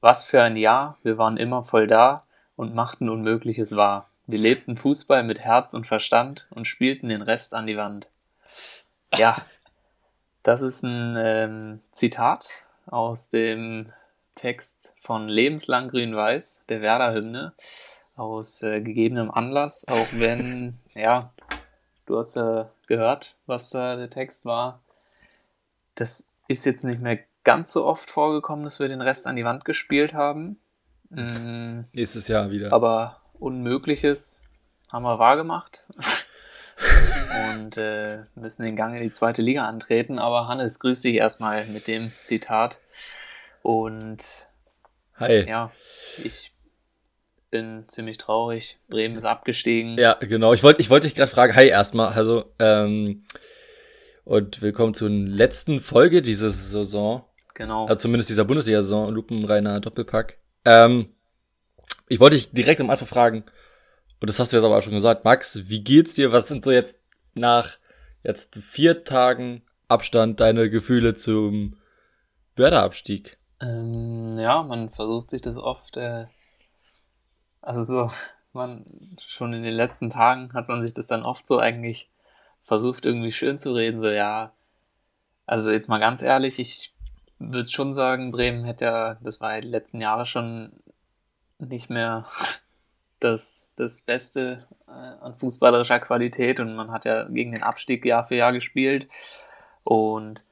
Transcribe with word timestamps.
Was 0.00 0.24
für 0.24 0.42
ein 0.42 0.56
Jahr, 0.56 0.96
wir 1.02 1.18
waren 1.18 1.36
immer 1.36 1.64
voll 1.64 1.86
da 1.86 2.20
und 2.54 2.74
machten 2.74 3.08
Unmögliches 3.08 3.74
wahr. 3.74 4.08
Wir 4.26 4.38
lebten 4.38 4.76
Fußball 4.76 5.24
mit 5.24 5.40
Herz 5.40 5.74
und 5.74 5.86
Verstand 5.86 6.46
und 6.50 6.66
spielten 6.66 7.08
den 7.08 7.22
Rest 7.22 7.54
an 7.54 7.66
die 7.66 7.76
Wand. 7.76 8.08
Ja, 9.16 9.36
das 10.42 10.62
ist 10.62 10.82
ein 10.82 11.16
ähm, 11.18 11.80
Zitat 11.90 12.48
aus 12.86 13.30
dem 13.30 13.92
Text 14.34 14.94
von 15.00 15.28
Lebenslang 15.28 15.88
Grün-Weiß, 15.88 16.64
der 16.68 16.80
Werder-Hymne, 16.80 17.52
aus 18.14 18.62
äh, 18.62 18.80
gegebenem 18.80 19.30
Anlass, 19.30 19.86
auch 19.88 20.06
wenn, 20.12 20.78
ja, 20.94 21.32
du 22.06 22.18
hast 22.18 22.36
äh, 22.36 22.66
gehört, 22.86 23.34
was 23.46 23.70
da 23.70 23.96
der 23.96 24.10
Text 24.10 24.44
war. 24.44 24.80
Das 25.96 26.28
ist 26.46 26.64
jetzt 26.66 26.84
nicht 26.84 27.00
mehr 27.00 27.18
ganz 27.48 27.72
so 27.72 27.86
oft 27.86 28.10
vorgekommen, 28.10 28.62
dass 28.64 28.78
wir 28.78 28.88
den 28.88 29.00
Rest 29.00 29.26
an 29.26 29.34
die 29.34 29.44
Wand 29.46 29.64
gespielt 29.64 30.12
haben. 30.12 30.58
Mhm. 31.08 31.84
Nächstes 31.94 32.28
Jahr 32.28 32.50
wieder. 32.50 32.74
Aber 32.74 33.22
Unmögliches 33.38 34.42
haben 34.92 35.04
wir 35.04 35.18
wahrgemacht. 35.18 35.86
und 37.54 37.78
äh, 37.78 38.18
müssen 38.34 38.64
den 38.64 38.76
Gang 38.76 38.94
in 38.94 39.02
die 39.02 39.08
zweite 39.08 39.40
Liga 39.40 39.66
antreten. 39.66 40.18
Aber 40.18 40.46
Hannes, 40.46 40.78
grüß 40.78 41.00
dich 41.00 41.14
erstmal 41.14 41.64
mit 41.64 41.86
dem 41.86 42.12
Zitat. 42.22 42.80
Und 43.62 44.48
Hi. 45.14 45.48
ja, 45.48 45.70
ich 46.22 46.52
bin 47.50 47.88
ziemlich 47.88 48.18
traurig. 48.18 48.76
Bremen 48.90 49.16
ist 49.16 49.24
abgestiegen. 49.24 49.96
Ja, 49.96 50.18
genau. 50.20 50.52
Ich 50.52 50.62
wollte 50.62 50.82
ich 50.82 50.90
wollte 50.90 51.06
dich 51.06 51.14
gerade 51.14 51.32
fragen, 51.32 51.56
hi 51.56 51.66
erstmal. 51.66 52.12
Also, 52.12 52.52
ähm, 52.58 53.24
und 54.24 54.60
willkommen 54.60 54.92
zur 54.92 55.08
letzten 55.08 55.80
Folge 55.80 56.20
dieser 56.20 56.50
Saison. 56.50 57.24
Genau. 57.58 57.86
Also 57.86 57.96
zumindest 57.96 58.30
dieser 58.30 58.44
Bundesliga-Saison, 58.44 59.12
Lupenreiner 59.12 59.80
Doppelpack. 59.80 60.38
Ähm, 60.64 61.08
ich 62.06 62.20
wollte 62.20 62.36
dich 62.36 62.52
direkt 62.52 62.80
am 62.80 62.88
Anfang 62.88 63.08
fragen, 63.08 63.44
und 64.20 64.30
das 64.30 64.38
hast 64.38 64.52
du 64.52 64.56
jetzt 64.56 64.64
aber 64.64 64.78
auch 64.78 64.82
schon 64.82 64.92
gesagt, 64.94 65.24
Max, 65.24 65.68
wie 65.68 65.82
geht's 65.82 66.14
dir? 66.14 66.30
Was 66.30 66.46
sind 66.46 66.62
so 66.62 66.70
jetzt 66.70 67.00
nach 67.34 67.78
jetzt 68.22 68.60
vier 68.62 69.02
Tagen 69.02 69.62
Abstand 69.88 70.38
deine 70.38 70.70
Gefühle 70.70 71.16
zum 71.16 71.76
Werder-Abstieg? 72.54 73.38
Ähm, 73.60 74.38
ja, 74.38 74.62
man 74.62 74.88
versucht 74.88 75.30
sich 75.30 75.40
das 75.40 75.56
oft, 75.56 75.96
äh, 75.96 76.26
also 77.60 77.82
so, 77.82 78.08
man, 78.52 79.16
schon 79.26 79.52
in 79.52 79.64
den 79.64 79.74
letzten 79.74 80.10
Tagen 80.10 80.52
hat 80.52 80.68
man 80.68 80.86
sich 80.86 80.94
das 80.94 81.08
dann 81.08 81.24
oft 81.24 81.44
so 81.48 81.58
eigentlich 81.58 82.08
versucht 82.62 83.04
irgendwie 83.04 83.32
schön 83.32 83.58
zu 83.58 83.74
reden, 83.74 84.00
so 84.00 84.08
ja, 84.08 84.52
also 85.44 85.72
jetzt 85.72 85.88
mal 85.88 85.98
ganz 85.98 86.22
ehrlich, 86.22 86.60
ich 86.60 86.94
würde 87.38 87.68
schon 87.68 87.92
sagen, 87.92 88.30
Bremen 88.30 88.64
hätte 88.64 88.84
ja, 88.84 89.14
das 89.22 89.40
war 89.40 89.54
ja 89.54 89.60
die 89.60 89.68
letzten 89.68 90.00
Jahre 90.00 90.26
schon 90.26 90.72
nicht 91.58 91.90
mehr 91.90 92.26
das, 93.20 93.70
das 93.76 94.00
Beste 94.02 94.66
äh, 94.86 94.90
an 94.90 95.36
fußballerischer 95.36 96.00
Qualität 96.00 96.60
und 96.60 96.74
man 96.74 96.90
hat 96.92 97.04
ja 97.04 97.28
gegen 97.28 97.52
den 97.52 97.62
Abstieg 97.62 98.04
Jahr 98.04 98.24
für 98.24 98.36
Jahr 98.36 98.52
gespielt 98.52 99.08
und 99.84 100.42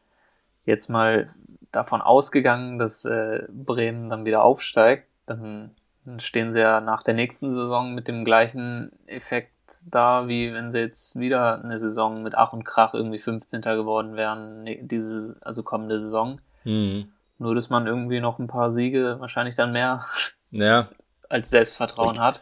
jetzt 0.64 0.88
mal 0.88 1.34
davon 1.72 2.00
ausgegangen, 2.00 2.78
dass 2.78 3.04
äh, 3.04 3.44
Bremen 3.50 4.08
dann 4.08 4.24
wieder 4.24 4.42
aufsteigt, 4.42 5.08
dann, 5.26 5.72
stehen 6.18 6.52
sie 6.52 6.60
ja 6.60 6.80
nach 6.80 7.02
der 7.02 7.14
nächsten 7.14 7.52
Saison 7.52 7.92
mit 7.92 8.06
dem 8.06 8.24
gleichen 8.24 8.92
Effekt 9.06 9.50
da, 9.84 10.28
wie 10.28 10.54
wenn 10.54 10.70
sie 10.70 10.78
jetzt 10.78 11.18
wieder 11.18 11.62
eine 11.64 11.80
Saison 11.80 12.22
mit 12.22 12.36
Ach 12.36 12.52
und 12.52 12.64
Krach 12.64 12.94
irgendwie 12.94 13.18
15. 13.18 13.60
geworden 13.60 14.14
wären, 14.14 14.62
ne, 14.62 14.78
diese, 14.82 15.36
also 15.40 15.64
kommende 15.64 15.98
Saison. 16.00 16.40
Mhm. 16.66 17.12
Nur, 17.38 17.54
dass 17.54 17.70
man 17.70 17.86
irgendwie 17.86 18.20
noch 18.20 18.38
ein 18.38 18.48
paar 18.48 18.72
Siege, 18.72 19.16
wahrscheinlich 19.20 19.54
dann 19.54 19.72
mehr, 19.72 20.04
ja. 20.50 20.88
als 21.28 21.50
Selbstvertrauen 21.50 22.14
ich, 22.14 22.20
hat. 22.20 22.40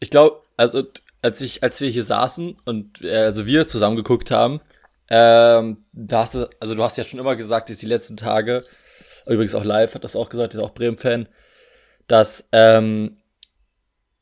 Ich 0.00 0.10
glaube, 0.10 0.40
also 0.56 0.84
als 1.22 1.40
ich, 1.42 1.62
als 1.62 1.80
wir 1.80 1.90
hier 1.90 2.02
saßen 2.02 2.56
und 2.64 3.02
äh, 3.02 3.16
also 3.16 3.46
wir 3.46 3.66
zusammen 3.66 3.96
geguckt 3.96 4.30
haben, 4.30 4.60
ähm, 5.10 5.78
da 5.92 6.20
hast 6.20 6.34
du, 6.34 6.48
also 6.60 6.74
du 6.74 6.82
hast 6.82 6.96
ja 6.96 7.04
schon 7.04 7.20
immer 7.20 7.36
gesagt, 7.36 7.68
jetzt 7.68 7.82
die 7.82 7.86
letzten 7.86 8.16
Tage, 8.16 8.62
übrigens 9.26 9.54
auch 9.54 9.64
live, 9.64 9.94
hat 9.94 10.04
das 10.04 10.16
auch 10.16 10.30
gesagt, 10.30 10.54
ist 10.54 10.60
auch 10.60 10.72
Bremen-Fan, 10.72 11.28
dass, 12.06 12.48
ähm, 12.52 13.18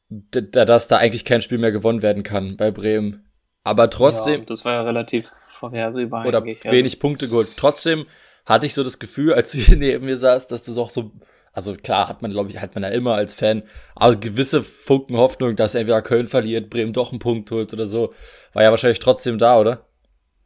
dass 0.08 0.88
da 0.88 0.96
eigentlich 0.96 1.24
kein 1.24 1.42
Spiel 1.42 1.58
mehr 1.58 1.72
gewonnen 1.72 2.02
werden 2.02 2.22
kann 2.22 2.56
bei 2.56 2.70
Bremen. 2.70 3.28
Aber 3.62 3.90
trotzdem. 3.90 4.40
Ja, 4.40 4.46
das 4.46 4.64
war 4.64 4.72
ja 4.72 4.82
relativ 4.82 5.30
vorhersehbar. 5.50 6.26
Oder 6.26 6.42
wenig 6.44 6.64
also. 6.64 6.98
Punkte 6.98 7.28
geholt. 7.28 7.50
Trotzdem 7.56 8.06
hatte 8.48 8.66
ich 8.66 8.74
so 8.74 8.82
das 8.82 8.98
Gefühl, 8.98 9.34
als 9.34 9.52
du 9.52 9.58
hier 9.58 9.76
neben 9.78 10.06
mir 10.06 10.16
saßt, 10.16 10.50
dass 10.50 10.64
du 10.64 10.72
so 10.72 10.82
auch 10.82 10.90
so, 10.90 11.12
also 11.52 11.74
klar 11.74 12.08
hat 12.08 12.22
man, 12.22 12.30
glaube 12.30 12.50
ich, 12.50 12.60
hat 12.60 12.74
man 12.74 12.82
ja 12.82 12.90
immer 12.90 13.14
als 13.14 13.34
Fan, 13.34 13.62
aber 13.94 14.16
gewisse 14.16 14.62
Funken 14.62 15.16
Hoffnung, 15.16 15.54
dass 15.54 15.74
entweder 15.74 16.02
Köln 16.02 16.26
verliert, 16.26 16.70
Bremen 16.70 16.92
doch 16.92 17.12
einen 17.12 17.20
Punkt 17.20 17.50
holt 17.50 17.72
oder 17.72 17.86
so, 17.86 18.14
war 18.54 18.62
ja 18.62 18.70
wahrscheinlich 18.70 19.00
trotzdem 19.00 19.38
da, 19.38 19.58
oder? 19.58 19.84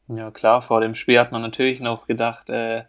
Ja, 0.08 0.30
klar, 0.30 0.62
vor 0.62 0.80
dem 0.80 0.94
Spiel 0.94 1.18
hat 1.18 1.32
man 1.32 1.42
natürlich 1.42 1.80
noch 1.80 2.06
gedacht, 2.06 2.50
äh, 2.50 2.82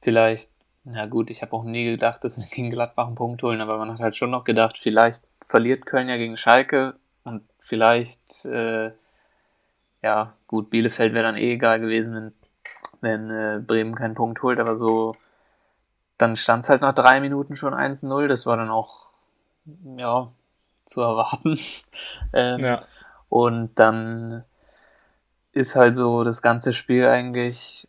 vielleicht, 0.00 0.50
na 0.84 1.06
gut, 1.06 1.30
ich 1.30 1.42
habe 1.42 1.52
auch 1.52 1.64
nie 1.64 1.84
gedacht, 1.84 2.24
dass 2.24 2.36
wir 2.36 2.44
gegen 2.44 2.70
Gladbach 2.70 3.06
einen 3.06 3.14
Punkt 3.14 3.42
holen, 3.42 3.60
aber 3.60 3.78
man 3.78 3.92
hat 3.92 4.00
halt 4.00 4.16
schon 4.16 4.30
noch 4.30 4.44
gedacht, 4.44 4.78
vielleicht 4.78 5.24
verliert 5.46 5.86
Köln 5.86 6.08
ja 6.08 6.16
gegen 6.16 6.36
Schalke 6.36 6.96
und 7.22 7.42
vielleicht, 7.60 8.44
äh, 8.46 8.90
ja, 10.02 10.36
gut, 10.48 10.70
Bielefeld 10.70 11.14
wäre 11.14 11.24
dann 11.24 11.36
eh 11.36 11.52
egal 11.52 11.78
gewesen, 11.78 12.14
wenn 12.14 12.32
wenn 13.02 13.30
äh, 13.30 13.60
Bremen 13.64 13.94
keinen 13.94 14.14
Punkt 14.14 14.42
holt, 14.42 14.58
aber 14.58 14.76
so, 14.76 15.16
dann 16.16 16.36
stand 16.36 16.64
es 16.64 16.70
halt 16.70 16.80
nach 16.80 16.94
drei 16.94 17.20
Minuten 17.20 17.56
schon 17.56 17.74
1-0. 17.74 18.28
Das 18.28 18.46
war 18.46 18.56
dann 18.56 18.70
auch, 18.70 19.10
ja, 19.96 20.32
zu 20.84 21.02
erwarten. 21.02 21.58
ähm, 22.32 22.60
ja. 22.60 22.84
Und 23.28 23.74
dann 23.74 24.44
ist 25.52 25.76
halt 25.76 25.94
so 25.94 26.24
das 26.24 26.40
ganze 26.42 26.72
Spiel 26.72 27.06
eigentlich 27.06 27.86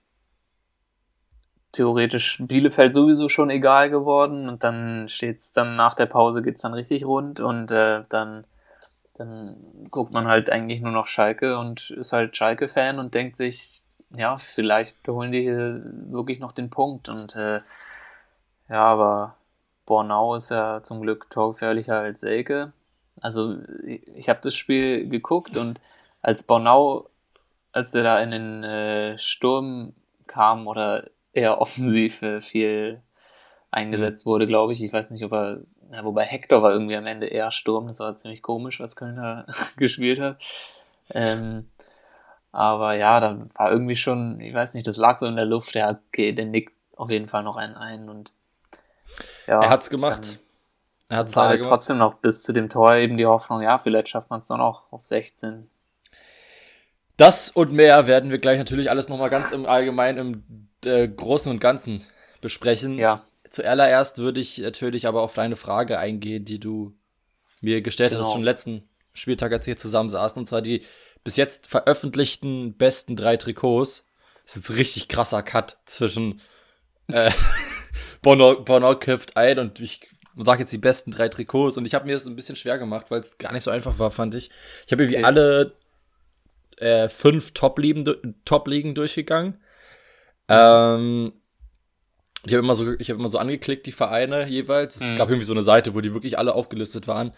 theoretisch 1.72 2.38
Bielefeld 2.40 2.94
sowieso 2.94 3.30
schon 3.30 3.50
egal 3.50 3.90
geworden 3.90 4.48
und 4.48 4.64
dann 4.64 5.10
steht's 5.10 5.54
dann 5.54 5.76
nach 5.76 5.96
der 5.96 6.06
Pause 6.06 6.44
geht's 6.44 6.62
dann 6.62 6.74
richtig 6.74 7.04
rund 7.04 7.40
und 7.40 7.72
äh, 7.72 8.04
dann 8.10 8.46
dann 9.16 9.88
guckt 9.92 10.14
man 10.14 10.28
halt 10.28 10.50
eigentlich 10.50 10.82
nur 10.82 10.92
noch 10.92 11.08
Schalke 11.08 11.58
und 11.58 11.92
ist 11.92 12.14
halt 12.14 12.36
Schalke-Fan 12.36 12.98
und 12.98 13.14
denkt 13.14 13.38
sich, 13.38 13.83
ja, 14.16 14.38
vielleicht 14.38 15.08
holen 15.08 15.32
die 15.32 15.42
hier 15.42 15.82
wirklich 16.10 16.40
noch 16.40 16.52
den 16.52 16.70
Punkt. 16.70 17.10
Und 17.10 17.36
äh, 17.36 17.62
ja, 18.70 18.82
aber 18.84 19.38
Bornau 19.86 20.36
ist 20.36 20.50
ja 20.50 20.82
zum 20.84 21.02
Glück 21.02 21.30
torgefährlicher 21.30 22.00
als 22.00 22.22
Selke. 22.22 22.74
Also 23.22 23.58
ich 24.16 24.30
habe 24.30 24.40
das 24.44 24.56
Spiel 24.56 25.08
geguckt 25.08 25.58
und 25.58 25.80
als 26.22 26.44
Bornau, 26.44 27.10
als 27.72 27.92
der 27.92 28.04
da 28.04 28.20
in 28.20 28.32
den 28.32 28.64
äh, 28.64 29.18
Sturm 29.18 29.94
kam 30.28 30.68
oder 30.68 31.10
eher 31.34 31.60
offensiv 31.62 32.22
äh, 32.22 32.42
viel 32.42 33.02
eingesetzt 33.72 34.26
wurde, 34.26 34.46
glaube 34.46 34.74
ich. 34.74 34.84
Ich 34.84 34.94
weiß 34.94 35.10
nicht, 35.12 35.24
ob 35.24 35.32
er, 35.34 35.62
ja, 35.92 36.04
wobei 36.04 36.24
Hector 36.24 36.62
war 36.62 36.72
irgendwie 36.72 36.96
am 36.96 37.08
Ende 37.08 37.28
eher 37.28 37.52
Sturm. 37.52 37.88
Das 37.88 38.00
war 38.00 38.16
ziemlich 38.16 38.42
komisch, 38.42 38.80
was 38.80 38.96
Köln 38.96 39.16
da 39.16 39.48
gespielt 39.78 40.20
hat. 40.20 40.44
Ähm, 41.10 41.70
aber 42.54 42.94
ja, 42.94 43.20
da 43.20 43.48
war 43.56 43.72
irgendwie 43.72 43.96
schon, 43.96 44.40
ich 44.40 44.54
weiß 44.54 44.76
nicht, 44.76 44.86
das 44.86 44.96
lag 44.96 45.18
so 45.18 45.26
in 45.26 45.36
der 45.36 45.46
Luft. 45.46 45.74
Ja, 45.74 46.00
okay, 46.08 46.32
der 46.32 46.46
nickt 46.46 46.72
auf 46.96 47.10
jeden 47.10 47.28
Fall 47.28 47.44
noch 47.44 47.58
einen 47.58 47.76
ein 47.76 48.08
und 48.08 48.32
ja. 49.48 49.60
Er 49.60 49.70
hat's 49.70 49.90
gemacht. 49.90 50.40
Er 51.10 51.18
hat's 51.18 51.36
leider 51.36 51.50
halt 51.50 51.64
trotzdem 51.64 51.98
noch 51.98 52.16
bis 52.16 52.44
zu 52.44 52.54
dem 52.54 52.70
Tor 52.70 52.96
eben 52.96 53.18
die 53.18 53.26
Hoffnung, 53.26 53.62
ja, 53.62 53.78
vielleicht 53.80 54.10
schafft 54.10 54.30
man 54.30 54.40
es 54.40 54.48
doch 54.48 54.58
noch 54.58 54.92
auf 54.92 55.04
16. 55.04 55.68
Das 57.18 57.50
und 57.50 57.72
mehr 57.72 58.08
werden 58.08 58.30
wir 58.30 58.38
gleich 58.38 58.58
natürlich 58.58 58.90
alles 58.90 59.10
nochmal 59.10 59.30
ganz 59.30 59.52
im 59.52 59.66
Allgemeinen, 59.66 60.18
im 60.18 60.70
äh, 60.86 61.08
Großen 61.08 61.52
und 61.52 61.60
Ganzen 61.60 62.06
besprechen. 62.42 62.98
Ja. 62.98 63.24
Zuallererst 63.50 64.20
würde 64.20 64.40
ich 64.40 64.60
natürlich 64.60 65.08
aber 65.08 65.22
auf 65.22 65.34
deine 65.34 65.56
Frage 65.56 66.00
eingehen, 66.00 66.46
die 66.46 66.60
du 66.60 66.94
mir 67.62 67.82
gestellt 67.82 68.12
genau. 68.12 68.26
hast, 68.26 68.34
schon 68.34 68.44
letzten 68.44 68.88
Spieltag, 69.14 69.52
als 69.52 69.68
wir 69.68 69.78
zusammen 69.78 70.10
saßen, 70.10 70.40
und 70.40 70.46
zwar 70.46 70.62
die 70.62 70.84
bis 71.24 71.36
jetzt 71.36 71.68
veröffentlichten 71.68 72.76
besten 72.76 73.16
drei 73.16 73.38
Trikots. 73.38 74.06
Das 74.44 74.56
ist 74.56 74.70
jetzt 74.70 74.78
richtig 74.78 75.08
krasser 75.08 75.42
Cut 75.44 75.78
zwischen 75.86 76.42
äh, 77.08 77.32
Bornau, 78.22 78.96
köpft 78.96 79.38
ein 79.38 79.60
und 79.60 79.80
ich 79.80 80.08
sage 80.36 80.62
jetzt 80.62 80.74
die 80.74 80.80
besten 80.80 81.12
drei 81.12 81.30
Trikots 81.30 81.78
und 81.78 81.86
ich 81.86 81.94
habe 81.94 82.06
mir 82.06 82.14
das 82.14 82.26
ein 82.26 82.36
bisschen 82.36 82.56
schwer 82.56 82.78
gemacht, 82.78 83.12
weil 83.12 83.22
es 83.22 83.38
gar 83.38 83.54
nicht 83.54 83.64
so 83.64 83.72
einfach 83.72 84.00
war, 84.00 84.12
fand 84.12 84.36
ich. 84.36 84.50
Ich 84.86 84.92
habe 84.92 85.04
irgendwie 85.04 85.18
okay. 85.18 85.26
alle 85.26 85.74
äh, 86.78 87.08
fünf 87.08 87.52
Top-Ligen 87.52 88.36
Top 88.46 88.66
durchgegangen. 88.66 89.62
Ähm, 90.50 91.34
ich 92.46 92.52
habe 92.54 92.64
immer 92.64 92.76
so, 92.76 92.92
ich 93.00 93.10
habe 93.10 93.20
immer 93.20 93.30
so 93.30 93.38
angeklickt 93.38 93.86
die 93.86 93.92
Vereine 93.92 94.48
jeweils. 94.48 94.98
Es 94.98 95.04
mhm. 95.04 95.16
gab 95.16 95.30
irgendwie 95.30 95.46
so 95.46 95.54
eine 95.54 95.62
Seite, 95.62 95.96
wo 95.96 96.02
die 96.02 96.14
wirklich 96.14 96.38
alle 96.38 96.56
aufgelistet 96.56 97.08
waren. 97.08 97.32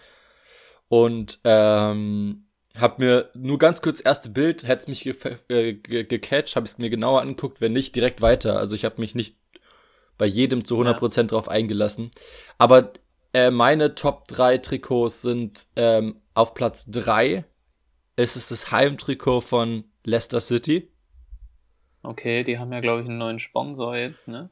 Und 0.88 1.40
ähm, 1.44 2.45
hab 2.80 3.00
mir 3.00 3.30
nur 3.34 3.58
ganz 3.58 3.82
kurz 3.82 4.02
erste 4.04 4.30
Bild, 4.30 4.68
hätte 4.68 4.82
es 4.82 4.88
mich 4.88 5.04
ge 5.04 5.16
äh, 5.50 5.74
ge 5.74 6.04
gecatcht, 6.04 6.56
habe 6.56 6.66
es 6.66 6.78
mir 6.78 6.90
genauer 6.90 7.22
angeguckt, 7.22 7.62
wenn 7.62 7.74
nicht, 7.74 7.96
direkt 7.96 8.22
weiter. 8.22 8.58
Also 8.58 8.76
ich 8.76 8.86
habe 8.86 9.00
mich 9.02 9.16
nicht 9.16 9.38
bei 10.18 10.26
jedem 10.26 10.66
zu 10.66 10.80
100% 10.80 11.18
ja. 11.18 11.24
drauf 11.24 11.50
eingelassen. 11.50 12.12
Aber 12.58 12.94
äh, 13.34 13.52
meine 13.52 13.96
Top 13.96 14.28
3 14.28 14.60
Trikots 14.60 15.22
sind 15.22 15.66
ähm, 15.76 16.22
auf 16.34 16.54
Platz 16.54 16.90
3 16.90 17.46
ist 18.16 18.36
es 18.36 18.50
das 18.50 18.72
Heimtrikot 18.72 19.42
von 19.42 19.84
Leicester 20.04 20.40
City. 20.40 20.90
Okay, 22.04 22.44
die 22.44 22.60
haben 22.60 22.72
ja, 22.72 22.80
glaube 22.80 23.02
ich, 23.02 23.08
einen 23.08 23.18
neuen 23.18 23.40
Sponsor 23.40 23.96
jetzt, 23.96 24.28
ne? 24.28 24.50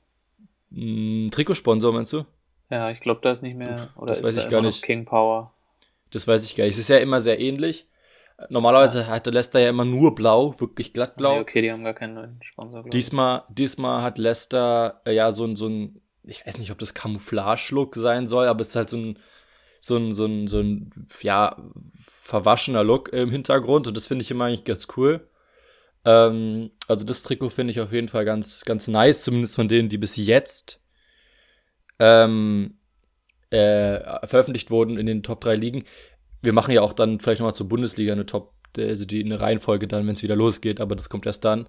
Ein 0.71 1.29
Trikotsponsor, 1.31 1.93
meinst 1.93 2.13
du? 2.13 2.25
Ja, 2.69 2.89
ich 2.89 2.99
glaube, 2.99 3.21
da 3.21 3.31
ist 3.31 3.43
nicht 3.43 3.55
mehr. 3.55 3.89
Oder 3.95 4.07
das 4.07 4.21
ist 4.21 4.27
weiß 4.27 4.35
da 4.35 4.43
ich 4.43 4.49
gar 4.49 4.61
nicht. 4.61 4.81
King 4.81 5.05
Power? 5.05 5.53
Das 6.09 6.27
weiß 6.27 6.45
ich 6.45 6.55
gar 6.55 6.65
nicht. 6.65 6.73
Es 6.73 6.79
ist 6.79 6.89
ja 6.89 6.97
immer 6.97 7.19
sehr 7.19 7.39
ähnlich. 7.39 7.87
Normalerweise 8.49 9.01
ja. 9.01 9.07
hatte 9.07 9.29
Leicester 9.29 9.59
ja 9.59 9.69
immer 9.69 9.85
nur 9.85 10.15
blau, 10.15 10.59
wirklich 10.59 10.93
glattblau. 10.93 11.33
Okay, 11.33 11.41
okay, 11.41 11.61
die 11.61 11.71
haben 11.71 11.83
gar 11.83 11.93
keinen 11.93 12.15
neuen 12.15 12.39
Sponsor. 12.41 12.83
Diesmal, 12.83 13.43
diesmal 13.49 14.01
hat 14.01 14.17
Leicester 14.17 15.01
äh, 15.05 15.13
ja 15.13 15.31
so 15.31 15.45
ein, 15.45 15.55
so 15.55 15.67
ein, 15.67 16.01
ich 16.23 16.45
weiß 16.45 16.57
nicht, 16.57 16.71
ob 16.71 16.79
das 16.79 16.93
Camouflage-Look 16.93 17.95
sein 17.95 18.27
soll, 18.27 18.47
aber 18.47 18.61
es 18.61 18.69
ist 18.69 18.75
halt 18.75 18.89
so 18.89 18.97
ein, 18.97 19.19
so 19.79 19.97
ein, 19.97 20.13
so 20.13 20.25
ein, 20.25 20.47
so 20.47 20.59
ein, 20.59 21.07
ja, 21.21 21.57
verwaschener 21.99 22.83
Look 22.83 23.13
im 23.13 23.29
Hintergrund 23.29 23.87
und 23.87 23.95
das 23.95 24.07
finde 24.07 24.23
ich 24.23 24.31
immer 24.31 24.45
eigentlich 24.45 24.63
ganz 24.63 24.87
cool. 24.97 25.27
Ähm, 26.05 26.71
also 26.87 27.05
das 27.05 27.23
Trikot 27.23 27.49
finde 27.49 27.71
ich 27.71 27.81
auf 27.81 27.91
jeden 27.91 28.07
Fall 28.07 28.25
ganz, 28.25 28.63
ganz 28.65 28.87
nice, 28.87 29.21
zumindest 29.21 29.55
von 29.55 29.67
denen, 29.67 29.89
die 29.89 29.97
bis 29.97 30.15
jetzt 30.15 30.81
ähm, 31.99 32.77
äh, 33.51 34.25
veröffentlicht 34.25 34.71
wurden 34.71 34.97
in 34.97 35.05
den 35.05 35.23
Top 35.23 35.41
3 35.41 35.55
Ligen. 35.55 35.83
Wir 36.43 36.53
machen 36.53 36.73
ja 36.73 36.81
auch 36.81 36.93
dann 36.93 37.19
vielleicht 37.19 37.39
nochmal 37.39 37.55
zur 37.55 37.67
Bundesliga 37.67 38.13
eine 38.13 38.25
Top, 38.25 38.53
also 38.77 39.05
die 39.05 39.23
eine 39.23 39.39
Reihenfolge 39.39 39.87
dann, 39.87 40.05
wenn 40.05 40.13
es 40.13 40.23
wieder 40.23 40.35
losgeht, 40.35 40.79
aber 40.79 40.95
das 40.95 41.09
kommt 41.09 41.25
erst 41.25 41.43
dann. 41.45 41.67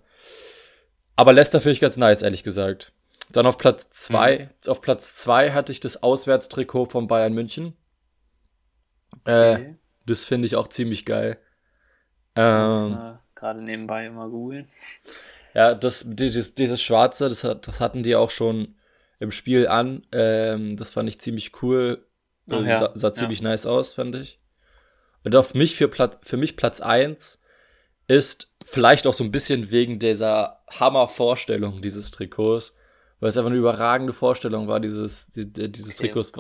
Aber 1.17 1.33
Leicester 1.33 1.61
finde 1.61 1.73
ich 1.73 1.81
ganz 1.81 1.97
nice, 1.97 2.23
ehrlich 2.23 2.45
gesagt. 2.45 2.93
Dann 3.31 3.47
auf 3.47 3.57
Platz 3.57 3.87
2, 3.93 4.39
mhm. 4.39 4.71
auf 4.71 4.81
Platz 4.83 5.17
2 5.17 5.53
hatte 5.53 5.73
ich 5.73 5.81
das 5.81 6.03
Auswärtstrikot 6.03 6.87
von 6.87 7.07
Bayern 7.07 7.33
München. 7.33 7.75
Äh, 9.25 9.53
okay. 9.53 9.77
Das 10.07 10.25
finde 10.25 10.47
ich 10.47 10.57
auch 10.57 10.69
ziemlich 10.69 11.07
geil. 11.07 11.39
Ähm, 12.37 13.19
Gerade 13.35 13.63
nebenbei 13.63 14.07
immer 14.07 14.29
googeln. 14.29 14.67
Ja, 15.55 15.75
das, 15.75 16.05
dieses, 16.07 16.55
dieses 16.55 16.83
Schwarze, 16.83 17.29
das, 17.29 17.45
hat, 17.45 17.69
das 17.69 17.81
hatten 17.81 18.03
die 18.03 18.17
auch 18.17 18.31
schon 18.31 18.75
im 19.21 19.31
Spiel 19.31 19.69
an. 19.69 20.07
Ähm, 20.13 20.77
das 20.77 20.91
fand 20.91 21.09
ich 21.09 21.21
ziemlich 21.21 21.63
cool. 21.63 22.07
Ach, 22.51 22.63
ja. 22.63 22.79
sah, 22.79 22.93
sah, 22.95 23.13
ziemlich 23.13 23.41
ja. 23.41 23.49
nice 23.49 23.65
aus, 23.65 23.93
fand 23.93 24.17
ich. 24.17 24.41
Und 25.25 25.35
auf 25.35 25.55
mich 25.55 25.77
für, 25.77 25.89
Platz, 25.89 26.19
für 26.23 26.37
mich 26.37 26.57
Platz 26.57 26.81
1 26.81 27.41
ist 28.07 28.53
vielleicht 28.65 29.07
auch 29.07 29.15
so 29.15 29.25
ein 29.25 29.33
bisschen 29.33 29.71
wegen 29.71 29.99
dieser 29.99 30.63
Hammer-Vorstellung 30.69 31.81
dieses 31.81 32.11
Trikots, 32.11 32.75
weil 33.21 33.31
es 33.31 33.37
einfach 33.37 33.51
eine 33.51 33.59
überragende 33.59 34.13
Vorstellung 34.13 34.69
war, 34.69 34.81
dieses, 34.81 35.29
dieses 35.35 35.99
okay, 35.99 36.09
Trikots. 36.09 36.33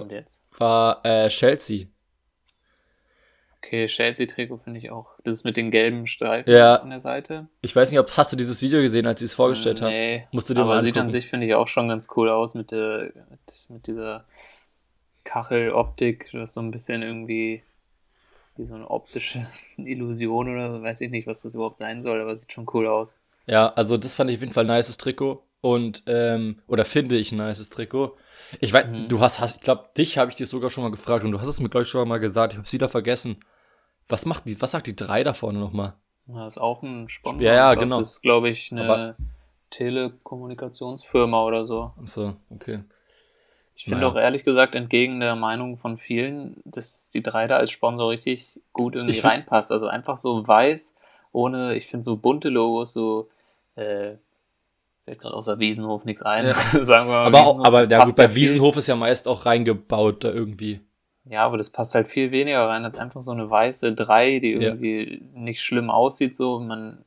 War 0.58 1.00
äh, 1.04 1.28
Chelsea 1.28 1.86
Okay, 3.64 3.86
Chelsea-Trikot 3.86 4.58
finde 4.58 4.78
ich 4.78 4.90
auch. 4.90 5.08
Das 5.25 5.36
ist 5.36 5.44
mit 5.44 5.56
den 5.56 5.70
gelben 5.70 6.06
Streifen 6.06 6.52
ja. 6.52 6.76
an 6.76 6.90
der 6.90 7.00
Seite. 7.00 7.48
Ich 7.62 7.75
weiß 7.75 7.90
nicht, 7.90 7.98
ob 7.98 8.14
hast 8.16 8.31
du 8.31 8.36
dieses 8.36 8.60
Video 8.60 8.81
gesehen, 8.81 9.06
als 9.06 9.20
sie 9.20 9.26
es 9.26 9.34
vorgestellt 9.34 9.81
haben? 9.81 9.90
Nee. 9.90 10.28
Musst 10.32 10.50
du 10.50 10.54
dir 10.54 10.60
aber 10.60 10.75
mal 10.75 10.82
sieht 10.82 10.98
an 10.98 11.10
sich, 11.10 11.28
finde 11.28 11.46
ich, 11.46 11.54
auch 11.54 11.69
schon 11.69 11.88
ganz 11.88 12.08
cool 12.14 12.28
aus 12.28 12.54
mit, 12.54 12.72
der, 12.72 13.12
mit, 13.31 13.66
mit 13.70 13.86
dieser 13.86 14.26
Kacheloptik. 15.25 16.28
Das 16.32 16.52
so 16.52 16.60
ein 16.60 16.70
bisschen 16.70 17.02
irgendwie 17.02 17.62
wie 18.56 18.64
so 18.64 18.74
eine 18.74 18.90
optische 18.90 19.46
Illusion 19.76 20.48
oder 20.48 20.72
so. 20.72 20.82
Weiß 20.82 21.00
ich 21.00 21.10
nicht, 21.10 21.26
was 21.26 21.42
das 21.42 21.54
überhaupt 21.54 21.78
sein 21.78 22.02
soll, 22.02 22.20
aber 22.20 22.34
sieht 22.34 22.52
schon 22.52 22.68
cool 22.72 22.86
aus. 22.86 23.18
Ja, 23.46 23.68
also 23.74 23.96
das 23.96 24.14
fand 24.14 24.30
ich 24.30 24.36
auf 24.36 24.42
jeden 24.42 24.52
Fall 24.52 24.68
ein 24.68 24.76
nices 24.76 24.96
Trikot. 24.96 25.42
Und, 25.60 26.02
ähm, 26.06 26.60
oder 26.66 26.84
finde 26.84 27.16
ich 27.16 27.32
ein 27.32 27.38
nices 27.38 27.70
Trikot. 27.70 28.16
Ich 28.60 28.72
weiß, 28.72 28.86
mhm. 28.86 29.08
du 29.08 29.20
hast, 29.20 29.40
hast 29.40 29.56
ich 29.56 29.62
glaube, 29.62 29.88
dich 29.96 30.18
habe 30.18 30.30
ich 30.30 30.36
dir 30.36 30.46
sogar 30.46 30.70
schon 30.70 30.84
mal 30.84 30.90
gefragt 30.90 31.24
und 31.24 31.32
du 31.32 31.40
hast 31.40 31.48
es 31.48 31.60
mir, 31.60 31.70
glaube 31.70 31.84
ich, 31.84 31.88
schon 31.88 32.06
mal 32.06 32.20
gesagt. 32.20 32.52
Ich 32.52 32.58
habe 32.58 32.66
es 32.66 32.72
wieder 32.72 32.88
vergessen. 32.88 33.38
Was 34.08 34.26
macht 34.26 34.46
die, 34.46 34.60
was 34.60 34.72
sagt 34.72 34.86
die 34.86 34.96
drei 34.96 35.24
da 35.24 35.32
vorne 35.32 35.58
nochmal? 35.58 35.94
Das 36.26 36.54
ist 36.54 36.58
auch 36.58 36.82
ein 36.82 37.08
Sponsor. 37.08 37.40
Ja, 37.40 37.54
ja, 37.54 37.74
genau. 37.74 37.98
Das 37.98 38.12
ist, 38.12 38.22
glaube 38.22 38.50
ich, 38.50 38.72
eine 38.72 38.84
Aber 38.84 39.16
Telekommunikationsfirma 39.70 41.44
oder 41.44 41.64
so. 41.64 41.92
Ach 42.02 42.06
so, 42.06 42.36
okay. 42.50 42.84
Ich 43.76 43.84
finde 43.84 44.02
naja. 44.02 44.12
auch 44.12 44.16
ehrlich 44.16 44.44
gesagt 44.44 44.74
entgegen 44.74 45.20
der 45.20 45.34
Meinung 45.34 45.76
von 45.76 45.98
vielen, 45.98 46.56
dass 46.64 47.10
die 47.10 47.22
drei 47.22 47.46
da 47.48 47.56
als 47.56 47.72
Sponsor 47.72 48.10
richtig 48.10 48.60
gut 48.72 48.94
irgendwie 48.94 49.16
ich 49.16 49.24
reinpasst. 49.24 49.72
Also 49.72 49.88
einfach 49.88 50.16
so 50.16 50.46
weiß, 50.46 50.94
ohne, 51.32 51.74
ich 51.74 51.86
finde 51.86 52.04
so 52.04 52.16
bunte 52.16 52.48
Logos, 52.48 52.92
so, 52.92 53.28
äh, 53.74 54.12
fällt 55.04 55.18
gerade 55.18 55.34
außer 55.34 55.58
Wiesenhof 55.58 56.04
nichts 56.04 56.22
ein, 56.22 56.46
ja. 56.46 56.54
sagen 56.84 57.08
wir 57.08 57.14
mal. 57.14 57.26
Aber, 57.26 57.46
auch, 57.46 57.64
aber 57.64 57.88
ja 57.90 58.04
gut, 58.04 58.16
bei 58.16 58.34
Wiesenhof 58.34 58.76
ist 58.76 58.86
ja 58.86 58.96
meist 58.96 59.26
auch 59.26 59.44
reingebaut 59.44 60.24
da 60.24 60.30
irgendwie. 60.30 60.80
Ja, 61.26 61.44
aber 61.44 61.56
das 61.58 61.70
passt 61.70 61.94
halt 61.94 62.08
viel 62.08 62.30
weniger 62.30 62.68
rein 62.68 62.84
als 62.84 62.96
einfach 62.96 63.22
so 63.22 63.32
eine 63.32 63.48
weiße 63.48 63.94
3, 63.94 64.40
die 64.40 64.52
irgendwie 64.52 65.14
ja. 65.14 65.40
nicht 65.40 65.62
schlimm 65.62 65.90
aussieht. 65.90 66.34
So, 66.34 66.60
man 66.60 67.04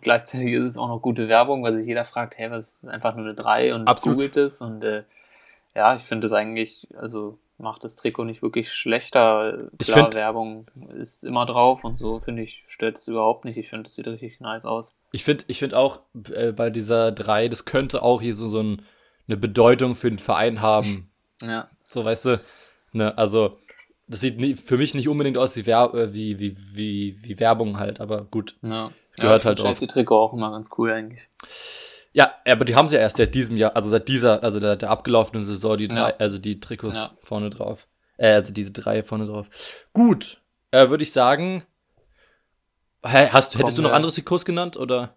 gleichzeitig 0.00 0.52
ist 0.52 0.64
es 0.64 0.78
auch 0.78 0.88
noch 0.88 1.00
gute 1.00 1.28
Werbung, 1.28 1.62
weil 1.62 1.76
sich 1.76 1.86
jeder 1.86 2.04
fragt, 2.04 2.38
hey, 2.38 2.50
was 2.50 2.84
ist 2.84 2.88
einfach 2.88 3.16
nur 3.16 3.24
eine 3.24 3.34
3 3.34 3.74
und 3.74 3.88
Absolut. 3.88 4.18
googelt 4.18 4.36
es. 4.36 4.60
Und 4.60 4.84
äh, 4.84 5.02
ja, 5.74 5.96
ich 5.96 6.02
finde 6.02 6.28
das 6.28 6.32
eigentlich, 6.32 6.88
also 6.96 7.38
macht 7.56 7.84
das 7.84 7.94
Trikot 7.94 8.24
nicht 8.24 8.42
wirklich 8.42 8.72
schlechter. 8.72 9.70
Klar, 9.78 9.98
find, 9.98 10.14
Werbung 10.14 10.66
ist 10.96 11.22
immer 11.24 11.46
drauf 11.46 11.84
und 11.84 11.96
so, 11.96 12.18
finde 12.18 12.42
ich, 12.42 12.64
stört 12.68 12.98
es 12.98 13.08
überhaupt 13.08 13.44
nicht. 13.44 13.56
Ich 13.56 13.68
finde, 13.68 13.88
es 13.88 13.94
sieht 13.94 14.08
richtig 14.08 14.40
nice 14.40 14.64
aus. 14.64 14.94
Ich 15.12 15.24
finde 15.24 15.44
ich 15.46 15.60
find 15.60 15.74
auch 15.74 16.00
äh, 16.32 16.52
bei 16.52 16.70
dieser 16.70 17.12
3, 17.12 17.48
das 17.48 17.64
könnte 17.64 18.02
auch 18.02 18.20
hier 18.20 18.34
so, 18.34 18.46
so 18.46 18.60
ein, 18.60 18.82
eine 19.28 19.36
Bedeutung 19.36 19.94
für 19.94 20.10
den 20.10 20.18
Verein 20.18 20.60
haben. 20.60 21.10
ja. 21.42 21.68
So, 21.88 22.04
weißt 22.04 22.24
du, 22.24 22.40
Ne, 22.94 23.16
also, 23.18 23.58
das 24.06 24.20
sieht 24.20 24.38
nie, 24.38 24.54
für 24.54 24.78
mich 24.78 24.94
nicht 24.94 25.08
unbedingt 25.08 25.36
aus 25.36 25.56
wie, 25.56 25.68
äh, 25.68 26.14
wie, 26.14 26.38
wie, 26.38 26.56
wie, 26.72 27.16
wie 27.22 27.40
Werbung 27.40 27.78
halt, 27.78 28.00
aber 28.00 28.22
gut. 28.24 28.54
Ja, 28.62 28.92
gehört 29.16 29.42
ja, 29.42 29.48
halt 29.48 29.58
drauf. 29.58 29.78
Die 29.80 29.88
Trikot 29.88 30.16
auch 30.16 30.32
immer 30.32 30.52
ganz 30.52 30.70
cool 30.78 30.92
eigentlich. 30.92 31.28
Ja, 32.14 32.32
aber 32.46 32.64
die 32.64 32.76
haben 32.76 32.88
sie 32.88 32.94
ja 32.94 33.02
erst 33.02 33.16
seit 33.16 33.34
diesem 33.34 33.56
Jahr, 33.56 33.74
also 33.74 33.90
seit 33.90 34.06
dieser, 34.06 34.42
also 34.44 34.60
der, 34.60 34.76
der 34.76 34.88
abgelaufenen 34.88 35.44
Saison, 35.44 35.76
die 35.76 35.88
drei, 35.88 36.10
ja. 36.10 36.14
also 36.18 36.38
die 36.38 36.60
Trikots 36.60 36.94
ja. 36.96 37.10
vorne 37.18 37.50
drauf. 37.50 37.88
Äh, 38.16 38.34
also 38.34 38.54
diese 38.54 38.70
drei 38.70 39.02
vorne 39.02 39.26
drauf. 39.26 39.48
Gut, 39.92 40.40
äh, 40.70 40.88
würde 40.88 41.02
ich 41.02 41.12
sagen. 41.12 41.64
Hä, 43.04 43.28
hast, 43.32 43.58
hättest 43.58 43.76
du 43.76 43.82
noch 43.82 43.90
andere 43.90 44.12
Trikots 44.12 44.44
genannt 44.44 44.76
oder? 44.76 45.16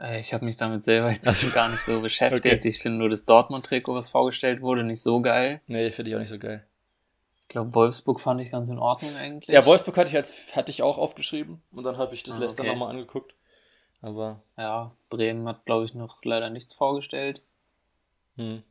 Äh, 0.00 0.20
ich 0.20 0.32
habe 0.32 0.44
mich 0.44 0.56
damit 0.56 0.84
selber 0.84 1.10
jetzt 1.10 1.26
also, 1.26 1.50
gar 1.54 1.68
nicht 1.68 1.82
so 1.82 2.00
beschäftigt. 2.02 2.46
Okay. 2.46 2.68
Ich 2.68 2.78
finde 2.78 2.98
nur 2.98 3.08
das 3.08 3.24
Dortmund-Trikot, 3.24 3.92
was 3.92 4.08
vorgestellt 4.08 4.60
wurde, 4.60 4.84
nicht 4.84 5.02
so 5.02 5.20
geil. 5.20 5.60
Nee, 5.66 5.90
finde 5.90 6.10
ich 6.10 6.14
auch 6.14 6.20
nicht 6.20 6.30
so 6.30 6.38
geil. 6.38 6.64
Ich 7.40 7.48
glaube, 7.48 7.74
Wolfsburg 7.74 8.20
fand 8.20 8.40
ich 8.40 8.52
ganz 8.52 8.68
in 8.68 8.78
Ordnung 8.78 9.16
eigentlich. 9.16 9.52
Ja, 9.52 9.66
Wolfsburg 9.66 9.96
hatte 9.96 10.10
ich, 10.10 10.16
als, 10.16 10.54
hatte 10.54 10.70
ich 10.70 10.82
auch 10.82 10.98
aufgeschrieben 10.98 11.60
und 11.72 11.82
dann 11.82 11.96
habe 11.98 12.14
ich 12.14 12.22
das 12.22 12.36
ah, 12.36 12.38
Leicester 12.38 12.62
okay. 12.62 12.70
nochmal 12.70 12.90
angeguckt. 12.90 13.34
Aber. 14.00 14.42
Ja, 14.56 14.92
Bremen 15.10 15.46
hat, 15.48 15.64
glaube 15.64 15.84
ich, 15.84 15.94
noch 15.94 16.22
leider 16.24 16.50
nichts 16.50 16.72
vorgestellt. 16.72 17.42
Hm. 18.36 18.62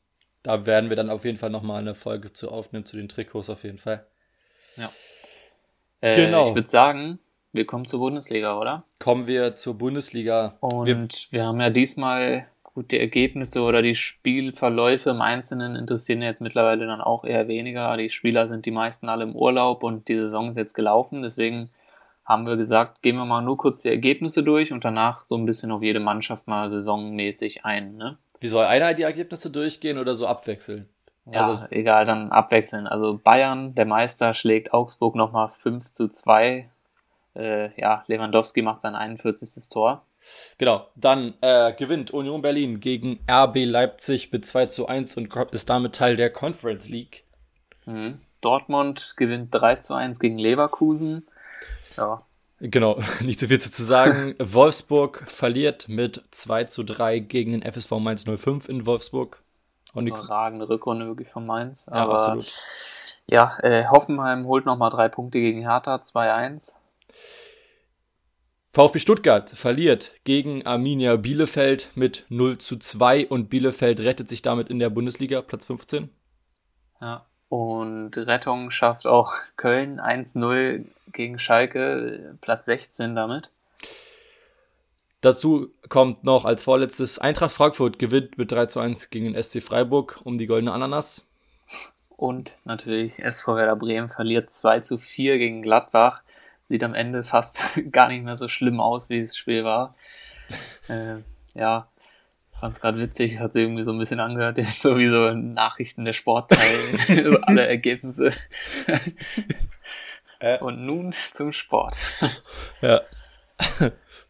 Da 0.44 0.66
werden 0.66 0.90
wir 0.90 0.96
dann 0.96 1.10
auf 1.10 1.26
jeden 1.26 1.38
Fall 1.38 1.50
nochmal 1.50 1.82
eine 1.82 1.96
Folge 1.96 2.32
zu 2.32 2.50
aufnehmen, 2.50 2.86
zu 2.86 2.96
den 2.96 3.10
Trikots 3.10 3.50
auf 3.50 3.64
jeden 3.64 3.78
Fall. 3.78 4.06
Ja. 4.78 4.90
Äh, 6.02 6.16
genau. 6.16 6.50
Ich 6.50 6.56
würde 6.56 6.70
sagen, 6.70 7.20
wir 7.52 7.66
kommen 7.66 7.86
zur 7.86 8.00
Bundesliga, 8.00 8.60
oder? 8.60 8.86
Kommen 9.00 9.28
wir 9.28 9.56
zur 9.56 9.78
Bundesliga. 9.78 10.58
Und 10.62 10.86
wir, 10.86 11.08
wir 11.32 11.46
haben 11.46 11.60
ja 11.60 11.70
diesmal 11.70 12.48
gut 12.64 12.92
die 12.92 13.00
Ergebnisse 13.00 13.62
oder 13.62 13.82
die 13.82 13.96
Spielverläufe 13.96 15.10
im 15.10 15.22
Einzelnen 15.22 15.76
interessieren 15.76 16.22
jetzt 16.22 16.42
mittlerweile 16.42 16.86
dann 16.86 17.02
auch 17.02 17.26
eher 17.26 17.48
weniger. 17.48 17.98
Die 17.98 18.12
Spieler 18.12 18.48
sind 18.48 18.68
die 18.68 18.72
meisten 18.72 19.10
alle 19.10 19.24
im 19.24 19.36
Urlaub 19.36 19.84
und 19.84 20.08
die 20.08 20.16
Saison 20.16 20.52
ist 20.52 20.58
jetzt 20.58 20.76
gelaufen. 20.76 21.24
Deswegen 21.24 21.72
haben 22.28 22.46
wir 22.46 22.58
gesagt, 22.58 23.02
gehen 23.02 23.16
wir 23.16 23.26
mal 23.26 23.42
nur 23.42 23.58
kurz 23.58 23.82
die 23.82 23.90
Ergebnisse 23.90 24.44
durch 24.44 24.74
und 24.74 24.84
danach 24.84 25.24
so 25.24 25.36
ein 25.36 25.46
bisschen 25.46 25.72
auf 25.72 25.82
jede 25.82 26.00
Mannschaft 26.00 26.48
mal 26.48 26.70
saisonmäßig 26.70 27.66
ein. 27.66 27.96
Ne? 27.96 28.18
Wie 28.40 28.48
soll 28.48 28.66
einer 28.66 28.94
die 28.94 29.04
Ergebnisse 29.04 29.50
durchgehen 29.50 29.98
oder 29.98 30.14
so 30.14 30.28
abwechseln? 30.28 30.90
Ja, 31.26 31.48
also, 31.48 31.66
egal, 31.72 32.06
dann 32.06 32.32
abwechseln. 32.32 32.88
Also 32.88 33.20
Bayern, 33.22 33.76
der 33.76 33.86
Meister, 33.86 34.34
schlägt 34.34 34.74
Augsburg 34.74 35.16
nochmal 35.16 35.50
5 35.62 35.92
zu 35.92 36.10
2 36.10 36.70
äh, 37.38 37.70
ja, 37.80 38.04
Lewandowski 38.08 38.62
macht 38.62 38.82
sein 38.82 38.96
41. 38.96 39.70
Tor. 39.70 40.04
Genau, 40.58 40.88
dann 40.96 41.36
äh, 41.42 41.72
gewinnt 41.74 42.12
Union 42.12 42.42
Berlin 42.42 42.80
gegen 42.80 43.20
RB 43.30 43.58
Leipzig 43.66 44.32
mit 44.32 44.46
2 44.46 44.66
zu 44.66 44.88
1 44.88 45.16
und 45.18 45.34
ist 45.52 45.70
damit 45.70 45.96
Teil 45.96 46.16
der 46.16 46.32
Conference 46.32 46.90
League. 46.90 47.24
Mhm. 47.86 48.20
Dortmund 48.42 49.14
gewinnt 49.18 49.54
3 49.54 49.76
zu 49.76 49.94
1 49.94 50.20
gegen 50.20 50.38
Leverkusen. 50.38 51.28
Ja. 51.98 52.20
Genau, 52.60 53.00
nicht 53.22 53.40
so 53.40 53.48
viel 53.48 53.60
zu 53.60 53.84
sagen. 53.84 54.36
Wolfsburg 54.40 55.24
verliert 55.28 55.88
mit 55.90 56.24
2 56.32 56.66
zu 56.66 56.84
3 56.84 57.20
gegen 57.20 57.52
den 57.52 57.62
FSV 57.62 57.92
Mainz 58.00 58.26
05 58.26 58.70
in 58.70 58.86
Wolfsburg. 58.86 59.44
Und 59.94 60.08
Überragende 60.08 60.68
Rückrunde 60.70 61.08
wirklich 61.08 61.30
von 61.30 61.46
Mainz. 61.46 61.88
Ja, 61.88 61.94
aber 61.94 62.20
absolut. 62.20 62.54
Ja, 63.30 63.58
äh, 63.62 63.86
Hoffenheim 63.88 64.46
holt 64.46 64.66
nochmal 64.66 64.90
drei 64.90 65.10
Punkte 65.10 65.40
gegen 65.40 65.62
Hertha, 65.62 65.96
2-1. 65.96 66.74
VfB 68.74 69.00
Stuttgart 69.00 69.50
verliert 69.50 70.14
gegen 70.24 70.66
Arminia 70.66 71.16
Bielefeld 71.16 71.92
mit 71.96 72.26
0 72.30 72.60
zu 72.60 72.78
2 72.78 73.28
und 73.28 73.50
Bielefeld 73.50 74.00
rettet 74.00 74.30
sich 74.30 74.44
damit 74.44 74.70
in 74.70 74.80
der 74.80 74.92
Bundesliga, 74.92 75.42
Platz 75.42 75.66
15. 75.66 76.10
Ja, 77.02 77.27
und 77.50 78.18
Rettung 78.18 78.72
schafft 78.72 79.08
auch 79.08 79.34
Köln 79.58 80.00
1-0 80.00 80.86
gegen 81.14 81.40
Schalke, 81.40 82.36
Platz 82.42 82.66
16 82.66 83.16
damit. 83.16 83.50
Dazu 85.22 85.70
kommt 85.90 86.24
noch 86.24 86.46
als 86.46 86.64
vorletztes 86.64 87.18
Eintracht 87.18 87.52
Frankfurt 87.52 87.98
gewinnt 87.98 88.38
mit 88.38 88.52
3 88.52 88.68
zu 88.68 88.80
1 88.80 89.10
gegen 89.10 89.34
den 89.34 89.42
SC 89.42 89.64
Freiburg 89.64 90.22
um 90.24 90.38
die 90.38 90.46
goldene 90.46 90.74
Ananas. 90.74 91.26
Und 92.16 92.52
natürlich 92.66 93.18
SV 93.20 93.56
Werder 93.56 93.76
Bremen 93.76 94.10
verliert 94.10 94.50
2 94.50 94.82
zu 94.82 94.98
4 94.98 95.38
gegen 95.38 95.62
Gladbach. 95.62 96.22
Sieht 96.64 96.84
am 96.84 96.94
Ende 96.94 97.24
fast 97.24 97.80
gar 97.92 98.10
nicht 98.10 98.24
mehr 98.24 98.36
so 98.36 98.48
schlimm 98.48 98.80
aus, 98.80 99.10
wie 99.10 99.22
das 99.22 99.38
Spiel 99.38 99.64
war. 99.64 99.96
äh, 100.88 101.18
ja, 101.54 101.88
fand 102.60 102.74
es 102.74 102.82
gerade 102.82 102.98
witzig, 102.98 103.40
hat 103.40 103.54
sich 103.54 103.64
irgendwie 103.64 103.84
so 103.84 103.92
ein 103.92 104.00
bisschen 104.00 104.20
angehört, 104.20 104.58
jetzt 104.58 104.82
sowieso 104.82 105.34
Nachrichten 105.34 106.06
der 106.06 106.14
Sportteil, 106.14 106.80
so 107.24 107.40
alle 107.42 107.68
Ergebnisse. 107.68 108.32
Äh. 110.40 110.60
Und 110.60 110.86
nun 110.86 111.16
zum 111.32 111.52
Sport. 111.52 111.98
Ja. 112.82 113.02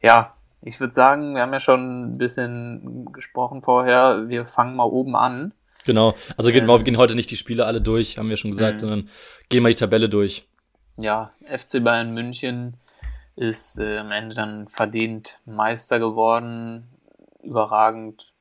ja, 0.02 0.38
ich 0.62 0.80
würde 0.80 0.94
sagen, 0.94 1.36
wir 1.36 1.42
haben 1.42 1.52
ja 1.52 1.60
schon 1.60 2.14
ein 2.14 2.18
bisschen 2.18 3.12
gesprochen 3.12 3.62
vorher. 3.62 4.30
Wir 4.30 4.46
fangen 4.46 4.78
mal 4.78 4.86
oben 4.86 5.18
an. 5.18 5.54
Genau. 5.86 6.16
Also 6.38 6.50
ähm, 6.52 6.66
wir 6.66 6.84
gehen 6.84 6.98
heute 6.98 7.16
nicht 7.16 7.30
die 7.30 7.36
Spiele 7.36 7.66
alle 7.66 7.82
durch, 7.82 8.18
haben 8.18 8.30
wir 8.30 8.38
schon 8.38 8.52
gesagt, 8.52 8.76
mhm. 8.76 8.80
sondern 8.80 9.10
gehen 9.50 9.64
mal 9.64 9.70
die 9.70 9.76
Tabelle 9.76 10.08
durch. 10.08 10.48
Ja, 10.96 11.32
FC 11.46 11.84
Bayern 11.84 12.14
München 12.14 12.78
ist 13.36 13.80
äh, 13.80 13.98
am 13.98 14.12
Ende 14.12 14.36
dann 14.36 14.68
verdient 14.68 15.40
Meister 15.46 16.00
geworden. 16.00 16.88
Überragend 17.42 18.34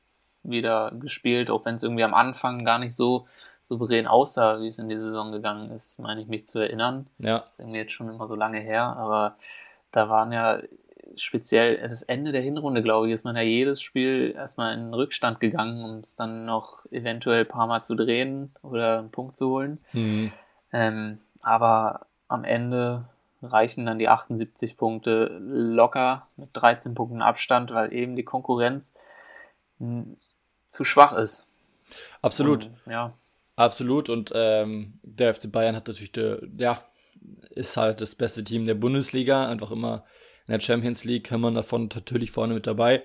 wieder 0.43 0.91
gespielt, 0.99 1.49
auch 1.49 1.65
wenn 1.65 1.75
es 1.75 1.83
irgendwie 1.83 2.03
am 2.03 2.13
Anfang 2.13 2.63
gar 2.63 2.79
nicht 2.79 2.95
so 2.95 3.27
souverän 3.63 4.07
aussah, 4.07 4.61
wie 4.61 4.67
es 4.67 4.79
in 4.79 4.87
die 4.87 4.97
Saison 4.97 5.31
gegangen 5.31 5.71
ist, 5.71 5.99
meine 5.99 6.21
ich 6.21 6.27
mich 6.27 6.45
zu 6.45 6.59
erinnern. 6.59 7.07
Ja. 7.19 7.39
Das 7.39 7.51
ist 7.51 7.59
irgendwie 7.59 7.79
jetzt 7.79 7.91
schon 7.91 8.07
immer 8.07 8.27
so 8.27 8.35
lange 8.35 8.59
her, 8.59 8.95
aber 8.95 9.35
da 9.91 10.09
waren 10.09 10.31
ja 10.31 10.61
speziell, 11.15 11.77
es 11.81 11.91
ist 11.91 12.03
Ende 12.03 12.31
der 12.31 12.41
Hinrunde, 12.41 12.81
glaube 12.81 13.07
ich, 13.07 13.13
ist 13.13 13.23
man 13.23 13.35
ja 13.35 13.41
jedes 13.41 13.81
Spiel 13.81 14.33
erstmal 14.35 14.73
in 14.73 14.93
Rückstand 14.93 15.39
gegangen, 15.39 15.83
um 15.83 15.99
es 15.99 16.15
dann 16.15 16.45
noch 16.45 16.85
eventuell 16.91 17.41
ein 17.41 17.47
paar 17.47 17.67
Mal 17.67 17.81
zu 17.81 17.95
drehen 17.95 18.53
oder 18.61 18.99
einen 18.99 19.11
Punkt 19.11 19.35
zu 19.35 19.49
holen. 19.49 19.79
Mhm. 19.93 20.31
Ähm, 20.71 21.19
aber 21.41 22.07
am 22.27 22.43
Ende 22.43 23.05
reichen 23.41 23.85
dann 23.85 23.99
die 23.99 24.09
78 24.09 24.77
Punkte 24.77 25.37
locker 25.39 26.27
mit 26.37 26.49
13 26.53 26.95
Punkten 26.95 27.21
Abstand, 27.21 27.71
weil 27.71 27.93
eben 27.93 28.15
die 28.15 28.23
Konkurrenz 28.23 28.93
zu 30.67 30.83
schwach 30.83 31.13
ist. 31.13 31.49
Absolut. 32.21 32.65
Und, 32.65 32.91
ja. 32.91 33.13
Absolut. 33.55 34.09
Und 34.09 34.31
ähm, 34.35 34.99
der 35.03 35.33
FC 35.33 35.51
Bayern 35.51 35.75
hat 35.75 35.87
natürlich, 35.87 36.11
de, 36.11 36.47
ja, 36.57 36.83
ist 37.51 37.77
halt 37.77 38.01
das 38.01 38.15
beste 38.15 38.43
Team 38.43 38.65
der 38.65 38.75
Bundesliga, 38.75 39.47
einfach 39.47 39.71
immer 39.71 40.03
in 40.47 40.53
der 40.53 40.59
Champions 40.61 41.03
League 41.03 41.29
haben 41.31 41.41
wir 41.41 41.51
davon 41.51 41.89
natürlich 41.93 42.31
vorne 42.31 42.53
mit 42.53 42.67
dabei. 42.67 43.03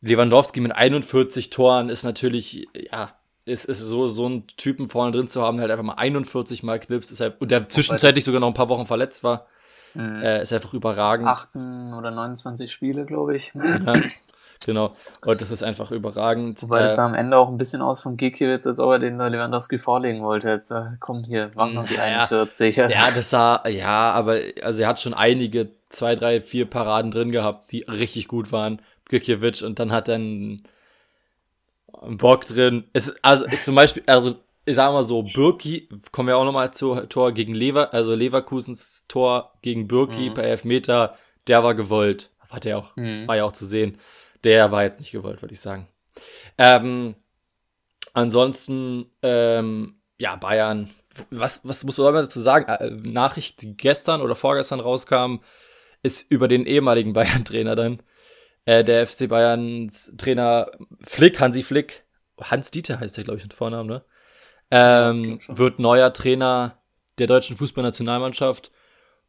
Lewandowski 0.00 0.60
mit 0.60 0.72
41 0.72 1.50
Toren 1.50 1.88
ist 1.88 2.04
natürlich, 2.04 2.68
ja, 2.74 3.16
ist, 3.44 3.64
ist 3.64 3.80
so, 3.80 4.06
so 4.06 4.26
einen 4.26 4.46
Typen 4.46 4.88
vorne 4.88 5.12
drin 5.12 5.28
zu 5.28 5.42
haben, 5.42 5.56
der 5.56 5.62
halt 5.62 5.72
einfach 5.72 5.84
mal 5.84 5.94
41 5.94 6.62
Mal 6.62 6.78
knipst, 6.78 7.10
ist 7.10 7.20
halt, 7.20 7.40
und 7.40 7.50
der 7.50 7.68
zwischenzeitlich 7.68 8.24
sogar 8.24 8.40
noch 8.40 8.48
ein 8.48 8.54
paar 8.54 8.68
Wochen 8.68 8.86
verletzt 8.86 9.24
war, 9.24 9.46
mhm. 9.94 10.22
äh, 10.22 10.42
ist 10.42 10.52
einfach 10.52 10.74
überragend. 10.74 11.26
8 11.26 11.56
oder 11.56 12.10
29 12.10 12.70
Spiele, 12.70 13.04
glaube 13.04 13.36
ich. 13.36 13.52
Ja, 13.54 13.94
genau. 14.64 14.94
Und 15.24 15.40
das 15.40 15.50
ist 15.50 15.64
einfach 15.64 15.90
überragend. 15.90 16.62
Wobei 16.62 16.82
es 16.82 16.92
äh, 16.92 16.94
sah 16.94 17.06
am 17.06 17.14
Ende 17.14 17.36
auch 17.36 17.48
ein 17.48 17.58
bisschen 17.58 17.82
aus 17.82 18.00
von 18.00 18.16
Gikiewicz, 18.16 18.66
als 18.66 18.78
ob 18.78 18.92
er 18.92 18.98
den 19.00 19.18
Lewandowski 19.18 19.78
vorlegen 19.78 20.22
wollte. 20.22 20.48
Jetzt, 20.48 20.70
äh, 20.70 20.84
komm 21.00 21.24
hier, 21.24 21.50
mach 21.56 21.72
noch 21.72 21.86
die 21.86 21.98
41. 21.98 22.76
Ja, 22.76 22.88
ja, 22.88 23.10
das 23.12 23.30
sah, 23.30 23.66
ja, 23.68 24.12
aber, 24.12 24.38
also 24.62 24.82
er 24.82 24.88
hat 24.88 25.00
schon 25.00 25.14
einige 25.14 25.70
zwei, 25.88 26.14
drei, 26.14 26.40
vier 26.40 26.66
Paraden 26.66 27.10
drin 27.10 27.32
gehabt, 27.32 27.72
die 27.72 27.82
richtig 27.82 28.28
gut 28.28 28.52
waren. 28.52 28.80
Gikiewicz 29.08 29.62
und 29.62 29.78
dann 29.78 29.90
hat 29.90 30.08
er 30.08 30.14
einen 30.14 30.62
Bock 32.08 32.46
drin. 32.46 32.84
Es, 32.92 33.14
also 33.22 33.46
zum 33.62 33.74
Beispiel, 33.74 34.02
also 34.06 34.36
ich 34.64 34.76
sag 34.76 34.92
mal 34.92 35.02
so, 35.02 35.22
Birki, 35.22 35.88
kommen 36.12 36.28
wir 36.28 36.36
auch 36.36 36.44
nochmal 36.44 36.72
zu 36.72 36.94
Tor 37.06 37.32
gegen 37.32 37.54
Lever, 37.54 37.92
also 37.92 38.14
Leverkusens 38.14 39.04
Tor 39.08 39.52
gegen 39.62 39.88
Birki 39.88 40.30
mhm. 40.30 40.34
per 40.34 40.44
Elfmeter, 40.44 41.16
der 41.46 41.64
war 41.64 41.74
gewollt. 41.74 42.30
War 42.48 42.60
der 42.60 42.78
auch, 42.78 42.96
mhm. 42.96 43.26
war 43.26 43.36
ja 43.36 43.44
auch 43.44 43.52
zu 43.52 43.64
sehen. 43.64 43.98
Der 44.44 44.70
war 44.70 44.82
jetzt 44.82 45.00
nicht 45.00 45.12
gewollt, 45.12 45.40
würde 45.42 45.54
ich 45.54 45.60
sagen. 45.60 45.88
Ähm, 46.58 47.14
ansonsten, 48.12 49.06
ähm, 49.22 49.96
ja, 50.18 50.36
Bayern, 50.36 50.90
was, 51.30 51.62
was 51.64 51.84
muss 51.84 51.98
man 51.98 52.14
dazu 52.14 52.40
sagen? 52.40 52.68
Äh, 52.68 52.90
Nachricht, 52.90 53.62
die 53.62 53.76
gestern 53.76 54.20
oder 54.20 54.36
vorgestern 54.36 54.80
rauskam, 54.80 55.36
ist 56.02 56.26
über 56.28 56.48
den 56.48 56.66
ehemaligen 56.66 57.12
Bayern-Trainer 57.14 57.74
dann. 57.74 58.02
Äh, 58.64 58.84
der 58.84 59.06
FC 59.06 59.28
Bayerns 59.28 60.14
Trainer 60.18 60.70
Flick, 61.04 61.40
Hansi 61.40 61.62
Flick, 61.62 62.04
Hans 62.40 62.70
Dieter 62.70 63.00
heißt 63.00 63.16
der, 63.16 63.24
glaube 63.24 63.38
ich, 63.38 63.44
mit 63.44 63.54
Vornamen, 63.54 63.88
ne? 63.88 64.04
Ähm, 64.70 65.38
ja, 65.46 65.58
wird 65.58 65.78
neuer 65.78 66.12
Trainer 66.12 66.78
der 67.18 67.26
deutschen 67.26 67.56
Fußballnationalmannschaft. 67.56 68.70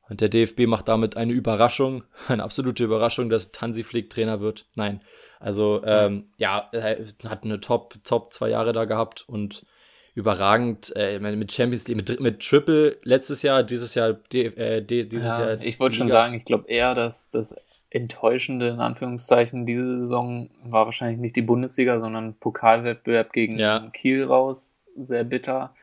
Und 0.09 0.19
der 0.19 0.29
DFB 0.29 0.67
macht 0.67 0.89
damit 0.89 1.15
eine 1.15 1.31
Überraschung, 1.31 2.03
eine 2.27 2.43
absolute 2.43 2.83
Überraschung, 2.83 3.29
dass 3.29 3.51
Hansi 3.59 3.83
Flick 3.83 4.09
Trainer 4.09 4.41
wird. 4.41 4.67
Nein. 4.75 5.01
Also, 5.39 5.81
ähm, 5.85 6.29
ja, 6.37 6.69
er 6.71 6.97
hat 7.25 7.43
eine 7.43 7.59
Top, 7.59 7.95
Top 8.03 8.33
zwei 8.33 8.49
Jahre 8.49 8.73
da 8.73 8.85
gehabt 8.85 9.23
und 9.27 9.65
überragend. 10.13 10.93
Äh, 10.95 11.19
mit 11.19 11.51
Champions 11.51 11.87
League, 11.87 11.97
mit, 11.97 12.19
mit 12.19 12.39
Triple 12.41 12.97
letztes 13.03 13.41
Jahr, 13.41 13.63
dieses 13.63 13.95
Jahr, 13.95 14.17
äh, 14.33 14.81
dieses 14.81 15.23
ja, 15.23 15.39
Jahr. 15.39 15.61
Ich 15.61 15.79
wollte 15.79 15.97
schon 15.97 16.09
sagen, 16.09 16.35
ich 16.35 16.45
glaube 16.45 16.67
eher, 16.67 16.95
dass 16.95 17.31
das 17.31 17.55
Enttäuschende 17.93 18.69
in 18.69 18.79
Anführungszeichen 18.79 19.65
diese 19.65 20.01
Saison 20.01 20.49
war 20.63 20.85
wahrscheinlich 20.85 21.19
nicht 21.19 21.35
die 21.35 21.41
Bundesliga, 21.41 21.99
sondern 21.99 22.33
Pokalwettbewerb 22.33 23.33
gegen 23.33 23.59
ja. 23.59 23.87
Kiel 23.93 24.23
raus, 24.23 24.89
sehr 24.95 25.23
bitter. 25.23 25.75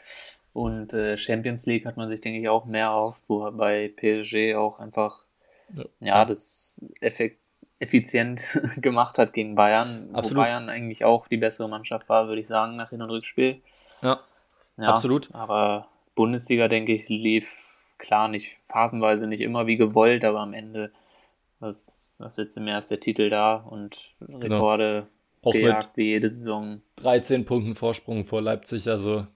Und 0.52 0.93
äh, 0.93 1.17
Champions 1.17 1.67
League 1.67 1.87
hat 1.87 1.97
man 1.97 2.11
sich, 2.11 2.21
denke 2.21 2.40
ich, 2.40 2.49
auch 2.49 2.64
mehr 2.64 2.90
auf, 2.90 3.21
wo 3.29 3.49
bei 3.52 3.93
PSG 3.97 4.57
auch 4.57 4.81
einfach 4.81 5.25
ja, 5.73 5.85
ja 6.00 6.25
das 6.25 6.85
effekt 7.00 7.38
effizient 7.79 8.61
gemacht 8.83 9.19
hat 9.19 9.33
gegen 9.33 9.55
Bayern, 9.55 10.11
Absolut. 10.12 10.37
wo 10.37 10.47
Bayern 10.47 10.69
eigentlich 10.69 11.05
auch 11.05 11.26
die 11.29 11.38
bessere 11.38 11.69
Mannschaft 11.69 12.09
war, 12.09 12.29
würde 12.29 12.40
ich 12.40 12.47
sagen, 12.47 12.76
nach 12.76 12.90
Hin- 12.90 13.02
und 13.02 13.11
Rückspiel. 13.11 13.62
Ja, 14.02 14.21
ja 14.76 14.88
absolut. 14.88 15.35
Aber 15.35 15.88
Bundesliga, 16.14 16.69
denke 16.69 16.93
ich, 16.93 17.09
lief 17.09 17.95
klar 17.99 18.29
nicht 18.29 18.57
phasenweise 18.64 19.26
nicht 19.26 19.40
immer 19.40 19.67
wie 19.67 19.76
gewollt, 19.76 20.25
aber 20.25 20.40
am 20.40 20.55
Ende, 20.55 20.93
was, 21.61 22.12
was 22.19 22.37
willst 22.37 22.57
du 22.57 22.61
mehr, 22.61 22.79
ist 22.79 22.90
der 22.90 23.00
Titel 23.00 23.31
da 23.31 23.57
und 23.57 23.97
genau. 24.19 24.57
Rekorde 24.57 25.07
genau. 25.43 25.52
gejagt 25.52 25.90
wie 25.97 26.09
jede 26.09 26.31
Saison. 26.31 26.83
13 26.97 27.45
Punkten 27.45 27.75
Vorsprung 27.75 28.25
vor 28.25 28.43
Leipzig, 28.43 28.88
also 28.88 29.26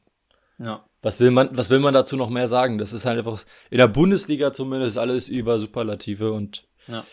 ja. 0.58 0.84
Was 1.02 1.20
will 1.20 1.30
man, 1.30 1.50
was 1.52 1.68
will 1.68 1.80
man 1.80 1.92
dazu 1.92 2.16
noch 2.16 2.30
mehr 2.30 2.48
sagen? 2.48 2.78
Das 2.78 2.92
ist 2.92 3.04
halt 3.04 3.18
einfach 3.18 3.44
in 3.70 3.78
der 3.78 3.88
Bundesliga 3.88 4.52
zumindest 4.52 4.96
alles 4.96 5.28
über 5.28 5.58
Superlative 5.58 6.32
und 6.32 6.66
ja. 6.86 7.04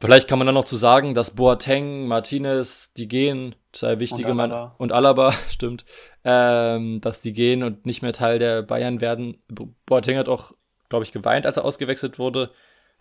Vielleicht 0.00 0.28
kann 0.28 0.38
man 0.38 0.46
dann 0.46 0.56
noch 0.56 0.64
zu 0.64 0.76
sagen, 0.76 1.14
dass 1.14 1.34
Boateng, 1.34 2.08
Martinez, 2.08 2.92
die 2.92 3.08
gehen, 3.08 3.54
zwei 3.72 4.00
wichtige 4.00 4.34
Mann 4.34 4.72
und 4.76 4.92
Alaba, 4.92 5.32
stimmt, 5.48 5.86
ähm, 6.24 7.00
dass 7.00 7.22
die 7.22 7.32
gehen 7.32 7.62
und 7.62 7.86
nicht 7.86 8.02
mehr 8.02 8.12
Teil 8.12 8.38
der 8.38 8.62
Bayern 8.62 9.00
werden. 9.00 9.42
Boateng 9.86 10.18
hat 10.18 10.28
auch, 10.28 10.52
glaube 10.90 11.04
ich, 11.04 11.12
geweint, 11.12 11.46
als 11.46 11.56
er 11.56 11.64
ausgewechselt 11.64 12.18
wurde. 12.18 12.50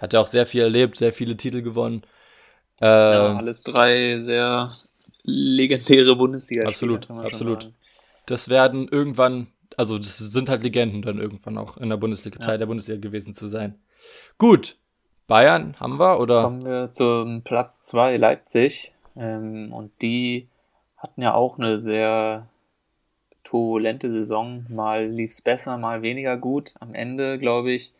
Hat 0.03 0.11
ja 0.11 0.19
auch 0.19 0.27
sehr 0.27 0.45
viel 0.45 0.63
erlebt, 0.63 0.97
sehr 0.97 1.13
viele 1.13 1.37
Titel 1.37 1.61
gewonnen. 1.61 2.03
Ähm, 2.81 3.13
ja, 3.13 3.37
alles 3.37 3.63
drei 3.63 4.19
sehr 4.19 4.67
legendäre 5.23 6.17
Bundesliga. 6.17 6.67
Absolut, 6.67 7.09
absolut. 7.09 7.71
Das 8.25 8.49
werden 8.49 8.89
irgendwann, 8.89 9.47
also 9.77 9.97
das 9.97 10.17
sind 10.17 10.49
halt 10.49 10.61
Legenden 10.61 11.03
dann 11.03 11.19
irgendwann 11.19 11.57
auch 11.57 11.77
in 11.77 11.87
der 11.87 11.95
Bundesliga, 11.95 12.37
Teil 12.37 12.57
der 12.57 12.65
Bundesliga 12.65 12.99
gewesen 12.99 13.33
zu 13.33 13.47
sein. 13.47 13.79
Gut, 14.37 14.75
Bayern 15.27 15.79
haben 15.79 15.97
wir, 15.97 16.19
oder? 16.19 16.43
Kommen 16.43 16.65
wir 16.65 16.91
zum 16.91 17.41
Platz 17.43 17.81
2, 17.83 18.17
Leipzig. 18.17 18.93
Ähm, 19.15 19.71
und 19.71 19.93
die 20.01 20.49
hatten 20.97 21.21
ja 21.21 21.33
auch 21.33 21.57
eine 21.57 21.79
sehr 21.79 22.49
turbulente 23.45 24.11
Saison. 24.11 24.65
Mal 24.67 25.07
lief 25.07 25.31
es 25.31 25.39
besser, 25.39 25.77
mal 25.77 26.01
weniger 26.01 26.35
gut. 26.35 26.73
Am 26.81 26.93
Ende, 26.93 27.39
glaube 27.39 27.71
ich, 27.71 27.93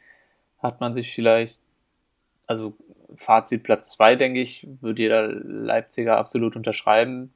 hat 0.62 0.82
man 0.82 0.94
sich 0.94 1.14
vielleicht, 1.14 1.62
also 2.48 2.74
Fazit 3.16 3.64
Platz 3.64 3.92
2, 3.92 4.16
denke 4.16 4.42
ich, 4.42 4.68
würde 4.82 5.02
jeder 5.02 5.28
Leipziger 5.28 6.18
absolut 6.18 6.56
unterschreiben. 6.56 7.34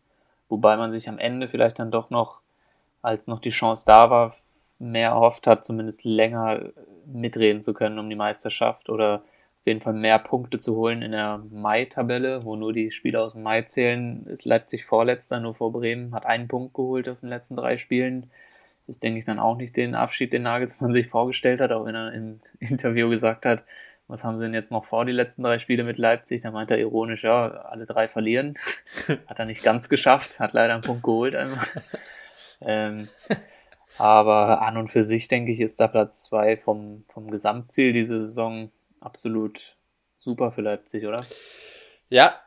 Wobei 0.50 0.78
man 0.78 0.92
sich 0.92 1.10
am 1.10 1.20
Ende 1.20 1.48
vielleicht 1.48 1.80
dann 1.80 1.92
doch 1.92 2.10
noch, 2.10 2.42
als 3.02 3.28
noch 3.28 3.40
die 3.40 3.50
Chance 3.50 3.84
da 3.86 4.10
war, 4.10 4.36
mehr 4.80 5.10
erhofft 5.10 5.48
hat, 5.48 5.64
zumindest 5.64 6.04
länger 6.04 6.72
mitreden 7.06 7.62
zu 7.62 7.74
können 7.74 8.00
um 8.00 8.10
die 8.10 8.16
Meisterschaft 8.16 8.90
oder 8.90 9.24
jeden 9.68 9.82
Fall 9.82 9.94
mehr 9.94 10.18
Punkte 10.18 10.58
zu 10.58 10.76
holen 10.76 11.02
in 11.02 11.12
der 11.12 11.44
Mai-Tabelle, 11.52 12.46
wo 12.46 12.56
nur 12.56 12.74
die 12.74 12.90
Spiele 12.90 13.22
aus 13.22 13.34
dem 13.34 13.44
Mai 13.44 13.64
zählen. 13.64 14.26
Ist 14.26 14.46
Leipzig 14.46 14.86
Vorletzter, 14.86 15.40
nur 15.40 15.54
vor 15.54 15.74
Bremen, 15.74 16.16
hat 16.16 16.26
einen 16.26 16.48
Punkt 16.48 16.74
geholt 16.74 17.08
aus 17.10 17.22
den 17.22 17.30
letzten 17.30 17.58
drei 17.58 17.76
Spielen. 17.76 18.32
Ist, 18.88 19.04
denke 19.04 19.20
ich, 19.20 19.26
dann 19.26 19.40
auch 19.40 19.58
nicht 19.58 19.76
den 19.76 19.94
Abschied, 19.94 20.32
den 20.32 20.44
Nagelsmann 20.44 20.94
sich 20.94 21.10
vorgestellt 21.10 21.60
hat, 21.60 21.74
auch 21.74 21.86
wenn 21.86 21.96
er 21.96 22.14
im 22.14 22.40
Interview 22.60 23.10
gesagt 23.10 23.46
hat, 23.46 23.66
was 24.08 24.24
haben 24.24 24.38
sie 24.38 24.44
denn 24.44 24.54
jetzt 24.54 24.72
noch 24.72 24.86
vor, 24.86 25.06
die 25.06 25.12
letzten 25.12 25.44
drei 25.44 25.60
Spiele 25.60 25.84
mit 25.84 25.98
Leipzig? 25.98 26.42
Da 26.42 26.52
meint 26.52 26.72
er 26.72 26.80
ironisch, 26.80 27.24
ja, 27.24 27.48
alle 27.50 27.86
drei 27.86 28.08
verlieren. 28.08 28.58
hat 29.28 29.40
er 29.40 29.46
nicht 29.46 29.64
ganz 29.64 29.90
geschafft, 29.90 30.40
hat 30.40 30.54
leider 30.54 30.74
einen 30.74 30.84
Punkt 30.84 31.04
geholt 31.04 31.36
einmal. 31.36 31.66
ähm, 32.62 33.10
aber 33.98 34.62
an 34.62 34.78
und 34.78 34.90
für 34.90 35.04
sich, 35.04 35.28
denke 35.28 35.52
ich, 35.52 35.60
ist 35.60 35.80
da 35.80 35.88
Platz 35.88 36.24
zwei 36.24 36.58
vom, 36.58 37.04
vom 37.12 37.30
Gesamtziel 37.30 37.94
diese 37.94 38.26
Saison 38.26 38.72
absolut 39.02 39.78
super 40.16 40.52
für 40.52 40.62
Leipzig, 40.62 41.06
oder? 41.06 41.24
Ja, 42.10 42.40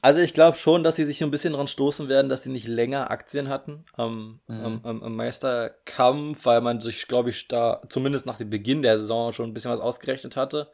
also 0.00 0.20
ich 0.20 0.34
glaube 0.34 0.56
schon, 0.56 0.84
dass 0.84 0.96
sie 0.96 1.04
sich 1.04 1.22
ein 1.22 1.30
bisschen 1.30 1.54
dran 1.54 1.66
stoßen 1.66 2.08
werden, 2.08 2.28
dass 2.28 2.42
sie 2.42 2.50
nicht 2.50 2.68
länger 2.68 3.10
Aktien 3.10 3.48
hatten 3.48 3.84
am, 3.94 4.40
mhm. 4.46 4.80
am, 4.84 5.02
am 5.02 5.16
Meisterkampf, 5.16 6.44
weil 6.46 6.60
man 6.60 6.80
sich, 6.80 7.08
glaube 7.08 7.30
ich, 7.30 7.48
da 7.48 7.82
zumindest 7.88 8.26
nach 8.26 8.38
dem 8.38 8.50
Beginn 8.50 8.82
der 8.82 8.98
Saison 8.98 9.32
schon 9.32 9.50
ein 9.50 9.54
bisschen 9.54 9.72
was 9.72 9.80
ausgerechnet 9.80 10.36
hatte. 10.36 10.70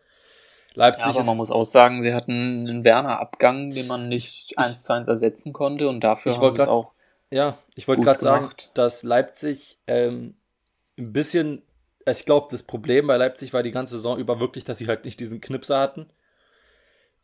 Leipzig 0.75 1.14
ja, 1.14 1.21
aber 1.21 1.25
man 1.25 1.37
muss 1.37 1.50
auch 1.50 1.64
sagen, 1.64 2.02
sie 2.02 2.12
hatten 2.12 2.66
einen 2.69 2.85
Werner-Abgang, 2.85 3.71
den 3.71 3.87
man 3.87 4.09
nicht 4.09 4.59
eins 4.59 4.83
zu 4.83 4.93
eins 4.93 5.09
ersetzen 5.09 5.52
konnte 5.52 5.88
und 5.88 6.00
dafür 6.00 6.33
ich 6.33 6.38
haben 6.38 6.57
sie 6.57 6.69
auch. 6.69 6.93
Ja, 7.31 7.57
ich 7.75 7.88
wollte 7.88 8.02
gerade 8.02 8.21
sagen, 8.21 8.49
dass 8.75 9.02
Leipzig 9.04 9.78
ähm, 9.87 10.37
ein 10.99 11.12
bisschen, 11.12 11.62
also 12.04 12.19
ich 12.19 12.26
glaube, 12.26 12.49
das 12.50 12.64
Problem 12.64 13.07
bei 13.07 13.16
Leipzig 13.16 13.52
war 13.52 13.62
die 13.62 13.71
ganze 13.71 13.95
Saison 13.95 14.19
über 14.19 14.40
wirklich, 14.40 14.64
dass 14.64 14.78
sie 14.78 14.88
halt 14.88 15.04
nicht 15.04 15.21
diesen 15.21 15.40
Knipser 15.40 15.78
hatten 15.78 16.11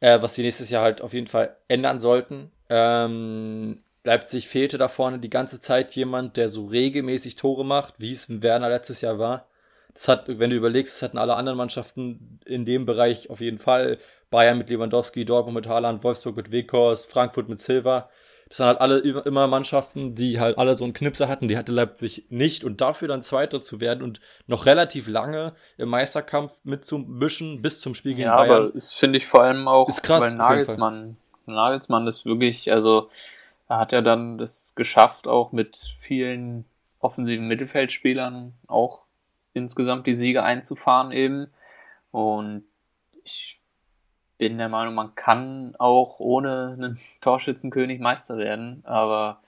äh, 0.00 0.20
was 0.20 0.34
sie 0.34 0.42
nächstes 0.42 0.70
Jahr 0.70 0.82
halt 0.82 1.02
auf 1.02 1.14
jeden 1.14 1.26
Fall 1.26 1.56
ändern 1.68 2.00
sollten. 2.00 2.50
Ähm, 2.68 3.76
Leipzig 4.02 4.48
fehlte 4.48 4.78
da 4.78 4.88
vorne 4.88 5.18
die 5.18 5.30
ganze 5.30 5.60
Zeit 5.60 5.94
jemand, 5.94 6.36
der 6.36 6.48
so 6.48 6.64
regelmäßig 6.64 7.36
Tore 7.36 7.64
macht, 7.64 8.00
wie 8.00 8.12
es 8.12 8.42
Werner 8.42 8.70
letztes 8.70 9.02
Jahr 9.02 9.18
war. 9.18 9.46
Das 9.92 10.08
hat, 10.08 10.24
wenn 10.28 10.50
du 10.50 10.56
überlegst, 10.56 10.94
das 10.94 11.02
hatten 11.02 11.18
alle 11.18 11.34
anderen 11.34 11.58
Mannschaften 11.58 12.40
in 12.46 12.64
dem 12.64 12.86
Bereich 12.86 13.28
auf 13.28 13.40
jeden 13.40 13.58
Fall. 13.58 13.98
Bayern 14.30 14.58
mit 14.58 14.70
Lewandowski, 14.70 15.24
Dortmund 15.24 15.56
mit 15.56 15.66
Haaland, 15.66 16.04
Wolfsburg 16.04 16.36
mit 16.36 16.52
Weghorst, 16.52 17.10
Frankfurt 17.10 17.48
mit 17.48 17.58
Silva. 17.58 18.08
Das 18.50 18.56
sind 18.56 18.66
halt 18.66 18.80
alle 18.80 18.98
immer 18.98 19.46
Mannschaften, 19.46 20.16
die 20.16 20.40
halt 20.40 20.58
alle 20.58 20.74
so 20.74 20.82
einen 20.82 20.92
Knipser 20.92 21.28
hatten. 21.28 21.46
Die 21.46 21.56
hatte 21.56 21.72
Leipzig 21.72 22.26
nicht 22.30 22.64
und 22.64 22.80
dafür 22.80 23.06
dann 23.06 23.22
Zweiter 23.22 23.62
zu 23.62 23.80
werden 23.80 24.02
und 24.02 24.20
noch 24.48 24.66
relativ 24.66 25.06
lange 25.06 25.54
im 25.78 25.88
Meisterkampf 25.88 26.60
mitzumischen 26.64 27.62
bis 27.62 27.80
zum 27.80 27.94
Spiel 27.94 28.14
gegen 28.14 28.26
ja, 28.26 28.36
Bayern. 28.36 28.50
Ja, 28.50 28.56
aber 28.56 28.70
das 28.70 28.92
finde 28.92 29.18
ich 29.18 29.26
vor 29.28 29.44
allem 29.44 29.68
auch, 29.68 29.88
ist 29.88 30.02
krass, 30.02 30.32
weil 30.32 30.34
Nagelsmann, 30.34 31.16
Nagelsmann 31.46 32.08
ist 32.08 32.26
wirklich, 32.26 32.72
also 32.72 33.08
er 33.68 33.78
hat 33.78 33.92
ja 33.92 34.00
dann 34.00 34.36
das 34.36 34.74
geschafft, 34.74 35.28
auch 35.28 35.52
mit 35.52 35.76
vielen 35.76 36.64
offensiven 36.98 37.46
Mittelfeldspielern 37.46 38.54
auch 38.66 39.06
insgesamt 39.52 40.08
die 40.08 40.14
Siege 40.14 40.42
einzufahren 40.42 41.12
eben. 41.12 41.52
Und 42.10 42.64
ich 43.22 43.59
bin 44.40 44.56
der 44.56 44.70
Meinung, 44.70 44.94
man 44.94 45.14
kann 45.14 45.74
auch 45.78 46.18
ohne 46.18 46.74
einen 46.78 46.98
Torschützenkönig 47.20 48.00
Meister 48.00 48.38
werden, 48.38 48.82
aber 48.86 49.42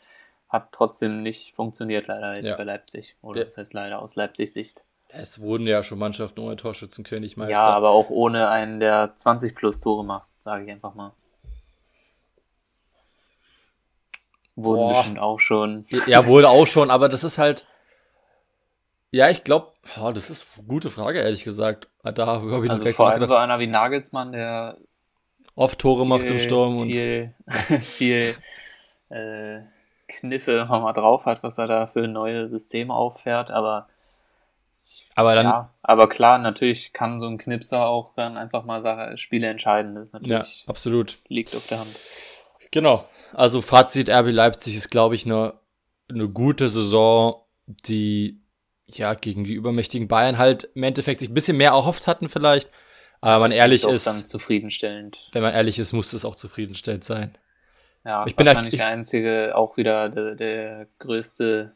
hat 0.51 0.69
trotzdem 0.71 1.23
nicht 1.23 1.55
funktioniert 1.55 2.09
leider 2.09 2.37
jetzt 2.37 2.45
ja. 2.45 2.57
bei 2.57 2.65
Leipzig. 2.65 3.17
Oder 3.23 3.41
ja. 3.41 3.45
das 3.47 3.57
heißt 3.57 3.73
leider 3.73 4.03
aus 4.03 4.17
Leipzigs 4.17 4.53
Sicht. 4.53 4.83
Es 5.09 5.41
wurden 5.41 5.67
ja 5.67 5.83
schon 5.83 5.99
Mannschaften 5.99 6.41
ohne 6.41 6.57
Torschützenkönig 6.57 7.39
Meister. 7.39 7.55
Ja, 7.55 7.67
aber 7.69 7.89
auch 7.89 8.11
ohne 8.11 8.51
einen, 8.51 8.81
der 8.81 9.13
20 9.15 9.55
plus 9.55 9.81
Tore 9.81 10.05
macht, 10.05 10.29
sage 10.41 10.65
ich 10.65 10.71
einfach 10.71 10.95
mal. 10.95 11.13
Wurden 14.57 14.79
Boah. 14.79 14.97
bestimmt 14.99 15.19
auch 15.21 15.41
schon. 15.41 15.87
Ja, 16.07 16.27
wohl 16.27 16.45
auch 16.45 16.67
schon, 16.67 16.91
aber 16.91 17.09
das 17.09 17.25
ist 17.25 17.39
halt. 17.39 17.67
Ja, 19.11 19.31
ich 19.31 19.43
glaube, 19.43 19.72
oh, 20.01 20.13
das 20.13 20.31
ist 20.31 20.59
eine 20.59 20.67
gute 20.67 20.91
Frage, 20.91 21.21
ehrlich 21.21 21.45
gesagt. 21.45 21.89
Da 22.03 22.27
habe 22.27 22.65
ich 22.65 22.71
also 22.71 22.85
noch 22.85 22.93
vor 22.93 23.11
allem 23.11 23.29
so 23.29 23.37
einer 23.37 23.59
wie 23.59 23.67
Nagelsmann, 23.67 24.33
der 24.33 24.79
oft 25.55 25.79
Tore 25.79 26.03
viel, 26.03 26.09
macht 26.09 26.31
im 26.31 26.39
Sturm 26.39 26.79
und 26.79 26.93
viel, 26.93 27.35
viel 27.81 28.35
äh, 29.11 29.61
Kniffe 30.09 30.67
mal 30.69 30.93
drauf 30.93 31.27
hat, 31.27 31.43
was 31.43 31.59
er 31.59 31.67
da 31.67 31.87
für 31.87 32.07
neue 32.07 32.49
Systeme 32.49 32.95
auffährt, 32.95 33.51
aber 33.51 33.89
aber 35.15 35.35
dann 35.35 35.45
ja, 35.45 35.71
aber 35.83 36.09
klar, 36.09 36.39
natürlich 36.39 36.95
kann 36.95 37.21
so 37.21 37.27
ein 37.27 37.37
Knipser 37.37 37.87
auch 37.87 38.15
dann 38.15 38.39
einfach 38.39 38.65
mal 38.65 38.81
Sache, 38.81 39.19
Spiele 39.19 39.47
entscheiden. 39.47 39.95
Das 39.95 40.09
ist 40.09 40.15
natürlich 40.15 40.65
ja, 40.65 40.71
absolut 40.71 41.19
liegt 41.29 41.55
auf 41.55 41.67
der 41.67 41.81
Hand. 41.81 41.95
Genau. 42.71 43.07
Also 43.35 43.61
Fazit 43.61 44.09
RB 44.09 44.29
Leipzig 44.29 44.75
ist 44.75 44.91
glaube 44.91 45.15
ich 45.15 45.27
eine 45.27 45.55
eine 46.09 46.29
gute 46.29 46.69
Saison, 46.69 47.43
die 47.67 48.42
ja, 48.87 49.15
gegen 49.15 49.45
die 49.45 49.55
übermächtigen 49.55 50.09
Bayern 50.09 50.39
halt 50.39 50.69
im 50.75 50.83
Endeffekt 50.83 51.21
sich 51.21 51.31
ein 51.31 51.35
bisschen 51.35 51.57
mehr 51.57 51.71
erhofft 51.71 52.07
hatten 52.07 52.29
vielleicht. 52.29 52.71
Aber 53.21 53.39
man 53.39 53.53
ehrlich 53.53 53.87
ist. 53.87 54.07
Dann 54.07 54.27
zufriedenstellend. 54.27 55.19
Wenn 55.33 55.43
man 55.43 55.55
ehrlich 55.55 55.79
ist, 55.79 55.93
muss 55.93 56.13
es 56.13 56.25
auch 56.25 56.35
zufriedenstellend 56.35 57.05
sein. 57.05 57.39
Ja, 58.05 58.27
ich 58.27 58.35
bin 58.35 58.47
wahrscheinlich 58.47 58.75
der 58.75 58.87
einzige, 58.87 59.53
auch 59.55 59.77
wieder 59.77 60.09
der, 60.09 60.35
der 60.35 60.87
größte 60.99 61.73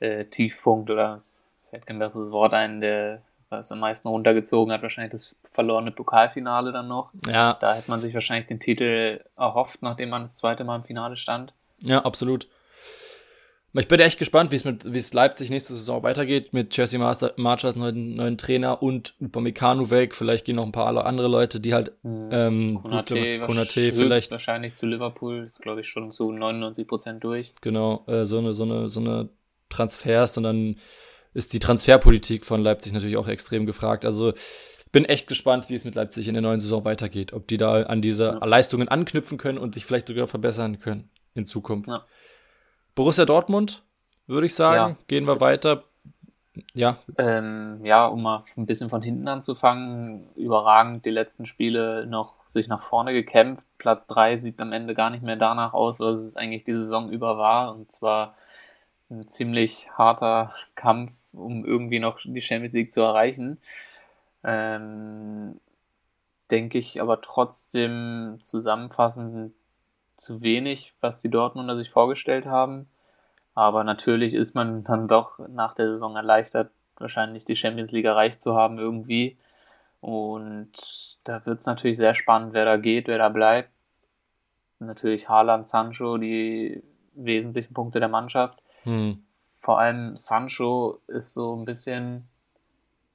äh, 0.00 0.26
Tiefpunkt 0.26 0.90
oder 0.90 1.14
es 1.14 1.54
fällt 1.70 1.86
kein 1.86 1.98
besseres 1.98 2.30
Wort 2.30 2.52
ein, 2.52 2.82
der 2.82 3.22
was 3.48 3.70
am 3.72 3.80
meisten 3.80 4.08
runtergezogen 4.08 4.72
hat, 4.72 4.82
wahrscheinlich 4.82 5.12
das 5.12 5.36
verlorene 5.44 5.92
Pokalfinale 5.92 6.72
dann 6.72 6.88
noch. 6.88 7.12
Ja. 7.26 7.56
Da 7.60 7.74
hätte 7.74 7.90
man 7.90 8.00
sich 8.00 8.12
wahrscheinlich 8.12 8.48
den 8.48 8.60
Titel 8.60 9.24
erhofft, 9.36 9.82
nachdem 9.82 10.10
man 10.10 10.22
das 10.22 10.36
zweite 10.36 10.64
Mal 10.64 10.76
im 10.76 10.84
Finale 10.84 11.16
stand. 11.16 11.54
Ja, 11.82 12.04
absolut. 12.04 12.48
Ich 13.72 13.88
bin 13.88 14.00
echt 14.00 14.18
gespannt, 14.18 14.52
wie 14.52 14.56
es 14.56 14.64
mit 14.64 14.90
wie 14.90 14.98
es 14.98 15.12
Leipzig 15.12 15.50
nächste 15.50 15.74
Saison 15.74 16.02
weitergeht 16.02 16.54
mit 16.54 16.74
Jesse 16.74 16.98
March 16.98 17.64
als 17.64 17.76
neuen, 17.76 18.14
neuen 18.14 18.38
Trainer 18.38 18.82
und 18.82 19.14
Upamecano 19.20 19.90
weg. 19.90 20.14
Vielleicht 20.14 20.46
gehen 20.46 20.56
noch 20.56 20.64
ein 20.64 20.72
paar 20.72 21.04
andere 21.04 21.28
Leute, 21.28 21.60
die 21.60 21.74
halt 21.74 21.92
hm. 22.02 22.28
ähm, 22.32 22.78
Konate, 22.80 23.40
Konate 23.40 23.92
vielleicht 23.92 24.30
wahrscheinlich 24.30 24.76
zu 24.76 24.86
Liverpool 24.86 25.44
ist 25.44 25.60
glaube 25.60 25.82
ich 25.82 25.88
schon 25.88 26.10
zu 26.10 26.32
99 26.32 26.88
Prozent 26.88 27.22
durch. 27.22 27.52
Genau, 27.60 28.04
äh, 28.06 28.24
so 28.24 28.38
eine 28.38 28.54
so 28.54 28.64
eine 28.64 28.88
so 28.88 29.00
eine 29.00 29.28
Transfers 29.68 30.38
und 30.38 30.44
dann 30.44 30.76
ist 31.34 31.52
die 31.52 31.58
Transferpolitik 31.58 32.46
von 32.46 32.62
Leipzig 32.62 32.94
natürlich 32.94 33.18
auch 33.18 33.28
extrem 33.28 33.66
gefragt. 33.66 34.06
Also 34.06 34.32
bin 34.90 35.04
echt 35.04 35.26
gespannt, 35.26 35.68
wie 35.68 35.74
es 35.74 35.84
mit 35.84 35.94
Leipzig 35.94 36.28
in 36.28 36.32
der 36.32 36.42
neuen 36.42 36.60
Saison 36.60 36.86
weitergeht, 36.86 37.34
ob 37.34 37.46
die 37.46 37.58
da 37.58 37.82
an 37.82 38.00
diese 38.00 38.38
ja. 38.40 38.44
Leistungen 38.46 38.88
anknüpfen 38.88 39.36
können 39.36 39.58
und 39.58 39.74
sich 39.74 39.84
vielleicht 39.84 40.08
sogar 40.08 40.26
verbessern 40.26 40.78
können 40.78 41.10
in 41.34 41.44
Zukunft. 41.44 41.90
Ja. 41.90 42.06
Borussia 42.96 43.26
Dortmund, 43.26 43.84
würde 44.26 44.46
ich 44.46 44.54
sagen. 44.54 44.96
Ja, 44.98 45.04
Gehen 45.06 45.26
wir 45.26 45.38
weiter. 45.38 45.78
Ja. 46.72 46.96
Ähm, 47.18 47.80
ja, 47.84 48.06
um 48.06 48.22
mal 48.22 48.44
ein 48.56 48.64
bisschen 48.64 48.88
von 48.88 49.02
hinten 49.02 49.28
anzufangen, 49.28 50.30
überragend 50.34 51.04
die 51.04 51.10
letzten 51.10 51.44
Spiele 51.44 52.06
noch 52.06 52.34
sich 52.48 52.68
nach 52.68 52.80
vorne 52.80 53.12
gekämpft. 53.12 53.66
Platz 53.76 54.06
3 54.06 54.38
sieht 54.38 54.60
am 54.62 54.72
Ende 54.72 54.94
gar 54.94 55.10
nicht 55.10 55.22
mehr 55.22 55.36
danach 55.36 55.74
aus, 55.74 56.00
was 56.00 56.20
es 56.20 56.36
eigentlich 56.36 56.64
die 56.64 56.72
Saison 56.72 57.10
über 57.10 57.36
war. 57.36 57.74
Und 57.74 57.92
zwar 57.92 58.34
ein 59.10 59.28
ziemlich 59.28 59.90
harter 59.92 60.54
Kampf, 60.74 61.12
um 61.34 61.66
irgendwie 61.66 61.98
noch 61.98 62.18
die 62.24 62.40
Champions 62.40 62.72
League 62.72 62.90
zu 62.90 63.02
erreichen. 63.02 63.58
Ähm, 64.42 65.60
denke 66.50 66.78
ich 66.78 67.02
aber 67.02 67.20
trotzdem 67.20 68.38
zusammenfassend 68.40 69.52
zu 70.16 70.42
wenig, 70.42 70.94
was 71.00 71.20
die 71.20 71.30
Dortmunder 71.30 71.76
sich 71.76 71.90
vorgestellt 71.90 72.46
haben. 72.46 72.88
Aber 73.54 73.84
natürlich 73.84 74.34
ist 74.34 74.54
man 74.54 74.84
dann 74.84 75.08
doch 75.08 75.38
nach 75.48 75.74
der 75.74 75.88
Saison 75.88 76.16
erleichtert, 76.16 76.70
wahrscheinlich 76.98 77.44
die 77.44 77.56
Champions 77.56 77.92
League 77.92 78.04
erreicht 78.04 78.40
zu 78.40 78.54
haben 78.54 78.78
irgendwie. 78.78 79.36
Und 80.00 80.72
da 81.24 81.44
wird 81.46 81.60
es 81.60 81.66
natürlich 81.66 81.96
sehr 81.96 82.14
spannend, 82.14 82.52
wer 82.52 82.64
da 82.64 82.76
geht, 82.76 83.08
wer 83.08 83.18
da 83.18 83.28
bleibt. 83.28 83.70
Natürlich 84.78 85.28
Haaland, 85.28 85.66
Sancho, 85.66 86.18
die 86.18 86.82
wesentlichen 87.14 87.72
Punkte 87.74 87.98
der 87.98 88.08
Mannschaft. 88.08 88.62
Hm. 88.82 89.24
Vor 89.60 89.78
allem 89.80 90.16
Sancho 90.16 91.00
ist 91.06 91.32
so 91.32 91.56
ein 91.56 91.64
bisschen, 91.64 92.28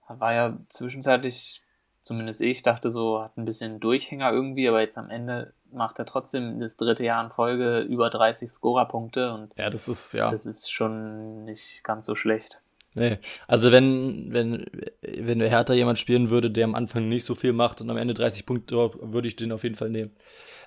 war 0.08 0.34
ja 0.34 0.58
zwischenzeitlich, 0.70 1.62
zumindest 2.02 2.42
ich 2.42 2.64
dachte 2.64 2.90
so, 2.90 3.22
hat 3.22 3.38
ein 3.38 3.46
bisschen 3.46 3.80
Durchhänger 3.80 4.32
irgendwie, 4.32 4.68
aber 4.68 4.82
jetzt 4.82 4.98
am 4.98 5.10
Ende 5.10 5.54
macht 5.74 6.00
er 6.00 6.06
trotzdem 6.06 6.60
das 6.60 6.78
dritte 6.78 7.04
Jahr 7.04 7.24
in 7.24 7.32
Folge 7.32 7.80
über 7.80 8.10
30 8.10 8.50
Scorerpunkte 8.50 9.34
und 9.34 9.54
ja, 9.58 9.70
das 9.70 9.88
ist 9.88 10.14
ja. 10.14 10.32
Das 10.32 10.46
ist 10.46 10.72
schon 10.72 11.46
nicht 11.46 11.84
ganz 11.84 12.06
so 12.06 12.16
schlecht. 12.16 12.60
Nee, 12.94 13.20
also 13.48 13.72
wenn, 13.72 14.34
wenn, 14.34 14.66
wenn 15.02 15.40
Hertha 15.40 15.74
jemand 15.74 15.98
spielen 15.98 16.30
würde, 16.30 16.52
der 16.52 16.66
am 16.66 16.76
Anfang 16.76 17.08
nicht 17.08 17.26
so 17.26 17.36
viel 17.36 17.54
macht 17.54 17.80
und 17.80 17.90
am 17.90 17.96
Ende 17.96 18.14
30 18.14 18.46
Punkte, 18.46 18.76
würde 18.76 19.30
ich 19.30 19.38
den 19.38 19.54
auf 19.54 19.64
jeden 19.64 19.76
Fall 19.76 19.90
nehmen. 19.90 20.12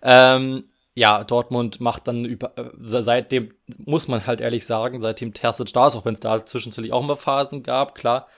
Ähm, 0.03 0.65
ja, 0.95 1.25
Dortmund 1.25 1.81
macht 1.81 2.09
dann 2.09 2.25
über, 2.25 2.57
äh, 2.57 2.71
seitdem, 3.03 3.53
muss 3.85 4.09
man 4.09 4.27
halt 4.27 4.41
ehrlich 4.41 4.65
sagen, 4.65 5.03
seitdem 5.03 5.35
Terzic 5.35 5.73
da 5.73 5.89
ist, 5.89 5.97
auch 5.97 6.05
wenn 6.05 6.15
es 6.15 6.21
da 6.21 6.47
zwischenzeitlich 6.47 6.93
auch 6.93 7.03
mal 7.03 7.17
Phasen 7.17 7.63
gab, 7.63 7.95
klar. 7.95 8.29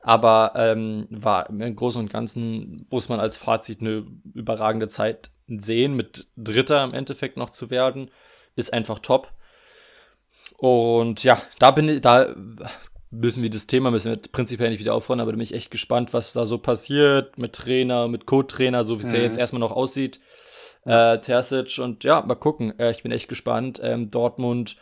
Aber 0.00 0.52
ähm, 0.54 1.06
war 1.10 1.50
im 1.50 1.74
Großen 1.74 2.00
und 2.00 2.10
Ganzen, 2.10 2.86
muss 2.90 3.08
man 3.08 3.20
als 3.20 3.36
Fazit 3.36 3.80
eine 3.80 4.06
überragende 4.34 4.88
Zeit 4.88 5.30
sehen, 5.48 5.94
mit 5.94 6.28
Dritter 6.36 6.84
im 6.84 6.94
Endeffekt 6.94 7.36
noch 7.36 7.50
zu 7.50 7.70
werden, 7.70 8.10
ist 8.54 8.72
einfach 8.72 9.00
top. 9.00 9.32
Und 10.56 11.24
ja, 11.24 11.40
da 11.58 11.70
bin 11.70 11.88
ich, 11.88 12.00
da 12.00 12.34
müssen 13.10 13.42
wir 13.42 13.50
das 13.50 13.66
Thema 13.66 13.90
müssen 13.90 14.12
wir 14.12 14.20
prinzipiell 14.32 14.70
nicht 14.70 14.80
wieder 14.80 14.94
aufrollen, 14.94 15.20
aber 15.20 15.32
da 15.32 15.36
bin 15.36 15.44
ich 15.44 15.54
echt 15.54 15.70
gespannt, 15.70 16.12
was 16.12 16.32
da 16.32 16.46
so 16.46 16.58
passiert 16.58 17.38
mit 17.38 17.54
Trainer, 17.54 18.08
mit 18.08 18.26
Co-Trainer, 18.26 18.84
so 18.84 18.98
wie 18.98 19.02
es 19.02 19.08
mhm. 19.08 19.16
ja 19.16 19.22
jetzt 19.22 19.38
erstmal 19.38 19.60
noch 19.60 19.72
aussieht. 19.72 20.20
Äh, 20.84 21.18
Terzic 21.18 21.78
und 21.78 22.04
ja, 22.04 22.22
mal 22.22 22.34
gucken. 22.34 22.78
Äh, 22.78 22.90
ich 22.90 23.02
bin 23.02 23.12
echt 23.12 23.28
gespannt. 23.28 23.80
Ähm, 23.82 24.10
Dortmund 24.10 24.76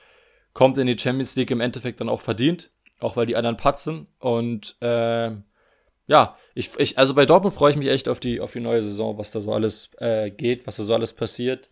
kommt 0.52 0.79
in 0.79 0.87
die 0.87 0.98
Champions 0.98 1.37
League 1.37 1.50
im 1.50 1.61
Endeffekt 1.61 2.00
dann 2.00 2.09
auch 2.09 2.20
verdient, 2.20 2.70
auch 3.00 3.16
weil 3.16 3.26
die 3.26 3.37
anderen 3.37 3.56
patzen. 3.56 4.06
Und 4.18 4.76
äh, 4.80 5.30
ja, 6.09 6.37
ich, 6.54 6.70
ich, 6.78 6.98
also 6.98 7.14
bei 7.14 7.26
Dortmund 7.26 7.54
freue 7.54 7.70
ich 7.70 7.76
mich 7.76 7.88
echt 7.88 8.09
auf 8.09 8.20
die, 8.20 8.40
auf 8.40 8.52
die 8.52 8.61
neue 8.61 8.82
Saison, 8.82 9.18
was 9.18 9.30
da 9.30 9.40
so 9.40 9.52
alles 9.52 9.90
äh, 9.98 10.30
geht, 10.30 10.66
was 10.66 10.76
da 10.76 10.85
so 10.85 10.94
alles 10.94 11.12
passiert 11.12 11.70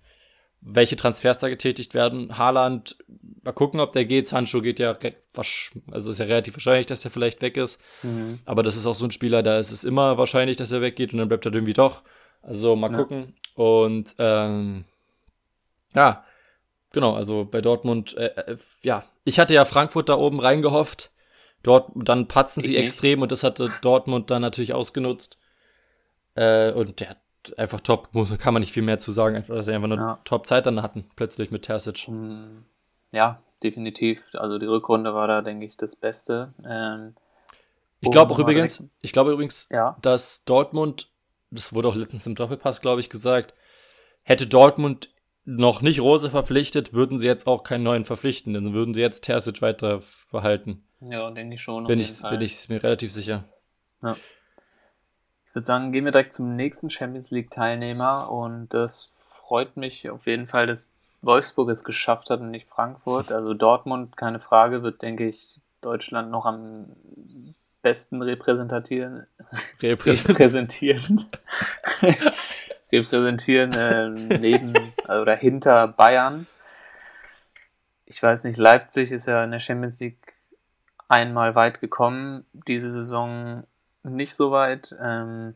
welche 0.64 0.96
Transfers 0.96 1.38
da 1.38 1.48
getätigt 1.48 1.92
werden. 1.92 2.38
Haaland, 2.38 2.96
mal 3.42 3.52
gucken, 3.52 3.80
ob 3.80 3.92
der 3.92 4.06
geht. 4.06 4.26
Sancho 4.26 4.62
geht 4.62 4.78
ja, 4.78 4.96
also 5.90 6.10
ist 6.10 6.18
ja 6.18 6.24
relativ 6.24 6.54
wahrscheinlich, 6.56 6.87
dass 6.87 7.04
er 7.04 7.10
vielleicht 7.10 7.42
weg 7.42 7.56
ist. 7.56 7.80
Mhm. 8.02 8.38
Aber 8.46 8.62
das 8.62 8.76
ist 8.76 8.87
auch 8.87 8.94
so 8.94 9.04
ein 9.04 9.10
Spieler, 9.10 9.42
da 9.42 9.58
ist 9.58 9.72
es 9.72 9.84
immer 9.84 10.16
wahrscheinlich, 10.16 10.56
dass 10.56 10.72
er 10.72 10.80
weggeht 10.80 11.12
und 11.12 11.18
dann 11.18 11.28
bleibt 11.28 11.44
er 11.44 11.52
irgendwie 11.52 11.74
doch. 11.74 12.02
Also 12.42 12.76
mal 12.76 12.90
ja. 12.90 12.96
gucken. 12.96 13.34
Und 13.54 14.14
ähm, 14.18 14.84
ja, 15.94 16.24
genau, 16.92 17.14
also 17.14 17.44
bei 17.44 17.60
Dortmund, 17.60 18.16
äh, 18.16 18.26
äh, 18.26 18.56
ja, 18.82 19.04
ich 19.24 19.38
hatte 19.38 19.54
ja 19.54 19.66
Frankfurt 19.66 20.08
da 20.08 20.16
oben 20.16 20.40
reingehofft. 20.40 21.10
Dort, 21.64 21.90
dann 21.94 22.29
patzen 22.29 22.62
sie 22.62 22.74
ich 22.74 22.81
extrem 22.81 23.22
und 23.22 23.33
das 23.33 23.42
hatte 23.42 23.70
Dortmund 23.81 24.31
dann 24.31 24.42
natürlich 24.42 24.74
ausgenutzt. 24.74 25.38
Äh, 26.35 26.72
und 26.72 27.00
der 27.00 27.16
einfach 27.57 27.81
top, 27.81 28.09
muss, 28.12 28.37
kann 28.38 28.55
man 28.55 28.61
nicht 28.61 28.72
viel 28.72 28.83
mehr 28.83 28.98
zu 28.98 29.11
sagen, 29.11 29.37
einfach, 29.37 29.55
dass 29.55 29.66
sie 29.66 29.72
einfach 29.72 29.90
eine 29.90 29.96
ja. 29.96 30.18
Top-Zeit 30.24 30.66
dann 30.66 30.83
hatten, 30.83 31.07
plötzlich 31.16 31.50
mit 31.50 31.62
Terzic. 31.62 32.07
Mm, 32.09 32.64
ja, 33.12 33.42
definitiv. 33.62 34.31
Also 34.35 34.59
die 34.59 34.66
Rückrunde 34.66 35.14
war 35.14 35.27
da, 35.27 35.42
denke 35.42 35.64
ich, 35.66 35.77
das 35.77 35.96
Beste. 35.96 36.53
Ähm, 36.68 37.14
ich 38.00 38.11
glaube 38.11 38.35
auch 38.35 38.38
übrigens, 38.38 38.85
ich 39.00 39.12
glaube 39.12 39.33
übrigens, 39.33 39.68
ja. 39.70 39.96
dass 40.03 40.44
Dortmund, 40.44 41.11
das 41.50 41.72
wurde 41.72 41.88
auch 41.88 41.94
letztens 41.94 42.27
im 42.27 42.35
Doppelpass, 42.35 42.83
glaube 42.83 43.00
ich, 43.00 43.09
gesagt, 43.09 43.55
hätte 44.22 44.46
Dortmund 44.46 45.11
noch 45.46 45.81
nicht 45.81 46.00
Rose 46.00 46.29
verpflichtet, 46.29 46.92
würden 46.92 47.18
sie 47.18 47.27
jetzt 47.27 47.46
auch 47.46 47.62
keinen 47.62 47.85
neuen 47.85 48.05
verpflichten, 48.05 48.55
dann 48.55 48.74
würden 48.74 48.94
sie 48.94 49.00
jetzt 49.00 49.24
Terzic 49.24 49.62
weiter 49.62 50.00
verhalten. 50.00 50.85
Ja, 51.08 51.30
denke 51.30 51.54
ich 51.54 51.62
schon. 51.62 51.86
Bin 51.86 52.00
ich, 52.00 52.22
bin 52.22 52.40
ich 52.40 52.68
mir 52.68 52.82
relativ 52.82 53.12
sicher. 53.12 53.44
Ja. 54.02 54.12
Ich 54.12 55.54
würde 55.54 55.66
sagen, 55.66 55.92
gehen 55.92 56.04
wir 56.04 56.12
direkt 56.12 56.32
zum 56.32 56.56
nächsten 56.56 56.90
Champions 56.90 57.30
League-Teilnehmer 57.30 58.30
und 58.30 58.74
das 58.74 59.04
freut 59.44 59.76
mich 59.76 60.10
auf 60.10 60.26
jeden 60.26 60.48
Fall, 60.48 60.66
dass 60.66 60.92
Wolfsburg 61.22 61.68
es 61.70 61.84
geschafft 61.84 62.30
hat 62.30 62.40
und 62.40 62.50
nicht 62.50 62.66
Frankfurt. 62.66 63.30
Also 63.32 63.54
Dortmund, 63.54 64.16
keine 64.16 64.40
Frage, 64.40 64.82
wird, 64.82 65.02
denke 65.02 65.28
ich, 65.28 65.60
Deutschland 65.80 66.30
noch 66.30 66.46
am 66.46 66.86
besten 67.82 68.22
repräsentieren. 68.22 69.26
repräsentieren. 69.82 71.26
repräsentieren 72.90 73.72
äh, 73.74 74.08
neben 74.38 74.72
also, 75.06 75.22
oder 75.22 75.36
hinter 75.36 75.88
Bayern. 75.88 76.46
Ich 78.06 78.22
weiß 78.22 78.44
nicht, 78.44 78.56
Leipzig 78.56 79.12
ist 79.12 79.26
ja 79.26 79.44
in 79.44 79.50
der 79.50 79.60
Champions 79.60 80.00
League 80.00 80.23
einmal 81.08 81.54
weit 81.54 81.80
gekommen. 81.80 82.44
Diese 82.52 82.90
Saison 82.90 83.64
nicht 84.02 84.34
so 84.34 84.50
weit. 84.50 84.94
Ähm, 85.00 85.54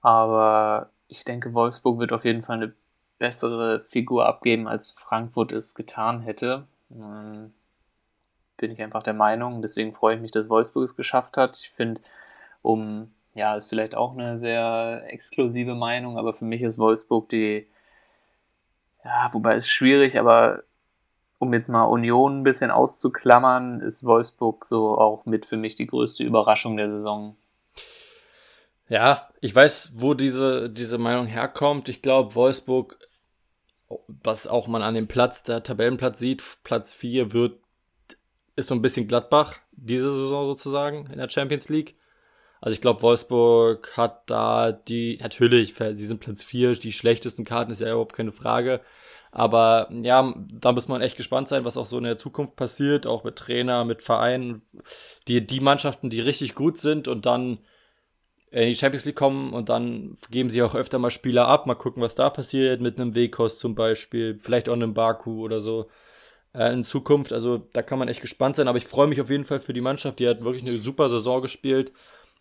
aber 0.00 0.90
ich 1.08 1.24
denke, 1.24 1.54
Wolfsburg 1.54 1.98
wird 1.98 2.12
auf 2.12 2.24
jeden 2.24 2.42
Fall 2.42 2.56
eine 2.56 2.72
bessere 3.18 3.84
Figur 3.88 4.26
abgeben, 4.26 4.68
als 4.68 4.92
Frankfurt 4.92 5.52
es 5.52 5.74
getan 5.74 6.20
hätte. 6.22 6.66
Ähm, 6.90 7.52
bin 8.56 8.70
ich 8.70 8.82
einfach 8.82 9.02
der 9.02 9.14
Meinung. 9.14 9.62
Deswegen 9.62 9.94
freue 9.94 10.16
ich 10.16 10.20
mich, 10.20 10.30
dass 10.32 10.48
Wolfsburg 10.48 10.84
es 10.84 10.96
geschafft 10.96 11.36
hat. 11.36 11.58
Ich 11.58 11.70
finde, 11.70 12.00
um, 12.62 13.12
ja, 13.34 13.56
ist 13.56 13.68
vielleicht 13.68 13.94
auch 13.94 14.12
eine 14.12 14.38
sehr 14.38 15.04
exklusive 15.06 15.74
Meinung, 15.74 16.18
aber 16.18 16.34
für 16.34 16.44
mich 16.44 16.62
ist 16.62 16.78
Wolfsburg 16.78 17.28
die, 17.28 17.66
ja, 19.04 19.30
wobei 19.32 19.54
es 19.54 19.68
schwierig, 19.68 20.18
aber 20.18 20.64
um 21.38 21.54
jetzt 21.54 21.68
mal 21.68 21.84
Union 21.84 22.40
ein 22.40 22.42
bisschen 22.42 22.70
auszuklammern, 22.70 23.80
ist 23.80 24.04
Wolfsburg 24.04 24.64
so 24.66 24.98
auch 24.98 25.24
mit 25.24 25.46
für 25.46 25.56
mich 25.56 25.76
die 25.76 25.86
größte 25.86 26.24
Überraschung 26.24 26.76
der 26.76 26.90
Saison. 26.90 27.36
Ja, 28.88 29.28
ich 29.40 29.54
weiß, 29.54 29.92
wo 29.96 30.14
diese, 30.14 30.70
diese 30.70 30.98
Meinung 30.98 31.26
herkommt. 31.26 31.88
Ich 31.88 32.02
glaube, 32.02 32.34
Wolfsburg, 32.34 32.98
was 34.06 34.46
auch 34.46 34.66
man 34.66 34.82
an 34.82 34.94
dem 34.94 35.06
Platz, 35.06 35.42
der 35.42 35.62
Tabellenplatz 35.62 36.18
sieht, 36.18 36.42
Platz 36.64 36.94
4 36.94 37.32
wird, 37.32 37.60
ist 38.56 38.68
so 38.68 38.74
ein 38.74 38.82
bisschen 38.82 39.06
Gladbach, 39.06 39.60
diese 39.72 40.10
Saison 40.10 40.46
sozusagen 40.46 41.06
in 41.12 41.18
der 41.18 41.28
Champions 41.28 41.68
League. 41.68 41.96
Also 42.60 42.74
ich 42.74 42.80
glaube, 42.80 43.02
Wolfsburg 43.02 43.96
hat 43.96 44.28
da 44.28 44.72
die, 44.72 45.18
natürlich, 45.22 45.74
sie 45.74 46.06
sind 46.06 46.20
Platz 46.20 46.42
4, 46.42 46.72
die 46.72 46.92
schlechtesten 46.92 47.44
Karten 47.44 47.70
ist 47.70 47.80
ja 47.80 47.88
überhaupt 47.88 48.16
keine 48.16 48.32
Frage. 48.32 48.80
Aber 49.30 49.88
ja, 49.90 50.34
da 50.52 50.72
muss 50.72 50.88
man 50.88 51.02
echt 51.02 51.16
gespannt 51.16 51.48
sein, 51.48 51.64
was 51.64 51.76
auch 51.76 51.86
so 51.86 51.98
in 51.98 52.04
der 52.04 52.16
Zukunft 52.16 52.56
passiert, 52.56 53.06
auch 53.06 53.24
mit 53.24 53.36
Trainer, 53.36 53.84
mit 53.84 54.02
Vereinen, 54.02 54.62
die, 55.28 55.46
die 55.46 55.60
Mannschaften, 55.60 56.10
die 56.10 56.20
richtig 56.20 56.54
gut 56.54 56.78
sind 56.78 57.08
und 57.08 57.26
dann 57.26 57.58
in 58.50 58.68
die 58.68 58.74
Champions 58.74 59.04
League 59.04 59.16
kommen 59.16 59.52
und 59.52 59.68
dann 59.68 60.16
geben 60.30 60.48
sie 60.48 60.62
auch 60.62 60.74
öfter 60.74 60.98
mal 60.98 61.10
Spieler 61.10 61.46
ab. 61.48 61.66
Mal 61.66 61.74
gucken, 61.74 62.02
was 62.02 62.14
da 62.14 62.30
passiert 62.30 62.80
mit 62.80 62.98
einem 62.98 63.14
Wekos 63.14 63.58
zum 63.58 63.74
Beispiel, 63.74 64.38
vielleicht 64.40 64.68
auch 64.68 64.74
einem 64.74 64.94
Baku 64.94 65.42
oder 65.44 65.60
so 65.60 65.88
äh, 66.54 66.72
in 66.72 66.82
Zukunft. 66.82 67.32
Also 67.32 67.58
da 67.72 67.82
kann 67.82 67.98
man 67.98 68.08
echt 68.08 68.22
gespannt 68.22 68.56
sein. 68.56 68.68
Aber 68.68 68.78
ich 68.78 68.86
freue 68.86 69.06
mich 69.06 69.20
auf 69.20 69.30
jeden 69.30 69.44
Fall 69.44 69.60
für 69.60 69.74
die 69.74 69.80
Mannschaft. 69.80 70.18
Die 70.18 70.28
hat 70.28 70.42
wirklich 70.42 70.66
eine 70.66 70.78
super 70.78 71.08
Saison 71.08 71.42
gespielt. 71.42 71.92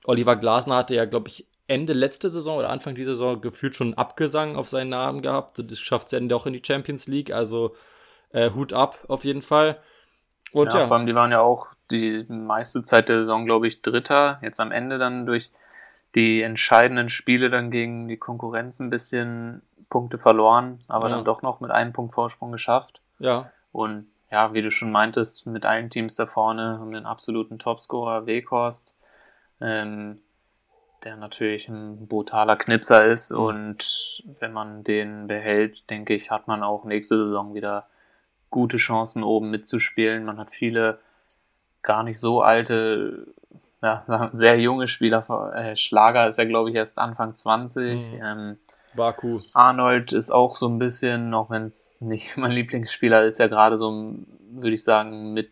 Oliver 0.06 0.38
Glasner 0.38 0.78
hatte 0.78 0.96
ja, 0.96 1.06
glaube 1.06 1.28
ich, 1.30 1.46
Ende 1.68 1.94
letzte 1.94 2.30
Saison 2.30 2.58
oder 2.58 2.70
Anfang 2.70 2.96
dieser 2.96 3.14
Saison 3.14 3.42
gefühlt 3.42 3.76
schon 3.76 3.94
Abgesang 3.96 4.56
auf 4.56 4.70
seinen 4.70 4.90
Namen 4.90 5.22
gehabt. 5.22 5.54
Das 5.58 5.80
schafft 5.80 6.12
es 6.12 6.12
ja 6.12 6.36
auch 6.36 6.46
in 6.46 6.54
die 6.54 6.64
Champions 6.66 7.08
League. 7.08 7.32
Also 7.32 7.76
äh, 8.32 8.52
Hut 8.52 8.74
ab 8.74 9.00
auf 9.08 9.26
jeden 9.26 9.42
Fall. 9.42 9.78
Und 10.52 10.74
ja, 10.74 10.82
ja, 10.82 10.88
vor 10.88 10.98
allem 10.98 11.08
die 11.08 11.16
waren 11.16 11.32
ja 11.32 11.42
auch 11.42 11.68
die 11.92 12.26
meiste 12.30 12.84
Zeit 12.84 13.10
der 13.10 13.20
Saison, 13.20 13.46
glaube 13.46 13.68
ich, 13.68 13.82
Dritter. 13.82 14.40
Jetzt 14.42 14.60
am 14.60 14.72
Ende 14.72 14.98
dann 14.98 15.26
durch 15.26 15.52
die 16.16 16.42
entscheidenden 16.42 17.10
Spiele 17.10 17.50
dann 17.50 17.70
gegen 17.70 18.08
die 18.08 18.18
Konkurrenz 18.18 18.80
ein 18.80 18.90
bisschen 18.90 19.62
Punkte 19.90 20.18
verloren, 20.18 20.80
aber 20.88 21.10
ja. 21.10 21.16
dann 21.16 21.26
doch 21.26 21.42
noch 21.42 21.60
mit 21.60 21.72
einem 21.72 21.94
Punkt 21.94 22.14
Vorsprung 22.14 22.52
geschafft. 22.52 23.02
Ja. 23.20 23.52
Und 23.72 24.08
ja, 24.32 24.54
wie 24.54 24.62
du 24.62 24.72
schon 24.72 24.92
meintest, 24.92 25.46
mit 25.46 25.66
allen 25.66 25.90
Teams 25.90 26.16
da 26.16 26.26
vorne 26.26 26.80
haben 26.80 26.92
den 26.92 27.06
absoluten 27.06 27.60
Topscorer 27.60 28.26
Weghorst, 28.26 28.94
ähm, 29.62 30.20
der 31.04 31.16
natürlich 31.16 31.68
ein 31.68 32.08
brutaler 32.08 32.56
Knipser 32.56 33.06
ist 33.06 33.32
mhm. 33.32 33.40
und 33.40 34.24
wenn 34.40 34.54
man 34.54 34.84
den 34.84 35.28
behält, 35.28 35.90
denke 35.90 36.14
ich, 36.14 36.32
hat 36.32 36.48
man 36.48 36.64
auch 36.64 36.86
nächste 36.86 37.18
Saison 37.18 37.54
wieder 37.54 37.88
gute 38.50 38.78
Chancen 38.78 39.24
oben 39.24 39.50
mitzuspielen. 39.50 40.26
Man 40.26 40.38
hat 40.38 40.52
viele 40.52 41.00
gar 41.82 42.04
nicht 42.04 42.20
so 42.20 42.42
alte 42.42 43.28
ja, 43.82 44.02
sehr 44.32 44.60
junge 44.60 44.88
Spieler. 44.88 45.54
Äh, 45.56 45.76
Schlager 45.76 46.28
ist 46.28 46.38
ja, 46.38 46.46
glaube 46.46 46.70
ich, 46.70 46.76
erst 46.76 46.98
Anfang 46.98 47.36
20. 47.36 48.14
Mhm. 48.14 48.20
Ähm, 48.22 48.58
Baku. 48.96 49.40
Arnold 49.54 50.14
ist 50.14 50.32
auch 50.32 50.56
so 50.56 50.68
ein 50.68 50.80
bisschen, 50.80 51.34
auch 51.34 51.50
wenn 51.50 51.64
es 51.64 51.98
nicht 52.02 52.38
mein 52.38 52.52
Lieblingsspieler 52.52 53.26
ist, 53.26 53.40
ja 53.40 53.48
gerade 53.48 53.78
so, 53.78 54.16
würde 54.52 54.74
ich 54.74 54.84
sagen, 54.84 55.34
mit 55.34 55.52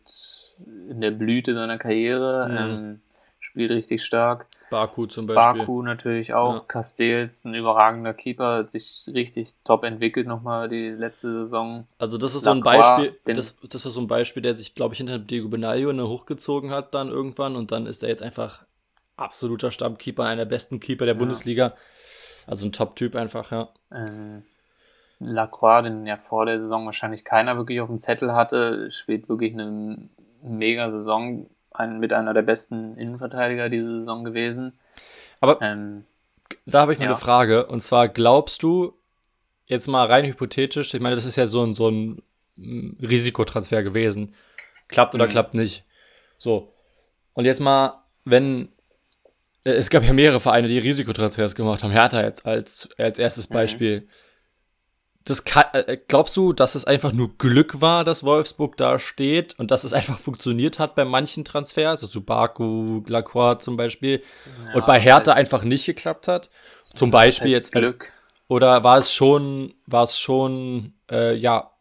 in 0.90 1.02
der 1.02 1.12
Blüte 1.12 1.54
seiner 1.54 1.78
Karriere. 1.78 2.48
Mhm. 2.50 2.58
Ähm, 2.58 3.02
spielt 3.40 3.72
richtig 3.72 4.04
stark. 4.04 4.48
Baku 4.76 5.06
zum 5.06 5.26
Beispiel. 5.26 5.62
Baku 5.62 5.82
natürlich 5.82 6.34
auch. 6.34 6.56
Ja. 6.56 6.60
Castells, 6.68 7.46
ein 7.46 7.54
überragender 7.54 8.14
Keeper, 8.14 8.58
hat 8.58 8.72
sich 8.72 9.06
richtig 9.08 9.56
top 9.64 9.86
entwickelt 9.86 10.28
nochmal 10.28 10.68
die 10.68 10.90
letzte 10.90 11.32
Saison. 11.32 11.88
Also 11.98 12.18
das 12.18 12.36
ist 12.36 12.44
so 12.44 12.52
ein 12.52 12.60
Beispiel, 12.60 13.18
das, 13.24 13.56
das 13.70 13.86
war 13.86 13.92
so 13.92 14.02
ein 14.02 14.08
Beispiel, 14.08 14.44
der 14.44 14.54
sich, 14.54 14.76
glaube 14.76 14.94
ich, 14.94 14.98
hinter 14.98 15.18
Diego 15.18 15.48
Benaglio 15.48 15.94
ne, 15.94 16.06
hochgezogen 16.10 16.72
hat 16.72 16.94
dann 16.94 17.08
irgendwann 17.08 17.56
und 17.56 17.72
dann 17.72 17.86
ist 17.86 18.04
er 18.04 18.10
jetzt 18.10 18.22
einfach 18.22 18.66
absoluter 19.16 19.72
Stammkeeper, 19.72 20.26
einer 20.26 20.44
der 20.44 20.46
besten 20.46 20.82
Keeper 20.82 21.06
der 21.06 21.16
ja. 21.16 21.20
Bundesliga. 21.20 21.74
Also 22.46 22.66
ein 22.66 22.74
Top-Typ 22.74 23.16
einfach, 23.16 23.52
ja. 23.52 23.70
Äh, 23.92 24.42
Lacroix, 25.20 25.84
den 25.84 26.06
ja 26.06 26.18
vor 26.18 26.46
der 26.46 26.60
Saison 26.60 26.86
wahrscheinlich 26.86 27.24
keiner 27.24 27.56
wirklich 27.56 27.80
auf 27.80 27.88
dem 27.88 27.98
Zettel 27.98 28.34
hatte, 28.34 28.92
spielt 28.92 29.30
wirklich 29.30 29.54
eine 29.54 30.10
mega 30.44 30.92
Saison 30.92 31.48
ein, 31.76 32.00
mit 32.00 32.14
einer 32.14 32.34
der 32.34 32.42
besten 32.42 32.98
Innenverteidiger 32.98 33.70
diese 33.70 34.00
Saison 34.00 34.24
gewesen. 34.24 34.74
Aber 35.40 35.62
ähm, 35.62 36.06
da 36.66 36.82
habe 36.82 36.94
ich 36.94 37.00
noch 37.00 37.06
ja. 37.06 37.12
eine 37.12 37.20
Frage. 37.20 37.66
Und 37.68 37.82
zwar 37.82 38.08
glaubst 38.08 38.64
du, 38.64 38.94
jetzt 39.66 39.88
mal 39.88 40.06
rein 40.06 40.26
hypothetisch, 40.26 40.94
ich 40.94 41.02
meine, 41.02 41.16
das 41.16 41.26
ist 41.26 41.36
ja 41.36 41.48
so 41.48 41.64
ein, 41.64 41.76
so 41.76 41.90
ein 41.90 42.22
Risikotransfer 42.58 43.84
gewesen. 43.84 44.34
Klappt 44.88 45.16
oder 45.16 45.26
mhm. 45.26 45.30
klappt 45.30 45.54
nicht. 45.54 45.84
So. 46.38 46.74
Und 47.34 47.46
jetzt 47.46 47.60
mal, 47.60 48.04
wenn 48.24 48.70
es 49.66 49.90
gab 49.90 50.04
ja 50.04 50.14
mehrere 50.14 50.40
Vereine, 50.40 50.68
die 50.68 50.78
Risikotransfers 50.78 51.56
gemacht 51.56 51.84
haben. 51.84 51.92
Hertha 51.92 52.22
jetzt 52.22 52.46
als, 52.46 52.90
als 52.98 53.18
erstes 53.18 53.50
mhm. 53.50 53.54
Beispiel. 53.54 54.02
Mhm. 54.02 54.10
Das 55.26 55.44
kann, 55.44 55.66
äh, 55.74 55.98
glaubst 56.08 56.38
du, 56.38 56.54
dass 56.54 56.76
es 56.76 56.86
einfach 56.86 57.12
nur 57.12 57.36
Glück 57.38 57.82
war, 57.82 58.04
dass 58.04 58.24
Wolfsburg 58.24 58.78
da 58.78 59.00
steht 59.00 59.58
und 59.58 59.72
dass 59.72 59.84
es 59.84 59.92
einfach 59.92 60.20
funktioniert 60.20 60.78
hat 60.78 60.94
bei 60.94 61.04
manchen 61.04 61.44
Transfers, 61.44 62.04
also 62.04 62.22
Baku, 62.22 63.02
Lacroix 63.08 63.64
zum 63.64 63.76
Beispiel, 63.76 64.22
ja, 64.68 64.76
und 64.76 64.86
bei 64.86 65.00
Hertha 65.00 65.32
heißt, 65.32 65.40
einfach 65.40 65.64
nicht 65.64 65.86
geklappt 65.86 66.28
hat? 66.28 66.52
Zum 66.96 67.10
Beispiel 67.12 67.52
jetzt 67.52 67.72
Glück. 67.72 68.14
Oder 68.48 68.84
war 68.84 69.00
es 69.00 69.12
schon, 69.12 69.74
war 69.88 70.04
es 70.04 70.20
schon, 70.20 70.94
äh, 71.10 71.34
ja, 71.34 71.72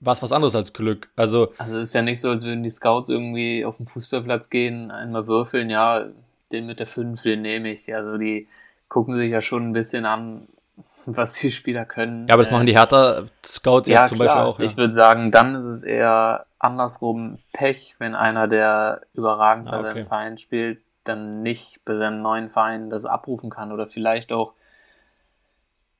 war 0.00 0.12
es 0.14 0.22
was 0.22 0.32
anderes 0.32 0.54
als 0.54 0.72
Glück? 0.72 1.10
Also, 1.16 1.52
also 1.58 1.76
es 1.76 1.88
ist 1.88 1.94
ja 1.94 2.02
nicht 2.02 2.20
so, 2.20 2.30
als 2.30 2.44
würden 2.44 2.62
die 2.62 2.70
Scouts 2.70 3.10
irgendwie 3.10 3.64
auf 3.64 3.76
den 3.76 3.86
Fußballplatz 3.86 4.48
gehen, 4.48 4.90
einmal 4.90 5.26
würfeln, 5.26 5.68
ja, 5.70 6.06
den 6.52 6.66
mit 6.66 6.80
der 6.80 6.86
5, 6.86 7.22
den 7.22 7.42
nehme 7.42 7.70
ich. 7.70 7.94
Also 7.94 8.16
die 8.16 8.48
gucken 8.88 9.16
sich 9.16 9.30
ja 9.30 9.42
schon 9.42 9.64
ein 9.64 9.72
bisschen 9.72 10.06
an, 10.06 10.48
was 11.06 11.34
die 11.34 11.50
Spieler 11.50 11.84
können. 11.84 12.26
Ja, 12.28 12.34
aber 12.34 12.42
das 12.42 12.50
machen 12.50 12.66
die 12.66 12.72
äh, 12.72 12.76
Hertha-Scouts 12.76 13.88
ja, 13.88 14.02
ja, 14.02 14.06
zum 14.06 14.18
klar. 14.18 14.28
Beispiel 14.28 14.42
auch. 14.42 14.58
Ja. 14.58 14.64
Ich 14.66 14.76
würde 14.76 14.94
sagen, 14.94 15.30
dann 15.30 15.54
ist 15.54 15.64
es 15.64 15.82
eher 15.82 16.46
andersrum 16.58 17.38
Pech, 17.52 17.94
wenn 17.98 18.14
einer, 18.14 18.48
der 18.48 19.02
überragend 19.14 19.66
bei 19.66 19.76
ah, 19.76 19.80
okay. 19.80 19.88
seinem 19.92 20.06
Verein 20.06 20.38
spielt, 20.38 20.80
dann 21.04 21.42
nicht 21.42 21.84
bei 21.84 21.96
seinem 21.96 22.16
neuen 22.16 22.50
Verein 22.50 22.90
das 22.90 23.04
abrufen 23.04 23.50
kann 23.50 23.72
oder 23.72 23.86
vielleicht 23.86 24.32
auch 24.32 24.54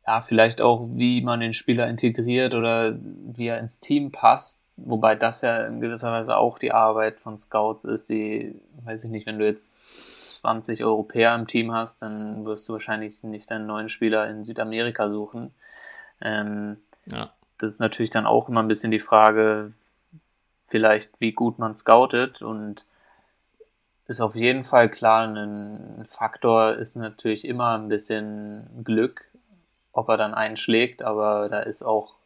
ja, 0.07 0.21
vielleicht 0.21 0.61
auch, 0.61 0.87
wie 0.93 1.23
man 1.23 1.41
den 1.41 1.55
Spieler 1.55 1.89
integriert 1.89 2.55
oder 2.55 2.95
wie 3.01 3.47
er 3.47 3.59
ins 3.59 3.81
Team 3.81 4.13
passt. 4.13 4.63
Wobei 4.77 5.15
das 5.15 5.43
ja 5.43 5.67
in 5.67 5.81
gewisser 5.81 6.11
Weise 6.11 6.37
auch 6.37 6.59
die 6.59 6.73
Arbeit 6.73 7.21
von 7.21 7.39
Scouts 7.39 7.85
ist. 7.85 8.09
Sie, 8.09 8.61
weiß 8.85 9.05
ich 9.05 9.11
nicht, 9.11 9.27
wenn 9.27 9.39
du 9.39 9.47
jetzt 9.47 9.85
20 10.41 10.85
Europäer 10.85 11.35
im 11.35 11.47
Team 11.47 11.73
hast, 11.73 12.03
dann 12.03 12.45
wirst 12.45 12.69
du 12.69 12.73
wahrscheinlich 12.73 13.23
nicht 13.23 13.53
einen 13.53 13.67
neuen 13.67 13.89
Spieler 13.89 14.29
in 14.29 14.43
Südamerika 14.43 15.09
suchen. 15.09 15.55
Ähm, 16.21 16.79
ja. 17.07 17.33
Das 17.59 17.75
ist 17.75 17.81
natürlich 17.81 18.11
dann 18.11 18.27
auch 18.27 18.49
immer 18.49 18.63
ein 18.63 18.69
bisschen 18.69 18.91
die 18.91 18.99
Frage, 18.99 19.73
vielleicht 20.67 21.13
wie 21.21 21.33
gut 21.33 21.59
man 21.59 21.77
scoutet 21.77 22.43
und 22.43 22.85
ist 24.07 24.21
auf 24.21 24.35
jeden 24.35 24.65
Fall 24.65 24.91
klar, 24.91 25.27
ein 25.27 26.05
Faktor 26.05 26.75
ist 26.75 26.97
natürlich 26.97 27.47
immer 27.47 27.79
ein 27.79 27.89
bisschen 27.89 28.83
Glück, 28.85 29.31
ob 29.93 30.09
er 30.09 30.17
dann 30.17 30.35
einschlägt, 30.35 31.03
aber 31.03 31.49
da 31.49 31.61
ist 31.61 31.83
auch, 31.83 32.17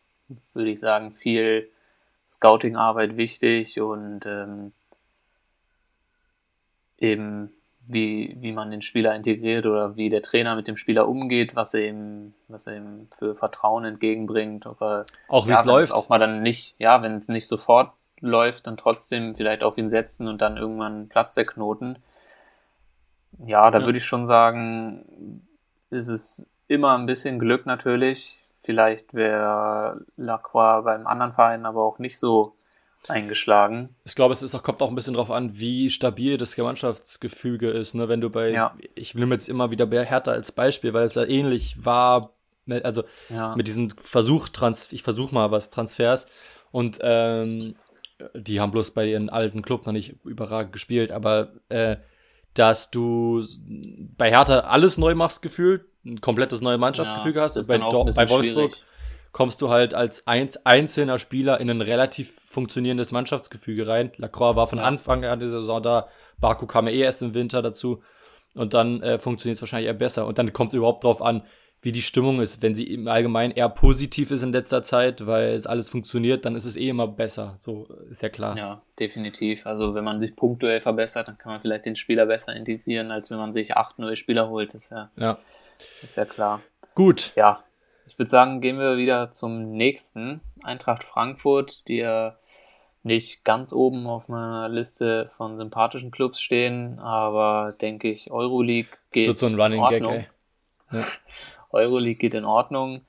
würde 0.54 0.70
ich 0.70 0.80
sagen, 0.80 1.12
viel 1.12 1.70
Scouting-Arbeit 2.28 3.16
wichtig 3.16 3.80
und 3.80 4.26
ähm, 4.26 4.72
eben 6.98 7.50
wie, 7.86 8.36
wie 8.40 8.52
man 8.52 8.70
den 8.70 8.82
Spieler 8.82 9.14
integriert 9.14 9.64
oder 9.64 9.96
wie 9.96 10.10
der 10.10 10.20
Trainer 10.22 10.54
mit 10.54 10.68
dem 10.68 10.76
Spieler 10.76 11.08
umgeht, 11.08 11.56
was 11.56 11.72
er 11.72 11.88
ihm, 11.88 12.34
was 12.48 12.66
er 12.66 12.76
ihm 12.76 13.08
für 13.16 13.34
Vertrauen 13.34 13.84
entgegenbringt. 13.84 14.66
Ob 14.66 14.82
er, 14.82 15.06
auch 15.28 15.46
wie 15.46 15.52
ja, 15.52 15.60
es 15.60 15.64
läuft. 15.64 15.92
Auch 15.92 16.10
mal 16.10 16.18
dann 16.18 16.42
nicht, 16.42 16.74
ja, 16.78 17.02
wenn 17.02 17.16
es 17.16 17.28
nicht 17.28 17.48
sofort 17.48 17.92
läuft, 18.20 18.66
dann 18.66 18.76
trotzdem 18.76 19.34
vielleicht 19.34 19.62
auf 19.62 19.78
ihn 19.78 19.88
setzen 19.88 20.28
und 20.28 20.42
dann 20.42 20.58
irgendwann 20.58 21.08
platzt 21.08 21.36
der 21.36 21.46
Knoten. 21.46 21.98
Ja, 23.46 23.70
da 23.70 23.78
ja. 23.78 23.84
würde 23.84 23.98
ich 23.98 24.04
schon 24.04 24.26
sagen, 24.26 25.46
ist 25.90 26.08
es 26.08 26.50
immer 26.66 26.98
ein 26.98 27.06
bisschen 27.06 27.38
Glück 27.38 27.64
natürlich. 27.64 28.44
Vielleicht 28.68 29.14
wäre 29.14 30.04
Lacroix 30.18 30.84
beim 30.84 31.06
anderen 31.06 31.32
Verein 31.32 31.64
aber 31.64 31.82
auch 31.82 31.98
nicht 31.98 32.18
so 32.18 32.54
eingeschlagen. 33.08 33.96
Ich 34.04 34.14
glaube, 34.14 34.34
es 34.34 34.42
ist 34.42 34.54
auch, 34.54 34.62
kommt 34.62 34.82
auch 34.82 34.90
ein 34.90 34.94
bisschen 34.94 35.14
darauf 35.14 35.30
an, 35.30 35.58
wie 35.58 35.88
stabil 35.88 36.36
das 36.36 36.54
Gemeinschaftsgefüge 36.54 37.70
ist. 37.70 37.94
Ne? 37.94 38.10
Wenn 38.10 38.20
du 38.20 38.28
bei, 38.28 38.50
ja. 38.50 38.76
ich 38.94 39.14
nehme 39.14 39.34
jetzt 39.34 39.48
immer 39.48 39.70
wieder 39.70 39.88
Hertha 39.88 40.32
als 40.32 40.52
Beispiel, 40.52 40.92
weil 40.92 41.06
es 41.06 41.14
ja 41.14 41.24
ähnlich 41.24 41.82
war, 41.82 42.34
mit, 42.66 42.84
also 42.84 43.04
ja. 43.30 43.56
mit 43.56 43.68
diesem 43.68 43.88
Versuch, 43.88 44.50
Trans 44.50 44.92
ich 44.92 45.02
versuche 45.02 45.34
mal 45.34 45.50
was, 45.50 45.70
Transfers. 45.70 46.26
Und 46.70 46.98
ähm, 47.00 47.74
die 48.34 48.60
haben 48.60 48.70
bloß 48.70 48.90
bei 48.90 49.06
ihren 49.06 49.30
alten 49.30 49.62
Club 49.62 49.86
noch 49.86 49.94
nicht 49.94 50.22
überragend 50.26 50.74
gespielt, 50.74 51.10
aber 51.10 51.54
äh, 51.70 51.96
dass 52.52 52.90
du 52.90 53.42
bei 54.18 54.28
Hertha 54.28 54.58
alles 54.60 54.98
neu 54.98 55.14
machst, 55.14 55.40
gefühlt, 55.40 55.87
ein 56.04 56.20
komplettes 56.20 56.60
neues 56.60 56.78
Mannschaftsgefüge 56.78 57.38
ja, 57.38 57.44
hast. 57.44 57.54
Bei, 57.68 57.78
bei 57.78 58.28
Wolfsburg 58.28 58.72
schwierig. 58.72 58.84
kommst 59.32 59.60
du 59.62 59.68
halt 59.68 59.94
als 59.94 60.26
einzelner 60.26 61.18
Spieler 61.18 61.60
in 61.60 61.70
ein 61.70 61.80
relativ 61.80 62.34
funktionierendes 62.40 63.12
Mannschaftsgefüge 63.12 63.86
rein. 63.86 64.12
Lacroix 64.16 64.56
war 64.56 64.66
von 64.66 64.78
ja. 64.78 64.84
Anfang 64.84 65.24
an 65.24 65.38
der 65.38 65.48
Saison 65.48 65.82
da, 65.82 66.08
Baku 66.40 66.66
kam 66.66 66.86
ja 66.86 66.94
eh 66.94 67.00
erst 67.00 67.22
im 67.22 67.34
Winter 67.34 67.62
dazu. 67.62 68.02
Und 68.54 68.74
dann 68.74 69.02
äh, 69.02 69.18
funktioniert 69.18 69.56
es 69.56 69.62
wahrscheinlich 69.62 69.86
eher 69.86 69.94
besser. 69.94 70.26
Und 70.26 70.38
dann 70.38 70.52
kommt 70.52 70.72
es 70.72 70.76
überhaupt 70.76 71.04
drauf 71.04 71.22
an, 71.22 71.42
wie 71.80 71.92
die 71.92 72.02
Stimmung 72.02 72.40
ist. 72.40 72.62
Wenn 72.62 72.74
sie 72.74 72.84
im 72.84 73.06
Allgemeinen 73.06 73.52
eher 73.52 73.68
positiv 73.68 74.30
ist 74.30 74.42
in 74.42 74.52
letzter 74.52 74.82
Zeit, 74.82 75.26
weil 75.26 75.50
es 75.50 75.66
alles 75.66 75.88
funktioniert, 75.88 76.44
dann 76.44 76.56
ist 76.56 76.64
es 76.64 76.76
eh 76.76 76.88
immer 76.88 77.06
besser. 77.06 77.54
So 77.58 77.86
ist 78.10 78.22
ja 78.22 78.28
klar. 78.28 78.56
Ja, 78.56 78.82
definitiv. 78.98 79.64
Also 79.64 79.94
wenn 79.94 80.04
man 80.04 80.18
sich 80.20 80.34
punktuell 80.34 80.80
verbessert, 80.80 81.28
dann 81.28 81.38
kann 81.38 81.52
man 81.52 81.60
vielleicht 81.60 81.86
den 81.86 81.94
Spieler 81.94 82.26
besser 82.26 82.54
integrieren, 82.56 83.10
als 83.10 83.30
wenn 83.30 83.38
man 83.38 83.52
sich 83.52 83.76
acht 83.76 83.98
neue 83.98 84.16
Spieler 84.16 84.48
holt. 84.48 84.74
Das 84.74 84.84
ist 84.84 84.90
ja, 84.90 85.10
ja. 85.16 85.38
Ist 86.02 86.16
ja 86.16 86.24
klar. 86.24 86.60
Gut. 86.94 87.32
Ja. 87.36 87.62
Ich 88.06 88.18
würde 88.18 88.30
sagen, 88.30 88.60
gehen 88.60 88.78
wir 88.78 88.96
wieder 88.96 89.30
zum 89.30 89.72
nächsten. 89.72 90.40
Eintracht 90.62 91.04
Frankfurt, 91.04 91.86
die 91.88 91.98
ja 91.98 92.36
nicht 93.02 93.44
ganz 93.44 93.72
oben 93.72 94.06
auf 94.06 94.28
meiner 94.28 94.68
Liste 94.68 95.30
von 95.36 95.56
sympathischen 95.56 96.10
Clubs 96.10 96.40
stehen, 96.40 96.98
aber 96.98 97.74
denke 97.80 98.10
ich, 98.10 98.30
Euroleague 98.30 98.90
geht 99.12 99.24
das 99.24 99.28
wird 99.28 99.38
so 99.38 99.46
ein 99.46 99.60
Running 99.60 99.82
Gag, 99.88 100.02
ey. 100.02 100.26
Ja. 100.92 101.04
Euroleague 101.70 102.18
geht 102.18 102.34
in 102.34 102.44
Ordnung. 102.44 103.02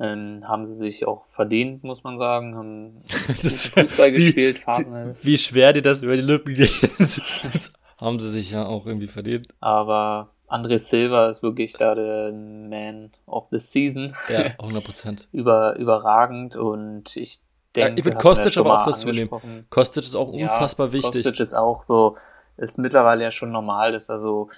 Ähm, 0.00 0.42
haben 0.48 0.64
sie 0.64 0.74
sich 0.74 1.06
auch 1.06 1.26
verdient, 1.26 1.84
muss 1.84 2.02
man 2.02 2.18
sagen. 2.18 2.56
Haben 2.56 3.04
das, 3.42 3.68
Fußball 3.68 4.12
wie, 4.12 4.16
gespielt. 4.16 4.66
Wie, 4.66 5.26
wie 5.26 5.38
schwer 5.38 5.72
dir 5.72 5.82
das 5.82 6.02
über 6.02 6.16
die 6.16 6.22
Lippen 6.22 6.54
geht. 6.54 6.72
haben 7.98 8.18
sie 8.18 8.30
sich 8.30 8.50
ja 8.50 8.66
auch 8.66 8.86
irgendwie 8.86 9.06
verdient. 9.06 9.48
Aber 9.60 10.30
André 10.52 10.78
Silva 10.78 11.30
ist 11.30 11.42
wirklich 11.42 11.72
da 11.72 11.94
der 11.94 12.30
Man 12.32 13.10
of 13.26 13.46
the 13.50 13.58
Season. 13.58 14.14
Ja, 14.28 14.40
100%. 14.58 15.26
Über, 15.32 15.76
überragend 15.76 16.56
und 16.56 17.16
ich 17.16 17.40
denke. 17.74 17.90
Ja, 17.90 17.96
ich 17.96 18.04
würde 18.04 18.18
Kostic 18.18 18.56
aber 18.58 18.80
auch 18.80 18.84
dazu 18.84 19.08
nehmen. 19.08 19.66
Kostic 19.70 20.02
ist 20.02 20.14
auch 20.14 20.28
unfassbar 20.28 20.88
ja, 20.88 20.92
wichtig. 20.92 21.24
Kostic 21.24 21.40
ist 21.40 21.54
auch 21.54 21.82
so, 21.82 22.16
ist 22.58 22.78
mittlerweile 22.78 23.24
ja 23.24 23.30
schon 23.30 23.50
normal, 23.50 23.92
dass 23.92 24.10
also 24.10 24.50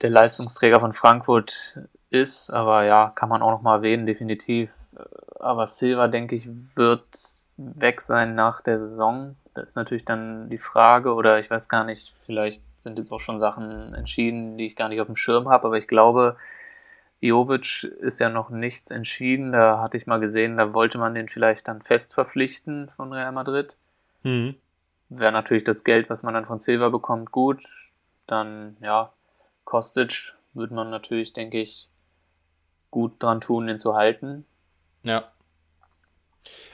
der 0.00 0.10
Leistungsträger 0.10 0.80
von 0.80 0.92
Frankfurt 0.92 1.80
ist, 2.10 2.50
aber 2.50 2.84
ja, 2.84 3.12
kann 3.14 3.28
man 3.28 3.42
auch 3.42 3.50
noch 3.50 3.62
mal 3.62 3.76
erwähnen, 3.76 4.06
definitiv. 4.06 4.72
Aber 5.38 5.66
Silva, 5.66 6.08
denke 6.08 6.36
ich, 6.36 6.48
wird 6.76 7.04
weg 7.56 8.00
sein 8.00 8.34
nach 8.34 8.60
der 8.60 8.78
Saison. 8.78 9.36
Das 9.54 9.66
ist 9.66 9.76
natürlich 9.76 10.04
dann 10.04 10.48
die 10.50 10.58
Frage, 10.58 11.14
oder 11.14 11.40
ich 11.40 11.50
weiß 11.50 11.68
gar 11.68 11.84
nicht, 11.84 12.14
vielleicht 12.26 12.62
sind 12.82 12.98
jetzt 12.98 13.12
auch 13.12 13.20
schon 13.20 13.38
Sachen 13.38 13.94
entschieden, 13.94 14.58
die 14.58 14.66
ich 14.66 14.76
gar 14.76 14.88
nicht 14.88 15.00
auf 15.00 15.06
dem 15.06 15.16
Schirm 15.16 15.48
habe, 15.48 15.66
aber 15.66 15.78
ich 15.78 15.86
glaube, 15.86 16.36
Jovic 17.20 17.84
ist 17.84 18.18
ja 18.18 18.30
noch 18.30 18.50
nichts 18.50 18.90
entschieden. 18.90 19.52
Da 19.52 19.78
hatte 19.80 19.96
ich 19.96 20.06
mal 20.06 20.20
gesehen, 20.20 20.56
da 20.56 20.72
wollte 20.72 20.98
man 20.98 21.14
den 21.14 21.28
vielleicht 21.28 21.68
dann 21.68 21.82
fest 21.82 22.14
verpflichten 22.14 22.90
von 22.96 23.12
Real 23.12 23.32
Madrid. 23.32 23.76
Mhm. 24.22 24.56
Wäre 25.10 25.32
natürlich 25.32 25.64
das 25.64 25.84
Geld, 25.84 26.08
was 26.08 26.22
man 26.22 26.34
dann 26.34 26.46
von 26.46 26.60
Silva 26.60 26.88
bekommt, 26.88 27.30
gut. 27.30 27.62
Dann, 28.26 28.76
ja, 28.80 29.12
Kostic 29.64 30.34
würde 30.54 30.74
man 30.74 30.88
natürlich, 30.90 31.32
denke 31.32 31.60
ich, 31.60 31.88
gut 32.90 33.22
dran 33.22 33.40
tun, 33.40 33.66
den 33.66 33.78
zu 33.78 33.94
halten. 33.94 34.46
Ja. 35.02 35.30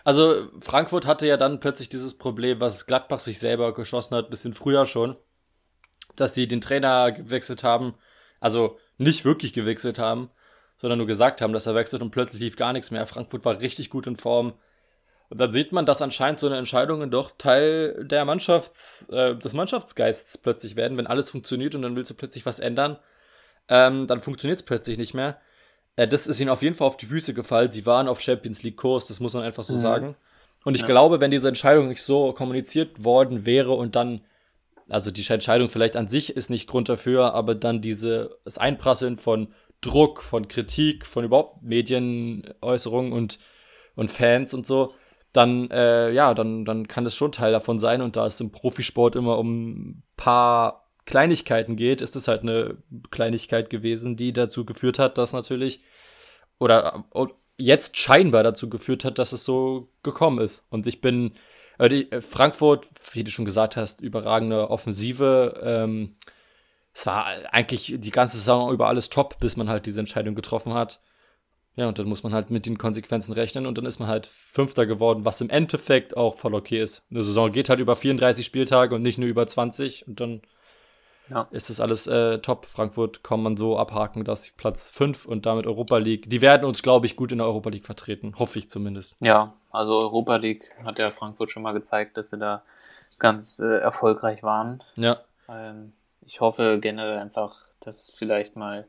Also 0.04 0.48
Frankfurt 0.60 1.06
hatte 1.06 1.26
ja 1.26 1.36
dann 1.36 1.58
plötzlich 1.58 1.88
dieses 1.88 2.16
Problem, 2.16 2.60
was 2.60 2.86
Gladbach 2.86 3.18
sich 3.18 3.40
selber 3.40 3.74
geschossen 3.74 4.14
hat, 4.16 4.30
bisschen 4.30 4.54
früher 4.54 4.86
schon, 4.86 5.16
dass 6.16 6.34
sie 6.34 6.48
den 6.48 6.60
Trainer 6.60 7.12
gewechselt 7.12 7.64
haben, 7.64 7.94
also 8.40 8.78
nicht 8.98 9.24
wirklich 9.24 9.52
gewechselt 9.52 9.98
haben, 9.98 10.30
sondern 10.78 10.98
nur 10.98 11.06
gesagt 11.06 11.40
haben, 11.40 11.52
dass 11.52 11.66
er 11.66 11.74
wechselt 11.74 12.02
und 12.02 12.10
plötzlich 12.10 12.42
lief 12.42 12.56
gar 12.56 12.72
nichts 12.72 12.90
mehr. 12.90 13.06
Frankfurt 13.06 13.44
war 13.44 13.60
richtig 13.60 13.90
gut 13.90 14.06
in 14.06 14.16
Form. 14.16 14.54
Und 15.28 15.40
dann 15.40 15.52
sieht 15.52 15.72
man, 15.72 15.86
dass 15.86 16.02
anscheinend 16.02 16.38
so 16.38 16.46
eine 16.46 16.56
Entscheidungen 16.56 17.10
doch 17.10 17.32
Teil 17.36 18.04
der 18.04 18.24
Mannschafts, 18.24 19.08
äh, 19.08 19.34
des 19.34 19.54
Mannschaftsgeists 19.54 20.38
plötzlich 20.38 20.76
werden, 20.76 20.96
wenn 20.98 21.06
alles 21.06 21.30
funktioniert 21.30 21.74
und 21.74 21.82
dann 21.82 21.96
willst 21.96 22.10
du 22.10 22.14
plötzlich 22.14 22.46
was 22.46 22.60
ändern, 22.60 22.98
ähm, 23.68 24.06
dann 24.06 24.22
funktioniert 24.22 24.58
es 24.58 24.64
plötzlich 24.64 24.98
nicht 24.98 25.14
mehr. 25.14 25.40
Äh, 25.96 26.06
das 26.06 26.26
ist 26.26 26.40
ihnen 26.40 26.50
auf 26.50 26.62
jeden 26.62 26.76
Fall 26.76 26.86
auf 26.86 26.96
die 26.96 27.06
Füße 27.06 27.34
gefallen. 27.34 27.72
Sie 27.72 27.86
waren 27.86 28.06
auf 28.06 28.20
Champions 28.20 28.62
League 28.62 28.76
Kurs, 28.76 29.06
das 29.06 29.18
muss 29.18 29.34
man 29.34 29.42
einfach 29.42 29.64
so 29.64 29.74
mhm. 29.74 29.80
sagen. 29.80 30.16
Und 30.64 30.74
ich 30.74 30.82
ja. 30.82 30.86
glaube, 30.86 31.20
wenn 31.20 31.30
diese 31.30 31.48
Entscheidung 31.48 31.88
nicht 31.88 32.02
so 32.02 32.32
kommuniziert 32.32 33.04
worden 33.04 33.46
wäre 33.46 33.72
und 33.72 33.96
dann, 33.96 34.22
also 34.88 35.10
die 35.10 35.26
Entscheidung 35.28 35.68
vielleicht 35.68 35.96
an 35.96 36.08
sich 36.08 36.36
ist 36.36 36.50
nicht 36.50 36.68
Grund 36.68 36.88
dafür, 36.88 37.34
aber 37.34 37.54
dann 37.54 37.80
diese, 37.80 38.38
das 38.44 38.58
Einprasseln 38.58 39.16
von 39.16 39.48
Druck, 39.80 40.22
von 40.22 40.48
Kritik, 40.48 41.06
von 41.06 41.24
überhaupt 41.24 41.62
Medienäußerungen 41.62 43.12
und, 43.12 43.38
und 43.94 44.10
Fans 44.10 44.54
und 44.54 44.66
so, 44.66 44.90
dann, 45.32 45.70
äh, 45.70 46.10
ja, 46.12 46.34
dann, 46.34 46.64
dann 46.64 46.88
kann 46.88 47.04
das 47.04 47.14
schon 47.14 47.32
Teil 47.32 47.52
davon 47.52 47.78
sein 47.78 48.00
und 48.00 48.16
da 48.16 48.26
es 48.26 48.40
im 48.40 48.52
Profisport 48.52 49.16
immer 49.16 49.38
um 49.38 49.90
ein 49.90 50.02
paar 50.16 50.88
Kleinigkeiten 51.04 51.76
geht, 51.76 52.00
ist 52.00 52.16
es 52.16 52.26
halt 52.26 52.42
eine 52.42 52.78
Kleinigkeit 53.10 53.70
gewesen, 53.70 54.16
die 54.16 54.32
dazu 54.32 54.64
geführt 54.64 54.98
hat, 54.98 55.18
dass 55.18 55.32
natürlich 55.32 55.82
oder 56.58 57.04
jetzt 57.58 57.96
scheinbar 57.96 58.42
dazu 58.42 58.68
geführt 58.68 59.04
hat, 59.04 59.18
dass 59.18 59.32
es 59.32 59.44
so 59.44 59.88
gekommen 60.02 60.40
ist. 60.40 60.64
Und 60.70 60.86
ich 60.86 61.00
bin 61.00 61.32
äh, 61.78 62.20
Frankfurt, 62.20 62.86
wie 63.12 63.24
du 63.24 63.30
schon 63.30 63.44
gesagt 63.44 63.76
hast, 63.76 64.00
überragende 64.00 64.70
Offensive. 64.70 65.60
Ähm, 65.62 66.16
es 66.92 67.06
war 67.06 67.26
eigentlich 67.52 67.94
die 67.98 68.10
ganze 68.10 68.38
Saison 68.38 68.72
über 68.72 68.88
alles 68.88 69.10
top, 69.10 69.38
bis 69.38 69.56
man 69.56 69.68
halt 69.68 69.86
diese 69.86 70.00
Entscheidung 70.00 70.34
getroffen 70.34 70.74
hat. 70.74 71.00
Ja, 71.76 71.88
und 71.88 71.98
dann 71.98 72.08
muss 72.08 72.22
man 72.22 72.32
halt 72.32 72.50
mit 72.50 72.64
den 72.64 72.78
Konsequenzen 72.78 73.32
rechnen 73.32 73.66
und 73.66 73.76
dann 73.76 73.84
ist 73.84 73.98
man 73.98 74.08
halt 74.08 74.26
Fünfter 74.26 74.86
geworden, 74.86 75.26
was 75.26 75.42
im 75.42 75.50
Endeffekt 75.50 76.16
auch 76.16 76.34
voll 76.34 76.54
okay 76.54 76.80
ist. 76.80 77.04
Eine 77.10 77.22
Saison 77.22 77.52
geht 77.52 77.68
halt 77.68 77.80
über 77.80 77.96
34 77.96 78.46
Spieltage 78.46 78.94
und 78.94 79.02
nicht 79.02 79.18
nur 79.18 79.28
über 79.28 79.46
20 79.46 80.08
und 80.08 80.18
dann 80.18 80.40
ja. 81.28 81.48
ist 81.50 81.68
das 81.68 81.80
alles 81.80 82.06
äh, 82.06 82.38
top. 82.38 82.64
Frankfurt 82.64 83.22
kann 83.22 83.42
man 83.42 83.56
so 83.56 83.78
abhaken, 83.78 84.24
dass 84.24 84.50
Platz 84.52 84.88
5 84.88 85.26
und 85.26 85.44
damit 85.44 85.66
Europa 85.66 85.98
League. 85.98 86.30
Die 86.30 86.40
werden 86.40 86.64
uns, 86.64 86.82
glaube 86.82 87.04
ich, 87.04 87.14
gut 87.14 87.30
in 87.30 87.38
der 87.38 87.46
Europa 87.46 87.68
League 87.68 87.84
vertreten. 87.84 88.34
Hoffe 88.38 88.58
ich 88.58 88.70
zumindest. 88.70 89.16
Ja, 89.20 89.52
also 89.76 90.00
Europa 90.00 90.36
League 90.36 90.70
hat 90.84 90.98
ja 90.98 91.10
Frankfurt 91.10 91.50
schon 91.50 91.62
mal 91.62 91.72
gezeigt, 91.72 92.16
dass 92.16 92.30
sie 92.30 92.38
da 92.38 92.62
ganz 93.18 93.58
äh, 93.58 93.78
erfolgreich 93.78 94.42
waren. 94.42 94.82
Ja. 94.96 95.18
Ähm, 95.48 95.92
ich 96.24 96.40
hoffe 96.40 96.78
generell 96.80 97.18
einfach, 97.18 97.56
dass 97.80 98.10
vielleicht 98.16 98.56
mal 98.56 98.86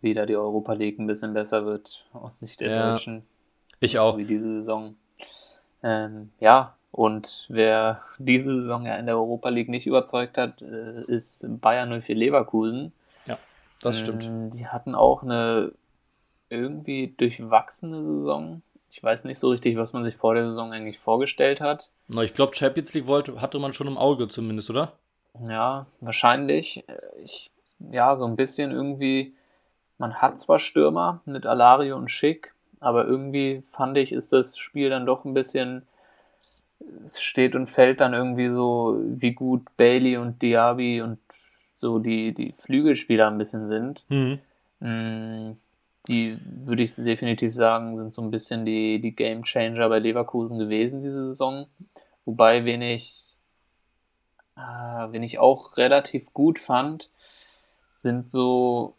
wieder 0.00 0.26
die 0.26 0.36
Europa 0.36 0.72
League 0.74 0.98
ein 0.98 1.06
bisschen 1.06 1.32
besser 1.34 1.64
wird 1.64 2.04
aus 2.12 2.40
Sicht 2.40 2.60
der 2.60 2.70
ja, 2.70 2.90
Deutschen. 2.90 3.26
Ich 3.80 3.98
auch. 3.98 4.18
Wie 4.18 4.24
diese 4.24 4.52
Saison. 4.52 4.96
Ähm, 5.82 6.30
ja, 6.40 6.76
und 6.92 7.46
wer 7.48 8.00
diese 8.18 8.54
Saison 8.54 8.86
ja 8.86 8.96
in 8.96 9.06
der 9.06 9.16
Europa 9.16 9.48
League 9.48 9.68
nicht 9.68 9.86
überzeugt 9.86 10.38
hat, 10.38 10.62
äh, 10.62 11.02
ist 11.02 11.46
Bayern 11.60 12.00
04 12.00 12.14
Leverkusen. 12.14 12.92
Ja, 13.26 13.38
das 13.80 13.98
stimmt. 14.00 14.24
Ähm, 14.24 14.50
die 14.50 14.66
hatten 14.66 14.94
auch 14.94 15.22
eine 15.22 15.72
irgendwie 16.48 17.14
durchwachsene 17.16 18.02
Saison. 18.02 18.62
Ich 18.90 19.02
weiß 19.02 19.24
nicht 19.24 19.38
so 19.38 19.50
richtig, 19.50 19.76
was 19.76 19.92
man 19.92 20.04
sich 20.04 20.16
vor 20.16 20.34
der 20.34 20.48
Saison 20.48 20.72
eigentlich 20.72 20.98
vorgestellt 20.98 21.60
hat. 21.60 21.90
Na, 22.08 22.22
ich 22.22 22.34
glaube, 22.34 22.54
Champions 22.54 22.94
League 22.94 23.06
wollte, 23.06 23.40
hatte 23.40 23.58
man 23.58 23.72
schon 23.72 23.88
im 23.88 23.98
Auge 23.98 24.28
zumindest, 24.28 24.70
oder? 24.70 24.92
Ja, 25.46 25.86
wahrscheinlich. 26.00 26.84
Ich, 27.22 27.50
ja, 27.78 28.16
so 28.16 28.24
ein 28.26 28.36
bisschen 28.36 28.70
irgendwie 28.70 29.34
man 29.98 30.14
hat 30.14 30.38
zwar 30.38 30.58
Stürmer 30.58 31.22
mit 31.24 31.46
Alario 31.46 31.96
und 31.96 32.10
Schick, 32.10 32.52
aber 32.80 33.06
irgendwie 33.06 33.62
fand 33.62 33.96
ich, 33.96 34.12
ist 34.12 34.32
das 34.32 34.58
Spiel 34.58 34.90
dann 34.90 35.06
doch 35.06 35.24
ein 35.24 35.34
bisschen, 35.34 35.86
es 37.02 37.22
steht 37.22 37.54
und 37.54 37.66
fällt 37.66 38.00
dann 38.00 38.12
irgendwie 38.12 38.48
so, 38.48 39.00
wie 39.00 39.32
gut 39.32 39.64
Bailey 39.76 40.18
und 40.18 40.42
Diaby 40.42 41.00
und 41.00 41.18
so 41.74 41.98
die, 41.98 42.32
die 42.32 42.52
Flügelspieler 42.52 43.28
ein 43.28 43.38
bisschen 43.38 43.66
sind. 43.66 44.04
Mhm. 44.08 44.38
Mm, 44.80 45.52
die, 46.08 46.38
würde 46.44 46.82
ich 46.82 46.94
definitiv 46.94 47.54
sagen, 47.54 47.96
sind 47.98 48.12
so 48.12 48.22
ein 48.22 48.30
bisschen 48.30 48.64
die, 48.64 49.00
die 49.00 49.14
Game 49.14 49.44
Changer 49.44 49.88
bei 49.88 49.98
Leverkusen 49.98 50.58
gewesen 50.58 51.00
diese 51.00 51.26
Saison. 51.26 51.66
Wobei, 52.24 52.64
wen 52.64 52.82
ich, 52.82 53.36
äh, 54.56 54.60
wen 54.60 55.22
ich 55.22 55.38
auch 55.38 55.76
relativ 55.76 56.32
gut 56.32 56.58
fand, 56.58 57.10
sind 57.94 58.30
so 58.30 58.94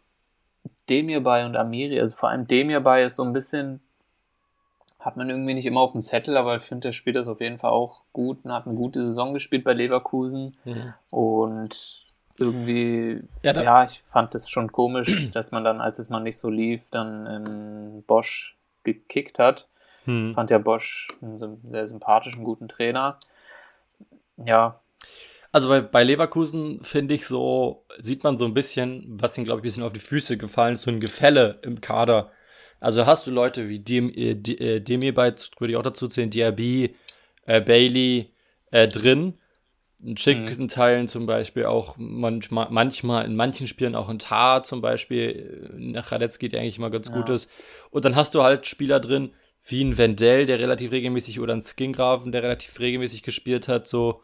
Demirbay 0.88 1.44
und 1.44 1.56
Amiri, 1.56 2.00
also 2.00 2.16
vor 2.16 2.30
allem 2.30 2.46
Demirbay 2.46 3.06
ist 3.06 3.16
so 3.16 3.22
ein 3.22 3.32
bisschen, 3.32 3.80
hat 4.98 5.16
man 5.16 5.30
irgendwie 5.30 5.54
nicht 5.54 5.66
immer 5.66 5.80
auf 5.80 5.92
dem 5.92 6.02
Zettel, 6.02 6.36
aber 6.36 6.56
ich 6.56 6.62
finde, 6.62 6.88
der 6.88 6.92
spielt 6.92 7.16
das 7.16 7.28
auf 7.28 7.40
jeden 7.40 7.58
Fall 7.58 7.70
auch 7.70 8.02
gut 8.12 8.44
und 8.44 8.52
hat 8.52 8.66
eine 8.66 8.74
gute 8.74 9.02
Saison 9.02 9.34
gespielt 9.34 9.64
bei 9.64 9.72
Leverkusen. 9.72 10.56
Mhm. 10.64 10.94
Und 11.10 12.07
irgendwie, 12.38 13.22
ja, 13.42 13.60
ja, 13.60 13.84
ich 13.84 14.00
fand 14.02 14.34
es 14.34 14.48
schon 14.48 14.72
komisch, 14.72 15.08
dass 15.32 15.50
man 15.50 15.64
dann, 15.64 15.80
als 15.80 15.98
es 15.98 16.08
mal 16.08 16.20
nicht 16.20 16.38
so 16.38 16.50
lief, 16.50 16.88
dann 16.90 17.26
ähm, 17.26 18.02
Bosch 18.06 18.56
gekickt 18.84 19.38
hat. 19.38 19.68
Mhm. 20.06 20.34
Fand 20.34 20.50
ja 20.50 20.58
Bosch 20.58 21.08
einen 21.20 21.36
sehr 21.36 21.86
sympathischen, 21.86 22.44
guten 22.44 22.68
Trainer. 22.68 23.18
Ja, 24.44 24.80
also 25.50 25.68
bei, 25.68 25.80
bei 25.80 26.04
Leverkusen 26.04 26.82
finde 26.82 27.14
ich 27.14 27.26
so, 27.26 27.84
sieht 27.98 28.22
man 28.22 28.36
so 28.36 28.44
ein 28.44 28.54
bisschen, 28.54 29.04
was 29.08 29.36
ihnen, 29.38 29.46
glaube 29.46 29.60
ich, 29.60 29.62
ein 29.62 29.68
bisschen 29.68 29.82
auf 29.82 29.92
die 29.92 30.00
Füße 30.00 30.36
gefallen 30.36 30.74
ist, 30.74 30.82
so 30.82 30.90
ein 30.90 31.00
Gefälle 31.00 31.58
im 31.62 31.80
Kader. 31.80 32.30
Also 32.80 33.06
hast 33.06 33.26
du 33.26 33.30
Leute 33.30 33.68
wie 33.68 33.78
Dem, 33.80 34.10
äh, 34.10 34.32
äh 34.32 34.80
Demir 34.80 35.14
bei, 35.14 35.34
würde 35.58 35.72
ich 35.72 35.76
auch 35.76 35.82
dazu 35.82 36.06
zählen, 36.08 36.30
Diaby, 36.30 36.94
äh, 37.46 37.60
Bailey 37.60 38.30
äh, 38.70 38.88
drin. 38.88 39.38
In 40.00 40.16
schicken 40.16 40.62
mhm. 40.62 40.68
Teilen 40.68 41.08
zum 41.08 41.26
Beispiel 41.26 41.64
auch 41.64 41.96
manchmal, 41.98 42.68
manchmal 42.70 43.24
in 43.24 43.34
manchen 43.34 43.66
Spielen 43.66 43.96
auch 43.96 44.08
ein 44.08 44.20
Tar 44.20 44.62
zum 44.62 44.80
Beispiel, 44.80 45.70
nach 45.76 46.12
Radetzky, 46.12 46.48
der 46.48 46.60
eigentlich 46.60 46.78
immer 46.78 46.90
ganz 46.90 47.08
ja. 47.08 47.14
gut 47.14 47.28
ist. 47.30 47.50
Und 47.90 48.04
dann 48.04 48.14
hast 48.14 48.34
du 48.36 48.42
halt 48.44 48.66
Spieler 48.66 49.00
drin, 49.00 49.32
wie 49.64 49.82
ein 49.82 49.98
Wendell, 49.98 50.46
der 50.46 50.60
relativ 50.60 50.92
regelmäßig, 50.92 51.40
oder 51.40 51.52
ein 51.52 51.60
Skingraven, 51.60 52.30
der 52.30 52.44
relativ 52.44 52.78
regelmäßig 52.78 53.24
gespielt 53.24 53.66
hat, 53.66 53.88
so 53.88 54.22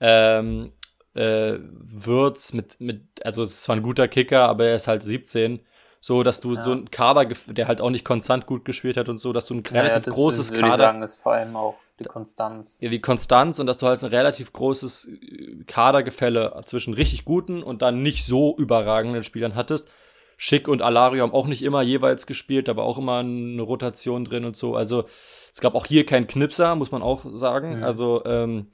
ähm, 0.00 0.72
äh, 1.14 1.58
Würz 1.60 2.54
mit, 2.54 2.80
mit, 2.80 3.02
also 3.24 3.42
es 3.42 3.50
ist 3.50 3.62
zwar 3.64 3.76
ein 3.76 3.82
guter 3.82 4.08
Kicker, 4.08 4.48
aber 4.48 4.66
er 4.66 4.76
ist 4.76 4.88
halt 4.88 5.02
17. 5.02 5.60
So, 6.00 6.24
dass 6.24 6.40
du 6.40 6.54
ja. 6.54 6.60
so 6.60 6.72
ein 6.72 6.90
Kader, 6.90 7.26
der 7.26 7.68
halt 7.68 7.80
auch 7.80 7.90
nicht 7.90 8.04
konstant 8.04 8.46
gut 8.46 8.64
gespielt 8.64 8.96
hat 8.96 9.08
und 9.08 9.18
so, 9.18 9.32
dass 9.32 9.46
du 9.46 9.54
ein 9.54 9.62
relativ 9.64 10.06
ja, 10.06 10.10
ja, 10.10 10.16
großes 10.16 10.50
würde 10.50 10.60
Kader. 10.62 10.74
Ich 10.74 10.80
sagen, 10.80 11.02
ist 11.02 11.14
vor 11.22 11.32
allem 11.32 11.54
auch 11.54 11.76
die 12.02 12.08
Konstanz. 12.08 12.78
Ja, 12.80 12.90
die 12.90 13.00
Konstanz 13.00 13.58
und 13.58 13.66
dass 13.66 13.78
du 13.78 13.86
halt 13.86 14.02
ein 14.02 14.10
relativ 14.10 14.52
großes 14.52 15.08
äh, 15.08 15.64
Kadergefälle 15.66 16.58
zwischen 16.64 16.94
richtig 16.94 17.24
guten 17.24 17.62
und 17.62 17.82
dann 17.82 18.02
nicht 18.02 18.24
so 18.24 18.56
überragenden 18.56 19.24
Spielern 19.24 19.54
hattest. 19.54 19.88
Schick 20.36 20.66
und 20.66 20.82
Alario 20.82 21.22
haben 21.22 21.32
auch 21.32 21.46
nicht 21.46 21.62
immer 21.62 21.82
jeweils 21.82 22.26
gespielt, 22.26 22.68
aber 22.68 22.82
auch 22.84 22.98
immer 22.98 23.18
eine 23.18 23.62
Rotation 23.62 24.24
drin 24.24 24.44
und 24.44 24.56
so. 24.56 24.74
Also 24.74 25.04
es 25.52 25.60
gab 25.60 25.74
auch 25.74 25.86
hier 25.86 26.04
keinen 26.04 26.26
Knipser, 26.26 26.74
muss 26.74 26.90
man 26.90 27.02
auch 27.02 27.24
sagen. 27.34 27.78
Mhm. 27.78 27.84
Also 27.84 28.24
ähm, 28.24 28.66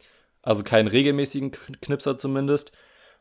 also 0.43 0.65
keinen 0.65 0.89
regelmäßigen 0.89 1.51
Knipser 1.83 2.17
zumindest. 2.17 2.73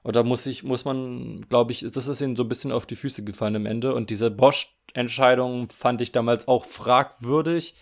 Und 0.04 0.16
da 0.16 0.24
muss 0.24 0.46
ich, 0.46 0.64
muss 0.64 0.86
man, 0.86 1.42
glaube 1.50 1.74
ich, 1.74 1.82
das 1.82 2.08
ist 2.08 2.22
ihnen 2.22 2.38
so 2.38 2.44
ein 2.44 2.50
bisschen 2.50 2.72
auf 2.72 2.86
die 2.86 2.96
Füße 2.96 3.26
gefallen 3.26 3.58
am 3.58 3.66
Ende. 3.66 3.94
Und 3.94 4.10
diese 4.10 4.32
Bosch-Entscheidung 4.32 5.68
fand 5.68 6.02
ich 6.02 6.14
damals 6.14 6.48
auch 6.48 6.66
fragwürdig. 6.66 7.76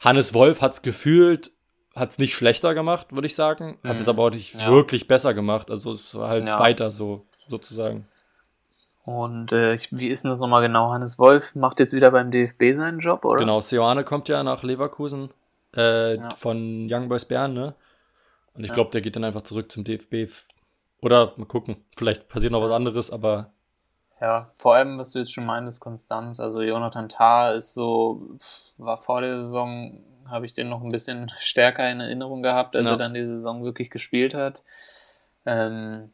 Hannes 0.00 0.34
Wolf 0.34 0.60
hat 0.60 0.74
es 0.74 0.82
gefühlt, 0.82 1.52
hat 1.94 2.10
es 2.10 2.18
nicht 2.18 2.34
schlechter 2.34 2.74
gemacht, 2.74 3.08
würde 3.12 3.26
ich 3.26 3.34
sagen. 3.34 3.78
Hat 3.84 3.96
es 3.96 4.02
mhm. 4.02 4.10
aber 4.10 4.24
auch 4.24 4.30
nicht 4.30 4.54
ja. 4.54 4.70
wirklich 4.70 5.08
besser 5.08 5.34
gemacht. 5.34 5.70
Also 5.70 5.92
es 5.92 6.14
war 6.14 6.28
halt 6.28 6.44
ja. 6.44 6.58
weiter 6.58 6.90
so, 6.90 7.22
sozusagen. 7.48 8.04
Und 9.04 9.52
äh, 9.52 9.78
wie 9.92 10.08
ist 10.08 10.24
denn 10.24 10.30
das 10.30 10.40
nochmal 10.40 10.62
genau? 10.62 10.90
Hannes 10.90 11.18
Wolf 11.18 11.54
macht 11.54 11.78
jetzt 11.78 11.92
wieder 11.92 12.10
beim 12.10 12.32
DFB 12.32 12.74
seinen 12.74 12.98
Job, 12.98 13.24
oder? 13.24 13.38
Genau, 13.38 13.60
Seoane 13.60 14.02
kommt 14.02 14.28
ja 14.28 14.42
nach 14.42 14.64
Leverkusen 14.64 15.28
äh, 15.76 16.16
ja. 16.16 16.28
von 16.30 16.88
Young 16.90 17.08
Boys 17.08 17.24
Bern, 17.24 17.54
ne? 17.54 17.74
Und 18.54 18.64
ich 18.64 18.72
glaube, 18.72 18.90
der 18.90 19.02
geht 19.02 19.14
dann 19.14 19.24
einfach 19.24 19.42
zurück 19.42 19.70
zum 19.70 19.84
DFB. 19.84 20.32
Oder 21.02 21.32
mal 21.36 21.46
gucken, 21.46 21.76
vielleicht 21.96 22.28
passiert 22.28 22.52
noch 22.52 22.62
was 22.62 22.70
anderes, 22.70 23.10
aber. 23.10 23.52
Ja, 24.20 24.50
vor 24.56 24.74
allem, 24.74 24.98
was 24.98 25.10
du 25.10 25.18
jetzt 25.18 25.32
schon 25.32 25.44
meintest, 25.44 25.80
Konstanz. 25.80 26.40
Also 26.40 26.62
Jonathan 26.62 27.08
Tah 27.08 27.52
ist 27.52 27.74
so, 27.74 28.38
war 28.78 28.96
vor 28.96 29.20
der 29.20 29.42
Saison, 29.42 30.00
habe 30.26 30.46
ich 30.46 30.54
den 30.54 30.68
noch 30.68 30.82
ein 30.82 30.88
bisschen 30.88 31.30
stärker 31.38 31.90
in 31.90 32.00
Erinnerung 32.00 32.42
gehabt, 32.42 32.76
als 32.76 32.86
ja. 32.86 32.92
er 32.92 32.98
dann 32.98 33.14
die 33.14 33.26
Saison 33.26 33.62
wirklich 33.62 33.90
gespielt 33.90 34.34
hat. 34.34 34.62
Ähm, 35.44 36.10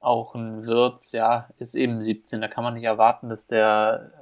auch 0.00 0.34
ein 0.34 0.66
Wirtz, 0.66 1.12
ja, 1.12 1.48
ist 1.58 1.74
eben 1.74 2.00
17. 2.00 2.40
Da 2.40 2.48
kann 2.48 2.64
man 2.64 2.74
nicht 2.74 2.84
erwarten, 2.84 3.28
dass 3.28 3.46
der 3.46 4.12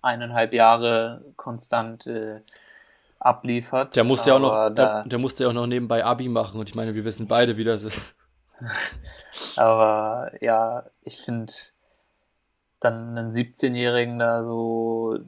eineinhalb 0.00 0.52
Jahre 0.52 1.22
konstant 1.36 2.06
äh, 2.06 2.40
abliefert. 3.18 3.96
Der 3.96 4.04
musste 4.04 4.30
ja 4.30 4.36
auch 4.36 4.40
noch, 4.40 4.74
der, 4.74 5.04
der, 5.04 5.18
musste 5.18 5.44
ja 5.44 5.50
auch 5.50 5.54
noch 5.54 5.66
nebenbei 5.66 6.04
Abi 6.04 6.28
machen 6.28 6.58
und 6.58 6.68
ich 6.68 6.74
meine, 6.74 6.94
wir 6.94 7.04
wissen 7.04 7.26
beide, 7.26 7.56
wie 7.58 7.64
das 7.64 7.82
ist. 7.82 8.14
aber 9.56 10.32
ja, 10.40 10.84
ich 11.02 11.18
finde 11.18 11.52
dann 12.80 13.16
einen 13.16 13.30
17-Jährigen 13.30 14.18
da 14.18 14.42
so, 14.42 15.18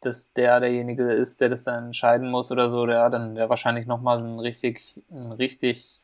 dass 0.00 0.32
der 0.32 0.60
derjenige 0.60 1.12
ist, 1.12 1.40
der 1.40 1.48
das 1.48 1.64
dann 1.64 1.86
entscheiden 1.86 2.30
muss 2.30 2.50
oder 2.50 2.70
so, 2.70 2.86
der 2.86 3.10
dann 3.10 3.36
wäre 3.36 3.48
wahrscheinlich 3.48 3.86
nochmal 3.86 4.18
ein 4.18 4.38
richtig, 4.38 5.02
ein 5.10 5.32
richtig 5.32 6.00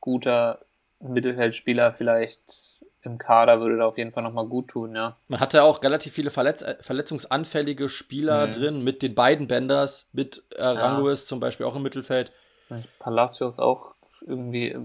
guter 0.00 0.60
Mittelfeldspieler 1.00 1.92
vielleicht 1.92 2.76
im 3.06 3.18
Kader 3.18 3.60
würde 3.60 3.78
da 3.78 3.86
auf 3.86 3.96
jeden 3.96 4.10
Fall 4.10 4.24
nochmal 4.24 4.46
gut 4.46 4.68
tun, 4.68 4.94
ja. 4.94 5.16
Man 5.28 5.40
hatte 5.40 5.62
auch 5.62 5.82
relativ 5.82 6.12
viele 6.12 6.30
Verletz 6.30 6.64
verletzungsanfällige 6.80 7.88
Spieler 7.88 8.48
mhm. 8.48 8.52
drin, 8.52 8.84
mit 8.84 9.02
den 9.02 9.14
beiden 9.14 9.46
Benders, 9.46 10.08
mit 10.12 10.44
äh, 10.56 10.64
Ranguis 10.64 11.22
ja. 11.22 11.28
zum 11.28 11.40
Beispiel 11.40 11.66
auch 11.66 11.76
im 11.76 11.82
Mittelfeld. 11.82 12.32
Ist 12.52 12.72
nicht 12.72 12.98
Palacios 12.98 13.60
auch 13.60 13.94
irgendwie 14.26 14.76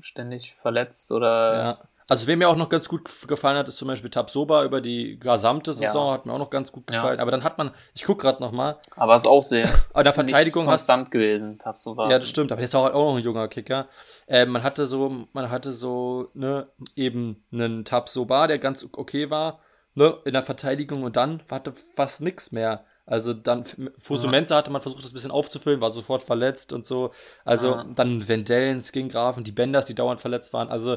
ständig 0.00 0.56
verletzt 0.60 1.12
oder. 1.12 1.68
Ja. 1.68 1.68
Also, 2.10 2.26
wer 2.26 2.36
mir 2.36 2.48
auch 2.48 2.56
noch 2.56 2.68
ganz 2.68 2.88
gut 2.88 3.08
gefallen 3.28 3.56
hat, 3.56 3.68
ist 3.68 3.78
zum 3.78 3.86
Beispiel 3.86 4.10
Tabsoba 4.10 4.64
über 4.64 4.80
die 4.80 5.18
gesamte 5.18 5.72
Saison, 5.72 6.08
ja. 6.08 6.14
hat 6.14 6.26
mir 6.26 6.32
auch 6.32 6.38
noch 6.38 6.50
ganz 6.50 6.72
gut 6.72 6.88
gefallen. 6.88 7.18
Ja. 7.18 7.22
Aber 7.22 7.30
dann 7.30 7.44
hat 7.44 7.56
man, 7.56 7.70
ich 7.94 8.04
gucke 8.04 8.22
gerade 8.22 8.42
noch 8.42 8.50
mal. 8.50 8.78
Aber 8.96 9.14
ist 9.14 9.28
auch 9.28 9.44
sehr. 9.44 9.68
An 9.94 10.02
der 10.02 10.12
Verteidigung 10.12 10.64
hast 10.66 10.88
konstant 10.88 11.12
gewesen, 11.12 11.58
Tabsoba. 11.58 12.10
Ja, 12.10 12.18
das 12.18 12.28
stimmt. 12.28 12.50
Aber 12.50 12.58
der 12.58 12.64
ist 12.64 12.74
auch, 12.74 12.86
auch 12.86 13.12
noch 13.12 13.16
ein 13.16 13.22
junger 13.22 13.46
Kicker. 13.46 13.86
Äh, 14.26 14.44
man 14.44 14.64
hatte 14.64 14.86
so, 14.86 15.26
man 15.32 15.50
hatte 15.50 15.72
so, 15.72 16.30
ne, 16.34 16.66
eben 16.96 17.44
einen 17.52 17.84
Tabsoba, 17.84 18.48
der 18.48 18.58
ganz 18.58 18.84
okay 18.92 19.30
war, 19.30 19.60
ne, 19.94 20.18
in 20.24 20.32
der 20.32 20.42
Verteidigung 20.42 21.04
und 21.04 21.14
dann 21.14 21.44
hatte 21.48 21.72
fast 21.72 22.22
nichts 22.22 22.50
mehr. 22.50 22.84
Also 23.06 23.34
dann 23.34 23.64
Fusumenza 23.98 24.56
hatte 24.56 24.70
man 24.70 24.80
versucht, 24.80 25.02
das 25.02 25.10
ein 25.10 25.14
bisschen 25.14 25.30
aufzufüllen, 25.30 25.80
war 25.80 25.90
sofort 25.90 26.22
verletzt 26.22 26.72
und 26.72 26.86
so. 26.86 27.10
Also 27.44 27.70
ja. 27.72 27.86
dann 27.94 28.28
Vendellen, 28.28 28.80
Skingrafen, 28.80 29.42
die 29.42 29.52
Benders, 29.52 29.86
die 29.86 29.94
dauernd 29.94 30.20
verletzt 30.20 30.52
waren. 30.52 30.68
Also 30.68 30.96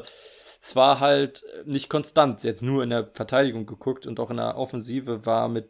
es 0.64 0.74
war 0.74 0.98
halt 0.98 1.44
nicht 1.66 1.90
konstant. 1.90 2.42
Jetzt 2.42 2.62
nur 2.62 2.82
in 2.82 2.88
der 2.88 3.06
Verteidigung 3.06 3.66
geguckt 3.66 4.06
und 4.06 4.18
auch 4.18 4.30
in 4.30 4.38
der 4.38 4.56
Offensive 4.56 5.26
war 5.26 5.46
mit 5.46 5.68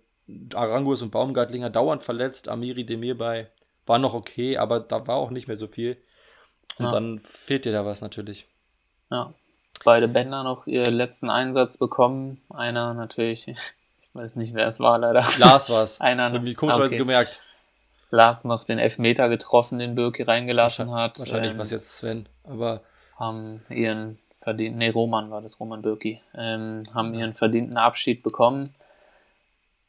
Arangus 0.55 1.03
und 1.03 1.11
Baumgartlinger 1.11 1.69
dauernd 1.69 2.05
verletzt. 2.05 2.49
Amiri 2.49 2.87
Demir 2.87 3.19
bei 3.19 3.51
war 3.87 3.99
noch 3.99 4.15
okay, 4.15 4.57
aber 4.57 4.79
da 4.79 5.09
war 5.09 5.17
auch 5.17 5.31
nicht 5.31 5.49
mehr 5.49 5.57
so 5.57 5.67
viel. 5.67 5.97
Und 6.79 6.87
ja. 6.87 6.93
dann 6.93 7.19
fehlt 7.19 7.65
dir 7.65 7.73
da 7.73 7.85
was 7.85 8.03
natürlich. 8.03 8.47
Ja. 9.11 9.35
Beide 9.85 10.07
Bänder 10.07 10.45
noch 10.45 10.69
ihren 10.69 10.95
letzten 10.95 11.29
Einsatz 11.29 11.77
bekommen. 11.77 12.41
Einer 12.49 12.95
natürlich, 12.95 13.49
ich 13.49 13.59
weiß 14.13 14.37
nicht, 14.37 14.55
wer 14.55 14.69
es 14.69 14.79
war, 14.79 14.99
leider. 14.99 15.25
Lars 15.39 15.71
war 15.71 15.83
es. 15.83 16.01
Einer 16.01 16.33
Irgendwie 16.33 16.55
komischerweise 16.55 16.95
okay. 16.95 16.99
gemerkt. 16.99 17.41
Lars 18.11 18.45
noch 18.45 18.63
den 18.63 18.79
Elfmeter 18.79 19.29
getroffen, 19.29 19.81
den 19.81 19.97
Birki 19.97 20.23
reingelassen 20.23 20.87
wahrscheinlich, 20.87 21.11
hat. 21.11 21.19
Wahrscheinlich 21.19 21.53
ähm, 21.53 21.59
was 21.59 21.73
jetzt 21.73 21.97
Sven, 21.97 22.29
aber. 22.45 22.83
Haben 23.17 23.63
ihren 23.71 24.19
verdienten, 24.45 24.79
nee, 24.79 24.91
Roman 24.91 25.31
war 25.31 25.41
das, 25.41 25.59
Roman 25.59 25.83
Birki, 25.83 26.21
ähm, 26.35 26.83
haben 26.95 27.15
ihren 27.15 27.35
verdienten 27.35 27.79
Abschied 27.79 28.23
bekommen. 28.23 28.69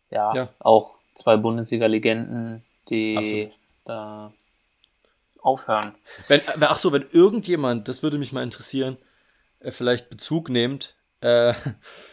Ja, 0.10 0.34
ja. 0.34 0.49
auch 0.60 0.95
zwei 1.14 1.36
Bundesliga-Legenden, 1.36 2.64
die 2.89 3.18
Absolut. 3.18 3.49
da 3.84 4.34
aufhören. 5.41 5.93
Wenn, 6.30 6.41
ach 6.62 6.78
so, 6.78 6.93
wenn 6.93 7.06
irgendjemand, 7.12 7.89
das 7.89 8.01
würde 8.01 8.18
mich 8.18 8.32
mal 8.32 8.43
interessieren, 8.43 8.97
äh, 9.60 9.72
vielleicht 9.72 10.10
Bezug 10.10 10.49
nimmt, 10.49 10.95
äh, 11.20 11.53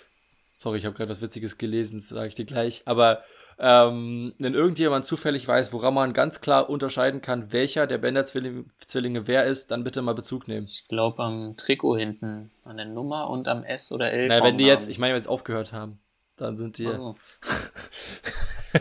sorry, 0.58 0.78
ich 0.78 0.84
habe 0.84 0.96
gerade 0.96 1.10
was 1.10 1.22
Witziges 1.22 1.58
gelesen, 1.58 1.96
das 1.96 2.08
sage 2.08 2.28
ich 2.28 2.34
dir 2.34 2.44
gleich, 2.44 2.82
aber 2.86 3.22
ähm, 3.58 4.34
wenn 4.38 4.54
irgendjemand 4.54 5.06
zufällig 5.06 5.46
weiß, 5.46 5.72
woran 5.72 5.94
man 5.94 6.12
ganz 6.12 6.40
klar 6.40 6.68
unterscheiden 6.70 7.20
kann, 7.20 7.52
welcher 7.52 7.86
der 7.86 7.98
Bender-Zwillinge 7.98 9.26
wer 9.26 9.44
ist, 9.44 9.70
dann 9.70 9.84
bitte 9.84 10.02
mal 10.02 10.14
Bezug 10.14 10.48
nehmen. 10.48 10.66
Ich 10.66 10.86
glaube 10.88 11.22
am 11.22 11.56
Trikot 11.56 11.96
hinten, 11.96 12.50
an 12.64 12.76
der 12.76 12.86
Nummer 12.86 13.30
und 13.30 13.48
am 13.48 13.64
S 13.64 13.92
oder 13.92 14.10
L. 14.10 14.28
Naja, 14.28 14.44
wenn 14.44 14.58
die 14.58 14.66
jetzt, 14.66 14.88
ich 14.88 14.98
meine, 14.98 15.14
wenn 15.14 15.22
sie 15.22 15.28
aufgehört 15.28 15.72
haben, 15.72 16.00
dann 16.36 16.56
sind 16.56 16.78
die. 16.78 16.86
Also. 16.86 17.16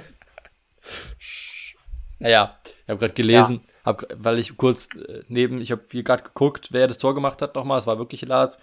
naja, 2.20 2.58
ich 2.64 2.90
habe 2.90 3.00
gerade 3.00 3.14
gelesen, 3.14 3.62
ja. 3.64 3.86
hab, 3.86 4.06
weil 4.16 4.40
ich 4.40 4.58
kurz 4.58 4.90
äh, 4.96 5.24
neben, 5.28 5.62
ich 5.62 5.72
habe 5.72 5.84
hier 5.92 6.04
gerade 6.04 6.24
geguckt, 6.24 6.70
wer 6.72 6.88
das 6.88 6.98
Tor 6.98 7.14
gemacht 7.14 7.42
hat 7.42 7.56
nochmal, 7.56 7.78
es 7.80 7.88
war 7.88 7.98
wirklich 7.98 8.22
Lars. 8.24 8.58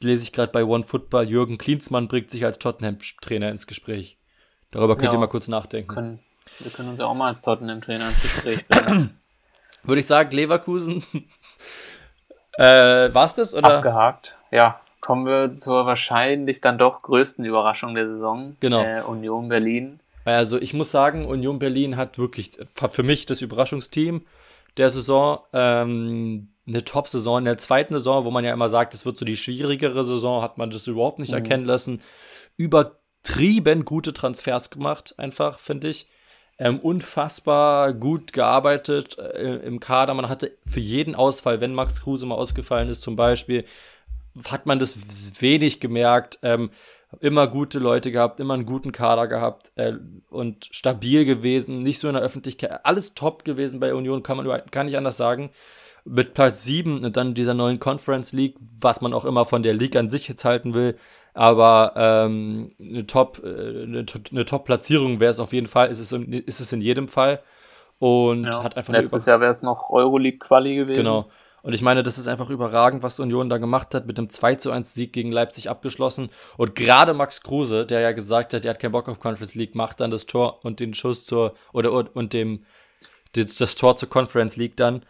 Lese 0.00 0.22
ich 0.22 0.32
gerade 0.32 0.52
bei 0.52 0.62
One 0.64 0.84
Football, 0.84 1.28
Jürgen 1.28 1.58
Klinsmann 1.58 2.06
bringt 2.06 2.30
sich 2.30 2.44
als 2.44 2.60
Tottenham-Trainer 2.60 3.50
ins 3.50 3.66
Gespräch. 3.66 4.17
Darüber 4.70 4.96
könnt 4.96 5.12
ja, 5.12 5.18
ihr 5.18 5.20
mal 5.20 5.28
kurz 5.28 5.48
nachdenken. 5.48 5.94
Können, 5.94 6.18
wir 6.58 6.70
können 6.70 6.90
uns 6.90 7.00
ja 7.00 7.06
auch 7.06 7.14
mal 7.14 7.28
als 7.28 7.42
Tottenham-Trainer 7.42 8.08
ins 8.08 8.22
Gespräch 8.22 8.66
bringen. 8.68 9.18
Würde 9.82 10.00
ich 10.00 10.06
sagen, 10.06 10.30
Leverkusen. 10.32 11.02
äh, 12.52 13.14
war's 13.14 13.34
das? 13.34 13.54
Oder? 13.54 13.76
Abgehakt. 13.78 14.36
Ja, 14.50 14.80
kommen 15.00 15.26
wir 15.26 15.56
zur 15.56 15.86
wahrscheinlich 15.86 16.60
dann 16.60 16.78
doch 16.78 17.02
größten 17.02 17.44
Überraschung 17.44 17.94
der 17.94 18.08
Saison. 18.08 18.56
Genau. 18.60 18.82
Äh, 18.82 19.02
Union 19.02 19.48
Berlin. 19.48 20.00
Also 20.24 20.60
ich 20.60 20.74
muss 20.74 20.90
sagen, 20.90 21.26
Union 21.26 21.58
Berlin 21.58 21.96
hat 21.96 22.18
wirklich 22.18 22.58
für 22.74 23.02
mich 23.02 23.24
das 23.24 23.40
Überraschungsteam 23.40 24.26
der 24.76 24.90
Saison. 24.90 25.40
Ähm, 25.54 26.48
eine 26.66 26.84
Top-Saison. 26.84 27.38
In 27.38 27.44
der 27.46 27.58
zweiten 27.58 27.94
Saison, 27.94 28.24
wo 28.24 28.30
man 28.30 28.44
ja 28.44 28.52
immer 28.52 28.68
sagt, 28.68 28.92
es 28.92 29.06
wird 29.06 29.16
so 29.16 29.24
die 29.24 29.36
schwierigere 29.38 30.04
Saison, 30.04 30.42
hat 30.42 30.58
man 30.58 30.70
das 30.70 30.86
überhaupt 30.86 31.18
nicht 31.18 31.30
mhm. 31.30 31.38
erkennen 31.38 31.64
lassen. 31.64 32.02
Über 32.56 32.97
übertrieben 33.28 33.84
gute 33.84 34.12
Transfers 34.12 34.70
gemacht, 34.70 35.14
einfach, 35.18 35.58
finde 35.58 35.88
ich. 35.88 36.08
Ähm, 36.60 36.80
unfassbar 36.80 37.92
gut 37.92 38.32
gearbeitet 38.32 39.16
äh, 39.16 39.58
im 39.58 39.78
Kader. 39.78 40.14
Man 40.14 40.28
hatte 40.28 40.56
für 40.64 40.80
jeden 40.80 41.14
Ausfall, 41.14 41.60
wenn 41.60 41.72
Max 41.72 42.02
Kruse 42.02 42.26
mal 42.26 42.34
ausgefallen 42.34 42.88
ist, 42.88 43.02
zum 43.02 43.14
Beispiel, 43.14 43.64
hat 44.48 44.66
man 44.66 44.80
das 44.80 45.40
wenig 45.40 45.78
gemerkt. 45.78 46.40
Ähm, 46.42 46.70
immer 47.20 47.46
gute 47.46 47.78
Leute 47.78 48.10
gehabt, 48.10 48.40
immer 48.40 48.54
einen 48.54 48.66
guten 48.66 48.90
Kader 48.90 49.28
gehabt 49.28 49.72
äh, 49.76 49.94
und 50.30 50.68
stabil 50.72 51.24
gewesen, 51.24 51.82
nicht 51.84 52.00
so 52.00 52.08
in 52.08 52.14
der 52.14 52.22
Öffentlichkeit. 52.22 52.84
Alles 52.84 53.14
top 53.14 53.44
gewesen 53.44 53.78
bei 53.78 53.94
Union, 53.94 54.24
kann 54.24 54.36
man 54.36 54.62
gar 54.70 54.84
nicht 54.84 54.96
anders 54.96 55.16
sagen. 55.16 55.50
Mit 56.04 56.34
Platz 56.34 56.64
7 56.64 57.04
und 57.04 57.16
dann 57.16 57.34
dieser 57.34 57.54
neuen 57.54 57.78
Conference 57.78 58.32
League, 58.32 58.56
was 58.80 59.00
man 59.00 59.12
auch 59.12 59.24
immer 59.24 59.44
von 59.44 59.62
der 59.62 59.74
League 59.74 59.94
an 59.94 60.10
sich 60.10 60.26
jetzt 60.26 60.44
halten 60.44 60.74
will, 60.74 60.96
aber 61.38 61.92
ähm, 61.94 62.68
eine 62.80 63.06
Top, 63.06 63.40
äh, 63.44 63.84
eine, 63.84 64.04
eine 64.32 64.44
Top-Platzierung 64.44 65.20
wäre 65.20 65.30
es 65.30 65.38
auf 65.38 65.52
jeden 65.52 65.68
Fall, 65.68 65.88
ist 65.88 66.00
es, 66.00 66.10
in, 66.10 66.32
ist 66.32 66.58
es 66.58 66.72
in 66.72 66.80
jedem 66.80 67.06
Fall. 67.06 67.40
Und 68.00 68.42
ja, 68.42 68.64
hat 68.64 68.76
einfach 68.76 68.92
Letztes 68.92 69.24
Jahr 69.24 69.40
wäre 69.40 69.52
es 69.52 69.62
noch 69.62 69.88
Euroleague-Quali 69.88 70.74
gewesen. 70.74 70.96
Genau. 70.96 71.30
Und 71.62 71.74
ich 71.74 71.82
meine, 71.82 72.02
das 72.02 72.18
ist 72.18 72.26
einfach 72.26 72.50
überragend, 72.50 73.04
was 73.04 73.20
Union 73.20 73.48
da 73.48 73.58
gemacht 73.58 73.94
hat, 73.94 74.04
mit 74.06 74.18
dem 74.18 74.28
2 74.28 74.56
zu 74.56 74.72
1 74.72 74.94
Sieg 74.94 75.12
gegen 75.12 75.30
Leipzig 75.30 75.70
abgeschlossen. 75.70 76.30
Und 76.56 76.74
gerade 76.74 77.14
Max 77.14 77.40
Kruse, 77.40 77.86
der 77.86 78.00
ja 78.00 78.10
gesagt 78.10 78.52
hat, 78.52 78.64
er 78.64 78.70
hat 78.70 78.80
keinen 78.80 78.90
Bock 78.90 79.08
auf 79.08 79.20
Conference 79.20 79.54
League, 79.54 79.76
macht 79.76 80.00
dann 80.00 80.10
das 80.10 80.26
Tor 80.26 80.64
und 80.64 80.80
den 80.80 80.92
Schuss 80.92 81.24
zur, 81.24 81.54
oder, 81.72 82.16
und 82.16 82.32
dem, 82.32 82.64
das, 83.34 83.54
das 83.54 83.76
Tor 83.76 83.96
zur 83.96 84.08
Conference 84.08 84.56
League 84.56 84.76
dann. 84.76 85.02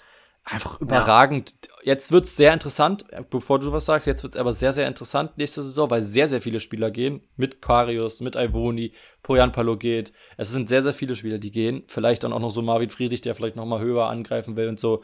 Einfach 0.45 0.81
überragend. 0.81 1.55
Ja. 1.63 1.93
Jetzt 1.93 2.11
wird 2.11 2.25
es 2.25 2.37
sehr 2.37 2.55
interessant, 2.55 3.05
bevor 3.29 3.59
du 3.59 3.71
was 3.73 3.85
sagst, 3.85 4.07
jetzt 4.07 4.23
wird 4.23 4.35
es 4.35 4.41
aber 4.41 4.53
sehr, 4.53 4.73
sehr 4.73 4.89
interessant 4.89 5.37
nächste 5.37 5.63
Saison, 5.63 5.91
weil 5.91 6.03
sehr, 6.03 6.27
sehr 6.27 6.41
viele 6.41 6.61
Spieler 6.61 6.91
gehen. 6.91 7.21
Mit 7.37 7.61
Karius, 7.61 8.21
mit 8.21 8.35
Ivoni, 8.35 8.93
Poyan 9.23 9.53
Palo 9.53 9.77
geht. 9.77 10.13
Es 10.37 10.51
sind 10.51 10.69
sehr, 10.69 10.83
sehr 10.83 10.95
viele 10.95 11.17
Spieler, 11.17 11.39
die 11.39 11.51
gehen. 11.51 11.83
Vielleicht 11.87 12.25
dann 12.25 12.33
auch 12.33 12.41
noch 12.41 12.51
so 12.51 12.63
Marvin 12.63 12.91
Friedrich, 12.91 13.21
der 13.21 13.35
vielleicht 13.35 13.57
noch 13.57 13.67
mal 13.67 13.81
höher 13.81 14.09
angreifen 14.09 14.57
will 14.57 14.69
und 14.69 14.81
so. 14.81 15.03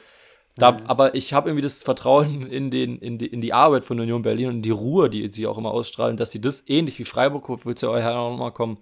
Da, 0.57 0.73
mhm. 0.73 0.87
Aber 0.87 1.15
ich 1.15 1.33
habe 1.33 1.51
irgendwie 1.51 1.63
das 1.63 1.83
Vertrauen 1.83 2.47
in, 2.47 2.71
den, 2.71 2.99
in, 2.99 3.19
die, 3.19 3.27
in 3.27 3.41
die 3.41 3.53
Arbeit 3.53 3.85
von 3.85 3.99
Union 3.99 4.23
Berlin 4.23 4.49
und 4.49 4.57
in 4.57 4.63
die 4.63 4.71
Ruhe, 4.71 5.11
die 5.11 5.29
sie 5.29 5.47
auch 5.47 5.59
immer 5.59 5.73
ausstrahlen, 5.73 6.17
dass 6.17 6.31
sie 6.31 6.41
das 6.41 6.65
ähnlich 6.69 6.99
wie 6.99 7.05
Freiburg, 7.05 7.49
wo 7.49 7.59
wir 7.65 7.77
zu 7.77 7.91
euch 7.91 8.05
noch 8.05 8.37
mal 8.37 8.53
kommen, 8.53 8.79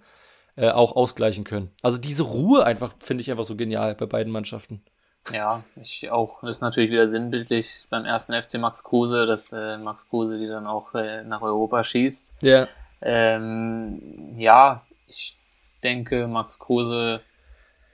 äh, 0.55 0.69
auch 0.69 0.95
ausgleichen 0.95 1.43
können. 1.43 1.71
Also 1.81 1.97
diese 1.97 2.23
Ruhe 2.23 2.65
einfach 2.65 2.93
finde 2.99 3.21
ich 3.21 3.31
einfach 3.31 3.43
so 3.43 3.55
genial 3.55 3.95
bei 3.95 4.05
beiden 4.05 4.31
Mannschaften. 4.31 4.83
Ja, 5.31 5.63
ich 5.81 6.11
auch. 6.11 6.41
Das 6.41 6.57
ist 6.57 6.61
natürlich 6.61 6.91
wieder 6.91 7.07
sinnbildlich 7.07 7.85
beim 7.89 8.05
ersten 8.05 8.33
FC 8.33 8.55
Max 8.55 8.83
Kruse, 8.83 9.25
dass 9.25 9.53
äh, 9.53 9.77
Max 9.77 10.09
Kruse 10.09 10.37
die 10.37 10.47
dann 10.47 10.67
auch 10.67 10.93
äh, 10.93 11.23
nach 11.23 11.41
Europa 11.41 11.83
schießt. 11.83 12.33
Ja. 12.41 12.67
Ähm, 13.01 14.35
ja, 14.37 14.85
ich 15.07 15.37
denke, 15.83 16.27
Max 16.27 16.59
Kruse 16.59 17.21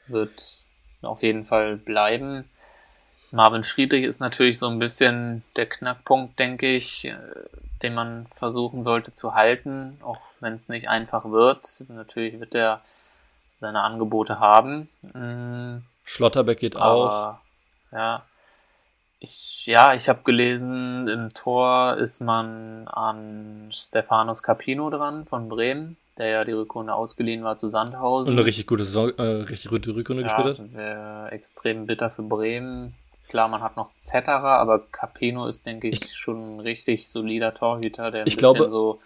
wird 0.07 0.65
auf 1.01 1.21
jeden 1.21 1.45
Fall 1.45 1.77
bleiben. 1.77 2.49
Marvin 3.31 3.63
Friedrich 3.63 4.05
ist 4.05 4.19
natürlich 4.19 4.57
so 4.57 4.67
ein 4.67 4.79
bisschen 4.79 5.43
der 5.55 5.67
Knackpunkt, 5.67 6.39
denke 6.39 6.67
ich, 6.67 7.05
äh, 7.05 7.15
den 7.83 7.93
man 7.93 8.25
versuchen 8.27 8.81
sollte 8.81 9.13
zu 9.13 9.35
halten, 9.35 9.99
auch 10.01 10.19
wenn 10.39 10.53
es 10.53 10.67
nicht 10.67 10.89
einfach 10.89 11.25
wird. 11.25 11.83
Natürlich 11.89 12.39
wird 12.39 12.55
er 12.55 12.81
seine 13.55 13.81
Angebote 13.81 14.39
haben. 14.39 14.89
Schlotterbeck 16.09 16.59
geht 16.59 16.75
auch. 16.75 17.37
Ja. 17.91 18.25
Ich, 19.19 19.67
ja, 19.67 19.93
ich 19.93 20.09
habe 20.09 20.23
gelesen, 20.23 21.07
im 21.07 21.33
Tor 21.35 21.97
ist 21.97 22.19
man 22.19 22.87
an 22.87 23.69
Stefanos 23.71 24.41
Capino 24.41 24.89
dran 24.89 25.25
von 25.25 25.49
Bremen, 25.49 25.97
der 26.17 26.29
ja 26.29 26.45
die 26.45 26.53
Rückrunde 26.53 26.95
ausgeliehen 26.95 27.43
war 27.43 27.57
zu 27.57 27.69
Sandhausen. 27.69 28.31
Und 28.31 28.39
eine 28.39 28.47
richtig 28.47 28.65
gute 28.65 28.85
Saison, 28.85 29.11
äh, 29.17 29.21
richtig 29.21 29.69
gute 29.69 29.93
Rückrunde 29.93 30.23
ja, 30.23 30.29
gespielt 30.29 30.73
hat. 30.73 31.31
Extrem 31.31 31.85
bitter 31.85 32.09
für 32.09 32.23
Bremen. 32.23 32.95
Klar, 33.27 33.47
man 33.47 33.61
hat 33.61 33.77
noch 33.77 33.95
Zetterer, 33.97 34.57
aber 34.57 34.79
Capino 34.91 35.45
ist, 35.45 35.67
denke 35.67 35.89
ich, 35.89 36.15
schon 36.15 36.55
ein 36.55 36.59
richtig 36.61 37.07
solider 37.07 37.53
Torhüter, 37.53 38.09
der 38.09 38.21
ein 38.21 38.27
ich 38.27 38.37
bisschen 38.37 38.55
glaube, 38.55 38.71
so 38.71 38.99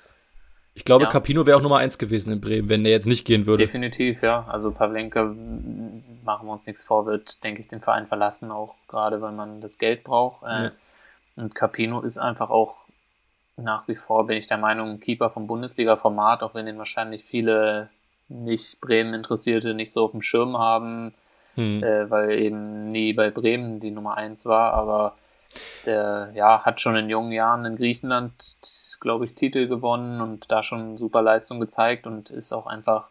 ich 0.76 0.86
glaube, 0.86 1.06
ja. 1.06 1.10
Capino 1.10 1.46
wäre 1.46 1.58
auch 1.58 1.62
Nummer 1.62 1.78
eins 1.78 1.98
gewesen 1.98 2.34
in 2.34 2.42
Bremen, 2.42 2.70
wenn 2.70 2.84
der 2.84 2.92
jetzt 2.92 3.06
nicht 3.06 3.26
gehen 3.26 3.46
würde. 3.46 3.64
Definitiv, 3.64 4.24
ja. 4.24 4.46
Also 4.48 4.72
Pavlenka, 4.72 5.24
machen 6.24 6.48
wir 6.48 6.52
uns 6.52 6.66
nichts 6.66 6.84
vor, 6.84 7.06
wird, 7.06 7.44
denke 7.44 7.62
ich, 7.62 7.68
den 7.68 7.82
Verein 7.82 8.08
verlassen, 8.08 8.52
auch 8.52 8.76
gerade 8.88 9.22
weil 9.22 9.34
man 9.34 9.62
das 9.62 9.78
Geld 9.78 10.04
braucht. 10.04 10.44
Äh, 10.44 10.64
ja. 10.64 10.72
Und 11.36 11.54
Capino 11.54 12.02
ist 12.02 12.18
einfach 12.18 12.50
auch 12.50 12.84
nach 13.56 13.88
wie 13.88 13.96
vor, 13.96 14.26
bin 14.26 14.38
ich 14.38 14.48
der 14.48 14.58
Meinung, 14.58 14.90
ein 14.90 15.00
Keeper 15.00 15.30
vom 15.30 15.46
Bundesliga-Format, 15.46 16.42
auch 16.42 16.56
wenn 16.56 16.66
den 16.66 16.80
wahrscheinlich 16.80 17.24
viele 17.24 17.90
nicht 18.30 18.82
Bremen-Interessierte 18.82 19.74
nicht 19.76 19.92
so 19.92 20.06
auf 20.06 20.12
dem 20.12 20.24
Schirm 20.24 20.58
haben, 20.58 21.14
hm. 21.56 21.84
äh, 21.84 22.10
weil 22.10 22.40
eben 22.40 22.88
nie 22.90 23.14
bei 23.14 23.30
Bremen 23.30 23.80
die 23.80 23.92
Nummer 23.92 24.18
eins 24.18 24.46
war. 24.46 24.74
Aber 24.74 25.16
der 25.86 26.32
ja, 26.36 26.64
hat 26.64 26.82
schon 26.82 26.96
in 26.96 27.10
jungen 27.10 27.32
Jahren 27.32 27.66
in 27.66 27.76
Griechenland, 27.76 28.34
glaube 29.00 29.26
ich, 29.26 29.36
Titel 29.36 29.68
gewonnen 29.68 30.22
und 30.22 30.52
da 30.52 30.64
schon 30.64 30.98
super 30.98 31.22
Leistung 31.22 31.60
gezeigt 31.60 32.08
und 32.08 32.30
ist 32.30 32.54
auch 32.54 32.66
einfach 32.66 33.08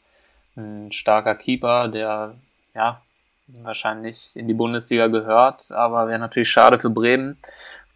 ein 0.57 0.93
starker 0.93 1.35
Keeper, 1.35 1.89
der 1.89 2.35
ja 2.75 3.03
wahrscheinlich 3.47 4.31
in 4.35 4.49
die 4.49 4.55
Bundesliga 4.55 5.09
gehört, 5.09 5.71
aber 5.73 6.09
wäre 6.09 6.19
natürlich 6.19 6.51
schade 6.51 6.79
für 6.79 6.91
Bremen, 6.91 7.37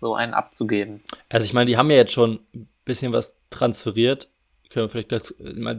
so 0.00 0.14
einen 0.14 0.34
abzugeben. 0.34 1.02
Also 1.30 1.46
ich 1.46 1.52
meine, 1.52 1.66
die 1.66 1.76
haben 1.76 1.90
ja 1.90 1.96
jetzt 1.96 2.12
schon 2.12 2.40
ein 2.54 2.68
bisschen 2.84 3.12
was 3.12 3.36
transferiert, 3.50 4.28
können 4.70 4.86
wir 4.86 4.90
vielleicht 4.90 5.08
ganz, 5.08 5.34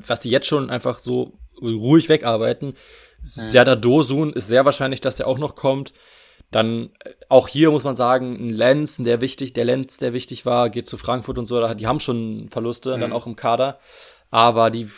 was 0.07 0.22
die 0.22 0.30
jetzt 0.30 0.47
schon 0.47 0.70
einfach 0.70 0.97
so 0.97 1.34
ruhig 1.61 2.09
wegarbeiten. 2.09 2.70
Mhm. 2.70 2.76
Serdar 3.24 3.76
Dosun 3.76 4.34
ist 4.34 4.47
sehr 4.47 4.65
wahrscheinlich, 4.65 5.01
dass 5.01 5.18
der 5.18 5.28
auch 5.28 5.38
noch 5.38 5.55
kommt. 5.55 5.93
Dann 6.51 6.91
äh, 7.03 7.11
auch 7.29 7.47
hier 7.47 7.71
muss 7.71 7.83
man 7.83 7.95
sagen, 7.95 8.35
ein 8.35 8.49
Lenz, 8.49 8.97
der 8.97 9.21
wichtig, 9.21 9.53
der 9.53 9.65
Lenz, 9.65 9.97
der 9.97 10.13
wichtig 10.13 10.45
war, 10.45 10.69
geht 10.69 10.89
zu 10.89 10.97
Frankfurt 10.97 11.37
und 11.37 11.45
so, 11.45 11.73
die 11.73 11.87
haben 11.87 11.99
schon 11.99 12.49
Verluste, 12.49 12.95
mhm. 12.95 13.01
dann 13.01 13.13
auch 13.13 13.27
im 13.27 13.35
Kader. 13.35 13.79
Aber 14.29 14.69
die 14.69 14.89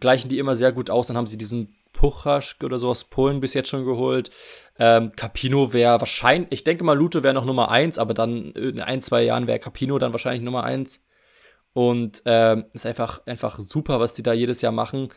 gleichen 0.00 0.28
die 0.28 0.38
immer 0.38 0.54
sehr 0.54 0.72
gut 0.72 0.90
aus. 0.90 1.06
Dann 1.06 1.16
haben 1.16 1.26
sie 1.26 1.38
diesen 1.38 1.74
Puchasch 1.92 2.56
oder 2.62 2.76
so 2.76 2.90
aus 2.90 3.04
Polen 3.04 3.40
bis 3.40 3.54
jetzt 3.54 3.68
schon 3.70 3.84
geholt. 3.84 4.30
Ähm, 4.78 5.12
Capino 5.16 5.72
wäre 5.72 6.00
wahrscheinlich, 6.00 6.52
ich 6.52 6.64
denke 6.64 6.84
mal, 6.84 6.96
Lute 6.98 7.22
wäre 7.22 7.34
noch 7.34 7.44
Nummer 7.44 7.70
eins, 7.70 7.98
aber 7.98 8.12
dann 8.12 8.52
in 8.52 8.80
ein, 8.80 9.00
zwei 9.00 9.22
Jahren 9.22 9.46
wäre 9.46 9.58
Capino 9.58 9.98
dann 9.98 10.12
wahrscheinlich 10.12 10.42
Nummer 10.42 10.64
eins. 10.64 11.02
Und 11.72 12.22
ähm, 12.24 12.66
ist 12.72 12.86
einfach, 12.86 13.26
einfach 13.26 13.58
super, 13.58 13.98
was 14.00 14.12
die 14.12 14.22
da 14.22 14.32
jedes 14.32 14.60
Jahr 14.60 14.72
machen. 14.72 15.08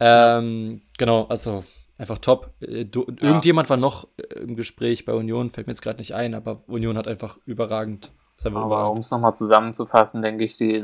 Ähm, 0.00 0.82
genau, 0.98 1.24
also 1.24 1.64
einfach 2.02 2.18
top. 2.18 2.50
Äh, 2.60 2.84
du, 2.84 3.06
ja. 3.08 3.28
Irgendjemand 3.28 3.70
war 3.70 3.78
noch 3.78 4.08
äh, 4.18 4.40
im 4.40 4.56
Gespräch 4.56 5.04
bei 5.06 5.14
Union, 5.14 5.48
fällt 5.48 5.66
mir 5.66 5.72
jetzt 5.72 5.82
gerade 5.82 5.98
nicht 5.98 6.14
ein, 6.14 6.34
aber 6.34 6.60
Union 6.66 6.98
hat 6.98 7.08
einfach 7.08 7.38
überragend. 7.46 8.10
Aber 8.44 8.90
um 8.90 8.98
es 8.98 9.10
nochmal 9.12 9.36
zusammenzufassen, 9.36 10.20
denke 10.20 10.42
ich, 10.42 10.56
die 10.56 10.82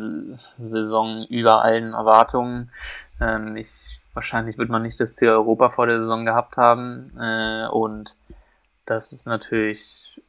Saison 0.59 1.27
über 1.29 1.65
allen 1.65 1.93
Erwartungen. 1.93 2.71
Ähm, 3.21 3.57
ich, 3.57 4.01
wahrscheinlich 4.15 4.59
wird 4.59 4.69
man 4.71 4.83
nicht 4.83 5.01
das 5.01 5.17
Ziel 5.17 5.31
Europa 5.31 5.71
vor 5.71 5.89
der 5.89 6.01
Saison 6.01 6.25
gehabt 6.25 6.57
haben. 6.57 7.11
Äh, 7.19 7.67
und 7.67 8.15
das 8.87 9.13
ist 9.13 9.27
natürlich 9.27 10.21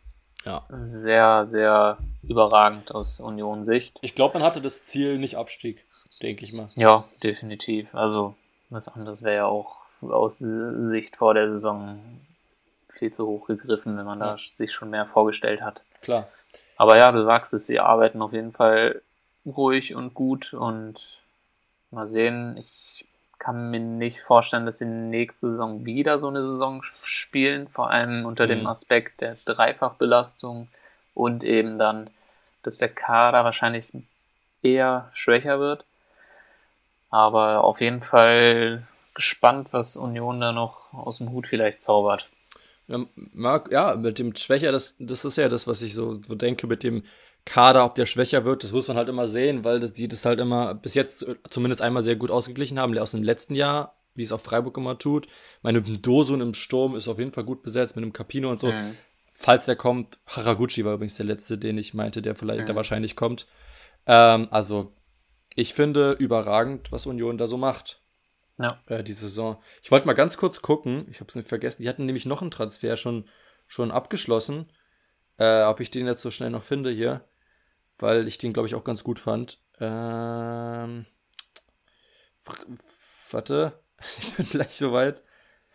ja. 0.43 0.63
sehr, 0.85 1.45
sehr 1.45 1.97
überragend 2.23 2.95
aus 2.95 3.19
Union-Sicht. 3.19 3.99
Ich 4.01 4.15
glaube, 4.15 4.39
man 4.39 4.47
hatte 4.47 4.59
das 4.59 4.87
Ziel 4.87 5.19
nicht 5.19 5.37
Abstieg, 5.37 5.85
denke 6.23 6.45
ich 6.45 6.53
mal. 6.53 6.69
Ja, 6.77 7.03
definitiv. 7.21 7.93
Also 7.93 8.33
was 8.69 8.87
anderes 8.87 9.23
wäre 9.23 9.35
ja 9.35 9.45
auch 9.45 9.85
aus 10.01 10.39
Sicht 10.39 11.17
vor 11.17 11.33
der 11.33 11.51
Saison 11.51 11.99
viel 12.93 13.11
zu 13.11 13.27
hoch 13.27 13.47
gegriffen, 13.47 13.97
wenn 13.97 14.05
man 14.05 14.19
da 14.19 14.37
sich 14.37 14.71
schon 14.71 14.89
mehr 14.89 15.05
vorgestellt 15.05 15.61
hat. 15.61 15.81
Klar. 16.01 16.27
Aber 16.77 16.97
ja, 16.97 17.11
du 17.11 17.23
sagst 17.23 17.53
es, 17.53 17.65
sie 17.65 17.79
arbeiten 17.79 18.21
auf 18.21 18.33
jeden 18.33 18.53
Fall 18.53 19.01
ruhig 19.45 19.95
und 19.95 20.13
gut 20.13 20.53
und 20.53 21.21
mal 21.91 22.07
sehen. 22.07 22.55
Ich 22.57 23.05
kann 23.37 23.71
mir 23.71 23.79
nicht 23.79 24.21
vorstellen, 24.21 24.65
dass 24.65 24.79
sie 24.79 24.85
nächste 24.85 25.51
Saison 25.51 25.85
wieder 25.85 26.19
so 26.19 26.27
eine 26.27 26.45
Saison 26.45 26.83
spielen, 26.83 27.67
vor 27.67 27.89
allem 27.89 28.25
unter 28.25 28.45
mhm. 28.45 28.49
dem 28.49 28.67
Aspekt 28.67 29.21
der 29.21 29.35
Dreifachbelastung 29.45 30.67
und 31.13 31.43
eben 31.43 31.79
dann, 31.79 32.09
dass 32.63 32.77
der 32.77 32.89
Kader 32.89 33.43
wahrscheinlich 33.43 33.91
eher 34.61 35.09
schwächer 35.13 35.59
wird. 35.59 35.85
Aber 37.09 37.63
auf 37.63 37.81
jeden 37.81 38.01
Fall 38.01 38.87
gespannt, 39.13 39.73
was 39.73 39.97
Union 39.97 40.39
da 40.39 40.51
noch 40.51 40.93
aus 40.93 41.17
dem 41.17 41.31
Hut 41.31 41.47
vielleicht 41.47 41.81
zaubert. 41.81 42.29
Ja, 42.87 42.99
Marc, 43.33 43.71
ja, 43.71 43.95
mit 43.95 44.19
dem 44.19 44.35
Schwächer, 44.35 44.71
das, 44.71 44.95
das 44.99 45.25
ist 45.25 45.37
ja 45.37 45.49
das, 45.49 45.67
was 45.67 45.81
ich 45.81 45.93
so, 45.93 46.13
so 46.13 46.35
denke, 46.35 46.67
mit 46.67 46.83
dem 46.83 47.03
Kader, 47.45 47.85
ob 47.85 47.95
der 47.95 48.05
schwächer 48.05 48.45
wird, 48.45 48.63
das 48.63 48.73
muss 48.73 48.87
man 48.87 48.97
halt 48.97 49.09
immer 49.09 49.27
sehen, 49.27 49.63
weil 49.63 49.79
das, 49.79 49.93
die 49.93 50.07
das 50.07 50.25
halt 50.25 50.39
immer 50.39 50.75
bis 50.75 50.93
jetzt 50.93 51.25
zumindest 51.49 51.81
einmal 51.81 52.03
sehr 52.03 52.15
gut 52.15 52.31
ausgeglichen 52.31 52.79
haben, 52.79 52.97
aus 52.97 53.11
dem 53.11 53.23
letzten 53.23 53.55
Jahr, 53.55 53.95
wie 54.15 54.23
es 54.23 54.31
auch 54.31 54.41
Freiburg 54.41 54.77
immer 54.77 54.97
tut. 54.97 55.27
Meine 55.61 55.81
Dosun 55.81 56.41
im 56.41 56.53
Sturm 56.53 56.95
ist 56.95 57.07
auf 57.07 57.19
jeden 57.19 57.31
Fall 57.31 57.43
gut 57.43 57.63
besetzt 57.63 57.95
mit 57.95 58.03
dem 58.03 58.13
Capino 58.13 58.49
und 58.49 58.59
so. 58.59 58.67
Mhm. 58.71 58.95
Falls 59.31 59.65
der 59.65 59.75
kommt, 59.75 60.19
Haraguchi 60.27 60.83
war 60.83 60.93
übrigens 60.93 61.15
der 61.15 61.25
letzte, 61.25 61.57
den 61.57 61.77
ich 61.77 61.93
meinte, 61.93 62.21
der 62.21 62.35
vielleicht, 62.35 62.61
mhm. 62.61 62.65
der 62.67 62.75
wahrscheinlich 62.75 63.15
kommt. 63.15 63.47
Ähm, 64.05 64.47
also, 64.51 64.91
ich 65.55 65.73
finde 65.73 66.13
überragend, 66.13 66.91
was 66.91 67.05
Union 67.05 67.37
da 67.37 67.47
so 67.47 67.57
macht 67.57 68.01
ja. 68.59 68.79
äh, 68.87 69.03
die 69.03 69.13
Saison. 69.13 69.61
Ich 69.81 69.91
wollte 69.91 70.07
mal 70.07 70.13
ganz 70.13 70.37
kurz 70.37 70.61
gucken, 70.61 71.07
ich 71.09 71.19
habe 71.19 71.29
es 71.29 71.35
nicht 71.35 71.47
vergessen, 71.47 71.81
die 71.81 71.89
hatten 71.89 72.05
nämlich 72.05 72.25
noch 72.25 72.41
einen 72.41 72.51
Transfer 72.51 72.97
schon, 72.97 73.27
schon 73.67 73.91
abgeschlossen. 73.91 74.71
Äh, 75.37 75.63
ob 75.63 75.79
ich 75.79 75.89
den 75.89 76.05
jetzt 76.05 76.21
so 76.21 76.31
schnell 76.31 76.49
noch 76.49 76.63
finde 76.63 76.91
hier, 76.91 77.25
weil 77.97 78.27
ich 78.27 78.37
den, 78.37 78.51
glaube 78.51 78.67
ich, 78.67 78.75
auch 78.75 78.83
ganz 78.83 79.03
gut 79.03 79.19
fand. 79.19 79.61
Ähm, 79.79 81.05
warte, 83.31 83.79
ich 84.21 84.33
bin 84.33 84.45
gleich 84.45 84.75
soweit. 84.75 85.23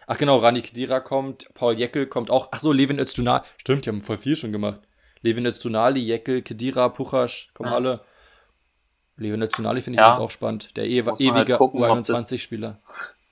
Ach 0.07 0.19
genau, 0.19 0.37
Rani 0.37 0.61
Kedira 0.61 1.01
kommt, 1.01 1.49
Paul 1.55 1.79
Jeckel 1.79 2.07
kommt 2.07 2.31
auch. 2.31 2.49
Ach 2.53 2.61
so, 2.61 2.73
Levin 2.73 2.99
Öztunali. 2.99 3.43
Stimmt, 3.57 3.87
die 3.87 3.89
haben 3.89 4.03
voll 4.03 4.19
viel 4.19 4.37
schon 4.37 4.53
gemacht. 4.53 4.83
Levin 5.23 5.47
Öztunali, 5.47 6.01
Jeckel, 6.01 6.43
Kedira, 6.43 6.91
Puchasch, 6.91 7.51
kommen 7.55 7.71
ja. 7.71 7.77
alle. 7.77 8.05
Leo 9.17 9.37
Nationali 9.37 9.81
finde 9.81 10.01
ich 10.01 10.07
ja. 10.07 10.19
auch 10.19 10.31
spannend. 10.31 10.77
Der 10.77 10.87
ew 10.87 11.15
ewige 11.19 11.59
halt 11.59 11.61
U21-Spieler. 11.61 12.77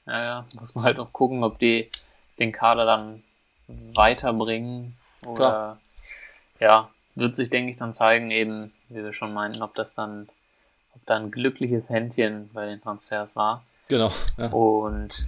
Ja, 0.06 0.22
ja, 0.22 0.44
muss 0.58 0.74
man 0.74 0.84
halt 0.84 0.98
auch 0.98 1.12
gucken, 1.12 1.44
ob 1.44 1.58
die 1.58 1.90
den 2.38 2.52
Kader 2.52 2.84
dann 2.84 3.22
weiterbringen. 3.94 4.96
Oder 5.26 5.34
Klar. 5.34 5.80
ja, 6.60 6.90
wird 7.14 7.36
sich, 7.36 7.50
denke 7.50 7.70
ich, 7.70 7.76
dann 7.76 7.92
zeigen, 7.92 8.30
eben, 8.30 8.72
wie 8.88 9.02
wir 9.02 9.12
schon 9.12 9.32
meinten, 9.32 9.62
ob 9.62 9.74
das 9.74 9.94
dann, 9.94 10.28
ob 10.94 11.04
da 11.06 11.16
ein 11.16 11.30
glückliches 11.30 11.90
Händchen 11.90 12.50
bei 12.52 12.66
den 12.66 12.80
Transfers 12.80 13.36
war. 13.36 13.64
Genau. 13.88 14.10
Ja. 14.38 14.46
Und 14.48 15.26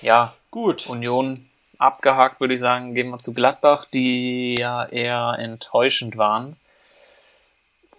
ja, 0.00 0.34
gut. 0.50 0.86
Union 0.86 1.38
abgehakt, 1.78 2.40
würde 2.40 2.54
ich 2.54 2.60
sagen, 2.60 2.94
gehen 2.94 3.10
wir 3.10 3.18
zu 3.18 3.34
Gladbach, 3.34 3.84
die 3.84 4.56
ja 4.58 4.86
eher 4.86 5.36
enttäuschend 5.38 6.16
waren. 6.16 6.56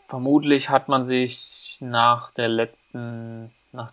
Vermutlich 0.08 0.70
hat 0.70 0.88
man 0.88 1.04
sich 1.04 1.80
nach 1.82 2.32
der 2.32 2.48
letzten, 2.48 3.52
nach 3.74 3.92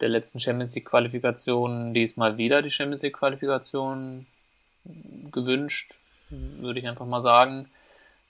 der 0.00 0.08
letzten 0.08 0.40
Champions 0.40 0.74
League 0.74 0.86
Qualifikation 0.88 1.92
diesmal 1.92 2.38
wieder 2.38 2.62
die 2.62 2.70
Champions 2.70 3.02
League 3.02 3.18
Qualifikation 3.18 4.26
gewünscht, 5.30 5.98
würde 6.30 6.80
ich 6.80 6.88
einfach 6.88 7.04
mal 7.04 7.20
sagen. 7.20 7.68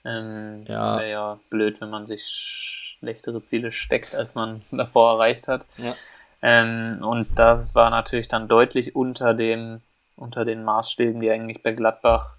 Ähm, 0.03 0.65
ja. 0.67 0.97
Wäre 0.97 1.09
ja 1.09 1.39
blöd, 1.49 1.79
wenn 1.79 1.89
man 1.89 2.05
sich 2.05 2.25
schlechtere 2.25 3.41
Ziele 3.41 3.71
steckt, 3.71 4.15
als 4.15 4.35
man 4.35 4.61
davor 4.71 5.13
erreicht 5.13 5.47
hat. 5.47 5.65
Ja. 5.77 5.93
Ähm, 6.41 6.99
und 7.01 7.39
das 7.39 7.73
war 7.73 7.89
natürlich 7.89 8.27
dann 8.27 8.49
deutlich 8.49 8.97
unter 8.97 9.33
dem, 9.33 9.81
unter 10.17 10.43
den 10.43 10.65
Maßstäben, 10.65 11.21
die 11.21 11.31
eigentlich 11.31 11.63
bei 11.63 11.71
Gladbach 11.71 12.35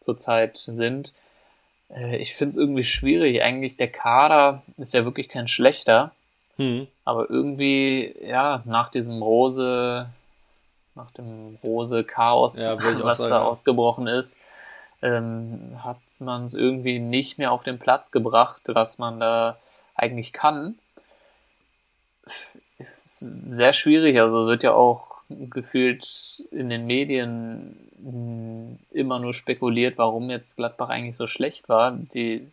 zurzeit 0.00 0.58
sind. 0.58 1.14
Äh, 1.90 2.16
ich 2.18 2.34
finde 2.34 2.50
es 2.50 2.56
irgendwie 2.56 2.84
schwierig. 2.84 3.42
Eigentlich 3.42 3.76
der 3.76 3.90
Kader 3.90 4.62
ist 4.76 4.94
ja 4.94 5.04
wirklich 5.04 5.28
kein 5.28 5.48
schlechter. 5.48 6.12
Hm. 6.56 6.86
Aber 7.04 7.28
irgendwie, 7.30 8.14
ja, 8.22 8.62
nach 8.64 8.88
diesem 8.88 9.22
Rose, 9.22 10.08
nach 10.94 11.10
dem 11.12 11.56
Rose-Chaos, 11.62 12.60
ja, 12.60 12.76
was 13.04 13.18
sagen, 13.18 13.30
da 13.30 13.42
ausgebrochen 13.42 14.06
ist, 14.06 14.38
ähm, 15.02 15.78
hat 15.82 15.98
man 16.18 16.46
es 16.46 16.54
irgendwie 16.54 16.98
nicht 16.98 17.38
mehr 17.38 17.52
auf 17.52 17.62
den 17.62 17.78
Platz 17.78 18.10
gebracht, 18.10 18.62
was 18.66 18.98
man 18.98 19.20
da 19.20 19.58
eigentlich 19.94 20.32
kann. 20.32 20.78
Ist 22.78 23.18
sehr 23.46 23.72
schwierig. 23.72 24.20
Also 24.20 24.46
wird 24.46 24.62
ja 24.62 24.72
auch 24.72 25.15
gefühlt 25.28 26.44
in 26.50 26.68
den 26.68 26.86
Medien 26.86 27.76
hm, 28.02 28.78
immer 28.90 29.18
nur 29.18 29.34
spekuliert, 29.34 29.98
warum 29.98 30.30
jetzt 30.30 30.56
Gladbach 30.56 30.88
eigentlich 30.88 31.16
so 31.16 31.26
schlecht 31.26 31.68
war. 31.68 31.92
Die, 31.92 32.46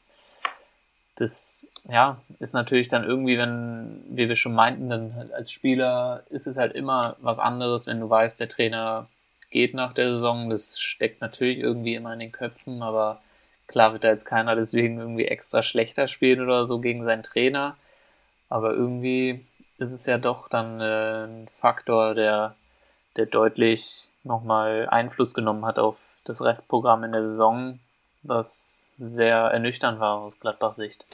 das 1.16 1.66
ja, 1.90 2.22
ist 2.40 2.54
natürlich 2.54 2.88
dann 2.88 3.04
irgendwie, 3.04 3.38
wenn, 3.38 4.04
wie 4.10 4.30
wir 4.30 4.36
schon 4.36 4.54
meinten, 4.54 4.90
dann 4.90 5.32
als 5.34 5.52
Spieler 5.52 6.24
ist 6.30 6.48
es 6.48 6.58
halt 6.58 6.74
immer 6.74 7.16
was 7.22 7.40
anderes, 7.40 7.88
wenn 7.88 8.00
du 8.00 8.10
weißt, 8.10 8.40
der 8.40 8.50
Trainer 8.50 9.08
geht 9.52 9.74
nach 9.74 9.94
der 9.94 10.14
Saison. 10.14 10.50
Das 10.50 10.80
steckt 10.80 11.22
natürlich 11.22 11.60
irgendwie 11.60 11.96
immer 11.96 12.14
in 12.14 12.20
den 12.20 12.32
Köpfen, 12.32 12.82
aber 12.82 13.22
klar 13.68 13.94
wird 13.94 14.04
da 14.04 14.10
jetzt 14.10 14.26
keiner 14.26 14.56
deswegen 14.56 15.00
irgendwie 15.00 15.26
extra 15.26 15.62
schlechter 15.62 16.08
spielen 16.08 16.42
oder 16.42 16.66
so 16.66 16.80
gegen 16.80 17.04
seinen 17.04 17.24
Trainer. 17.24 17.78
Aber 18.50 18.74
irgendwie 18.74 19.46
ist 19.78 19.92
es 19.92 20.06
ja 20.06 20.18
doch 20.18 20.48
dann 20.48 20.80
äh, 20.80 21.26
ein 21.26 21.48
Faktor, 21.60 22.16
der 22.16 22.56
der 23.18 23.26
deutlich 23.26 24.10
nochmal 24.24 24.88
Einfluss 24.90 25.34
genommen 25.34 25.66
hat 25.66 25.80
auf 25.80 25.98
das 26.24 26.42
Restprogramm 26.42 27.04
in 27.04 27.12
der 27.12 27.28
Saison, 27.28 27.80
was 28.24 28.84
sehr 28.98 29.38
ernüchternd 29.38 30.00
war 30.00 30.20
aus 30.20 30.40
Gladbachs 30.40 30.78
Sicht. 30.78 31.06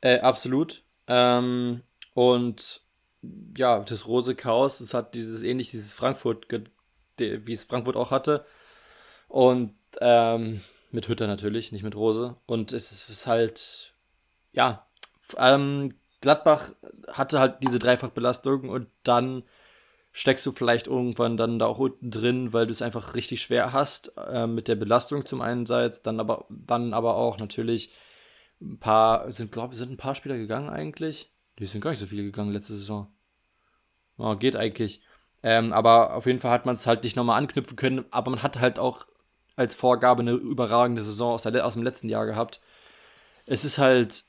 Äh, 0.00 0.20
absolut. 0.20 0.82
Ähm, 1.06 1.82
und 2.14 2.80
ja, 3.56 3.80
das 3.80 4.06
Rose 4.08 4.34
Chaos, 4.34 4.80
es 4.80 4.94
hat 4.94 5.14
dieses 5.14 5.42
ähnlich, 5.42 5.70
dieses 5.70 5.94
Frankfurt, 5.94 6.46
wie 7.18 7.52
es 7.52 7.64
Frankfurt 7.64 7.96
auch 7.96 8.10
hatte. 8.10 8.44
Und 9.28 9.74
ähm, 10.00 10.60
Mit 10.90 11.08
Hütter 11.08 11.26
natürlich, 11.26 11.72
nicht 11.72 11.82
mit 11.82 11.96
Rose. 11.96 12.36
Und 12.46 12.72
es 12.72 13.08
ist 13.08 13.26
halt, 13.26 13.92
ja, 14.52 14.86
ähm, 15.36 15.94
Gladbach 16.20 16.70
hatte 17.08 17.40
halt 17.40 17.62
diese 17.62 17.78
Dreifachbelastung 17.78 18.68
und 18.68 18.88
dann 19.02 19.42
steckst 20.16 20.46
du 20.46 20.52
vielleicht 20.52 20.86
irgendwann 20.86 21.36
dann 21.36 21.58
da 21.58 21.66
auch 21.66 21.78
unten 21.78 22.10
drin, 22.10 22.54
weil 22.54 22.66
du 22.66 22.72
es 22.72 22.80
einfach 22.80 23.14
richtig 23.16 23.42
schwer 23.42 23.74
hast 23.74 24.16
äh, 24.16 24.46
mit 24.46 24.66
der 24.66 24.74
Belastung 24.74 25.26
zum 25.26 25.42
einerseits, 25.42 26.02
dann 26.02 26.20
aber 26.20 26.46
dann 26.48 26.94
aber 26.94 27.16
auch 27.16 27.36
natürlich 27.38 27.92
ein 28.62 28.78
paar 28.78 29.30
sind 29.30 29.52
glaube 29.52 29.76
sind 29.76 29.90
ein 29.90 29.98
paar 29.98 30.14
Spieler 30.14 30.38
gegangen 30.38 30.70
eigentlich. 30.70 31.30
Die 31.58 31.66
sind 31.66 31.82
gar 31.82 31.90
nicht 31.90 31.98
so 31.98 32.06
viele 32.06 32.22
gegangen 32.22 32.50
letzte 32.50 32.72
Saison. 32.72 33.12
Oh, 34.16 34.34
geht 34.36 34.56
eigentlich. 34.56 35.02
Ähm, 35.42 35.74
aber 35.74 36.14
auf 36.14 36.24
jeden 36.24 36.38
Fall 36.38 36.50
hat 36.50 36.64
man 36.64 36.76
es 36.76 36.86
halt 36.86 37.04
nicht 37.04 37.16
nochmal 37.16 37.36
anknüpfen 37.36 37.76
können, 37.76 38.06
aber 38.10 38.30
man 38.30 38.42
hat 38.42 38.58
halt 38.58 38.78
auch 38.78 39.06
als 39.54 39.74
Vorgabe 39.74 40.22
eine 40.22 40.32
überragende 40.32 41.02
Saison 41.02 41.34
aus, 41.34 41.42
der, 41.42 41.66
aus 41.66 41.74
dem 41.74 41.82
letzten 41.82 42.08
Jahr 42.08 42.24
gehabt. 42.24 42.62
Es 43.44 43.66
ist 43.66 43.76
halt 43.76 44.24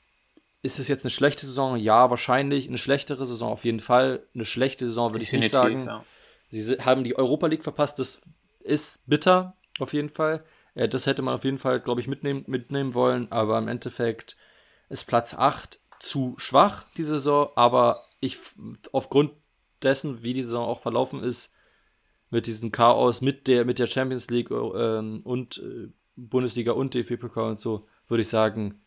ist 0.62 0.78
es 0.78 0.88
jetzt 0.88 1.04
eine 1.04 1.10
schlechte 1.10 1.46
Saison? 1.46 1.76
Ja, 1.76 2.10
wahrscheinlich. 2.10 2.68
Eine 2.68 2.78
schlechtere 2.78 3.24
Saison 3.26 3.52
auf 3.52 3.64
jeden 3.64 3.80
Fall. 3.80 4.26
Eine 4.34 4.44
schlechte 4.44 4.86
Saison 4.86 5.14
würde 5.14 5.22
ich 5.22 5.32
nicht 5.32 5.50
sagen. 5.50 5.86
Ja. 5.86 6.04
Sie 6.50 6.76
haben 6.80 7.04
die 7.04 7.16
Europa 7.16 7.46
League 7.46 7.62
verpasst. 7.62 7.98
Das 7.98 8.22
ist 8.60 9.08
bitter, 9.08 9.56
auf 9.78 9.92
jeden 9.92 10.10
Fall. 10.10 10.44
Äh, 10.74 10.88
das 10.88 11.06
hätte 11.06 11.22
man 11.22 11.34
auf 11.34 11.44
jeden 11.44 11.58
Fall, 11.58 11.80
glaube 11.80 12.00
ich, 12.00 12.08
mitnehmen, 12.08 12.44
mitnehmen 12.46 12.94
wollen. 12.94 13.30
Aber 13.30 13.58
im 13.58 13.68
Endeffekt 13.68 14.36
ist 14.88 15.06
Platz 15.06 15.34
8 15.34 15.78
zu 16.00 16.34
schwach, 16.38 16.86
die 16.96 17.04
Saison. 17.04 17.50
Aber 17.54 18.00
ich, 18.20 18.36
aufgrund 18.92 19.32
dessen, 19.82 20.24
wie 20.24 20.34
die 20.34 20.42
Saison 20.42 20.66
auch 20.66 20.80
verlaufen 20.80 21.22
ist, 21.22 21.52
mit 22.30 22.46
diesem 22.46 22.72
Chaos, 22.72 23.20
mit 23.20 23.46
der, 23.46 23.64
mit 23.64 23.78
der 23.78 23.86
Champions 23.86 24.28
League 24.28 24.50
äh, 24.50 24.54
und 24.54 25.58
äh, 25.58 25.88
Bundesliga 26.16 26.72
und 26.72 26.94
DFB-Pokal 26.94 27.50
und 27.50 27.60
so, 27.60 27.86
würde 28.08 28.22
ich 28.22 28.28
sagen, 28.28 28.80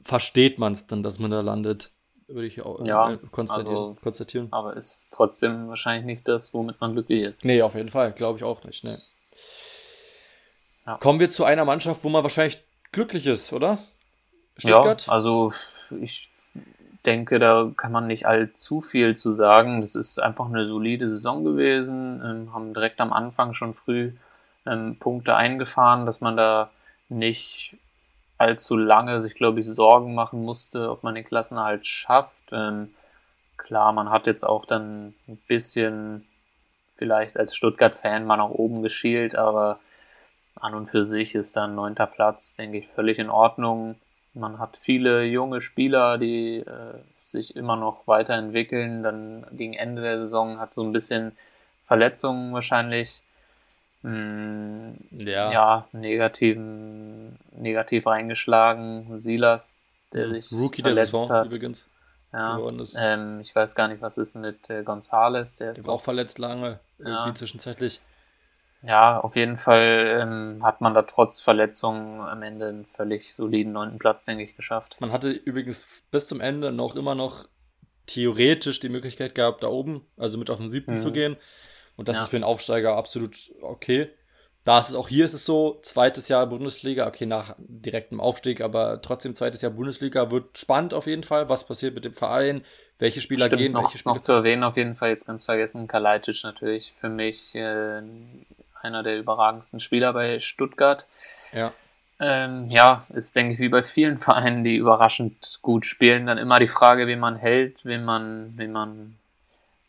versteht 0.00 0.58
man 0.58 0.72
es 0.72 0.86
dann, 0.86 1.02
dass 1.02 1.18
man 1.18 1.30
da 1.30 1.40
landet. 1.40 1.90
Würde 2.28 2.46
ich 2.46 2.62
auch 2.62 2.86
ja, 2.86 3.18
konstatieren, 3.30 3.76
also, 3.76 3.96
konstatieren. 4.02 4.48
Aber 4.52 4.74
ist 4.76 5.08
trotzdem 5.10 5.68
wahrscheinlich 5.68 6.06
nicht 6.06 6.28
das, 6.28 6.54
womit 6.54 6.80
man 6.80 6.92
glücklich 6.92 7.22
ist. 7.22 7.44
Nee, 7.44 7.60
auf 7.62 7.74
jeden 7.74 7.88
Fall. 7.88 8.12
Glaube 8.12 8.38
ich 8.38 8.44
auch 8.44 8.64
nicht. 8.64 8.84
Nee. 8.84 8.96
Ja. 10.86 10.96
Kommen 10.96 11.20
wir 11.20 11.30
zu 11.30 11.44
einer 11.44 11.64
Mannschaft, 11.64 12.04
wo 12.04 12.08
man 12.08 12.22
wahrscheinlich 12.22 12.58
glücklich 12.90 13.26
ist, 13.26 13.52
oder? 13.52 13.78
Stuttgart? 14.56 15.06
Ja, 15.06 15.12
also 15.12 15.52
ich 16.00 16.30
denke, 17.04 17.38
da 17.38 17.70
kann 17.76 17.92
man 17.92 18.06
nicht 18.06 18.26
allzu 18.26 18.80
viel 18.80 19.14
zu 19.16 19.32
sagen. 19.32 19.80
Das 19.80 19.94
ist 19.94 20.20
einfach 20.20 20.46
eine 20.46 20.64
solide 20.64 21.08
Saison 21.08 21.44
gewesen. 21.44 22.22
Ähm, 22.24 22.54
haben 22.54 22.74
direkt 22.74 23.00
am 23.00 23.12
Anfang 23.12 23.54
schon 23.54 23.74
früh 23.74 24.12
ähm, 24.66 24.96
Punkte 24.98 25.34
eingefahren, 25.34 26.06
dass 26.06 26.20
man 26.20 26.36
da 26.36 26.70
nicht 27.08 27.76
allzu 28.42 28.76
lange 28.76 29.20
sich, 29.20 29.34
glaube 29.34 29.60
ich, 29.60 29.66
Sorgen 29.66 30.14
machen 30.14 30.44
musste, 30.44 30.90
ob 30.90 31.04
man 31.04 31.14
den 31.14 31.24
Klassenerhalt 31.24 31.86
schafft. 31.86 32.50
Ähm, 32.50 32.92
klar, 33.56 33.92
man 33.92 34.10
hat 34.10 34.26
jetzt 34.26 34.44
auch 34.44 34.66
dann 34.66 35.14
ein 35.28 35.38
bisschen 35.46 36.26
vielleicht 36.96 37.36
als 37.36 37.54
Stuttgart-Fan 37.54 38.26
mal 38.26 38.36
nach 38.36 38.50
oben 38.50 38.82
geschielt, 38.82 39.36
aber 39.36 39.78
an 40.56 40.74
und 40.74 40.88
für 40.88 41.04
sich 41.04 41.34
ist 41.34 41.56
dann 41.56 41.74
neunter 41.74 42.06
Platz, 42.06 42.56
denke 42.56 42.78
ich, 42.78 42.88
völlig 42.88 43.18
in 43.18 43.30
Ordnung. 43.30 43.96
Man 44.34 44.58
hat 44.58 44.76
viele 44.76 45.22
junge 45.24 45.60
Spieler, 45.60 46.18
die 46.18 46.58
äh, 46.58 46.98
sich 47.24 47.54
immer 47.56 47.76
noch 47.76 48.06
weiterentwickeln. 48.06 49.02
Dann 49.02 49.46
gegen 49.52 49.74
Ende 49.74 50.02
der 50.02 50.18
Saison 50.18 50.58
hat 50.58 50.74
so 50.74 50.82
ein 50.82 50.92
bisschen 50.92 51.32
Verletzungen 51.86 52.52
wahrscheinlich 52.52 53.22
mh, 54.02 54.94
ja. 55.10 55.52
ja, 55.52 55.88
negativen, 55.92 57.38
negativ 57.56 58.06
reingeschlagen. 58.06 59.20
Silas, 59.20 59.80
der 60.12 60.30
sich 60.30 60.52
Rookie 60.52 60.82
der 60.82 60.94
Saison 60.94 61.28
hat. 61.28 61.46
übrigens. 61.46 61.86
Ja, 62.32 62.58
ähm, 62.96 63.40
ich 63.40 63.54
weiß 63.54 63.74
gar 63.74 63.88
nicht, 63.88 64.00
was 64.00 64.16
ist 64.16 64.34
mit 64.36 64.70
äh, 64.70 64.82
Gonzales. 64.84 65.56
Der, 65.56 65.72
der 65.72 65.80
ist 65.80 65.88
auch 65.88 66.00
verletzt 66.00 66.38
lange, 66.38 66.80
irgendwie 66.98 67.28
ja. 67.28 67.34
zwischenzeitlich. 67.34 68.00
Ja, 68.82 69.20
auf 69.20 69.36
jeden 69.36 69.58
Fall 69.58 70.18
ähm, 70.20 70.64
hat 70.64 70.80
man 70.80 70.92
da 70.94 71.02
trotz 71.02 71.40
Verletzungen 71.40 72.20
am 72.20 72.42
Ende 72.42 72.68
einen 72.68 72.86
völlig 72.86 73.34
soliden 73.34 73.72
neunten 73.72 73.98
Platz, 73.98 74.24
denke 74.24 74.42
ich, 74.44 74.56
geschafft. 74.56 74.96
Man 75.00 75.12
hatte 75.12 75.30
übrigens 75.30 76.02
bis 76.10 76.26
zum 76.26 76.40
Ende 76.40 76.72
noch 76.72 76.96
immer 76.96 77.14
noch 77.14 77.46
theoretisch 78.06 78.80
die 78.80 78.88
Möglichkeit 78.88 79.34
gehabt, 79.34 79.62
da 79.62 79.68
oben, 79.68 80.04
also 80.16 80.36
mit 80.36 80.50
auf 80.50 80.58
den 80.58 80.70
siebten 80.70 80.92
mhm. 80.92 80.98
zu 80.98 81.12
gehen. 81.12 81.36
Und 82.02 82.08
das 82.08 82.16
ja. 82.16 82.22
ist 82.24 82.30
für 82.30 82.36
einen 82.36 82.42
Aufsteiger 82.42 82.96
absolut 82.96 83.36
okay. 83.60 84.10
Da 84.64 84.80
ist 84.80 84.88
es 84.88 84.96
auch 84.96 85.08
hier 85.08 85.24
ist 85.24 85.34
es 85.34 85.46
so, 85.46 85.78
zweites 85.82 86.26
Jahr 86.26 86.48
Bundesliga, 86.48 87.06
okay, 87.06 87.26
nach 87.26 87.54
direktem 87.58 88.18
Aufstieg, 88.20 88.60
aber 88.60 89.00
trotzdem 89.00 89.36
zweites 89.36 89.62
Jahr 89.62 89.70
Bundesliga 89.70 90.32
wird 90.32 90.58
spannend 90.58 90.94
auf 90.94 91.06
jeden 91.06 91.22
Fall. 91.22 91.48
Was 91.48 91.64
passiert 91.64 91.94
mit 91.94 92.04
dem 92.04 92.12
Verein? 92.12 92.64
Welche 92.98 93.20
Spieler 93.20 93.46
Stimmt, 93.46 93.62
gehen? 93.62 93.72
Noch, 93.74 93.84
welche 93.84 93.98
Spieler 93.98 94.16
noch 94.16 94.20
zu 94.20 94.32
erwähnen, 94.32 94.64
auf 94.64 94.76
jeden 94.76 94.96
Fall 94.96 95.10
jetzt 95.10 95.28
ganz 95.28 95.44
vergessen, 95.44 95.86
Kalajdzic 95.86 96.42
natürlich 96.42 96.92
für 97.00 97.08
mich 97.08 97.54
äh, 97.54 98.02
einer 98.80 99.02
der 99.04 99.16
überragendsten 99.16 99.78
Spieler 99.78 100.12
bei 100.12 100.40
Stuttgart. 100.40 101.06
Ja. 101.52 101.72
Ähm, 102.18 102.68
ja, 102.68 103.06
ist, 103.14 103.36
denke 103.36 103.54
ich, 103.54 103.60
wie 103.60 103.68
bei 103.68 103.84
vielen 103.84 104.18
Vereinen, 104.18 104.64
die 104.64 104.74
überraschend 104.74 105.60
gut 105.62 105.86
spielen, 105.86 106.26
dann 106.26 106.38
immer 106.38 106.58
die 106.58 106.66
Frage, 106.66 107.06
wen 107.06 107.20
man 107.20 107.36
hält, 107.36 107.84
wen 107.84 108.04
man, 108.04 108.54
wen 108.56 108.72
man 108.72 109.14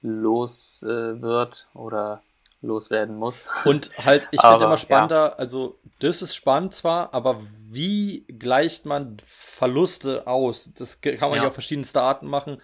los 0.03 0.83
äh, 0.83 1.21
wird 1.21 1.67
oder 1.73 2.21
loswerden 2.61 3.15
muss. 3.17 3.47
Und 3.65 3.91
halt, 3.97 4.27
ich 4.31 4.39
finde 4.39 4.65
immer 4.65 4.77
spannender, 4.77 5.29
ja. 5.29 5.35
also 5.35 5.79
das 5.99 6.21
ist 6.21 6.35
spannend 6.35 6.73
zwar, 6.73 7.13
aber 7.13 7.41
wie 7.69 8.25
gleicht 8.27 8.85
man 8.85 9.17
Verluste 9.25 10.27
aus? 10.27 10.71
Das 10.77 11.01
kann 11.01 11.17
man 11.19 11.33
ja, 11.33 11.43
ja 11.43 11.47
auf 11.47 11.53
verschiedenste 11.53 12.01
Arten 12.01 12.27
machen. 12.27 12.61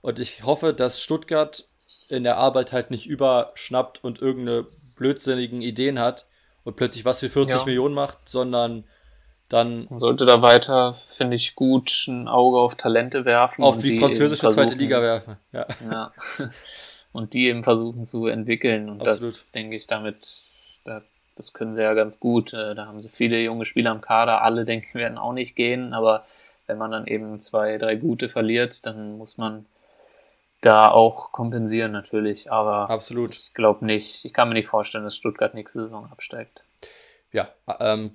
Und 0.00 0.18
ich 0.18 0.44
hoffe, 0.44 0.72
dass 0.72 1.00
Stuttgart 1.00 1.66
in 2.08 2.22
der 2.22 2.36
Arbeit 2.36 2.72
halt 2.72 2.90
nicht 2.90 3.06
überschnappt 3.06 4.02
und 4.04 4.20
irgendeine 4.20 4.66
blödsinnigen 4.96 5.62
Ideen 5.62 5.98
hat 5.98 6.26
und 6.64 6.76
plötzlich 6.76 7.04
was 7.04 7.20
für 7.20 7.28
40 7.28 7.56
ja. 7.56 7.64
Millionen 7.64 7.94
macht, 7.94 8.28
sondern 8.28 8.84
dann. 9.48 9.86
Man 9.88 9.98
sollte 9.98 10.24
da 10.24 10.42
weiter, 10.42 10.94
finde 10.94 11.36
ich, 11.36 11.54
gut 11.54 12.06
ein 12.08 12.28
Auge 12.28 12.58
auf 12.58 12.74
Talente 12.74 13.24
werfen. 13.24 13.64
Auf 13.64 13.78
die 13.78 13.98
französische 13.98 14.48
zweite 14.50 14.74
Liga 14.74 15.00
werfen. 15.00 15.36
Ja. 15.52 15.66
ja. 15.90 16.12
Und 17.12 17.32
die 17.32 17.46
eben 17.46 17.64
versuchen 17.64 18.04
zu 18.04 18.26
entwickeln. 18.26 18.90
Und 18.90 19.00
Absolut. 19.00 19.34
das, 19.34 19.50
denke 19.50 19.76
ich, 19.76 19.86
damit, 19.86 20.42
da, 20.84 21.02
das 21.36 21.52
können 21.52 21.74
sie 21.74 21.82
ja 21.82 21.94
ganz 21.94 22.20
gut. 22.20 22.52
Äh, 22.52 22.74
da 22.74 22.86
haben 22.86 23.00
sie 23.00 23.08
viele 23.08 23.40
junge 23.40 23.64
Spieler 23.64 23.90
am 23.90 24.00
Kader. 24.00 24.42
Alle, 24.42 24.64
denken, 24.66 24.98
werden 24.98 25.18
auch 25.18 25.32
nicht 25.32 25.56
gehen. 25.56 25.94
Aber 25.94 26.26
wenn 26.66 26.78
man 26.78 26.90
dann 26.90 27.06
eben 27.06 27.38
zwei, 27.40 27.78
drei 27.78 27.94
gute 27.96 28.28
verliert, 28.28 28.84
dann 28.86 29.16
muss 29.18 29.38
man 29.38 29.66
da 30.60 30.90
auch 30.90 31.32
kompensieren 31.32 31.92
natürlich. 31.92 32.50
Aber 32.50 32.90
Absolut. 32.90 33.34
ich 33.36 33.54
glaube 33.54 33.84
nicht, 33.86 34.24
ich 34.24 34.32
kann 34.32 34.48
mir 34.48 34.54
nicht 34.54 34.68
vorstellen, 34.68 35.04
dass 35.04 35.16
Stuttgart 35.16 35.54
nächste 35.54 35.82
Saison 35.82 36.08
absteigt. 36.10 36.62
Ja, 37.36 37.50
ähm, 37.80 38.12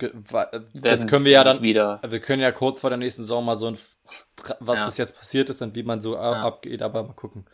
das 0.74 1.06
können 1.06 1.26
wir 1.26 1.32
ja 1.32 1.44
dann 1.44 1.62
wieder. 1.62 2.00
Wir 2.08 2.20
können 2.20 2.42
ja 2.42 2.52
kurz 2.52 2.82
vor 2.82 2.90
der 2.90 2.98
nächsten 2.98 3.22
Saison 3.22 3.46
mal 3.46 3.56
so 3.56 3.68
ein, 3.68 3.78
was 4.60 4.80
ja. 4.80 4.86
bis 4.86 4.98
jetzt 4.98 5.16
passiert 5.16 5.52
ist 5.52 5.62
und 5.62 5.76
wie 5.76 5.84
man 5.84 6.02
so 6.02 6.16
ja. 6.16 6.42
abgeht, 6.42 6.82
aber 6.82 7.04
mal 7.04 7.14
gucken. 7.14 7.46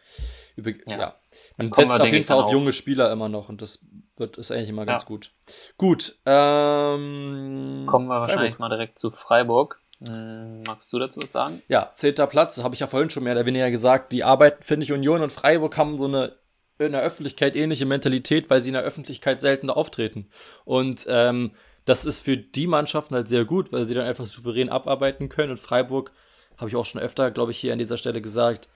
Über, 0.56 0.70
ja. 0.70 0.98
ja. 0.98 1.16
Man 1.58 1.70
Kommen 1.70 1.90
setzt 1.90 2.00
auf 2.00 2.08
jeden 2.08 2.24
Fall 2.24 2.42
auf 2.42 2.54
junge 2.54 2.72
Spieler 2.72 3.12
immer 3.12 3.28
noch 3.28 3.50
und 3.50 3.62
das 3.62 3.86
wird, 4.16 4.38
ist 4.38 4.50
eigentlich 4.50 4.70
immer 4.70 4.86
ganz 4.86 5.06
gut. 5.06 5.32
Gut, 5.78 6.18
ähm, 6.26 7.86
Kommen 7.86 8.08
wir 8.08 8.16
Freiburg. 8.16 8.30
wahrscheinlich 8.30 8.60
mal 8.60 8.70
direkt 8.70 8.98
zu 8.98 9.12
Freiburg. 9.12 9.82
Hm, 10.00 10.64
magst 10.64 10.94
du 10.94 11.00
dazu 11.00 11.22
was 11.22 11.34
sagen? 11.34 11.62
Ja, 11.68 11.92
zehnter 11.96 12.28
Platz, 12.28 12.56
das 12.56 12.64
habe 12.64 12.76
ich 12.76 12.80
ja 12.80 12.88
vorhin 12.88 13.10
schon 13.10 13.26
mehr 13.26 13.34
oder 13.34 13.46
weniger 13.46 13.70
gesagt. 13.72 14.14
Die 14.14 14.24
Arbeit, 14.24 14.64
finde 14.64 14.86
ich, 14.86 14.94
Union 14.94 15.22
und 15.22 15.34
Freiburg 15.34 15.78
haben 15.78 15.98
so 15.98 16.06
eine 16.06 16.38
in 16.80 16.92
der 16.92 17.02
Öffentlichkeit 17.02 17.56
ähnliche 17.56 17.86
Mentalität, 17.86 18.50
weil 18.50 18.62
sie 18.62 18.70
in 18.70 18.76
der 18.76 18.84
Öffentlichkeit 18.84 19.42
seltener 19.42 19.78
auftreten. 19.78 20.30
Und 20.66 21.06
ähm, 21.10 21.52
das 21.86 22.06
ist 22.06 22.20
für 22.20 22.38
die 22.38 22.68
Mannschaften 22.68 23.16
halt 23.16 23.28
sehr 23.28 23.46
gut, 23.46 23.72
weil 23.72 23.86
sie 23.86 23.94
dann 23.94 24.06
einfach 24.06 24.26
souverän 24.26 24.70
abarbeiten 24.70 25.30
können. 25.30 25.52
Und 25.52 25.60
Freiburg, 25.60 26.12
habe 26.58 26.70
ich 26.70 26.76
auch 26.76 26.86
schon 26.86 27.02
öfter, 27.02 27.32
glaube 27.32 27.52
ich, 27.52 27.58
hier 27.58 27.74
an 27.74 27.80
dieser 27.80 27.98
Stelle 27.98 28.22
gesagt, 28.22 28.68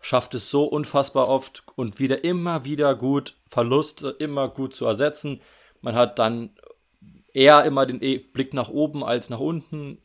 schafft 0.00 0.34
es 0.34 0.50
so 0.50 0.64
unfassbar 0.64 1.28
oft 1.28 1.64
und 1.76 1.98
wieder 1.98 2.24
immer 2.24 2.64
wieder 2.64 2.94
gut, 2.94 3.34
Verluste 3.46 4.10
immer 4.18 4.48
gut 4.48 4.74
zu 4.74 4.84
ersetzen. 4.84 5.40
Man 5.80 5.94
hat 5.94 6.18
dann 6.18 6.50
eher 7.32 7.64
immer 7.64 7.86
den 7.86 8.02
e- 8.02 8.18
Blick 8.18 8.52
nach 8.52 8.68
oben 8.68 9.02
als 9.02 9.30
nach 9.30 9.40
unten. 9.40 9.98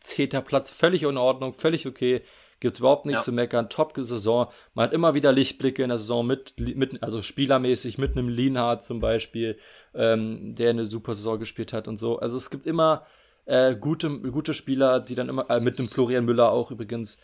Zehnter 0.00 0.42
Platz, 0.42 0.70
völlig 0.70 1.02
in 1.02 1.16
Ordnung, 1.16 1.54
völlig 1.54 1.86
okay. 1.86 2.22
Gibt 2.64 2.76
es 2.76 2.80
überhaupt 2.80 3.04
nichts 3.04 3.20
ja. 3.20 3.24
zu 3.26 3.32
meckern. 3.32 3.68
Top-Saison. 3.68 4.46
Man 4.72 4.86
hat 4.86 4.94
immer 4.94 5.12
wieder 5.12 5.32
Lichtblicke 5.32 5.82
in 5.82 5.90
der 5.90 5.98
Saison 5.98 6.26
mit, 6.26 6.54
mit 6.58 7.02
also 7.02 7.20
spielermäßig 7.20 7.98
mit 7.98 8.16
einem 8.16 8.30
Lienhardt 8.30 8.82
zum 8.82 9.00
Beispiel, 9.00 9.58
ähm, 9.94 10.54
der 10.54 10.70
eine 10.70 10.86
super 10.86 11.12
Saison 11.12 11.38
gespielt 11.38 11.74
hat 11.74 11.88
und 11.88 11.98
so. 11.98 12.20
Also 12.20 12.38
es 12.38 12.48
gibt 12.48 12.64
immer 12.64 13.04
äh, 13.44 13.74
gute, 13.74 14.18
gute 14.18 14.54
Spieler, 14.54 15.00
die 15.00 15.14
dann 15.14 15.28
immer, 15.28 15.50
äh, 15.50 15.60
mit 15.60 15.78
dem 15.78 15.88
Florian 15.88 16.24
Müller 16.24 16.52
auch 16.52 16.70
übrigens, 16.70 17.18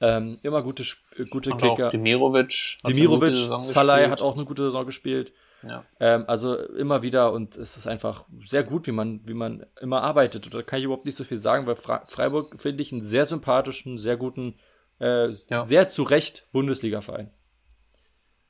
ähm, 0.00 0.38
immer 0.40 0.62
gute, 0.62 0.82
gute 1.28 1.50
und 1.50 1.60
Kicker. 1.60 1.88
Auch 1.88 1.90
Demirovic. 1.90 2.78
Demirovic, 2.88 3.36
Salai 3.64 4.08
hat 4.08 4.22
auch 4.22 4.34
eine 4.34 4.46
gute 4.46 4.62
Saison 4.62 4.86
gespielt. 4.86 5.30
Ja. 5.62 5.84
Ähm, 6.00 6.24
also 6.26 6.56
immer 6.56 7.02
wieder 7.02 7.34
und 7.34 7.58
es 7.58 7.76
ist 7.76 7.86
einfach 7.86 8.24
sehr 8.42 8.62
gut, 8.62 8.86
wie 8.86 8.92
man, 8.92 9.20
wie 9.26 9.34
man 9.34 9.66
immer 9.78 10.00
arbeitet. 10.00 10.54
Da 10.54 10.62
kann 10.62 10.78
ich 10.78 10.86
überhaupt 10.86 11.04
nicht 11.04 11.18
so 11.18 11.24
viel 11.24 11.36
sagen, 11.36 11.66
weil 11.66 11.76
Freiburg 11.76 12.58
finde 12.58 12.82
ich 12.82 12.92
einen 12.92 13.02
sehr 13.02 13.26
sympathischen, 13.26 13.98
sehr 13.98 14.16
guten, 14.16 14.54
äh, 15.00 15.28
ja. 15.50 15.60
sehr 15.60 15.90
zu 15.90 16.02
Recht 16.02 16.46
Bundesliga-Verein. 16.52 17.30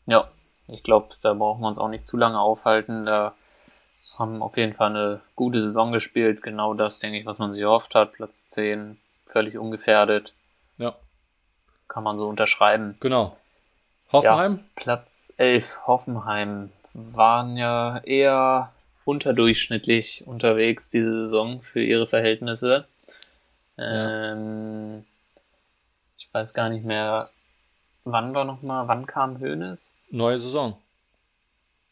Ja, 0.07 0.30
ich 0.68 0.82
glaube, 0.82 1.14
da 1.20 1.34
brauchen 1.34 1.61
wir 1.61 1.68
uns 1.68 1.78
auch 1.78 1.88
nicht 1.88 2.07
zu 2.07 2.16
lange 2.16 2.40
aufhalten. 2.40 3.07
Da 3.07 3.34
haben 4.18 4.42
auf 4.42 4.57
jeden 4.57 4.72
Fall 4.72 4.90
eine 4.90 5.20
gute 5.34 5.61
Saison 5.61 5.92
gespielt. 5.92 6.42
Genau 6.42 6.74
das, 6.74 6.99
denke 6.99 7.18
ich, 7.18 7.26
was 7.26 7.38
man 7.38 7.53
sich 7.53 7.62
erhofft 7.62 7.94
hat. 7.94 8.12
Platz 8.12 8.49
10, 8.49 8.99
völlig 9.26 9.59
ungefährdet. 9.59 10.32
Ja. 10.78 10.94
Kann 11.88 12.05
man 12.05 12.18
so 12.18 12.28
unterschreiben. 12.28 12.97
Genau. 13.01 13.36
Hoffenheim? 14.12 14.57
Ja, 14.57 14.62
Platz 14.76 15.32
11, 15.36 15.86
Hoffenheim, 15.86 16.70
waren 16.94 17.57
ja 17.57 17.99
eher 17.99 18.72
unterdurchschnittlich 19.05 20.24
unterwegs 20.26 20.88
diese 20.90 21.24
Saison 21.24 21.61
für 21.62 21.82
ihre 21.82 22.07
Verhältnisse. 22.07 22.86
Ja. 23.76 24.32
Ähm, 24.32 25.05
ich 26.17 26.29
weiß 26.33 26.55
gar 26.55 26.69
nicht 26.69 26.85
mehr, 26.85 27.29
wann 28.05 28.35
war 28.35 28.45
nochmal, 28.45 28.89
wann 28.89 29.07
kam 29.07 29.41
Hoeneß? 29.41 29.95
Neue 30.11 30.41
Saison. 30.41 30.77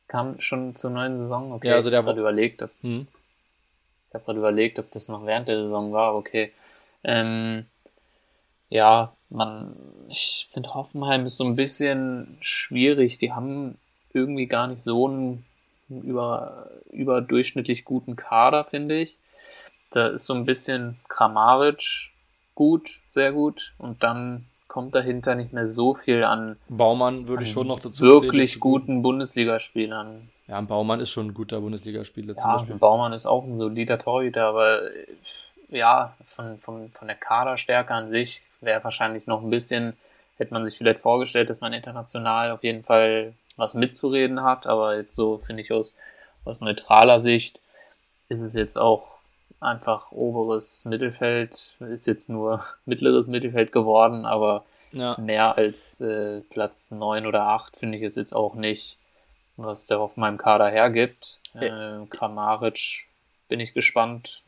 Kam 0.08 0.40
schon 0.40 0.74
zur 0.74 0.90
neuen 0.90 1.18
Saison? 1.18 1.52
Okay, 1.52 1.68
ja, 1.68 1.74
also 1.74 1.90
der 1.90 2.00
ich 2.00 2.06
habe 2.06 2.20
überlegt, 2.20 2.62
ob, 2.62 2.70
hm. 2.80 3.06
ich 4.08 4.14
habe 4.14 4.24
gerade 4.24 4.38
überlegt, 4.38 4.78
ob 4.78 4.90
das 4.90 5.08
noch 5.08 5.26
während 5.26 5.48
der 5.48 5.58
Saison 5.58 5.92
war. 5.92 6.14
Okay. 6.14 6.52
Ähm, 7.02 7.66
ja, 8.68 9.14
man, 9.28 9.76
ich 10.08 10.48
finde 10.52 10.74
Hoffenheim 10.74 11.26
ist 11.26 11.36
so 11.36 11.44
ein 11.44 11.56
bisschen 11.56 12.38
schwierig. 12.40 13.18
Die 13.18 13.32
haben 13.32 13.78
irgendwie 14.12 14.46
gar 14.46 14.68
nicht 14.68 14.82
so 14.82 15.08
einen 15.08 15.44
über, 15.88 16.70
überdurchschnittlich 16.90 17.84
guten 17.84 18.16
Kader, 18.16 18.64
finde 18.64 19.00
ich. 19.00 19.16
Da 19.90 20.08
ist 20.08 20.24
so 20.24 20.34
ein 20.34 20.44
bisschen 20.44 20.98
Kramaric 21.08 22.10
gut, 22.54 23.00
sehr 23.14 23.32
gut. 23.32 23.72
Und 23.78 24.02
dann 24.02 24.44
kommt 24.68 24.94
dahinter 24.94 25.34
nicht 25.34 25.52
mehr 25.52 25.68
so 25.68 25.94
viel 25.94 26.24
an. 26.24 26.56
Baumann 26.68 27.28
würde 27.28 27.44
ich 27.44 27.50
schon 27.50 27.68
noch 27.68 27.78
dazu 27.78 28.04
Wirklich 28.04 28.50
zählen, 28.50 28.60
guten 28.60 29.02
Bundesligaspielern. 29.02 30.28
Ja, 30.48 30.58
ein 30.58 30.66
Baumann 30.66 31.00
ist 31.00 31.10
schon 31.10 31.28
ein 31.28 31.34
guter 31.34 31.60
Bundesligaspieler. 31.60 32.34
Ja, 32.36 32.58
ein 32.58 32.78
Baumann 32.78 33.12
ist 33.12 33.26
auch 33.26 33.44
ein 33.44 33.56
solider 33.56 33.98
Torhüter, 33.98 34.46
aber 34.46 34.82
ja, 35.70 36.14
von, 36.26 36.58
von, 36.58 36.90
von 36.90 37.08
der 37.08 37.16
Kaderstärke 37.16 37.94
an 37.94 38.10
sich 38.10 38.42
wäre 38.60 38.84
wahrscheinlich 38.84 39.26
noch 39.26 39.42
ein 39.42 39.50
bisschen, 39.50 39.96
hätte 40.36 40.52
man 40.52 40.66
sich 40.66 40.76
vielleicht 40.76 41.00
vorgestellt, 41.00 41.48
dass 41.50 41.60
man 41.60 41.72
international 41.72 42.50
auf 42.50 42.62
jeden 42.62 42.82
Fall 42.82 43.32
was 43.56 43.74
mitzureden 43.74 44.42
hat, 44.42 44.66
aber 44.66 44.96
jetzt 44.96 45.14
so 45.14 45.38
finde 45.38 45.62
ich 45.62 45.72
aus, 45.72 45.96
aus 46.44 46.60
neutraler 46.60 47.20
Sicht 47.20 47.60
ist 48.28 48.40
es 48.40 48.54
jetzt 48.54 48.76
auch 48.76 49.13
einfach 49.64 50.12
oberes 50.12 50.84
Mittelfeld, 50.84 51.74
ist 51.80 52.06
jetzt 52.06 52.28
nur 52.28 52.64
mittleres 52.84 53.26
Mittelfeld 53.26 53.72
geworden, 53.72 54.26
aber 54.26 54.64
ja. 54.92 55.16
mehr 55.18 55.56
als 55.56 56.00
äh, 56.00 56.40
Platz 56.50 56.90
9 56.90 57.26
oder 57.26 57.46
8 57.46 57.76
finde 57.76 57.98
ich 57.98 58.04
es 58.04 58.14
jetzt 58.14 58.34
auch 58.34 58.54
nicht, 58.54 58.98
was 59.56 59.86
der 59.86 60.00
auf 60.00 60.16
meinem 60.16 60.38
Kader 60.38 60.68
hergibt. 60.68 61.38
Äh, 61.54 62.06
Kramaric 62.10 63.06
bin 63.48 63.60
ich 63.60 63.74
gespannt, 63.74 64.42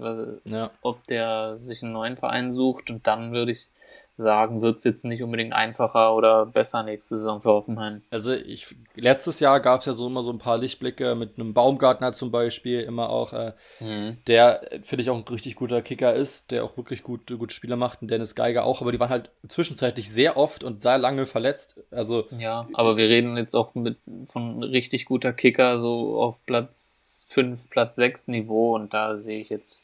ja. 0.44 0.70
ob 0.82 1.06
der 1.06 1.56
sich 1.58 1.82
einen 1.82 1.92
neuen 1.92 2.16
Verein 2.16 2.54
sucht 2.54 2.90
und 2.90 3.06
dann 3.06 3.32
würde 3.32 3.52
ich 3.52 3.68
sagen, 4.16 4.62
wird 4.62 4.78
es 4.78 4.84
jetzt 4.84 5.04
nicht 5.04 5.22
unbedingt 5.22 5.52
einfacher 5.52 6.14
oder 6.14 6.46
besser 6.46 6.82
nächste 6.82 7.18
Saison 7.18 7.42
für 7.42 7.50
Hoffenheim. 7.50 8.02
Also 8.10 8.32
ich, 8.32 8.74
letztes 8.94 9.40
Jahr 9.40 9.60
gab 9.60 9.80
es 9.80 9.86
ja 9.86 9.92
so 9.92 10.06
immer 10.06 10.22
so 10.22 10.32
ein 10.32 10.38
paar 10.38 10.58
Lichtblicke 10.58 11.14
mit 11.14 11.38
einem 11.38 11.52
Baumgartner 11.52 12.12
zum 12.12 12.30
Beispiel, 12.30 12.80
immer 12.80 13.10
auch, 13.10 13.32
äh, 13.32 13.52
mhm. 13.80 14.18
der 14.26 14.62
finde 14.82 15.02
ich 15.02 15.10
auch 15.10 15.16
ein 15.16 15.24
richtig 15.30 15.56
guter 15.56 15.82
Kicker 15.82 16.14
ist, 16.14 16.50
der 16.50 16.64
auch 16.64 16.76
wirklich 16.76 17.02
gut, 17.02 17.26
gute 17.38 17.54
Spiele 17.54 17.76
macht 17.76 18.00
und 18.00 18.10
Dennis 18.10 18.34
Geiger 18.34 18.64
auch, 18.64 18.80
aber 18.80 18.92
die 18.92 19.00
waren 19.00 19.10
halt 19.10 19.30
zwischenzeitlich 19.48 20.10
sehr 20.10 20.36
oft 20.36 20.64
und 20.64 20.80
sehr 20.80 20.98
lange 20.98 21.26
verletzt. 21.26 21.78
Also 21.90 22.24
ja, 22.30 22.66
aber 22.72 22.96
wir 22.96 23.08
reden 23.08 23.36
jetzt 23.36 23.54
auch 23.54 23.74
mit 23.74 23.98
von 24.32 24.62
richtig 24.62 25.04
guter 25.04 25.32
Kicker 25.32 25.78
so 25.78 26.20
auf 26.20 26.44
Platz 26.46 27.26
5, 27.28 27.68
Platz 27.68 27.96
6 27.96 28.28
Niveau 28.28 28.74
und 28.74 28.94
da 28.94 29.18
sehe 29.18 29.40
ich 29.40 29.50
jetzt 29.50 29.76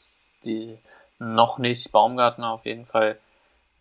die 0.43 0.77
noch 1.19 1.59
nicht 1.59 1.91
Baumgartner 1.91 2.51
auf 2.51 2.65
jeden 2.65 2.85
Fall 2.85 3.17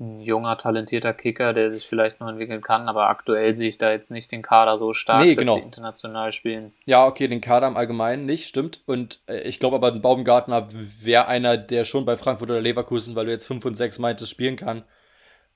ein 0.00 0.20
junger, 0.20 0.58
talentierter 0.58 1.14
Kicker, 1.14 1.52
der 1.52 1.70
sich 1.70 1.86
vielleicht 1.86 2.20
noch 2.20 2.28
entwickeln 2.28 2.60
kann, 2.60 2.88
aber 2.88 3.08
aktuell 3.08 3.54
sehe 3.54 3.68
ich 3.68 3.78
da 3.78 3.92
jetzt 3.92 4.10
nicht 4.10 4.32
den 4.32 4.42
Kader 4.42 4.78
so 4.78 4.94
stark, 4.94 5.22
nee, 5.22 5.34
genau. 5.34 5.54
dass 5.54 5.60
sie 5.60 5.66
international 5.66 6.32
spielen. 6.32 6.72
Ja, 6.84 7.06
okay, 7.06 7.28
den 7.28 7.40
Kader 7.40 7.68
im 7.68 7.76
Allgemeinen 7.76 8.24
nicht, 8.24 8.48
stimmt. 8.48 8.80
Und 8.86 9.20
äh, 9.28 9.42
ich 9.42 9.60
glaube 9.60 9.76
aber, 9.76 9.92
ein 9.92 10.02
Baumgartner 10.02 10.68
wäre 10.70 11.26
einer, 11.26 11.56
der 11.56 11.84
schon 11.84 12.04
bei 12.04 12.16
Frankfurt 12.16 12.50
oder 12.50 12.60
Leverkusen, 12.60 13.14
weil 13.14 13.26
du 13.26 13.32
jetzt 13.32 13.46
5 13.46 13.64
und 13.64 13.74
6 13.74 13.98
meintest, 14.00 14.30
spielen 14.30 14.56
kann. 14.56 14.84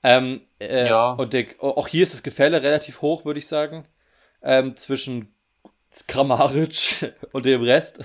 Ähm, 0.02 0.42
äh, 0.60 0.88
ja. 0.88 1.12
Und 1.12 1.32
der, 1.32 1.46
auch 1.58 1.88
hier 1.88 2.02
ist 2.02 2.14
das 2.14 2.22
Gefälle 2.22 2.62
relativ 2.62 3.02
hoch, 3.02 3.24
würde 3.24 3.38
ich 3.38 3.48
sagen, 3.48 3.88
ähm, 4.42 4.76
zwischen 4.76 5.34
Kramaric 6.06 7.14
und 7.32 7.46
dem 7.46 7.62
Rest. 7.62 8.04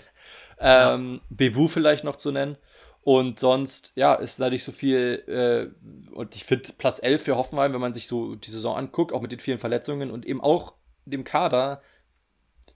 Ähm, 0.60 1.14
ja. 1.14 1.20
Bebu 1.30 1.68
vielleicht 1.68 2.04
noch 2.04 2.16
zu 2.16 2.32
nennen. 2.32 2.58
Und 3.04 3.40
sonst, 3.40 3.94
ja, 3.96 4.14
ist 4.14 4.40
da 4.40 4.50
nicht 4.50 4.64
so 4.64 4.72
viel. 4.72 5.24
Äh, 5.28 6.14
und 6.14 6.36
ich 6.36 6.44
finde 6.44 6.72
Platz 6.78 7.02
11 7.02 7.24
für 7.24 7.36
Hoffenheim, 7.36 7.74
wenn 7.74 7.82
man 7.82 7.94
sich 7.94 8.08
so 8.08 8.36
die 8.36 8.52
Saison 8.52 8.78
anguckt, 8.78 9.12
auch 9.12 9.22
mit 9.22 9.32
den 9.32 9.40
vielen 9.40 9.58
Verletzungen 9.58 10.12
und 10.12 10.26
eben 10.26 10.42
auch 10.42 10.74
dem 11.06 11.24
Kader, 11.24 11.82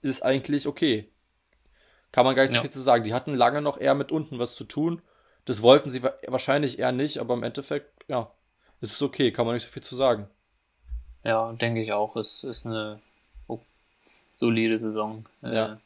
ist 0.02 0.22
eigentlich 0.22 0.66
okay. 0.66 1.08
Kann 2.10 2.24
man 2.24 2.34
gar 2.34 2.42
nicht 2.42 2.54
so 2.54 2.60
viel 2.60 2.70
zu 2.70 2.80
sagen. 2.80 3.04
Die 3.04 3.14
hatten 3.14 3.34
lange 3.34 3.62
noch 3.62 3.78
eher 3.78 3.94
mit 3.94 4.10
unten 4.10 4.38
was 4.38 4.56
zu 4.56 4.64
tun. 4.64 5.00
Das 5.44 5.62
wollten 5.62 5.90
sie 5.90 6.02
wahrscheinlich 6.02 6.78
eher 6.78 6.92
nicht, 6.92 7.18
aber 7.18 7.34
im 7.34 7.42
Endeffekt, 7.42 8.04
ja, 8.08 8.30
ist 8.80 8.92
es 8.92 9.02
okay. 9.02 9.30
Kann 9.32 9.46
man 9.46 9.54
nicht 9.54 9.64
so 9.64 9.70
viel 9.70 9.82
zu 9.82 9.94
sagen. 9.94 10.28
Ja, 11.22 11.52
denke 11.52 11.82
ich 11.82 11.92
auch. 11.92 12.16
Es 12.16 12.42
ist 12.42 12.66
eine 12.66 13.00
solide 14.36 14.78
Saison. 14.78 15.24
Ja. 15.42 15.74
Äh, 15.74 15.76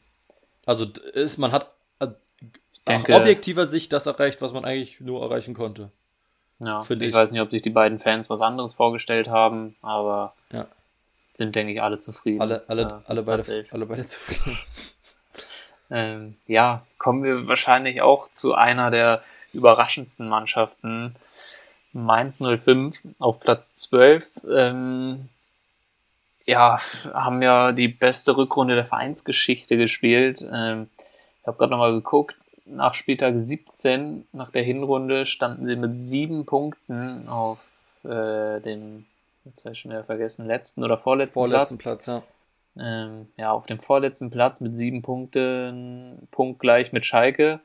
also 0.65 0.85
ist, 1.13 1.37
man 1.37 1.51
hat 1.51 1.71
denke, 2.87 3.11
Nach 3.11 3.19
objektiver 3.19 3.65
Sicht 3.65 3.93
das 3.93 4.05
erreicht, 4.05 4.41
was 4.41 4.53
man 4.53 4.65
eigentlich 4.65 4.99
nur 4.99 5.21
erreichen 5.21 5.53
konnte. 5.53 5.91
Ja, 6.59 6.81
ich, 6.81 6.89
ich, 6.89 7.13
weiß 7.13 7.31
nicht, 7.31 7.41
ob 7.41 7.49
sich 7.49 7.63
die 7.63 7.71
beiden 7.71 7.97
Fans 7.97 8.29
was 8.29 8.41
anderes 8.41 8.73
vorgestellt 8.73 9.27
haben, 9.29 9.75
aber 9.81 10.33
ja. 10.51 10.67
sind, 11.09 11.55
denke 11.55 11.73
ich, 11.73 11.81
alle 11.81 11.97
zufrieden. 11.97 12.41
Alle, 12.41 12.63
alle, 12.67 12.83
äh, 12.83 13.09
alle, 13.09 13.23
beide, 13.23 13.65
alle 13.71 13.85
beide 13.87 14.05
zufrieden. 14.05 14.57
ähm, 15.89 16.37
ja, 16.45 16.83
kommen 16.99 17.23
wir 17.23 17.47
wahrscheinlich 17.47 18.01
auch 18.01 18.31
zu 18.31 18.53
einer 18.53 18.91
der 18.91 19.21
überraschendsten 19.53 20.29
Mannschaften. 20.29 21.15
Mainz 21.93 22.39
05 22.39 23.01
auf 23.17 23.39
Platz 23.39 23.73
12. 23.73 24.41
Ähm, 24.49 25.29
ja, 26.45 26.79
haben 27.11 27.41
ja 27.41 27.71
die 27.71 27.87
beste 27.87 28.37
Rückrunde 28.37 28.75
der 28.75 28.85
Vereinsgeschichte 28.85 29.77
gespielt. 29.77 30.41
Ähm, 30.41 30.89
ich 31.41 31.47
habe 31.47 31.57
gerade 31.57 31.71
nochmal 31.71 31.93
geguckt 31.93 32.35
nach 32.65 32.93
Spieltag 32.93 33.37
17, 33.37 34.27
nach 34.31 34.51
der 34.51 34.63
Hinrunde, 34.63 35.25
standen 35.25 35.65
sie 35.65 35.75
mit 35.75 35.97
sieben 35.97 36.45
Punkten 36.45 37.27
auf 37.27 37.59
äh, 38.03 38.59
dem, 38.61 39.05
jetzt 39.45 39.63
habe 39.65 39.73
ich 39.73 39.79
schon 39.79 39.91
wieder 39.91 40.03
vergessen, 40.03 40.45
letzten 40.47 40.83
oder 40.83 40.97
vorletzten, 40.97 41.33
vorletzten 41.33 41.77
Platz. 41.77 42.05
Platz 42.05 42.07
ja. 42.07 42.23
Ähm, 42.77 43.27
ja, 43.35 43.51
auf 43.51 43.65
dem 43.65 43.79
vorletzten 43.79 44.31
Platz 44.31 44.61
mit 44.61 44.75
sieben 44.75 45.01
Punkten, 45.01 46.27
punktgleich 46.31 46.93
mit 46.93 47.05
Schalke. 47.05 47.59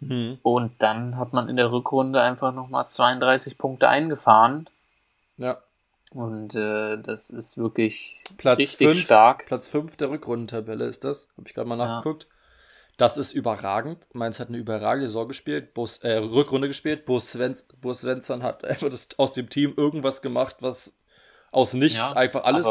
Mhm. 0.00 0.38
Und 0.42 0.72
dann 0.78 1.16
hat 1.16 1.32
man 1.32 1.48
in 1.48 1.56
der 1.56 1.72
Rückrunde 1.72 2.20
einfach 2.20 2.52
nochmal 2.52 2.86
32 2.86 3.56
Punkte 3.56 3.88
eingefahren. 3.88 4.68
Ja. 5.36 5.58
Und 6.12 6.54
äh, 6.54 6.98
das 6.98 7.30
ist 7.30 7.56
wirklich 7.56 8.16
Platz 8.36 8.58
richtig 8.58 8.88
fünf, 8.88 9.04
stark. 9.04 9.46
Platz 9.46 9.68
5 9.68 9.96
der 9.96 10.10
Rückrundentabelle 10.10 10.84
ist 10.84 11.04
das. 11.04 11.28
Habe 11.36 11.46
ich 11.46 11.54
gerade 11.54 11.68
mal 11.68 11.76
nachgeguckt. 11.76 12.24
Ja. 12.24 12.39
Das 13.00 13.16
ist 13.16 13.32
überragend. 13.32 14.08
Mainz 14.12 14.38
hat 14.40 14.48
eine 14.48 14.58
überragende 14.58 15.06
Saison 15.06 15.26
gespielt, 15.26 15.72
Bus, 15.72 15.96
äh, 16.02 16.18
Rückrunde 16.18 16.68
gespielt. 16.68 17.06
Bus, 17.06 17.32
Svens, 17.32 17.62
Bus 17.80 18.02
Svensson 18.02 18.42
hat 18.42 18.62
einfach 18.66 18.90
das, 18.90 19.08
aus 19.16 19.32
dem 19.32 19.48
Team 19.48 19.72
irgendwas 19.74 20.20
gemacht, 20.20 20.56
was 20.60 20.98
aus 21.50 21.72
nichts 21.72 21.96
ja, 21.96 22.12
einfach 22.12 22.44
alles. 22.44 22.66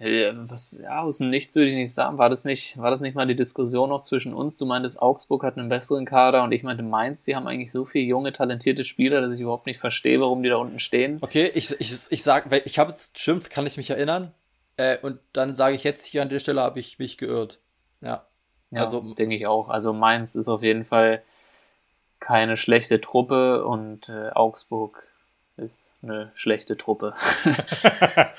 Aber, 0.00 0.10
äh, 0.10 0.32
was, 0.34 0.76
ja, 0.82 1.00
aus 1.02 1.20
Nichts 1.20 1.54
würde 1.54 1.70
ich 1.70 1.76
nicht 1.76 1.94
sagen. 1.94 2.18
War 2.18 2.28
das 2.28 2.42
nicht, 2.42 2.76
war 2.76 2.90
das 2.90 3.00
nicht 3.00 3.14
mal 3.14 3.28
die 3.28 3.36
Diskussion 3.36 3.90
noch 3.90 4.00
zwischen 4.00 4.34
uns? 4.34 4.56
Du 4.56 4.66
meintest, 4.66 5.00
Augsburg 5.00 5.44
hat 5.44 5.56
einen 5.56 5.68
besseren 5.68 6.06
Kader 6.06 6.42
und 6.42 6.50
ich 6.50 6.64
meinte, 6.64 6.82
Mainz, 6.82 7.22
die 7.22 7.36
haben 7.36 7.46
eigentlich 7.46 7.70
so 7.70 7.84
viele 7.84 8.04
junge, 8.04 8.32
talentierte 8.32 8.84
Spieler, 8.84 9.20
dass 9.20 9.32
ich 9.32 9.40
überhaupt 9.42 9.66
nicht 9.66 9.78
verstehe, 9.78 10.20
warum 10.20 10.42
die 10.42 10.48
da 10.48 10.56
unten 10.56 10.80
stehen. 10.80 11.18
Okay, 11.20 11.52
ich, 11.54 11.70
ich, 11.80 11.92
ich 12.10 12.22
sag, 12.24 12.52
ich 12.66 12.80
habe 12.80 12.94
stimmt, 13.14 13.48
kann 13.48 13.64
ich 13.64 13.76
mich 13.76 13.90
erinnern. 13.90 14.34
Äh, 14.76 14.98
und 15.02 15.20
dann 15.32 15.54
sage 15.54 15.76
ich 15.76 15.84
jetzt 15.84 16.04
hier 16.04 16.22
an 16.22 16.30
der 16.30 16.40
Stelle, 16.40 16.62
habe 16.62 16.80
ich 16.80 16.98
mich 16.98 17.16
geirrt. 17.16 17.60
Ja. 18.00 18.27
Ja, 18.70 18.84
also, 18.84 19.00
denke 19.14 19.36
ich 19.36 19.46
auch. 19.46 19.68
Also 19.68 19.92
Mainz 19.92 20.34
ist 20.34 20.48
auf 20.48 20.62
jeden 20.62 20.84
Fall 20.84 21.22
keine 22.20 22.56
schlechte 22.56 23.00
Truppe 23.00 23.64
und 23.64 24.08
äh, 24.08 24.30
Augsburg 24.30 25.02
ist 25.56 25.90
eine 26.02 26.32
schlechte 26.34 26.76
Truppe. 26.76 27.14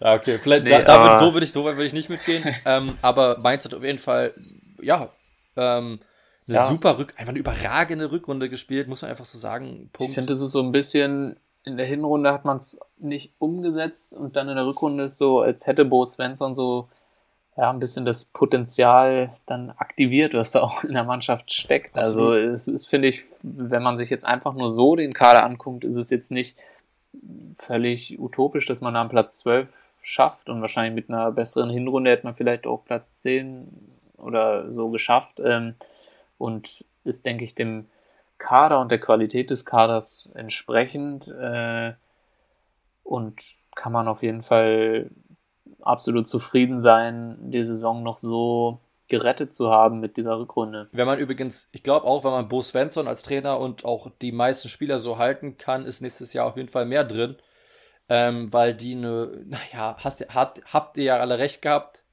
Ja, 0.00 0.14
okay, 0.14 0.38
vielleicht 0.38 0.64
nee, 0.64 0.70
da, 0.70 0.82
da 0.82 1.04
würd, 1.04 1.18
so 1.18 1.32
würde 1.34 1.44
ich, 1.44 1.52
so 1.52 1.64
würde 1.64 1.84
ich 1.84 1.92
nicht 1.92 2.08
mitgehen. 2.08 2.42
ähm, 2.64 2.96
aber 3.02 3.38
Mainz 3.42 3.64
hat 3.64 3.74
auf 3.74 3.84
jeden 3.84 3.98
Fall, 3.98 4.32
ja, 4.80 5.08
ähm, 5.56 6.00
eine 6.48 6.56
ja. 6.56 6.66
super 6.66 6.98
Rück, 6.98 7.12
einfach 7.16 7.30
eine 7.30 7.38
überragende 7.38 8.10
Rückrunde 8.10 8.48
gespielt, 8.48 8.88
muss 8.88 9.02
man 9.02 9.10
einfach 9.10 9.26
so 9.26 9.38
sagen. 9.38 9.90
Punkt. 9.92 10.10
Ich 10.10 10.14
finde, 10.14 10.32
es 10.32 10.40
ist 10.40 10.52
so 10.52 10.62
ein 10.62 10.72
bisschen, 10.72 11.38
in 11.64 11.76
der 11.76 11.86
Hinrunde 11.86 12.32
hat 12.32 12.44
man 12.44 12.56
es 12.56 12.80
nicht 12.96 13.34
umgesetzt 13.38 14.14
und 14.16 14.36
dann 14.36 14.48
in 14.48 14.56
der 14.56 14.66
Rückrunde 14.66 15.04
ist 15.04 15.18
so, 15.18 15.40
als 15.40 15.66
hätte 15.66 15.84
Bo 15.84 16.04
Svensson 16.04 16.54
so 16.54 16.88
ja, 17.56 17.70
ein 17.70 17.80
bisschen 17.80 18.04
das 18.04 18.24
Potenzial 18.24 19.34
dann 19.46 19.70
aktiviert, 19.70 20.34
was 20.34 20.52
da 20.52 20.62
auch 20.62 20.84
in 20.84 20.94
der 20.94 21.04
Mannschaft 21.04 21.52
steckt. 21.52 21.96
Also 21.96 22.20
Absolut. 22.20 22.36
Also 22.36 22.54
es 22.54 22.68
ist, 22.68 22.86
finde 22.86 23.08
ich, 23.08 23.22
wenn 23.42 23.82
man 23.82 23.96
sich 23.96 24.10
jetzt 24.10 24.24
einfach 24.24 24.54
nur 24.54 24.72
so 24.72 24.96
den 24.96 25.12
Kader 25.12 25.44
anguckt, 25.44 25.84
ist 25.84 25.96
es 25.96 26.10
jetzt 26.10 26.30
nicht 26.30 26.56
völlig 27.56 28.18
utopisch, 28.18 28.66
dass 28.66 28.80
man 28.80 28.94
da 28.94 29.00
am 29.02 29.08
Platz 29.08 29.38
12 29.38 29.68
schafft 30.02 30.48
und 30.48 30.60
wahrscheinlich 30.60 30.94
mit 30.94 31.10
einer 31.10 31.32
besseren 31.32 31.70
Hinrunde 31.70 32.10
hätte 32.10 32.24
man 32.24 32.34
vielleicht 32.34 32.66
auch 32.66 32.84
Platz 32.84 33.18
10 33.18 33.68
oder 34.16 34.72
so 34.72 34.90
geschafft 34.90 35.40
ähm, 35.44 35.74
und 36.38 36.84
ist, 37.04 37.26
denke 37.26 37.44
ich, 37.44 37.54
dem 37.54 37.86
Kader 38.38 38.80
und 38.80 38.90
der 38.90 39.00
Qualität 39.00 39.50
des 39.50 39.64
Kaders 39.64 40.28
entsprechend 40.34 41.28
äh, 41.28 41.92
und 43.04 43.40
kann 43.74 43.92
man 43.92 44.08
auf 44.08 44.22
jeden 44.22 44.42
Fall 44.42 45.10
absolut 45.82 46.28
zufrieden 46.28 46.80
sein, 46.80 47.36
die 47.50 47.64
Saison 47.64 48.02
noch 48.02 48.18
so 48.18 48.80
gerettet 49.08 49.52
zu 49.52 49.70
haben 49.70 50.00
mit 50.00 50.16
dieser 50.16 50.38
Rückrunde. 50.38 50.88
Wenn 50.92 51.06
man 51.06 51.18
übrigens, 51.18 51.68
ich 51.72 51.82
glaube 51.82 52.06
auch, 52.06 52.24
wenn 52.24 52.30
man 52.30 52.48
Bo 52.48 52.62
Svensson 52.62 53.08
als 53.08 53.22
Trainer 53.22 53.58
und 53.58 53.84
auch 53.84 54.10
die 54.22 54.32
meisten 54.32 54.68
Spieler 54.68 54.98
so 54.98 55.18
halten 55.18 55.58
kann, 55.58 55.84
ist 55.84 56.00
nächstes 56.00 56.32
Jahr 56.32 56.46
auf 56.46 56.56
jeden 56.56 56.68
Fall 56.68 56.86
mehr 56.86 57.04
drin. 57.04 57.36
Ähm, 58.08 58.52
weil 58.52 58.74
die 58.74 58.94
eine, 58.94 59.42
naja, 59.46 59.96
hast, 59.98 60.24
habt, 60.34 60.62
habt 60.72 60.96
ihr 60.96 61.04
ja 61.04 61.16
alle 61.18 61.38
recht 61.38 61.60
gehabt, 61.60 62.04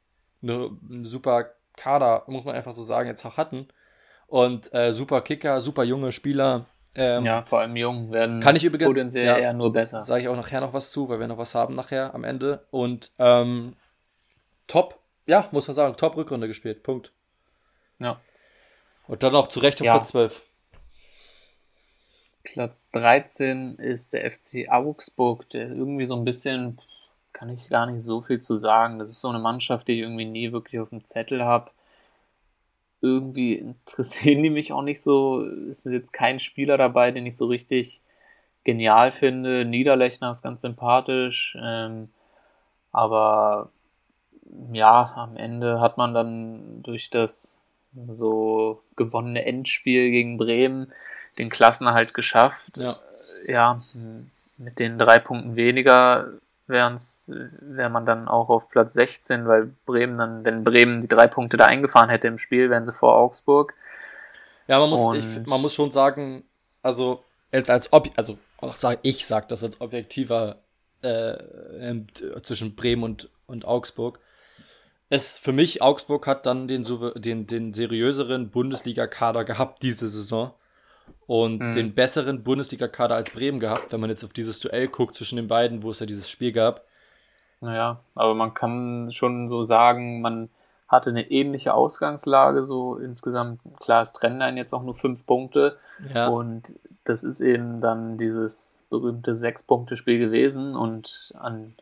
eine 0.42 0.72
super 1.04 1.52
Kader, 1.76 2.24
muss 2.28 2.44
man 2.44 2.56
einfach 2.56 2.72
so 2.72 2.84
sagen, 2.84 3.08
jetzt 3.08 3.26
auch 3.26 3.38
hatten. 3.38 3.68
Und 4.28 4.74
äh, 4.74 4.94
super 4.94 5.22
Kicker, 5.22 5.62
super 5.62 5.84
junge 5.84 6.12
Spieler, 6.12 6.66
ähm, 6.98 7.24
ja, 7.24 7.44
vor 7.44 7.60
allem 7.60 7.76
jung 7.76 8.12
werden 8.12 8.40
kann 8.40 8.56
ich 8.56 8.66
übrigens, 8.66 8.96
potenziell 8.96 9.26
ja, 9.26 9.38
eher 9.38 9.54
nur 9.54 9.72
besser. 9.72 10.02
Sage 10.02 10.24
ich 10.24 10.28
auch 10.28 10.36
nachher 10.36 10.62
noch 10.62 10.74
was 10.74 10.90
zu, 10.90 11.08
weil 11.08 11.20
wir 11.20 11.28
noch 11.28 11.38
was 11.38 11.54
haben 11.54 11.76
nachher 11.76 12.16
am 12.16 12.24
Ende. 12.24 12.66
Und 12.72 13.12
ähm, 13.20 13.76
top, 14.66 15.00
ja, 15.28 15.48
muss 15.52 15.68
man 15.68 15.76
sagen, 15.76 15.96
top 15.96 16.18
Rückrunde 16.18 16.48
gespielt. 16.48 16.82
Punkt. 16.82 17.14
Ja. 18.00 18.20
Und 19.08 19.22
dann 19.22 19.36
auch 19.36 19.48
zu 19.48 19.60
Recht 19.60 19.80
auf 19.80 19.86
ja. 19.86 19.94
Platz 19.94 20.10
12. 20.10 20.42
Platz 22.44 22.90
13 22.92 23.76
ist 23.76 24.14
der 24.14 24.32
FC 24.32 24.68
Augsburg, 24.70 25.48
der 25.50 25.70
irgendwie 25.70 26.06
so 26.08 26.16
ein 26.16 26.26
bisschen, 26.26 26.82
kann 27.32 27.50
ich 27.50 27.70
gar 27.70 27.86
nicht 27.86 28.04
so 28.04 28.22
viel 28.22 28.40
zu 28.40 28.58
sagen. 28.58 28.98
Das 28.98 29.12
ist 29.12 29.22
so 29.22 29.30
eine 29.30 29.40
Mannschaft, 29.40 29.88
die 29.88 29.94
ich 29.94 30.00
irgendwie 30.00 30.26
nie 30.26 30.52
wirklich 30.52 30.82
auf 30.82 30.90
dem 30.90 31.06
Zettel 31.06 31.46
habe 31.46 31.70
irgendwie 33.02 33.56
interessieren 33.56 34.44
die 34.44 34.50
mich 34.50 34.74
auch 34.74 34.82
nicht 34.82 35.02
so. 35.02 35.46
Es 35.70 35.86
ist 35.86 35.94
jetzt 35.94 36.14
kein 36.14 36.40
Spieler 36.40 36.78
dabei, 36.78 37.12
den 37.12 37.26
ich 37.26 37.38
so 37.38 37.48
richtig 37.48 38.02
genial 38.64 39.12
finde. 39.12 39.66
Niederlechner 39.66 40.32
ist 40.32 40.42
ganz 40.42 40.62
sympathisch. 40.62 41.58
Ähm, 41.62 42.10
aber 42.92 43.70
ja, 44.72 45.14
am 45.16 45.38
Ende 45.38 45.80
hat 45.80 45.98
man 45.98 46.14
dann 46.14 46.82
durch 46.84 47.10
das 47.10 47.62
so 48.10 48.82
gewonnene 48.96 49.46
Endspiel 49.46 50.12
gegen 50.12 50.38
Bremen 50.38 50.92
den 51.38 51.50
Klassenerhalt 51.50 52.14
geschafft. 52.14 52.78
Ja. 52.78 52.98
ja, 53.46 53.80
mit 54.58 54.80
den 54.80 54.98
drei 54.98 55.20
Punkten 55.20 55.56
weniger 55.56 56.34
wäre 56.68 57.90
man 57.90 58.06
dann 58.06 58.28
auch 58.28 58.50
auf 58.50 58.70
Platz 58.70 58.94
16, 58.94 59.48
weil 59.48 59.72
Bremen 59.86 60.18
dann, 60.18 60.44
wenn 60.44 60.64
Bremen 60.64 61.02
die 61.02 61.08
drei 61.08 61.28
Punkte 61.28 61.58
da 61.58 61.66
eingefahren 61.66 62.10
hätte 62.10 62.28
im 62.28 62.38
Spiel, 62.38 62.70
wären 62.70 62.86
sie 62.86 62.94
vor 62.94 63.16
Augsburg. 63.16 63.74
Ja, 64.68 64.80
man 64.80 64.90
muss, 64.90 65.18
ich, 65.18 65.46
man 65.46 65.62
muss 65.62 65.74
schon 65.74 65.92
sagen, 65.92 66.44
also 66.84 67.24
als, 67.52 67.70
als 67.70 67.94
ob, 67.94 68.10
also 68.18 68.38
sag, 68.76 69.00
ich 69.02 69.26
sage 69.26 69.46
das 69.48 69.64
als 69.64 69.80
objektiver 69.80 70.58
äh, 71.02 71.38
zwischen 72.44 72.76
Bremen 72.76 73.04
und, 73.04 73.30
und 73.46 73.66
Augsburg. 73.66 74.20
Es 75.10 75.38
für 75.38 75.54
mich, 75.54 75.82
Augsburg 75.82 76.28
hat 76.28 76.46
dann 76.46 76.68
den, 76.68 76.86
den, 77.16 77.48
den 77.48 77.74
seriöseren 77.74 78.50
Bundesliga-Kader 78.50 79.46
gehabt 79.46 79.82
diese 79.84 80.10
Saison 80.10 80.54
und 81.28 81.60
mhm. 81.60 81.72
den 81.74 81.94
besseren 81.94 82.44
Bundesliga-Kader 82.44 83.16
als 83.16 83.32
Bremen 83.32 83.60
gehabt, 83.60 83.92
wenn 83.92 84.00
man 84.00 84.10
jetzt 84.10 84.24
auf 84.24 84.34
dieses 84.34 84.60
Duell 84.60 84.88
guckt 84.88 85.16
zwischen 85.16 85.36
den 85.36 85.48
beiden, 85.48 85.84
wo 85.84 85.92
es 85.92 86.00
ja 86.00 86.06
dieses 86.06 86.30
Spiel 86.30 86.52
gab. 86.52 86.84
Naja, 87.60 88.00
aber 88.16 88.36
man 88.36 88.54
kann 88.54 89.12
schon 89.12 89.48
so 89.48 89.64
sagen, 89.64 90.22
man 90.22 90.50
hatte 90.88 91.10
eine 91.10 91.30
ähnliche 91.30 91.74
Ausgangslage, 91.74 92.66
so 92.66 92.96
insgesamt. 92.96 93.60
Klar, 93.80 94.04
es 94.04 94.14
trennen 94.14 94.42
einen 94.42 94.58
jetzt 94.58 94.74
auch 94.74 94.84
nur 94.84 94.94
fünf 94.94 95.26
Punkte. 95.26 95.78
Ja. 96.14 96.28
Und 96.28 96.74
das 97.04 97.24
ist 97.24 97.42
eben 97.42 97.82
dann 97.82 98.18
dieses 98.18 98.82
berühmte 98.90 99.36
Sechs-Punkte-Spiel 99.36 100.20
gewesen. 100.20 100.76
Und 100.76 101.34
an 101.38 101.74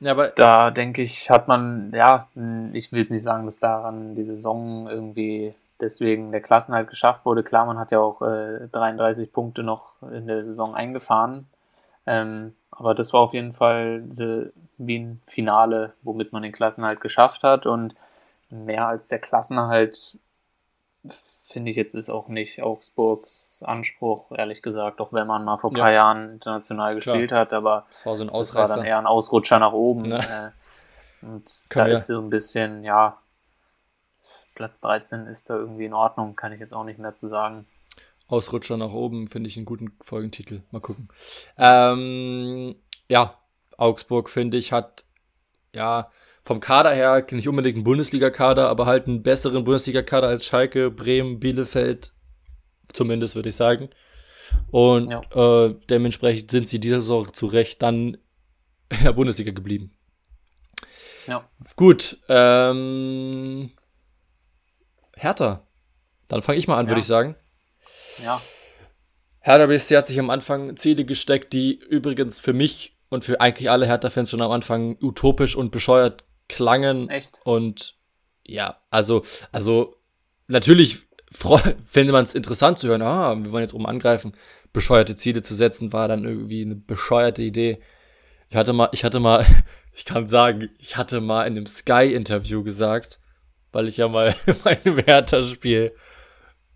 ja, 0.00 0.10
aber 0.10 0.28
da 0.28 0.72
denke 0.72 1.00
ich, 1.00 1.30
hat 1.30 1.46
man, 1.46 1.92
ja, 1.94 2.26
ich 2.72 2.90
will 2.90 3.06
nicht 3.08 3.22
sagen, 3.22 3.44
dass 3.44 3.60
daran 3.60 4.16
die 4.16 4.24
Saison 4.24 4.88
irgendwie 4.90 5.54
deswegen 5.82 6.32
der 6.32 6.40
Klassenhalt 6.40 6.88
geschafft 6.88 7.26
wurde. 7.26 7.42
Klar, 7.42 7.66
man 7.66 7.78
hat 7.78 7.90
ja 7.90 8.00
auch 8.00 8.22
äh, 8.22 8.68
33 8.72 9.32
Punkte 9.32 9.62
noch 9.62 10.00
in 10.02 10.26
der 10.26 10.44
Saison 10.44 10.74
eingefahren. 10.74 11.46
Ähm, 12.06 12.54
aber 12.70 12.94
das 12.94 13.12
war 13.12 13.20
auf 13.20 13.34
jeden 13.34 13.52
Fall 13.52 14.02
de, 14.02 14.50
wie 14.78 14.98
ein 14.98 15.20
Finale, 15.26 15.92
womit 16.02 16.32
man 16.32 16.42
den 16.42 16.52
Klassenhalt 16.52 17.00
geschafft 17.00 17.44
hat. 17.44 17.66
Und 17.66 17.94
mehr 18.48 18.86
als 18.86 19.08
der 19.08 19.18
Klassenerhalt 19.18 20.16
finde 21.08 21.70
ich 21.70 21.76
jetzt 21.76 21.94
ist 21.94 22.08
auch 22.08 22.28
nicht 22.28 22.62
Augsburgs 22.62 23.62
Anspruch, 23.66 24.30
ehrlich 24.32 24.62
gesagt, 24.62 25.00
auch 25.00 25.12
wenn 25.12 25.26
man 25.26 25.44
mal 25.44 25.58
vor 25.58 25.70
ein 25.70 25.76
paar 25.76 25.90
ja. 25.90 25.96
Jahren 25.96 26.34
international 26.34 26.94
gespielt 26.94 27.28
Klar. 27.28 27.40
hat, 27.40 27.52
aber 27.52 27.86
das 27.90 28.06
war, 28.06 28.16
so 28.16 28.22
ein 28.22 28.30
das 28.32 28.54
war 28.54 28.68
dann 28.68 28.84
eher 28.84 28.98
ein 28.98 29.06
Ausrutscher 29.06 29.58
nach 29.58 29.72
oben. 29.72 30.02
Ne? 30.02 30.20
Äh, 31.22 31.26
und 31.26 31.66
Kann 31.68 31.84
da 31.84 31.88
ja. 31.88 31.94
ist 31.94 32.06
so 32.06 32.18
ein 32.20 32.30
bisschen, 32.30 32.84
ja, 32.84 33.18
Platz 34.54 34.80
13 34.80 35.26
ist 35.26 35.50
da 35.50 35.56
irgendwie 35.56 35.86
in 35.86 35.94
Ordnung, 35.94 36.36
kann 36.36 36.52
ich 36.52 36.60
jetzt 36.60 36.74
auch 36.74 36.84
nicht 36.84 36.98
mehr 36.98 37.14
zu 37.14 37.28
sagen. 37.28 37.66
Ausrutscher 38.28 38.76
nach 38.76 38.92
oben 38.92 39.28
finde 39.28 39.48
ich 39.48 39.56
einen 39.56 39.66
guten 39.66 39.92
Folgentitel. 40.00 40.62
Mal 40.70 40.80
gucken. 40.80 41.08
Ähm, 41.58 42.76
ja, 43.08 43.38
Augsburg 43.76 44.30
finde 44.30 44.56
ich 44.56 44.72
hat 44.72 45.04
ja 45.74 46.10
vom 46.44 46.60
Kader 46.60 46.92
her 46.92 47.24
nicht 47.30 47.48
unbedingt 47.48 47.76
einen 47.76 47.84
Bundesliga-Kader, 47.84 48.68
aber 48.68 48.86
halt 48.86 49.06
einen 49.06 49.22
besseren 49.22 49.64
Bundesliga-Kader 49.64 50.28
als 50.28 50.44
Schalke, 50.44 50.90
Bremen, 50.90 51.40
Bielefeld, 51.40 52.12
zumindest 52.92 53.36
würde 53.36 53.50
ich 53.50 53.56
sagen. 53.56 53.90
Und 54.70 55.10
ja. 55.10 55.66
äh, 55.66 55.74
dementsprechend 55.88 56.50
sind 56.50 56.68
sie 56.68 56.80
dieser 56.80 57.00
Saison 57.00 57.32
zu 57.32 57.46
Recht 57.46 57.82
dann 57.82 58.18
in 58.88 59.04
der 59.04 59.12
Bundesliga 59.12 59.52
geblieben. 59.52 59.92
Ja. 61.26 61.48
Gut, 61.76 62.18
ähm, 62.28 63.70
Hertha. 65.22 65.66
Dann 66.28 66.42
fange 66.42 66.58
ich 66.58 66.68
mal 66.68 66.78
an, 66.78 66.86
ja. 66.86 66.90
würde 66.90 67.00
ich 67.00 67.06
sagen. 67.06 67.36
Ja. 68.22 68.40
Hertha 69.40 69.66
BSC 69.66 69.96
hat 69.96 70.06
sich 70.06 70.18
am 70.18 70.30
Anfang 70.30 70.76
Ziele 70.76 71.04
gesteckt, 71.04 71.52
die 71.52 71.74
übrigens 71.74 72.38
für 72.40 72.52
mich 72.52 72.96
und 73.08 73.24
für 73.24 73.40
eigentlich 73.40 73.70
alle 73.70 73.86
Hertha-Fans 73.86 74.30
schon 74.30 74.40
am 74.40 74.50
Anfang 74.50 74.96
utopisch 75.00 75.56
und 75.56 75.70
bescheuert 75.70 76.24
klangen. 76.48 77.08
Echt? 77.08 77.40
Und 77.44 77.96
ja, 78.44 78.78
also, 78.90 79.24
also 79.50 79.96
natürlich 80.46 81.02
fände 81.30 82.12
man 82.12 82.24
es 82.24 82.34
interessant 82.34 82.78
zu 82.78 82.88
hören, 82.88 83.02
ah, 83.02 83.36
wir 83.36 83.52
wollen 83.52 83.62
jetzt 83.62 83.74
oben 83.74 83.86
angreifen. 83.86 84.32
Bescheuerte 84.72 85.16
Ziele 85.16 85.42
zu 85.42 85.54
setzen, 85.54 85.92
war 85.92 86.08
dann 86.08 86.24
irgendwie 86.24 86.62
eine 86.62 86.76
bescheuerte 86.76 87.42
Idee. 87.42 87.80
Ich 88.48 88.56
hatte 88.56 88.72
mal, 88.72 88.88
ich 88.92 89.04
hatte 89.04 89.20
mal, 89.20 89.44
ich 89.92 90.04
kann 90.04 90.28
sagen, 90.28 90.70
ich 90.78 90.96
hatte 90.96 91.20
mal 91.20 91.46
in 91.46 91.56
einem 91.56 91.66
Sky-Interview 91.66 92.62
gesagt, 92.62 93.20
weil 93.72 93.88
ich 93.88 93.96
ja 93.96 94.08
mal 94.08 94.34
bei 94.64 94.78
einem 94.84 94.98
Hertha-Spiel, 94.98 95.92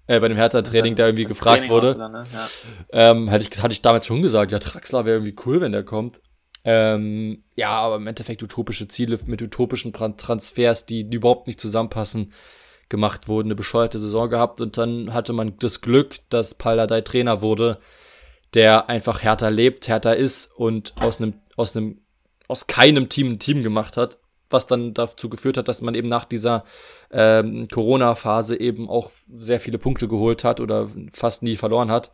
äh, 0.06 0.20
bei 0.20 0.28
dem 0.28 0.36
Hertha-Training 0.36 0.96
da 0.96 1.06
irgendwie 1.06 1.24
gefragt 1.24 1.66
Training 1.66 1.70
wurde. 1.70 1.94
Dann, 1.96 2.12
ne? 2.12 2.24
ja. 2.32 2.48
ähm, 2.92 3.30
hatte, 3.30 3.46
ich, 3.48 3.62
hatte 3.62 3.72
ich 3.72 3.82
damals 3.82 4.06
schon 4.06 4.22
gesagt, 4.22 4.52
ja, 4.52 4.58
Traxler 4.58 5.04
wäre 5.04 5.18
irgendwie 5.18 5.36
cool, 5.46 5.60
wenn 5.60 5.72
der 5.72 5.84
kommt. 5.84 6.20
Ähm, 6.64 7.44
ja, 7.54 7.70
aber 7.70 7.96
im 7.96 8.06
Endeffekt 8.06 8.42
utopische 8.42 8.88
Ziele 8.88 9.20
mit 9.26 9.40
utopischen 9.40 9.92
Transfers, 9.92 10.84
die, 10.84 11.08
die 11.08 11.16
überhaupt 11.16 11.46
nicht 11.46 11.60
zusammenpassen, 11.60 12.32
gemacht 12.88 13.28
wurden, 13.28 13.48
eine 13.48 13.56
bescheuerte 13.56 13.98
Saison 13.98 14.30
gehabt 14.30 14.60
und 14.60 14.78
dann 14.78 15.12
hatte 15.12 15.32
man 15.32 15.56
das 15.58 15.80
Glück, 15.80 16.18
dass 16.28 16.54
Paladai 16.54 17.00
Trainer 17.00 17.42
wurde, 17.42 17.80
der 18.54 18.88
einfach 18.88 19.22
härter 19.22 19.50
lebt, 19.50 19.88
härter 19.88 20.16
ist 20.16 20.52
und 20.56 20.94
aus 21.00 21.20
einem, 21.20 21.34
aus 21.56 21.76
einem, 21.76 22.00
aus 22.46 22.68
keinem 22.68 23.08
Team 23.08 23.32
ein 23.32 23.38
Team 23.40 23.62
gemacht 23.64 23.96
hat 23.96 24.18
was 24.50 24.66
dann 24.66 24.94
dazu 24.94 25.28
geführt 25.28 25.56
hat, 25.56 25.68
dass 25.68 25.82
man 25.82 25.94
eben 25.94 26.08
nach 26.08 26.24
dieser 26.24 26.64
ähm, 27.10 27.68
Corona-Phase 27.68 28.58
eben 28.58 28.88
auch 28.88 29.10
sehr 29.38 29.60
viele 29.60 29.78
Punkte 29.78 30.08
geholt 30.08 30.44
hat 30.44 30.60
oder 30.60 30.88
fast 31.12 31.42
nie 31.42 31.56
verloren 31.56 31.90
hat 31.90 32.12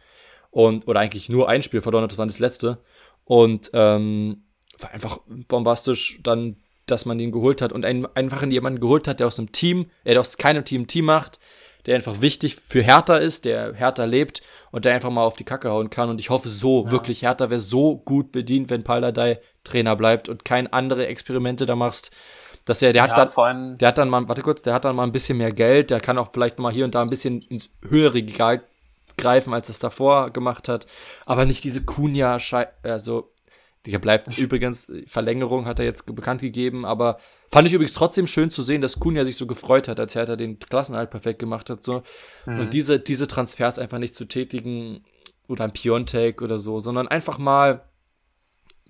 und 0.51 0.89
oder 0.89 1.01
eigentlich 1.01 1.29
nur 1.29 1.49
ein 1.49 1.63
Spiel 1.63 1.83
verloren 1.83 2.05
hat, 2.05 2.13
das 2.13 2.19
war 2.19 2.27
das 2.27 2.39
letzte 2.39 2.79
und 3.25 3.71
ähm, 3.75 4.45
war 4.79 4.93
einfach 4.93 5.19
bombastisch 5.49 6.21
dann, 6.23 6.57
dass 6.87 7.05
man 7.05 7.21
ihn 7.21 7.33
geholt 7.33 7.63
hat 7.63 7.73
und 7.73 7.85
einen, 7.85 8.07
einfach 8.15 8.43
jemanden 8.45 8.81
geholt 8.81 9.07
hat, 9.09 9.21
der 9.21 9.27
aus 9.27 9.39
einem 9.39 9.53
Team, 9.53 9.91
der 10.05 10.21
aus 10.21 10.37
keinem 10.37 10.65
Team 10.65 10.87
Team 10.87 11.05
macht, 11.07 11.39
der 11.87 11.97
einfach 11.97 12.21
wichtig 12.21 12.57
für 12.57 12.83
Hertha 12.83 13.17
ist, 13.17 13.45
der 13.45 13.75
Hertha 13.75 14.05
lebt 14.05 14.43
und 14.71 14.85
der 14.85 14.95
einfach 14.95 15.11
mal 15.11 15.25
auf 15.25 15.37
die 15.37 15.45
Kacke 15.45 15.71
hauen 15.71 15.91
kann. 15.91 16.11
Und 16.11 16.21
ich 16.21 16.31
hoffe 16.31 16.49
so, 16.49 16.85
ja. 16.85 16.91
wirklich, 16.93 17.23
Hertha 17.23 17.51
wäre 17.51 17.61
so 17.61 17.97
gut 17.97 18.33
bedient, 18.33 18.71
wenn 18.71 18.85
Paldadei 18.85 19.41
Trainer 19.65 19.97
bleibt 19.97 20.29
und 20.29 20.45
kein 20.45 20.73
andere 20.73 21.07
Experimente 21.07 21.67
da 21.67 21.77
machst. 21.77 22.11
Dass 22.65 22.81
er, 22.81 22.93
der 22.93 23.03
hat 23.03 23.19
ja, 23.19 23.25
dann, 23.25 23.79
der 23.79 23.89
hat 23.89 23.99
dann 23.99 24.09
mal, 24.09 24.29
warte 24.29 24.43
kurz, 24.43 24.63
der 24.63 24.73
hat 24.75 24.85
dann 24.85 24.95
mal 24.95 25.03
ein 25.03 25.11
bisschen 25.11 25.37
mehr 25.39 25.53
Geld, 25.53 25.91
der 25.91 26.01
kann 26.01 26.17
auch 26.17 26.31
vielleicht 26.33 26.61
mal 26.61 26.73
hier 26.73 26.85
und 26.85 26.95
da 26.95 27.03
ein 27.03 27.11
bisschen 27.11 27.41
ins 27.43 27.71
höhere 27.89 28.15
Regal 28.15 28.63
greifen, 29.17 29.53
als 29.53 29.69
es 29.69 29.81
davor 29.81 30.31
gemacht 30.31 30.69
hat. 30.69 30.87
Aber 31.27 31.45
nicht 31.45 31.65
diese 31.65 31.85
Kunja, 31.85 32.39
also 32.85 33.33
der 33.87 33.99
bleibt 33.99 34.39
übrigens, 34.39 34.91
Verlängerung 35.07 35.67
hat 35.67 35.79
er 35.79 35.85
jetzt 35.85 36.07
bekannt 36.15 36.41
gegeben, 36.41 36.85
aber 36.85 37.19
fand 37.51 37.67
ich 37.67 37.75
übrigens 37.75 37.95
trotzdem 37.95 38.27
schön 38.27 38.51
zu 38.51 38.63
sehen, 38.63 38.81
dass 38.81 39.01
Kunja 39.01 39.25
sich 39.25 39.37
so 39.37 39.47
gefreut 39.47 39.89
hat, 39.89 39.99
als 39.99 40.15
er 40.15 40.37
den 40.37 40.59
Klassenhalt 40.59 41.11
perfekt 41.11 41.39
gemacht 41.39 41.69
hat. 41.69 41.83
So. 41.83 42.03
Mhm. 42.47 42.61
Und 42.61 42.75
diese, 42.75 43.01
diese 43.01 43.27
Transfers 43.27 43.79
einfach 43.79 43.99
nicht 43.99 44.15
zu 44.15 44.25
tätigen 44.25 45.05
oder 45.49 45.65
ein 45.65 45.73
Piontek 45.73 46.43
oder 46.43 46.59
so, 46.59 46.79
sondern 46.79 47.09
einfach 47.09 47.39
mal 47.39 47.83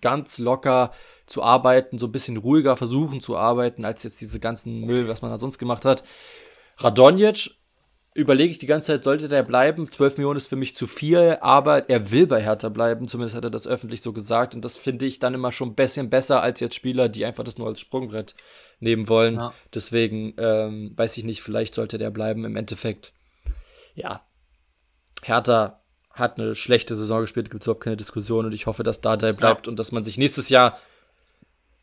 ganz 0.03 0.39
locker 0.39 0.93
zu 1.27 1.43
arbeiten, 1.43 1.97
so 1.97 2.07
ein 2.07 2.13
bisschen 2.13 2.37
ruhiger 2.37 2.77
versuchen 2.77 3.23
zu 3.23 3.39
arbeiten, 3.39 3.87
als 3.87 4.03
jetzt 4.03 4.21
diese 4.21 4.39
ganzen 4.39 4.83
Müll, 4.83 5.09
was 5.09 5.23
man 5.23 5.31
da 5.31 5.39
sonst 5.39 5.59
gemacht 5.59 5.87
hat. 5.87 6.05
Radonjic 6.77 7.53
überlege 8.15 8.51
ich 8.51 8.59
die 8.59 8.67
ganze 8.67 8.89
Zeit, 8.89 9.05
sollte 9.05 9.29
der 9.29 9.43
bleiben? 9.43 9.91
12 9.91 10.19
Millionen 10.19 10.37
ist 10.37 10.49
für 10.49 10.57
mich 10.57 10.77
zu 10.77 10.87
viel, 10.87 11.39
aber 11.41 11.89
er 11.89 12.11
will 12.11 12.27
bei 12.27 12.43
Hertha 12.43 12.69
bleiben, 12.69 13.09
zumindest 13.09 13.35
hat 13.35 13.45
er 13.45 13.51
das 13.51 13.67
öffentlich 13.67 14.03
so 14.03 14.13
gesagt 14.13 14.55
und 14.55 14.63
das 14.65 14.77
finde 14.77 15.07
ich 15.07 15.19
dann 15.19 15.33
immer 15.33 15.53
schon 15.53 15.71
ein 15.71 15.75
bisschen 15.75 16.11
besser 16.11 16.43
als 16.43 16.61
jetzt 16.61 16.75
Spieler, 16.75 17.09
die 17.09 17.25
einfach 17.25 17.45
das 17.45 17.57
nur 17.57 17.69
als 17.69 17.81
Sprungbrett 17.81 18.35
nehmen 18.81 19.09
wollen. 19.09 19.37
Ja. 19.37 19.55
Deswegen 19.73 20.35
ähm, 20.37 20.93
weiß 20.95 21.17
ich 21.17 21.25
nicht, 21.25 21.41
vielleicht 21.41 21.75
sollte 21.75 21.97
der 21.97 22.11
bleiben 22.11 22.45
im 22.45 22.57
Endeffekt. 22.57 23.15
Ja, 23.95 24.27
Hertha 25.23 25.82
hat 26.15 26.39
eine 26.39 26.55
schlechte 26.55 26.97
Saison 26.97 27.23
gespielt, 27.23 27.51
gibt 27.51 27.63
es 27.63 27.67
überhaupt 27.67 27.85
keine 27.85 27.97
Diskussion 27.97 28.45
und 28.45 28.55
ich 28.55 28.67
hoffe, 28.67 28.83
dass 28.83 29.01
Dardai 29.01 29.33
bleibt 29.33 29.67
ja. 29.67 29.71
und 29.71 29.79
dass 29.79 29.93
man 29.93 30.05
sich 30.05 30.19
nächstes 30.19 30.49
Jahr 30.49 30.79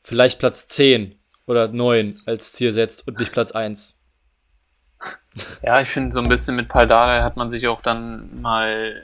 vielleicht 0.01 0.39
Platz 0.39 0.67
10 0.67 1.15
oder 1.47 1.67
9 1.67 2.21
als 2.25 2.53
Ziel 2.53 2.71
setzt 2.71 3.07
und 3.07 3.19
nicht 3.19 3.31
Platz 3.31 3.51
1. 3.51 3.95
Ja, 5.61 5.79
ich 5.79 5.89
finde, 5.89 6.11
so 6.11 6.19
ein 6.19 6.27
bisschen 6.27 6.55
mit 6.55 6.67
Paldada 6.67 7.23
hat 7.23 7.37
man 7.37 7.49
sich 7.49 7.67
auch 7.67 7.81
dann 7.81 8.41
mal, 8.41 9.01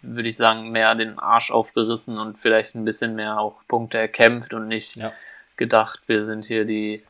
würde 0.00 0.28
ich 0.28 0.36
sagen, 0.36 0.70
mehr 0.70 0.94
den 0.94 1.18
Arsch 1.18 1.50
aufgerissen 1.50 2.18
und 2.18 2.38
vielleicht 2.38 2.74
ein 2.74 2.84
bisschen 2.84 3.14
mehr 3.14 3.38
auch 3.38 3.56
Punkte 3.68 3.98
erkämpft 3.98 4.54
und 4.54 4.68
nicht 4.68 4.96
ja. 4.96 5.12
gedacht, 5.56 6.00
wir 6.06 6.24
sind 6.24 6.46
hier 6.46 6.64
die 6.64 7.02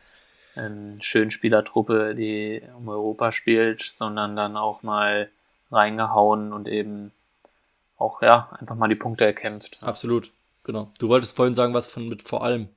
ähm, 0.57 0.99
Schönspielertruppe, 1.01 2.15
die 2.15 2.63
um 2.77 2.89
Europa 2.89 3.31
spielt, 3.31 3.85
sondern 3.91 4.35
dann 4.35 4.57
auch 4.57 4.83
mal 4.83 5.29
reingehauen 5.71 6.53
und 6.53 6.67
eben 6.67 7.13
auch, 8.01 8.23
ja, 8.23 8.51
einfach 8.59 8.77
mal 8.77 8.89
die 8.89 8.97
Punkte 8.97 9.25
erkämpft. 9.25 9.83
Absolut, 9.83 10.33
genau. 10.65 10.93
Du 10.99 11.09
wolltest 11.09 11.37
vorhin 11.37 11.55
sagen, 11.55 11.75
was 11.75 11.87
von 11.87 12.09
mit 12.09 12.29
vor 12.29 12.43
allem. 12.43 12.69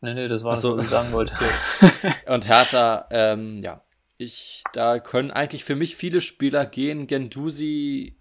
Nee, 0.00 0.14
nee, 0.14 0.28
das 0.28 0.44
war 0.44 0.56
so. 0.56 0.76
was 0.76 0.84
ich 0.84 0.90
sagen 0.90 1.12
wollte. 1.12 1.34
und 2.26 2.48
Hertha, 2.48 3.06
ähm, 3.10 3.58
ja, 3.62 3.82
ich, 4.18 4.62
da 4.72 4.98
können 4.98 5.30
eigentlich 5.30 5.64
für 5.64 5.76
mich 5.76 5.96
viele 5.96 6.20
Spieler 6.20 6.66
gehen. 6.66 7.06
Gendusi, 7.06 8.16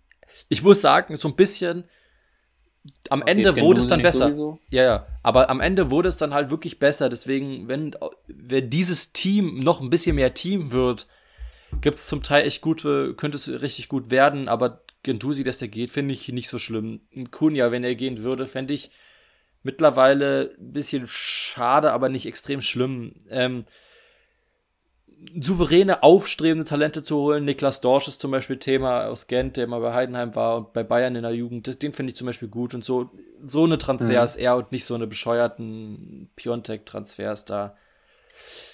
ich 0.49 0.63
muss 0.63 0.81
sagen, 0.81 1.17
so 1.17 1.27
ein 1.27 1.35
bisschen, 1.35 1.85
am 3.09 3.21
okay, 3.21 3.31
Ende 3.31 3.57
wurde 3.57 3.79
es 3.79 3.87
dann 3.87 4.01
besser. 4.01 4.25
Sowieso. 4.25 4.59
Ja, 4.69 4.83
ja. 4.83 5.07
Aber 5.23 5.49
am 5.49 5.59
Ende 5.59 5.89
wurde 5.89 6.09
es 6.09 6.17
dann 6.17 6.33
halt 6.33 6.49
wirklich 6.49 6.79
besser. 6.79 7.09
Deswegen, 7.09 7.67
wenn, 7.67 7.95
wenn 8.27 8.69
dieses 8.69 9.13
Team 9.13 9.59
noch 9.59 9.81
ein 9.81 9.89
bisschen 9.89 10.15
mehr 10.15 10.33
Team 10.33 10.71
wird, 10.71 11.07
gibt 11.81 11.97
es 11.97 12.07
zum 12.07 12.23
Teil 12.23 12.45
echt 12.45 12.61
gute, 12.61 13.15
könnte 13.15 13.37
es 13.37 13.49
richtig 13.49 13.89
gut 13.89 14.11
werden. 14.11 14.47
Aber 14.47 14.81
Gendusi, 15.05 15.43
dass 15.43 15.59
der 15.59 15.69
geht, 15.69 15.91
finde 15.91 16.13
ich 16.13 16.27
nicht 16.27 16.49
so 16.49 16.59
schlimm. 16.59 17.01
Ein 17.15 17.31
Kunja, 17.31 17.71
wenn 17.71 17.83
er 17.83 17.95
gehen 17.95 18.23
würde, 18.23 18.45
fände 18.47 18.73
ich 18.73 18.91
mittlerweile 19.63 20.55
ein 20.59 20.73
bisschen 20.73 21.05
schade, 21.07 21.93
aber 21.93 22.09
nicht 22.09 22.25
extrem 22.25 22.59
schlimm. 22.59 23.13
Ähm, 23.29 23.65
souveräne, 25.39 26.03
aufstrebende 26.03 26.65
Talente 26.65 27.03
zu 27.03 27.17
holen. 27.17 27.45
Niklas 27.45 27.81
Dorsch 27.81 28.07
ist 28.07 28.19
zum 28.19 28.31
Beispiel 28.31 28.57
Thema 28.57 29.07
aus 29.07 29.27
Gent, 29.27 29.57
der 29.57 29.67
mal 29.67 29.79
bei 29.79 29.93
Heidenheim 29.93 30.35
war 30.35 30.57
und 30.57 30.73
bei 30.73 30.83
Bayern 30.83 31.15
in 31.15 31.23
der 31.23 31.33
Jugend. 31.33 31.81
Den 31.81 31.93
finde 31.93 32.11
ich 32.11 32.17
zum 32.17 32.27
Beispiel 32.27 32.47
gut. 32.47 32.73
Und 32.73 32.83
so, 32.83 33.09
so 33.43 33.63
eine 33.63 33.77
Transfers 33.77 34.35
mhm. 34.35 34.43
eher 34.43 34.55
und 34.55 34.71
nicht 34.71 34.85
so 34.85 34.95
eine 34.95 35.07
bescheuerten 35.07 36.29
Piontek-Transfers 36.35 37.45
da 37.45 37.77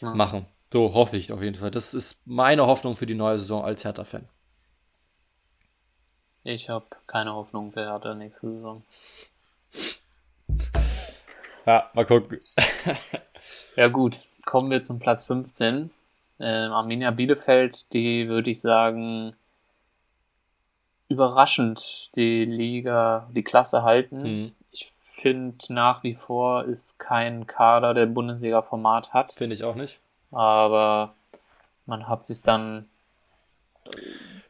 mhm. 0.01 0.17
machen. 0.17 0.45
So 0.71 0.93
hoffe 0.93 1.17
ich 1.17 1.32
auf 1.32 1.41
jeden 1.41 1.55
Fall. 1.55 1.71
Das 1.71 1.93
ist 1.93 2.21
meine 2.25 2.65
Hoffnung 2.65 2.95
für 2.95 3.05
die 3.05 3.15
neue 3.15 3.38
Saison 3.38 3.63
als 3.63 3.84
Hertha-Fan. 3.84 4.27
Ich 6.44 6.70
habe 6.70 6.86
keine 7.06 7.34
Hoffnung 7.34 7.72
für 7.72 7.82
Hertha 7.82 8.16
nächste 8.16 8.52
Saison. 8.52 8.84
Ja, 11.68 11.89
mal 11.94 12.06
gucken. 12.06 12.39
ja 13.76 13.88
gut, 13.88 14.20
kommen 14.46 14.72
wir 14.72 14.82
zum 14.82 15.00
Platz 15.00 15.26
15. 15.26 15.92
Ähm, 16.39 16.72
Arminia 16.72 17.12
Bielefeld, 17.12 17.86
die 17.94 18.28
würde 18.28 18.50
ich 18.50 18.60
sagen, 18.60 19.36
überraschend 21.10 22.10
die 22.16 22.46
Liga, 22.46 23.30
die 23.32 23.44
Klasse 23.44 23.84
halten. 23.84 24.24
Mhm. 24.24 24.52
Ich 24.72 24.88
finde 24.88 25.58
nach 25.70 26.02
wie 26.04 26.16
vor 26.16 26.66
ist 26.66 26.98
kein 26.98 27.46
Kader, 27.46 27.94
der 27.94 28.08
Bundesliga-Format 28.08 29.14
hat. 29.14 29.34
Finde 29.34 29.54
ich 29.54 29.64
auch 29.64 29.76
nicht. 29.76 30.00
Aber 30.32 31.14
man 31.86 32.08
hat 32.08 32.26
sich 32.26 32.42
dann 32.42 32.89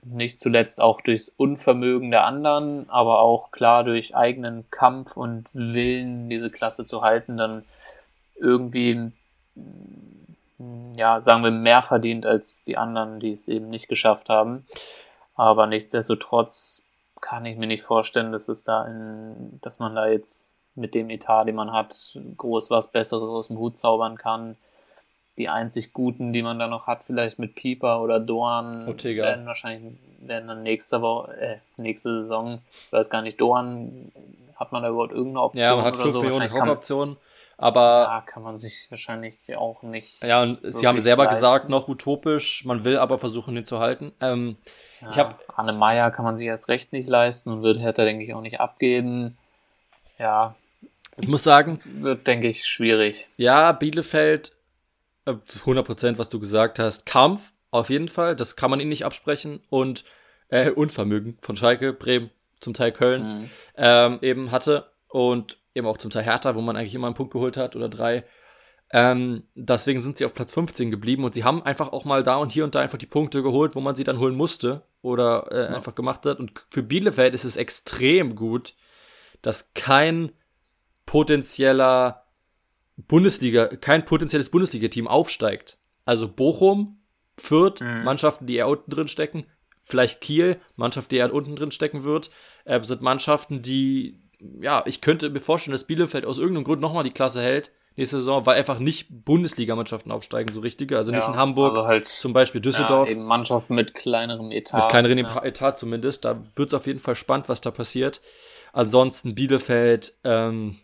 nicht 0.04 0.40
zuletzt 0.40 0.82
auch 0.82 1.02
durchs 1.02 1.30
Unvermögen 1.30 2.12
der 2.12 2.26
anderen, 2.26 2.90
aber 2.90 3.20
auch 3.20 3.52
klar 3.52 3.84
durch 3.84 4.16
eigenen 4.16 4.70
Kampf 4.72 5.16
und 5.16 5.46
Willen, 5.54 6.30
diese 6.30 6.50
Klasse 6.50 6.86
zu 6.86 7.02
halten, 7.02 7.38
dann 7.38 7.64
irgendwie 8.36 9.12
ja, 10.96 11.22
sagen 11.22 11.44
wir, 11.44 11.52
mehr 11.52 11.82
verdient 11.82 12.26
als 12.26 12.64
die 12.64 12.78
anderen, 12.78 13.20
die 13.20 13.32
es 13.32 13.48
eben 13.48 13.70
nicht 13.70 13.88
geschafft 13.88 14.30
haben. 14.30 14.66
Aber 15.36 15.68
nichtsdestotrotz 15.68 16.82
kann 17.20 17.46
ich 17.46 17.58
mir 17.58 17.68
nicht 17.68 17.84
vorstellen, 17.84 18.32
dass 18.32 18.50
es 18.50 18.64
da 18.64 18.86
in, 18.86 19.60
dass 19.62 19.80
man 19.80 19.96
da 19.96 20.08
jetzt 20.08 20.54
mit 20.76 20.94
dem 20.94 21.10
Etat, 21.10 21.46
den 21.46 21.56
man 21.56 21.72
hat, 21.72 22.18
groß 22.38 22.70
was 22.70 22.92
Besseres 22.92 23.30
aus 23.30 23.48
dem 23.48 23.58
Hut 23.58 23.78
zaubern 23.78 24.18
kann. 24.18 24.58
Die 25.38 25.50
einzig 25.50 25.94
guten, 25.94 26.34
die 26.34 26.42
man 26.42 26.60
da 26.60 26.68
noch 26.68 26.88
hat, 26.88 27.02
vielleicht 27.06 27.40
mit 27.40 27.56
Pieper 27.56 28.02
oder 28.02 28.20
Dorn, 28.20 28.88
Ortega. 28.88 29.24
werden 29.24 29.46
wahrscheinlich 29.46 29.94
werden 30.20 30.48
dann 30.48 30.64
nächste 30.64 31.02
Woche, 31.02 31.36
äh, 31.40 31.58
nächste 31.78 32.22
Saison, 32.22 32.62
ich 32.70 32.94
weiß 32.94 33.10
gar 33.10 33.22
nicht, 33.22 33.40
Dorn, 33.42 34.12
hat 34.56 34.72
man 34.72 34.84
da 34.84 34.90
überhaupt 34.90 35.12
irgendeine 35.12 35.42
Option? 35.42 35.64
Ja, 35.64 35.76
man 35.76 35.86
hat 35.86 35.98
5 35.98 36.14
so? 36.14 36.22
Millionen 36.22 36.50
Kaufoptionen. 36.50 37.18
Aber 37.58 38.08
ja, 38.10 38.24
kann 38.26 38.42
man 38.42 38.58
sich 38.58 38.88
wahrscheinlich 38.90 39.56
auch 39.56 39.84
nicht. 39.84 40.24
Ja, 40.24 40.42
und 40.42 40.60
sie 40.64 40.88
haben 40.88 41.00
selber 41.00 41.26
leisten. 41.26 41.36
gesagt, 41.36 41.70
noch 41.70 41.88
utopisch, 41.88 42.66
man 42.66 42.84
will 42.84 42.98
aber 42.98 43.20
versuchen, 43.20 43.54
den 43.54 43.66
zu 43.66 43.78
halten. 43.78 44.12
Ähm, 44.20 44.58
ja, 45.00 45.10
ich 45.10 45.20
hab, 45.20 45.44
Anne 45.56 45.74
Meyer 45.74 46.10
kann 46.10 46.26
man 46.26 46.36
sich 46.36 46.48
erst 46.48 46.70
recht 46.70 46.92
nicht 46.92 47.08
leisten 47.08 47.52
und 47.52 47.62
wird 47.62 47.78
Hertha, 47.78 48.04
denke 48.04 48.24
ich, 48.24 48.34
auch 48.34 48.42
nicht 48.42 48.60
abgeben. 48.60 49.38
Ja. 50.18 50.56
Ich 51.16 51.30
muss 51.30 51.44
sagen. 51.44 51.80
Wird, 51.84 52.26
denke 52.26 52.48
ich, 52.48 52.66
schwierig. 52.66 53.28
Ja, 53.38 53.74
Bielefeld, 53.74 54.54
100% 55.32 56.08
äh, 56.08 56.18
was 56.18 56.30
du 56.30 56.40
gesagt 56.40 56.80
hast. 56.80 57.06
Kampf, 57.06 57.54
auf 57.72 57.90
jeden 57.90 58.10
Fall, 58.10 58.36
das 58.36 58.56
kann 58.56 58.70
man 58.70 58.80
ihnen 58.80 58.90
nicht 58.90 59.06
absprechen. 59.06 59.62
Und 59.70 60.04
äh, 60.50 60.70
Unvermögen 60.72 61.38
von 61.42 61.56
Schalke, 61.56 61.94
Bremen, 61.94 62.30
zum 62.60 62.74
Teil 62.74 62.92
Köln, 62.92 63.42
mhm. 63.42 63.50
ähm, 63.78 64.20
eben 64.22 64.52
hatte. 64.52 64.92
Und 65.08 65.58
eben 65.76 65.88
auch 65.88 65.98
zum 65.98 66.12
Teil 66.12 66.24
härter, 66.24 66.56
wo 66.56 66.62
man 66.62 66.76
eigentlich 66.76 66.96
immer 66.96 67.08
einen 67.08 67.16
Punkt 67.16 67.34
geholt 67.34 67.58
hat 67.58 67.76
oder 67.76 67.90
drei. 67.90 68.26
Ähm, 68.94 69.44
deswegen 69.56 70.02
sind 70.02 70.18
sie 70.18 70.26
auf 70.26 70.34
Platz 70.34 70.54
15 70.54 70.92
geblieben 70.92 71.24
und 71.24 71.34
sie 71.34 71.46
haben 71.46 71.64
einfach 71.64 71.94
auch 71.94 72.04
mal 72.04 72.24
da 72.24 72.36
und 72.36 72.52
hier 72.52 72.66
und 72.66 72.76
da 72.76 72.82
einfach 72.82 72.98
die 72.98 73.06
Punkte 73.06 73.42
geholt, 73.42 73.76
wo 73.76 73.80
man 73.80 73.96
sie 73.96 74.04
dann 74.04 74.20
holen 74.20 74.36
musste 74.36 74.84
oder 75.02 75.50
äh, 75.50 75.72
ja. 75.72 75.76
einfach 75.78 75.96
gemacht 75.96 76.26
hat. 76.26 76.40
Und 76.40 76.52
für 76.70 76.84
Bielefeld 76.84 77.34
ist 77.34 77.46
es 77.46 77.56
extrem 77.56 78.36
gut, 78.36 78.74
dass 79.42 79.74
kein 79.74 80.34
potenzieller 81.06 82.26
Bundesliga, 83.08 83.68
kein 83.68 84.06
potenzielles 84.06 84.50
Bundesliga-Team 84.50 85.08
aufsteigt. 85.08 85.78
Also 86.06 86.28
Bochum, 86.28 87.00
Fürth, 87.38 87.82
mhm. 87.82 88.04
Mannschaften, 88.04 88.46
die 88.46 88.56
eher 88.56 88.68
unten 88.68 88.92
drin 88.92 89.08
stecken, 89.08 89.46
vielleicht 89.82 90.22
Kiel, 90.22 90.60
Mannschaft, 90.76 91.12
die 91.12 91.18
eher 91.18 91.34
unten 91.34 91.56
drin 91.56 91.72
stecken 91.72 92.04
wird, 92.04 92.32
äh, 92.66 92.82
sind 92.84 93.02
Mannschaften, 93.02 93.62
die 93.62 94.20
ja, 94.60 94.84
ich 94.88 95.02
könnte 95.02 95.30
mir 95.30 95.40
vorstellen, 95.40 95.74
dass 95.74 95.84
Bielefeld 95.86 96.26
aus 96.26 96.40
irgendeinem 96.40 96.64
Grund 96.64 96.82
nochmal 96.82 97.04
die 97.04 97.12
Klasse 97.12 97.42
hält 97.42 97.72
nächste 97.96 98.18
Saison, 98.18 98.46
weil 98.46 98.58
einfach 98.58 98.80
nicht 98.80 99.08
Bundesligamannschaften 99.10 100.12
aufsteigen, 100.12 100.52
so 100.52 100.62
richtige. 100.62 100.98
Also 100.98 101.12
nicht 101.12 101.24
ja, 101.24 101.34
in 101.34 101.38
Hamburg, 101.38 101.72
also 101.72 101.88
halt, 101.88 102.08
zum 102.08 102.34
Beispiel 102.34 102.62
Düsseldorf. 102.62 103.10
Ja, 103.10 103.16
eben 103.16 103.26
Mannschaften 103.26 103.76
mit 103.76 103.94
kleinerem 103.94 104.52
Etat. 104.52 104.80
Mit 104.80 104.90
kleinerem 104.90 105.18
ja. 105.18 105.44
Etat 105.44 105.74
zumindest. 105.74 106.26
Da 106.26 106.42
wird 106.56 106.70
es 106.70 106.74
auf 106.74 106.88
jeden 106.88 107.00
Fall 107.00 107.16
spannend, 107.16 107.50
was 107.50 107.62
da 107.62 107.72
passiert. 107.72 108.22
Ansonsten 108.74 109.36
Bielefeld, 109.36 110.16
ähm, 110.24 110.78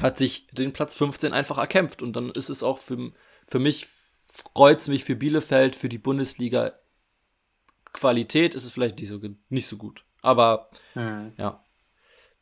hat 0.00 0.18
sich 0.18 0.46
den 0.48 0.72
Platz 0.72 0.94
15 0.94 1.32
einfach 1.32 1.58
erkämpft. 1.58 2.02
Und 2.02 2.14
dann 2.14 2.30
ist 2.30 2.48
es 2.48 2.62
auch 2.62 2.78
für, 2.78 3.12
für 3.46 3.58
mich, 3.58 3.88
freut 4.26 4.80
es 4.80 4.88
mich 4.88 5.04
für 5.04 5.16
Bielefeld, 5.16 5.76
für 5.76 5.88
die 5.88 5.98
Bundesliga 5.98 6.72
Qualität 7.92 8.54
ist 8.54 8.64
es 8.64 8.72
vielleicht 8.72 8.98
nicht 8.98 9.08
so, 9.08 9.18
nicht 9.48 9.66
so 9.66 9.76
gut. 9.76 10.04
Aber 10.22 10.70
hm. 10.92 11.32
ja, 11.38 11.64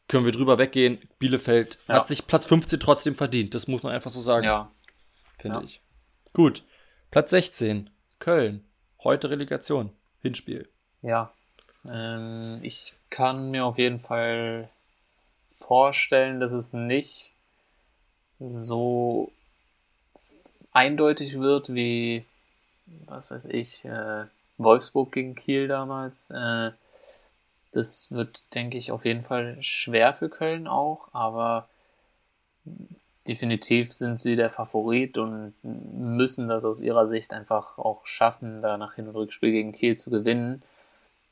können 0.09 0.25
wir 0.25 0.33
drüber 0.33 0.59
weggehen. 0.59 0.99
Bielefeld 1.19 1.79
ja. 1.89 1.95
hat 1.95 2.09
sich 2.09 2.27
Platz 2.27 2.47
15 2.47 2.81
trotzdem 2.81 3.15
verdient. 3.15 3.55
Das 3.55 3.69
muss 3.69 3.83
man 3.83 3.93
einfach 3.93 4.11
so 4.11 4.21
sagen. 4.21 4.45
Ja. 4.45 4.71
Finde 5.39 5.59
ja. 5.59 5.65
ich. 5.65 5.81
Gut. 6.33 6.65
Platz 7.11 7.31
16. 7.31 7.91
Köln. 8.19 8.65
Heute 9.03 9.31
Relegation. 9.31 9.93
Hinspiel. 10.21 10.69
Ja. 11.03 11.33
Ähm, 11.87 12.61
ich 12.63 12.95
kann 13.11 13.51
mir 13.51 13.65
auf 13.65 13.79
jeden 13.79 14.01
Fall 14.01 14.71
vorstellen, 15.57 16.41
dass 16.41 16.53
es 16.53 16.73
nicht 16.73 17.31
so 18.49 19.33
eindeutig 20.73 21.39
wird 21.39 21.73
wie, 21.73 22.25
was 23.07 23.31
weiß 23.31 23.47
ich, 23.47 23.85
äh, 23.85 24.25
Wolfsburg 24.59 25.13
gegen 25.13 25.35
Kiel 25.35 25.69
damals. 25.69 26.31
Äh, 26.31 26.73
das 27.73 28.11
wird, 28.13 28.45
denke 28.55 28.79
ich, 28.79 28.93
auf 28.93 29.05
jeden 29.05 29.25
Fall 29.25 29.57
schwer 29.61 30.15
für 30.15 30.29
Köln 30.29 30.69
auch, 30.69 31.09
aber 31.13 31.69
definitiv 33.27 33.93
sind 33.93 34.21
sie 34.21 34.37
der 34.37 34.51
Favorit 34.51 35.19
und 35.19 35.55
müssen 35.63 36.49
das 36.49 36.65
aus 36.65 36.81
ihrer 36.81 37.09
Sicht 37.09 37.33
einfach 37.33 37.79
auch 37.79 38.07
schaffen, 38.07 38.63
da 38.63 38.77
nach 38.77 38.95
Hin- 38.95 39.09
und 39.09 39.17
Rückspiel 39.17 39.51
gegen 39.51 39.73
Kiel 39.73 39.97
zu 39.97 40.11
gewinnen. 40.11 40.63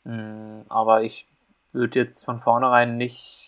Mm, 0.05 0.63
aber 0.69 1.03
ich 1.05 1.27
würde 1.73 1.99
jetzt 1.99 2.25
von 2.25 2.39
vornherein 2.39 2.97
nicht 2.97 3.42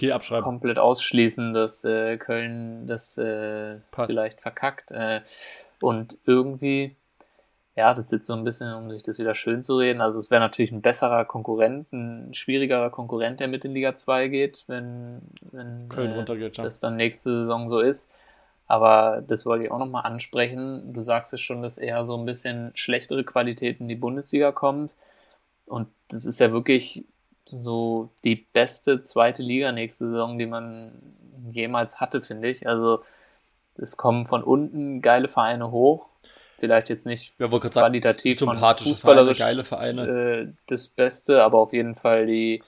Kiel 0.00 0.12
abschreiben. 0.12 0.44
komplett 0.44 0.78
ausschließen, 0.78 1.54
dass 1.54 1.84
äh, 1.84 2.16
Köln 2.16 2.86
das 2.86 3.16
äh, 3.18 3.70
vielleicht 3.92 4.40
verkackt. 4.40 4.90
Äh, 4.90 5.20
und 5.80 6.18
irgendwie 6.26 6.96
ja, 7.80 7.94
das 7.94 8.06
ist 8.06 8.12
jetzt 8.12 8.26
so 8.26 8.34
ein 8.34 8.44
bisschen, 8.44 8.74
um 8.74 8.90
sich 8.90 9.02
das 9.02 9.18
wieder 9.18 9.34
schön 9.34 9.62
zu 9.62 9.78
reden. 9.78 10.02
Also 10.02 10.18
es 10.18 10.30
wäre 10.30 10.40
natürlich 10.40 10.72
ein 10.72 10.82
besserer 10.82 11.24
Konkurrent, 11.24 11.90
ein 11.92 12.34
schwierigerer 12.34 12.90
Konkurrent, 12.90 13.40
der 13.40 13.48
mit 13.48 13.64
in 13.64 13.72
Liga 13.72 13.94
2 13.94 14.28
geht, 14.28 14.64
wenn, 14.66 15.22
wenn 15.52 15.88
Köln 15.88 16.12
äh, 16.12 16.16
runtergeht, 16.16 16.58
ja. 16.58 16.64
das 16.64 16.80
dann 16.80 16.96
nächste 16.96 17.30
Saison 17.30 17.70
so 17.70 17.80
ist. 17.80 18.10
Aber 18.66 19.22
das 19.26 19.46
wollte 19.46 19.64
ich 19.64 19.70
auch 19.70 19.78
nochmal 19.78 20.04
ansprechen. 20.04 20.92
Du 20.92 21.00
sagst 21.00 21.32
es 21.32 21.40
schon, 21.40 21.62
dass 21.62 21.78
eher 21.78 22.04
so 22.04 22.16
ein 22.16 22.26
bisschen 22.26 22.70
schlechtere 22.74 23.24
Qualität 23.24 23.80
in 23.80 23.88
die 23.88 23.96
Bundesliga 23.96 24.52
kommt. 24.52 24.94
Und 25.64 25.88
das 26.08 26.26
ist 26.26 26.38
ja 26.38 26.52
wirklich 26.52 27.04
so 27.50 28.10
die 28.24 28.36
beste 28.36 29.00
zweite 29.00 29.42
Liga 29.42 29.72
nächste 29.72 30.06
Saison, 30.06 30.38
die 30.38 30.46
man 30.46 30.92
jemals 31.52 32.00
hatte, 32.00 32.22
finde 32.22 32.48
ich. 32.48 32.66
Also 32.66 33.02
es 33.76 33.96
kommen 33.96 34.26
von 34.26 34.42
unten 34.42 35.02
geile 35.02 35.28
Vereine 35.28 35.70
hoch 35.70 36.10
vielleicht 36.60 36.90
jetzt 36.90 37.06
nicht 37.06 37.32
ja, 37.38 37.48
qualitativ 37.48 38.38
sympathische 38.38 38.90
fußballerisch 38.90 39.38
Vereine, 39.38 39.56
geile 39.56 39.64
Vereine. 39.64 40.06
Äh, 40.06 40.52
das 40.68 40.86
Beste, 40.86 41.42
aber 41.42 41.58
auf 41.58 41.72
jeden 41.72 41.96
Fall 41.96 42.26
die 42.26 42.62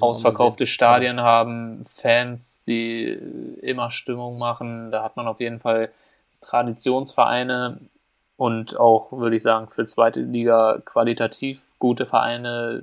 ausverkaufte 0.00 0.66
Stadien 0.66 1.20
haben, 1.20 1.84
Fans, 1.86 2.62
die 2.66 3.06
immer 3.60 3.90
Stimmung 3.90 4.38
machen. 4.38 4.90
Da 4.90 5.04
hat 5.04 5.16
man 5.16 5.28
auf 5.28 5.40
jeden 5.40 5.60
Fall 5.60 5.90
Traditionsvereine 6.40 7.78
und 8.36 8.78
auch, 8.78 9.12
würde 9.12 9.36
ich 9.36 9.42
sagen, 9.42 9.68
für 9.68 9.84
zweite 9.84 10.20
Liga 10.20 10.80
qualitativ 10.84 11.60
gute 11.78 12.06
Vereine. 12.06 12.82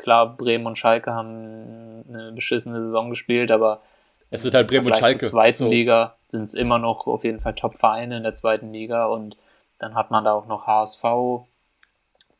Klar, 0.00 0.34
Bremen 0.34 0.64
und 0.66 0.78
Schalke 0.78 1.12
haben 1.12 2.04
eine 2.08 2.32
beschissene 2.32 2.82
Saison 2.82 3.10
gespielt, 3.10 3.52
aber 3.52 3.82
es 4.30 4.44
wird 4.44 4.54
halt 4.54 4.68
Bremen 4.68 4.86
und 4.86 4.96
Schalke. 4.96 5.16
In 5.16 5.20
der 5.20 5.30
zweiten 5.30 5.58
so. 5.58 5.68
Liga 5.68 6.16
sind 6.28 6.44
es 6.44 6.54
immer 6.54 6.78
noch 6.78 7.06
auf 7.06 7.22
jeden 7.22 7.40
Fall 7.40 7.54
Top-Vereine 7.54 8.16
in 8.16 8.22
der 8.22 8.32
zweiten 8.32 8.72
Liga 8.72 9.04
und 9.06 9.36
dann 9.78 9.94
hat 9.94 10.10
man 10.10 10.24
da 10.24 10.32
auch 10.32 10.46
noch 10.46 10.66
HSV, 10.66 11.02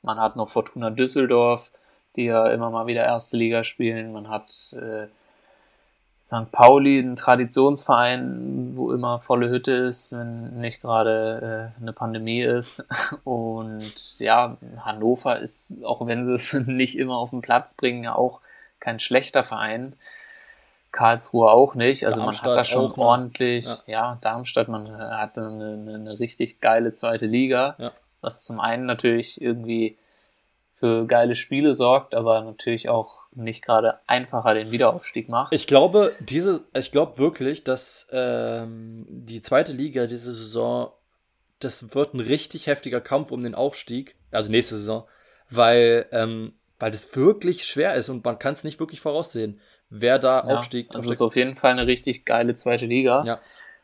man 0.00 0.18
hat 0.18 0.36
noch 0.36 0.48
Fortuna 0.48 0.88
Düsseldorf, 0.88 1.70
die 2.16 2.24
ja 2.24 2.48
immer 2.48 2.70
mal 2.70 2.86
wieder 2.86 3.04
erste 3.04 3.36
Liga 3.36 3.62
spielen. 3.62 4.12
Man 4.12 4.30
hat 4.30 4.72
äh, 4.72 5.08
St. 6.30 6.52
Pauli, 6.52 7.00
ein 7.00 7.16
Traditionsverein, 7.16 8.76
wo 8.76 8.92
immer 8.92 9.18
volle 9.18 9.48
Hütte 9.48 9.72
ist, 9.72 10.12
wenn 10.12 10.60
nicht 10.60 10.80
gerade 10.80 11.72
äh, 11.76 11.82
eine 11.82 11.92
Pandemie 11.92 12.42
ist. 12.42 12.86
Und 13.24 14.20
ja, 14.20 14.56
Hannover 14.78 15.40
ist, 15.40 15.84
auch 15.84 16.06
wenn 16.06 16.24
sie 16.24 16.34
es 16.34 16.52
nicht 16.66 16.96
immer 16.96 17.16
auf 17.16 17.30
den 17.30 17.40
Platz 17.40 17.74
bringen, 17.74 18.04
ja 18.04 18.14
auch 18.14 18.40
kein 18.78 19.00
schlechter 19.00 19.42
Verein. 19.42 19.96
Karlsruhe 20.92 21.50
auch 21.50 21.74
nicht. 21.74 22.06
Also 22.06 22.20
Darmstadt 22.20 22.46
man 22.46 22.56
hat 22.56 22.58
da 22.58 22.64
schon 22.64 22.92
ordentlich, 22.92 23.66
ja. 23.66 24.12
ja. 24.12 24.18
Darmstadt, 24.20 24.68
man 24.68 24.96
hat 24.98 25.36
eine, 25.36 25.94
eine, 25.94 26.20
richtig 26.20 26.60
geile 26.60 26.92
zweite 26.92 27.26
Liga, 27.26 27.74
ja. 27.78 27.92
was 28.20 28.44
zum 28.44 28.60
einen 28.60 28.86
natürlich 28.86 29.40
irgendwie 29.40 29.96
für 30.76 31.06
geile 31.06 31.34
Spiele 31.34 31.74
sorgt, 31.74 32.14
aber 32.14 32.40
natürlich 32.42 32.88
auch 32.88 33.19
nicht 33.32 33.64
gerade 33.64 34.00
einfacher 34.06 34.54
den 34.54 34.70
Wiederaufstieg 34.70 35.28
macht. 35.28 35.52
Ich 35.52 35.66
glaube, 35.66 36.10
diese, 36.20 36.64
ich 36.74 36.90
glaube 36.90 37.18
wirklich, 37.18 37.64
dass 37.64 38.08
ähm, 38.12 39.06
die 39.08 39.40
zweite 39.40 39.72
Liga 39.72 40.06
diese 40.06 40.34
Saison, 40.34 40.92
das 41.60 41.94
wird 41.94 42.14
ein 42.14 42.20
richtig 42.20 42.66
heftiger 42.66 43.00
Kampf 43.00 43.30
um 43.30 43.42
den 43.42 43.54
Aufstieg, 43.54 44.16
also 44.30 44.50
nächste 44.50 44.76
Saison, 44.76 45.06
weil 45.48 46.06
ähm, 46.12 46.54
weil 46.78 46.90
das 46.90 47.14
wirklich 47.14 47.64
schwer 47.64 47.94
ist 47.94 48.08
und 48.08 48.24
man 48.24 48.38
kann 48.38 48.54
es 48.54 48.64
nicht 48.64 48.80
wirklich 48.80 49.00
voraussehen 49.00 49.60
wer 49.90 50.18
da 50.18 50.46
ja, 50.46 50.54
aufstieg. 50.54 50.86
Das 50.88 51.02
also 51.02 51.12
ist 51.12 51.20
auf 51.20 51.36
jeden 51.36 51.56
Fall 51.56 51.72
eine 51.72 51.86
richtig 51.86 52.24
geile 52.24 52.54
zweite 52.54 52.86
Liga. 52.86 53.22
Ja. 53.24 53.38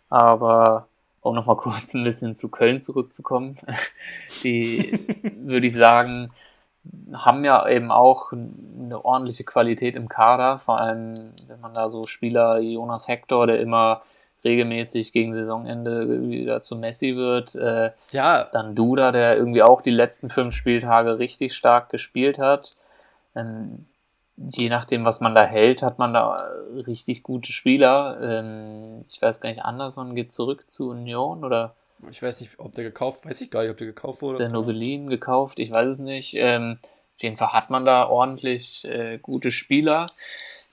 Aber 0.08 0.88
um 1.20 1.34
nochmal 1.34 1.56
kurz 1.56 1.92
ein 1.94 2.04
bisschen 2.04 2.36
zu 2.36 2.48
Köln 2.48 2.80
zurückzukommen, 2.80 3.58
die 4.42 4.98
würde 5.36 5.66
ich 5.66 5.74
sagen, 5.74 6.30
haben 7.12 7.44
ja 7.44 7.68
eben 7.68 7.90
auch 7.90 8.32
eine 8.32 9.04
ordentliche 9.04 9.44
Qualität 9.44 9.96
im 9.96 10.08
Kader, 10.08 10.58
vor 10.58 10.80
allem 10.80 11.14
wenn 11.48 11.60
man 11.60 11.74
da 11.74 11.90
so 11.90 12.04
Spieler 12.04 12.58
Jonas 12.58 13.08
Hector, 13.08 13.46
der 13.46 13.60
immer 13.60 14.02
regelmäßig 14.44 15.12
gegen 15.12 15.34
Saisonende 15.34 16.28
wieder 16.28 16.62
zu 16.62 16.76
Messi 16.76 17.16
wird. 17.16 17.54
Äh, 17.54 17.90
ja. 18.12 18.44
Dann 18.52 18.74
Duda, 18.74 19.12
der 19.12 19.36
irgendwie 19.36 19.62
auch 19.62 19.82
die 19.82 19.90
letzten 19.90 20.30
fünf 20.30 20.54
Spieltage 20.54 21.18
richtig 21.18 21.54
stark 21.54 21.90
gespielt 21.90 22.38
hat. 22.38 22.70
Ähm, 23.34 23.86
je 24.36 24.68
nachdem, 24.68 25.04
was 25.04 25.20
man 25.20 25.34
da 25.34 25.42
hält, 25.42 25.82
hat 25.82 25.98
man 25.98 26.14
da 26.14 26.36
richtig 26.86 27.22
gute 27.22 27.52
Spieler. 27.52 28.18
Ähm, 28.22 29.04
ich 29.08 29.20
weiß 29.20 29.40
gar 29.40 29.50
nicht, 29.50 29.64
Anderson 29.64 30.14
geht 30.14 30.32
zurück 30.32 30.70
zu 30.70 30.90
Union 30.90 31.44
oder? 31.44 31.74
Ich 32.10 32.22
weiß 32.22 32.40
nicht, 32.40 32.58
ob 32.58 32.74
der 32.74 32.84
gekauft, 32.84 33.24
weiß 33.24 33.40
ich 33.40 33.50
gar 33.50 33.62
nicht, 33.62 33.70
ob 33.70 33.78
der 33.78 33.86
gekauft 33.86 34.22
wurde. 34.22 34.34
Ist 34.34 34.40
der 34.40 34.48
Novelin 34.50 35.08
gekauft? 35.08 35.58
Ich 35.58 35.70
weiß 35.70 35.88
es 35.88 35.98
nicht. 35.98 36.34
Ähm, 36.34 36.78
auf 37.16 37.22
jeden 37.22 37.36
Fall 37.36 37.52
hat 37.52 37.70
man 37.70 37.86
da 37.86 38.06
ordentlich 38.08 38.84
äh, 38.84 39.18
gute 39.18 39.50
Spieler, 39.50 40.06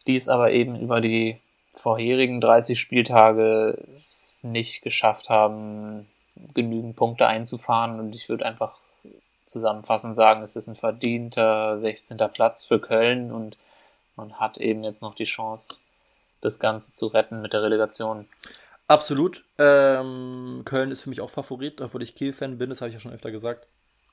die 0.06 0.16
es 0.16 0.28
aber 0.28 0.52
eben 0.52 0.80
über 0.80 1.00
die 1.00 1.40
vorherigen 1.74 2.42
30 2.42 2.80
Spieltage 2.80 3.78
nicht 4.42 4.82
geschafft 4.82 5.30
haben, 5.30 6.08
genügend 6.54 6.96
Punkte 6.96 7.28
einzufahren. 7.28 8.00
Und 8.00 8.14
ich 8.14 8.28
würde 8.28 8.46
einfach 8.46 8.78
zusammenfassend 9.46 10.16
sagen, 10.16 10.42
es 10.42 10.56
ist 10.56 10.68
ein 10.68 10.76
verdienter 10.76 11.78
16. 11.78 12.18
Platz 12.34 12.66
für 12.66 12.80
Köln 12.80 13.32
und 13.32 13.58
man 14.16 14.40
hat 14.40 14.58
eben 14.58 14.84
jetzt 14.84 15.02
noch 15.02 15.16
die 15.16 15.24
Chance, 15.24 15.80
das 16.42 16.60
Ganze 16.60 16.94
zu 16.94 17.08
retten 17.08 17.42
mit 17.42 17.54
der 17.54 17.64
Relegation. 17.64 18.28
Absolut. 18.88 19.46
Ähm, 19.58 20.62
Köln 20.66 20.92
ist 20.92 21.02
für 21.02 21.10
mich 21.10 21.22
auch 21.22 21.30
Favorit, 21.30 21.82
obwohl 21.82 22.04
ich 22.04 22.16
Kiel-Fan 22.16 22.58
bin, 22.58 22.70
das 22.70 22.82
habe 22.82 22.90
ich 22.90 22.96
ja 22.96 23.00
schon 23.00 23.14
öfter 23.14 23.32
gesagt. 23.32 23.68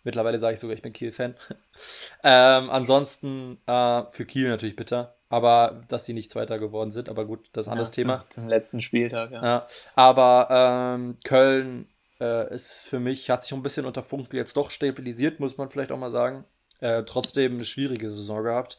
Mittlerweile 0.04 0.38
sage 0.38 0.54
ich 0.54 0.60
sogar, 0.60 0.74
ich 0.74 0.82
bin 0.82 0.92
Kiel-Fan. 0.92 1.34
ähm, 2.24 2.70
ansonsten 2.70 3.58
äh, 3.66 4.04
für 4.10 4.24
Kiel 4.24 4.48
natürlich 4.48 4.76
bitter. 4.76 5.16
Aber 5.28 5.80
dass 5.86 6.06
sie 6.06 6.12
nicht 6.12 6.30
Zweiter 6.30 6.58
geworden 6.58 6.90
sind, 6.90 7.08
aber 7.08 7.24
gut, 7.24 7.50
das 7.52 7.64
ist 7.64 7.68
ein 7.68 7.72
anderes 7.72 7.90
ja, 7.90 7.94
Thema. 7.94 8.24
Zum 8.30 8.48
letzten 8.48 8.82
Spieltag, 8.82 9.30
ja. 9.30 9.42
ja 9.42 9.66
aber 9.94 10.48
ähm, 10.96 11.16
Köln 11.22 11.86
äh, 12.20 12.52
ist 12.52 12.88
für 12.88 12.98
mich, 12.98 13.30
hat 13.30 13.44
sich 13.44 13.52
ein 13.52 13.62
bisschen 13.62 13.86
unter 13.86 14.02
Funkel 14.02 14.38
jetzt 14.38 14.56
doch 14.56 14.72
stabilisiert, 14.72 15.38
muss 15.38 15.56
man 15.56 15.68
vielleicht 15.68 15.92
auch 15.92 15.98
mal 15.98 16.10
sagen. 16.10 16.44
Äh, 16.80 17.04
trotzdem 17.04 17.54
eine 17.54 17.64
schwierige 17.64 18.10
Saison 18.10 18.42
gehabt. 18.42 18.78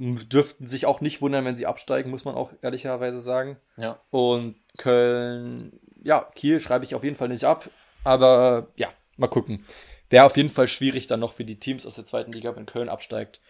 Dürften 0.00 0.66
sich 0.66 0.86
auch 0.86 1.02
nicht 1.02 1.20
wundern, 1.20 1.44
wenn 1.44 1.56
sie 1.56 1.66
absteigen, 1.66 2.10
muss 2.10 2.24
man 2.24 2.34
auch 2.34 2.54
ehrlicherweise 2.62 3.20
sagen. 3.20 3.58
Ja. 3.76 4.00
Und 4.10 4.56
Köln, 4.78 5.78
ja, 6.02 6.26
Kiel 6.34 6.58
schreibe 6.58 6.86
ich 6.86 6.94
auf 6.94 7.04
jeden 7.04 7.16
Fall 7.16 7.28
nicht 7.28 7.44
ab. 7.44 7.68
Aber 8.02 8.68
ja, 8.76 8.88
mal 9.18 9.28
gucken. 9.28 9.64
Wäre 10.08 10.24
auf 10.24 10.38
jeden 10.38 10.48
Fall 10.48 10.68
schwierig 10.68 11.06
dann 11.06 11.20
noch 11.20 11.34
für 11.34 11.44
die 11.44 11.60
Teams 11.60 11.84
aus 11.86 11.96
der 11.96 12.06
zweiten 12.06 12.32
Liga, 12.32 12.56
wenn 12.56 12.64
Köln 12.64 12.88
absteigt. 12.88 13.40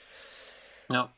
Ja. 0.90 1.12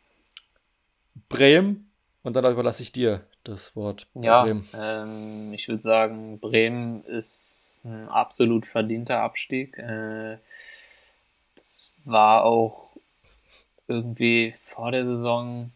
Bremen, 1.31 1.91
und 2.23 2.35
dann 2.35 2.45
überlasse 2.45 2.83
ich 2.83 2.93
dir 2.93 3.27
das 3.43 3.75
Wort. 3.75 4.07
Ja, 4.15 4.47
ähm, 4.47 5.53
ich 5.53 5.67
würde 5.69 5.83
sagen, 5.83 6.39
Bremen 6.39 7.05
ist 7.05 7.83
ein 7.85 8.09
absolut 8.09 8.67
verdienter 8.67 9.21
Abstieg. 9.21 9.77
Äh, 9.79 10.39
das 11.55 11.95
war 12.05 12.45
auch 12.45 12.92
irgendwie 13.89 14.55
vor 14.63 14.91
der 14.93 15.05
Saison 15.05 15.71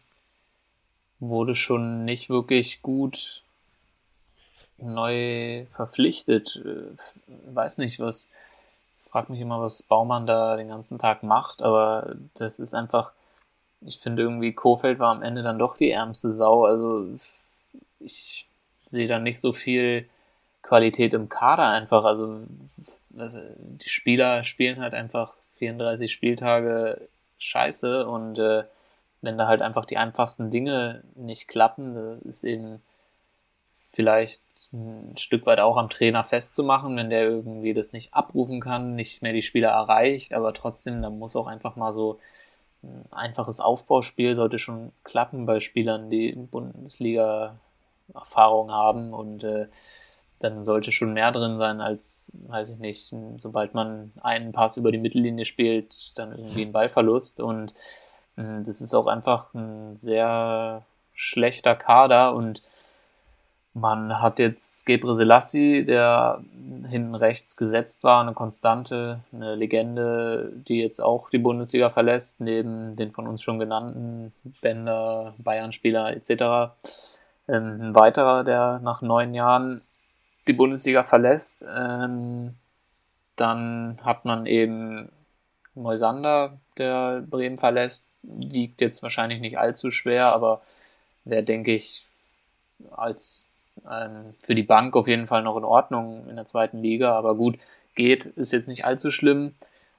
wurde 1.19 1.55
schon 1.55 2.05
nicht 2.05 2.29
wirklich 2.29 2.81
gut 2.81 3.41
neu 4.77 5.65
verpflichtet. 5.75 6.61
Äh, 6.63 7.53
weiß 7.53 7.77
nicht, 7.79 7.99
was, 7.99 8.29
frag 9.09 9.29
mich 9.29 9.41
immer, 9.41 9.61
was 9.61 9.83
Baumann 9.83 10.27
da 10.27 10.55
den 10.57 10.69
ganzen 10.69 10.99
Tag 10.99 11.23
macht, 11.23 11.61
aber 11.61 12.15
das 12.35 12.59
ist 12.59 12.73
einfach, 12.73 13.11
ich 13.81 13.99
finde 13.99 14.23
irgendwie, 14.23 14.53
Kofeld 14.53 14.99
war 14.99 15.11
am 15.11 15.23
Ende 15.23 15.43
dann 15.43 15.59
doch 15.59 15.77
die 15.77 15.91
ärmste 15.91 16.31
Sau. 16.31 16.65
Also 16.65 17.07
ich 17.99 18.45
sehe 18.87 19.07
da 19.07 19.19
nicht 19.19 19.39
so 19.39 19.53
viel 19.53 20.07
Qualität 20.61 21.13
im 21.13 21.29
Kader 21.29 21.67
einfach. 21.69 22.03
Also, 22.03 22.41
also 23.17 23.39
die 23.57 23.89
Spieler 23.89 24.43
spielen 24.43 24.79
halt 24.79 24.93
einfach 24.93 25.33
34 25.57 26.11
Spieltage 26.11 27.01
scheiße 27.39 28.07
und 28.07 28.39
äh, 28.39 28.63
wenn 29.21 29.37
da 29.37 29.47
halt 29.47 29.61
einfach 29.61 29.85
die 29.85 29.97
einfachsten 29.97 30.51
Dinge 30.51 31.03
nicht 31.15 31.47
klappen, 31.47 31.95
das 31.95 32.21
ist 32.21 32.43
eben 32.43 32.81
vielleicht 33.93 34.41
ein 34.73 35.15
Stück 35.17 35.45
weit 35.45 35.59
auch 35.59 35.77
am 35.77 35.89
Trainer 35.89 36.23
festzumachen, 36.23 36.95
wenn 36.97 37.09
der 37.09 37.23
irgendwie 37.23 37.73
das 37.73 37.93
nicht 37.93 38.13
abrufen 38.13 38.59
kann, 38.59 38.95
nicht 38.95 39.21
mehr 39.21 39.33
die 39.33 39.41
Spieler 39.41 39.69
erreicht, 39.69 40.33
aber 40.33 40.53
trotzdem, 40.53 41.01
da 41.01 41.09
muss 41.09 41.35
auch 41.35 41.47
einfach 41.47 41.75
mal 41.75 41.93
so 41.93 42.19
ein 42.83 43.05
einfaches 43.11 43.59
Aufbauspiel 43.59 44.35
sollte 44.35 44.59
schon 44.59 44.91
klappen 45.03 45.47
bei 45.47 45.59
Spielern, 45.61 46.11
die 46.11 46.33
Bundesliga-Erfahrung 46.33 48.71
haben 48.71 49.13
und 49.13 49.43
äh, 49.43 49.67
dann 50.39 50.63
sollte 50.63 50.91
schon 50.91 51.13
mehr 51.13 51.31
drin 51.31 51.57
sein 51.57 51.81
als, 51.81 52.31
weiß 52.47 52.69
ich 52.69 52.79
nicht, 52.79 53.13
sobald 53.37 53.73
man 53.73 54.11
einen 54.21 54.51
Pass 54.51 54.77
über 54.77 54.91
die 54.91 54.97
Mittellinie 54.97 55.45
spielt, 55.45 56.17
dann 56.17 56.31
irgendwie 56.31 56.63
ein 56.63 56.71
Ballverlust 56.71 57.39
und 57.39 57.73
äh, 58.35 58.63
das 58.65 58.81
ist 58.81 58.93
auch 58.93 59.07
einfach 59.07 59.53
ein 59.53 59.97
sehr 59.97 60.85
schlechter 61.13 61.75
Kader 61.75 62.35
und 62.35 62.61
man 63.77 64.21
hat 64.21 64.39
jetzt 64.39 64.85
Gebre 64.85 65.15
Selassie, 65.15 65.85
der 65.85 66.41
hinten 66.87 67.15
rechts 67.15 67.55
gesetzt 67.55 68.03
war, 68.03 68.21
eine 68.21 68.33
Konstante, 68.33 69.19
eine 69.31 69.55
Legende, 69.55 70.51
die 70.67 70.81
jetzt 70.81 70.99
auch 70.99 71.29
die 71.29 71.37
Bundesliga 71.37 71.91
verlässt, 71.91 72.41
neben 72.41 72.95
den 72.95 73.11
von 73.11 73.27
uns 73.27 73.43
schon 73.43 73.59
genannten 73.59 74.33
Bender, 74.61 75.35
Bayern-Spieler 75.37 76.15
etc. 76.15 76.73
Ähm, 77.47 77.79
ein 77.81 77.95
weiterer, 77.95 78.43
der 78.43 78.79
nach 78.79 79.01
neun 79.01 79.35
Jahren 79.35 79.81
die 80.47 80.53
Bundesliga 80.53 81.03
verlässt. 81.03 81.65
Ähm, 81.67 82.53
dann 83.35 83.97
hat 84.03 84.25
man 84.25 84.45
eben 84.45 85.09
Moisander, 85.75 86.57
der 86.77 87.21
Bremen 87.21 87.57
verlässt, 87.57 88.07
wiegt 88.23 88.81
jetzt 88.81 89.03
wahrscheinlich 89.03 89.39
nicht 89.39 89.57
allzu 89.57 89.91
schwer, 89.91 90.33
aber 90.33 90.61
wäre, 91.23 91.43
denke 91.43 91.73
ich, 91.73 92.05
als 92.91 93.47
ähm, 93.89 94.33
für 94.41 94.55
die 94.55 94.63
Bank 94.63 94.95
auf 94.95 95.07
jeden 95.07 95.27
Fall 95.27 95.43
noch 95.43 95.57
in 95.57 95.63
Ordnung 95.63 96.27
in 96.29 96.35
der 96.35 96.45
zweiten 96.45 96.81
Liga, 96.81 97.15
aber 97.15 97.35
gut, 97.35 97.59
geht, 97.95 98.25
ist 98.25 98.53
jetzt 98.53 98.67
nicht 98.67 98.85
allzu 98.85 99.11
schlimm. 99.11 99.55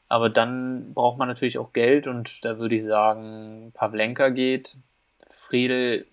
Aber 0.09 0.31
dann 0.31 0.95
braucht 0.95 1.19
man 1.19 1.29
natürlich 1.29 1.59
auch 1.59 1.75
Geld 1.75 2.07
und 2.07 2.43
da 2.45 2.59
würde 2.59 2.77
ich 2.77 2.85
sagen, 2.85 3.73
Pavlenka 3.75 4.31
geht. 4.31 4.77
Friedel 5.31 6.07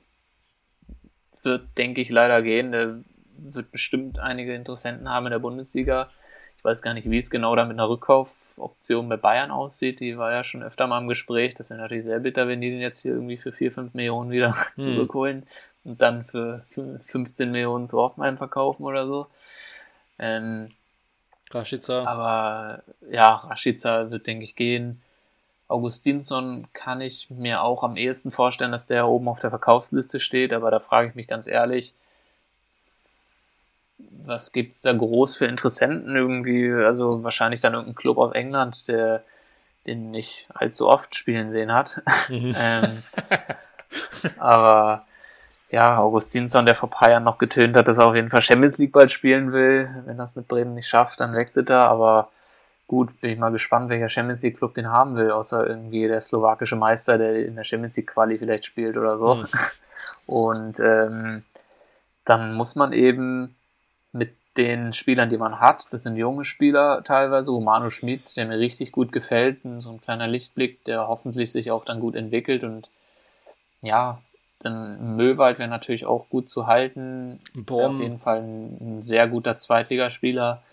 wird, 1.43 1.65
denke 1.77 2.01
ich, 2.01 2.09
leider 2.09 2.41
gehen. 2.41 2.73
Der 2.73 2.97
wird 3.37 3.71
bestimmt 3.71 4.19
einige 4.19 4.53
Interessenten 4.53 5.09
haben 5.09 5.27
in 5.27 5.31
der 5.31 5.39
Bundesliga. 5.39 6.07
Ich 6.57 6.63
weiß 6.63 6.81
gar 6.81 6.93
nicht, 6.93 7.09
wie 7.09 7.17
es 7.17 7.29
genau 7.29 7.55
da 7.55 7.65
mit 7.65 7.73
einer 7.73 7.89
Rückkaufoption 7.89 9.07
bei 9.09 9.17
Bayern 9.17 9.51
aussieht. 9.51 9.99
Die 9.99 10.17
war 10.17 10.31
ja 10.31 10.43
schon 10.43 10.63
öfter 10.63 10.87
mal 10.87 10.99
im 10.99 11.07
Gespräch. 11.07 11.53
Das 11.55 11.69
wäre 11.69 11.79
natürlich 11.79 12.05
sehr 12.05 12.19
bitter, 12.19 12.47
wenn 12.47 12.61
die 12.61 12.71
den 12.71 12.81
jetzt 12.81 13.01
hier 13.01 13.13
irgendwie 13.13 13.37
für 13.37 13.51
4, 13.51 13.71
5 13.71 13.93
Millionen 13.93 14.31
wieder 14.31 14.55
hm. 14.75 14.83
zurückholen 14.83 15.47
und 15.83 16.01
dann 16.01 16.25
für 16.25 16.65
15 17.05 17.51
Millionen 17.51 17.87
zu 17.87 17.97
Hoffenheim 17.97 18.37
verkaufen 18.37 18.83
oder 18.83 19.05
so. 19.05 19.27
Ähm, 20.17 20.71
Rashica. 21.51 22.03
Aber 22.05 22.83
ja, 23.09 23.35
Rashica 23.35 24.09
wird, 24.11 24.27
denke 24.27 24.45
ich, 24.45 24.55
gehen. 24.55 25.01
Augustinsson 25.67 26.67
kann 26.73 27.01
ich 27.01 27.29
mir 27.29 27.63
auch 27.63 27.83
am 27.83 27.97
ehesten 27.97 28.31
vorstellen, 28.31 28.71
dass 28.71 28.87
der 28.87 29.07
oben 29.07 29.27
auf 29.27 29.39
der 29.39 29.49
Verkaufsliste 29.49 30.19
steht, 30.19 30.53
aber 30.53 30.69
da 30.69 30.79
frage 30.79 31.09
ich 31.09 31.15
mich 31.15 31.27
ganz 31.27 31.47
ehrlich, 31.47 31.93
was 33.97 34.51
gibt 34.51 34.73
es 34.73 34.81
da 34.81 34.93
groß 34.93 35.37
für 35.37 35.45
Interessenten 35.45 36.15
irgendwie? 36.15 36.71
Also 36.71 37.23
wahrscheinlich 37.23 37.61
dann 37.61 37.73
irgendein 37.73 37.95
Club 37.95 38.17
aus 38.17 38.31
England, 38.31 38.87
der 38.87 39.23
den 39.85 40.11
nicht 40.11 40.47
allzu 40.53 40.87
oft 40.87 41.15
spielen 41.15 41.51
sehen 41.51 41.71
hat. 41.71 42.01
Mhm. 42.29 42.55
ähm, 42.59 43.03
aber 44.37 45.05
ja, 45.69 45.97
Augustinsson, 45.97 46.65
der 46.65 46.75
vor 46.75 46.89
ein 46.89 46.97
paar 46.97 47.09
Jahren 47.09 47.23
noch 47.23 47.37
getönt 47.37 47.75
hat, 47.75 47.87
dass 47.87 47.97
er 47.97 48.05
auf 48.05 48.15
jeden 48.15 48.29
Fall 48.29 48.41
Champions 48.41 48.77
League 48.77 48.91
bald 48.91 49.11
spielen 49.11 49.51
will. 49.51 49.89
Wenn 50.05 50.19
er 50.19 50.25
es 50.25 50.35
mit 50.35 50.47
Bremen 50.47 50.73
nicht 50.73 50.87
schafft, 50.87 51.19
dann 51.19 51.35
wechselt 51.35 51.69
er. 51.69 51.89
Aber 51.89 52.29
gut, 52.87 53.19
bin 53.21 53.31
ich 53.31 53.39
mal 53.39 53.51
gespannt, 53.51 53.89
welcher 53.89 54.09
Champions 54.09 54.41
League 54.41 54.57
Club 54.57 54.73
den 54.73 54.89
haben 54.89 55.15
will, 55.15 55.31
außer 55.31 55.67
irgendwie 55.67 56.07
der 56.07 56.21
slowakische 56.21 56.75
Meister, 56.75 57.17
der 57.17 57.45
in 57.45 57.55
der 57.55 57.63
Champions 57.63 57.97
League 57.97 58.07
Quali 58.07 58.37
vielleicht 58.37 58.65
spielt 58.65 58.97
oder 58.97 59.17
so. 59.17 59.35
Mhm. 59.35 59.47
Und 60.27 60.79
ähm, 60.79 61.43
dann 62.25 62.53
muss 62.53 62.75
man 62.75 62.93
eben 62.93 63.55
den 64.57 64.93
Spielern, 64.93 65.29
die 65.29 65.37
man 65.37 65.59
hat, 65.59 65.87
das 65.91 66.03
sind 66.03 66.15
junge 66.15 66.45
Spieler 66.45 67.03
teilweise, 67.03 67.51
Romano 67.51 67.89
Schmidt, 67.89 68.37
der 68.37 68.45
mir 68.45 68.57
richtig 68.57 68.91
gut 68.91 69.11
gefällt, 69.11 69.59
so 69.79 69.91
ein 69.91 70.01
kleiner 70.01 70.27
Lichtblick, 70.27 70.83
der 70.85 71.07
hoffentlich 71.07 71.51
sich 71.51 71.71
auch 71.71 71.83
dann 71.83 71.99
gut 71.99 72.15
entwickelt 72.15 72.63
und 72.63 72.89
ja, 73.81 74.19
dann 74.59 75.15
Möwald 75.15 75.59
wäre 75.59 75.69
natürlich 75.69 76.05
auch 76.05 76.27
gut 76.29 76.49
zu 76.49 76.67
halten. 76.67 77.39
Auf 77.85 77.99
jeden 77.99 78.17
Fall 78.17 78.41
ein, 78.41 78.77
ein 78.79 79.01
sehr 79.01 79.27
guter 79.27 79.57
Zweitligaspieler. 79.57 80.63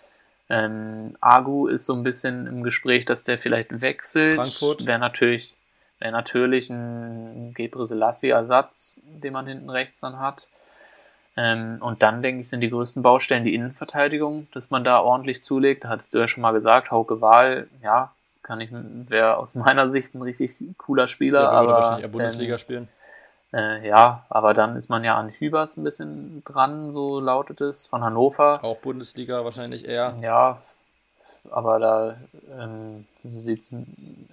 Ähm, 0.49 1.17
Agu 1.21 1.67
ist 1.67 1.85
so 1.85 1.95
ein 1.95 2.03
bisschen 2.03 2.47
im 2.47 2.63
Gespräch, 2.63 3.05
dass 3.05 3.25
der 3.25 3.39
vielleicht 3.39 3.81
wechselt. 3.81 4.37
Frankfurt. 4.37 4.87
Wäre 4.87 4.99
natürlich, 4.99 5.55
wär 5.99 6.11
natürlich 6.11 6.71
ein 6.71 7.53
Gebre 7.55 7.87
Selassie-Ersatz, 7.87 9.01
den 9.05 9.33
man 9.33 9.47
hinten 9.47 9.71
rechts 9.71 10.01
dann 10.01 10.19
hat. 10.19 10.49
Ähm, 11.37 11.79
und 11.81 12.03
dann, 12.03 12.23
denke 12.23 12.43
ich, 12.43 12.49
sind 12.49 12.61
die 12.61 12.71
größten 12.71 13.03
Baustellen 13.03 13.45
die 13.45 13.55
Innenverteidigung, 13.55 14.49
dass 14.53 14.71
man 14.71 14.85
da 14.85 15.01
ordentlich 15.01 15.43
zulegt. 15.43 15.85
Da 15.85 15.89
hattest 15.89 16.13
du 16.13 16.19
ja 16.19 16.29
schon 16.29 16.43
mal 16.43 16.53
gesagt, 16.53 16.91
Hauke 16.91 17.21
Wahl, 17.21 17.69
ja, 17.83 18.13
kann 18.43 18.61
ich, 18.61 18.71
wäre 18.73 19.39
aus 19.39 19.55
meiner 19.55 19.91
Sicht 19.91 20.15
ein 20.15 20.23
richtig 20.23 20.57
cooler 20.77 21.09
Spieler. 21.09 21.41
Der 21.41 21.51
aber, 21.51 21.73
wahrscheinlich 21.73 22.11
Bundesliga 22.11 22.55
ähm, 22.55 22.59
spielen. 22.59 22.89
Äh, 23.53 23.87
ja, 23.87 24.25
aber 24.29 24.55
dann 24.55 24.77
ist 24.77 24.89
man 24.89 25.05
ja 25.05 25.17
an 25.17 25.29
Hübers 25.29 25.77
ein 25.77 25.85
bisschen 25.85 26.43
dran, 26.45 26.91
so 26.91 27.21
lautet 27.21 27.61
es, 27.61 27.87
von 27.87 28.03
Hannover. 28.03 28.63
Auch 28.63 28.79
Bundesliga 28.79 29.45
wahrscheinlich 29.45 29.87
eher. 29.87 30.17
Ja, 30.23 30.59
aber 31.51 31.79
da 31.79 32.17
ähm, 32.59 33.07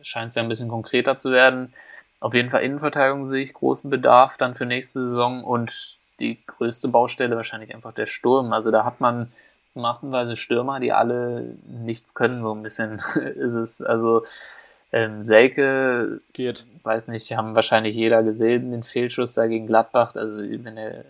scheint 0.02 0.30
es 0.30 0.36
ja 0.36 0.44
ein 0.44 0.50
bisschen 0.50 0.70
konkreter 0.70 1.18
zu 1.18 1.32
werden. 1.32 1.74
Auf 2.20 2.34
jeden 2.34 2.50
Fall 2.50 2.64
Innenverteidigung 2.64 3.26
sehe 3.26 3.44
ich 3.44 3.54
großen 3.54 3.90
Bedarf 3.90 4.38
dann 4.38 4.56
für 4.56 4.66
nächste 4.66 5.04
Saison 5.04 5.44
und 5.44 5.99
die 6.20 6.40
größte 6.46 6.88
Baustelle 6.88 7.36
wahrscheinlich 7.36 7.74
einfach 7.74 7.94
der 7.94 8.06
Sturm. 8.06 8.54
Also 8.54 8.72
da 8.72 8.86
hat 8.86 9.02
man 9.02 9.32
massenweise 9.74 10.36
Stürmer, 10.36 10.80
die 10.80 10.92
alle 10.92 11.56
nichts 11.68 12.14
können, 12.14 12.44
so 12.44 12.54
ein 12.54 12.64
bisschen 12.64 13.02
ist 13.36 13.54
es. 13.54 13.82
Also 13.82 14.24
ähm, 14.92 15.22
Selke, 15.22 16.20
Geht. 16.34 16.66
weiß 16.84 17.10
nicht, 17.10 17.32
haben 17.36 17.56
wahrscheinlich 17.56 17.96
jeder 17.96 18.24
gesehen, 18.24 18.72
den 18.72 18.84
Fehlschuss 18.84 19.36
da 19.36 19.46
gegen 19.48 19.68
Gladbach. 19.68 20.16
Also, 20.16 20.40
wenn 20.40 20.78
er, 20.78 21.06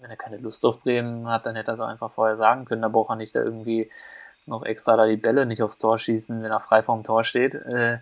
wenn 0.00 0.10
er 0.10 0.16
keine 0.16 0.38
Lust 0.38 0.64
auf 0.66 0.80
Bremen 0.80 1.28
hat, 1.28 1.46
dann 1.46 1.54
hätte 1.54 1.70
er 1.70 1.74
es 1.74 1.80
auch 1.80 1.86
einfach 1.86 2.12
vorher 2.12 2.36
sagen 2.36 2.64
können. 2.64 2.82
Da 2.82 2.88
braucht 2.88 3.10
er 3.10 3.16
nicht 3.16 3.34
da 3.34 3.40
irgendwie 3.40 3.88
noch 4.46 4.64
extra 4.64 4.96
da 4.96 5.06
die 5.06 5.16
Bälle 5.16 5.46
nicht 5.46 5.62
aufs 5.62 5.78
Tor 5.78 5.98
schießen, 5.98 6.42
wenn 6.42 6.50
er 6.50 6.60
frei 6.60 6.82
vorm 6.82 7.04
Tor 7.04 7.22
steht. 7.22 7.54
Äh, 7.54 7.98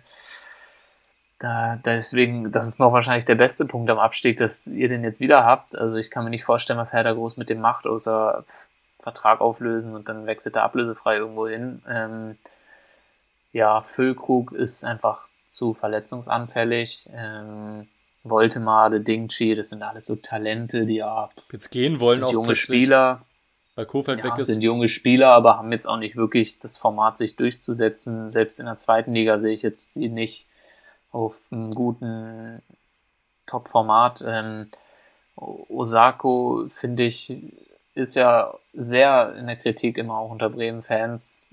da, 1.39 1.77
deswegen, 1.77 2.51
das 2.51 2.67
ist 2.67 2.79
noch 2.79 2.91
wahrscheinlich 2.91 3.25
der 3.25 3.35
beste 3.35 3.65
Punkt 3.65 3.89
am 3.89 3.97
Abstieg, 3.97 4.37
dass 4.37 4.67
ihr 4.67 4.89
den 4.89 5.03
jetzt 5.03 5.21
wieder 5.21 5.45
habt. 5.45 5.77
Also 5.77 5.95
ich 5.95 6.11
kann 6.11 6.25
mir 6.25 6.29
nicht 6.29 6.43
vorstellen, 6.43 6.79
was 6.79 6.91
Herr 6.91 7.05
da 7.05 7.13
groß 7.13 7.37
mit 7.37 7.49
dem 7.49 7.61
macht, 7.61 7.87
außer 7.87 8.43
Vertrag 8.99 9.39
auflösen 9.39 9.95
und 9.95 10.09
dann 10.09 10.25
wechselt 10.25 10.57
er 10.57 10.63
ablösefrei 10.63 11.15
irgendwo 11.15 11.47
hin. 11.47 11.81
Ähm, 11.89 12.37
ja, 13.53 13.81
Füllkrug 13.81 14.51
ist 14.51 14.83
einfach 14.83 15.29
zu 15.47 15.73
verletzungsanfällig. 15.73 17.09
Ähm, 17.13 17.87
Voltemade, 18.23 18.99
Dingchi, 18.99 19.55
das 19.55 19.69
sind 19.69 19.81
alles 19.81 20.05
so 20.05 20.17
Talente, 20.17 20.85
die 20.85 20.97
ja 20.97 21.29
jetzt 21.53 21.69
gehen 21.71 22.01
wollen, 22.01 22.21
auch 22.21 22.33
junge 22.33 22.57
Spieler. 22.57 23.21
Weil 23.75 23.85
Kofeld 23.85 24.19
ja, 24.19 24.25
weg 24.25 24.37
ist. 24.37 24.47
sind 24.47 24.61
junge 24.61 24.89
Spieler, 24.89 25.29
aber 25.29 25.57
haben 25.57 25.71
jetzt 25.71 25.87
auch 25.87 25.97
nicht 25.97 26.17
wirklich 26.17 26.59
das 26.59 26.77
Format, 26.77 27.17
sich 27.17 27.37
durchzusetzen. 27.37 28.29
Selbst 28.29 28.59
in 28.59 28.65
der 28.65 28.75
zweiten 28.75 29.13
Liga 29.13 29.39
sehe 29.39 29.53
ich 29.53 29.61
jetzt 29.61 29.95
die 29.95 30.09
nicht 30.09 30.48
auf 31.11 31.37
einem 31.51 31.73
guten 31.73 32.61
Top-Format. 33.47 34.23
Ähm, 34.25 34.69
Osako, 35.35 36.65
finde 36.67 37.03
ich, 37.03 37.35
ist 37.95 38.15
ja 38.15 38.53
sehr 38.73 39.35
in 39.35 39.47
der 39.47 39.55
Kritik 39.55 39.97
immer 39.97 40.17
auch 40.17 40.31
unter 40.31 40.49
Bremen-Fans 40.49 41.47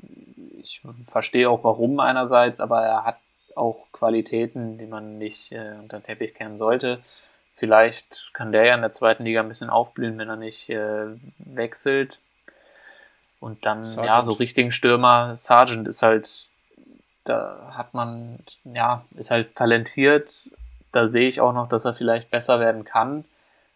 ich 0.66 0.82
verstehe 1.06 1.48
auch 1.48 1.64
warum 1.64 2.00
einerseits, 2.00 2.60
aber 2.60 2.80
er 2.82 3.04
hat 3.04 3.18
auch 3.54 3.86
Qualitäten, 3.92 4.78
die 4.78 4.86
man 4.86 5.18
nicht 5.18 5.52
äh, 5.52 5.74
unter 5.80 5.98
den 5.98 6.04
Teppich 6.04 6.34
kehren 6.34 6.56
sollte. 6.56 7.00
vielleicht 7.56 8.30
kann 8.34 8.52
der 8.52 8.66
ja 8.66 8.74
in 8.74 8.82
der 8.82 8.92
zweiten 8.92 9.24
Liga 9.24 9.40
ein 9.40 9.48
bisschen 9.48 9.70
aufblühen, 9.70 10.18
wenn 10.18 10.28
er 10.28 10.36
nicht 10.36 10.68
äh, 10.68 11.06
wechselt. 11.38 12.18
Und 13.40 13.64
dann, 13.64 13.84
Sargent. 13.84 14.14
ja, 14.14 14.22
so 14.22 14.32
richtigen 14.32 14.72
Stürmer, 14.72 15.36
Sargent 15.36 15.88
ist 15.88 16.02
halt, 16.02 16.48
da 17.28 17.72
hat 17.76 17.94
man, 17.94 18.38
ja, 18.64 19.04
ist 19.16 19.30
halt 19.30 19.54
talentiert. 19.54 20.48
Da 20.92 21.08
sehe 21.08 21.28
ich 21.28 21.40
auch 21.40 21.52
noch, 21.52 21.68
dass 21.68 21.84
er 21.84 21.94
vielleicht 21.94 22.30
besser 22.30 22.60
werden 22.60 22.84
kann. 22.84 23.24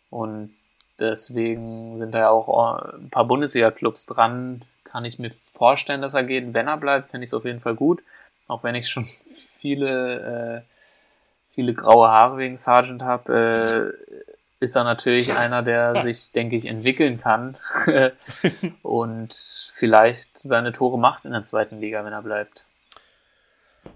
Und 0.09 0.55
deswegen 0.99 1.99
sind 1.99 2.13
da 2.13 2.19
ja 2.19 2.31
auch 2.31 2.95
ein 2.95 3.11
paar 3.11 3.27
Bundesliga-Clubs 3.27 4.07
dran. 4.07 4.63
Kann 4.85 5.05
ich 5.05 5.19
mir 5.19 5.31
vorstellen, 5.31 6.03
dass 6.03 6.15
er 6.15 6.25
geht. 6.25 6.55
Wenn 6.55 6.69
er 6.69 6.77
bleibt, 6.77 7.11
finde 7.11 7.25
ich 7.25 7.31
es 7.31 7.35
auf 7.35 7.45
jeden 7.45 7.61
Fall 7.61 7.75
gut. 7.75 8.03
Auch 8.49 8.63
wenn 8.63 8.75
ich 8.75 8.89
schon 8.89 9.05
viele, 9.61 10.63
äh, 10.65 11.55
viele 11.55 11.75
graue 11.75 12.09
Haare 12.09 12.39
wegen 12.39 12.57
Sargent 12.57 13.03
habe, 13.03 13.95
äh, 13.99 14.25
ist 14.61 14.77
er 14.77 14.85
natürlich 14.85 15.37
einer, 15.37 15.63
der 15.63 16.03
sich, 16.03 16.33
denke 16.33 16.57
ich, 16.57 16.67
entwickeln 16.67 17.21
kann 17.21 17.57
und 18.83 19.35
vielleicht 19.75 20.39
seine 20.39 20.73
Tore 20.73 20.99
macht 20.99 21.25
in 21.25 21.33
der 21.33 21.43
zweiten 21.43 21.81
Liga, 21.81 22.05
wenn 22.05 22.13
er 22.13 22.23
bleibt. 22.23 22.65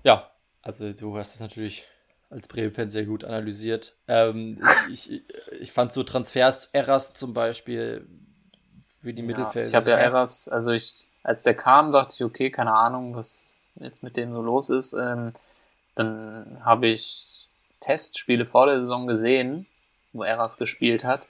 Ja, 0.03 0.31
also 0.63 0.93
du 0.93 1.17
hast 1.17 1.35
das 1.35 1.41
natürlich 1.41 1.87
als 2.31 2.49
Bremen-Fan 2.49 2.91
sehr 2.91 3.05
gut 3.05 3.25
analysiert. 3.25 3.97
Ähm, 4.09 4.63
ich, 4.91 5.11
ich, 5.11 5.23
ich 5.61 5.73
fand 5.73 5.93
so 5.93 6.03
Transfers, 6.03 6.71
Eras 6.73 7.13
zum 7.13 7.35
Beispiel, 7.35 8.07
wie 9.03 9.13
die 9.13 9.23
ja, 9.23 9.27
Mittelfelder. 9.27 9.69
Ich 9.69 9.75
habe 9.75 9.91
ja 9.91 9.97
Eras, 9.97 10.49
also 10.49 10.73
ich, 10.73 11.07
als 11.23 11.43
der 11.45 11.55
kam, 11.55 11.93
dachte 11.93 12.15
ich, 12.15 12.25
okay, 12.25 12.51
keine 12.51 12.73
Ahnung, 12.73 13.15
was 13.15 13.45
jetzt 13.77 14.03
mit 14.03 14.17
dem 14.17 14.33
so 14.33 14.43
los 14.43 14.71
ist. 14.71 14.95
Ähm, 14.95 15.33
dann 15.95 16.65
habe 16.65 16.89
ich 16.89 17.49
Testspiele 17.81 18.47
vor 18.47 18.67
der 18.67 18.81
Saison 18.81 19.07
gesehen 19.07 19.67
wo 20.15 20.23
Eras 20.23 20.57
gespielt 20.57 21.05
hat. 21.05 21.29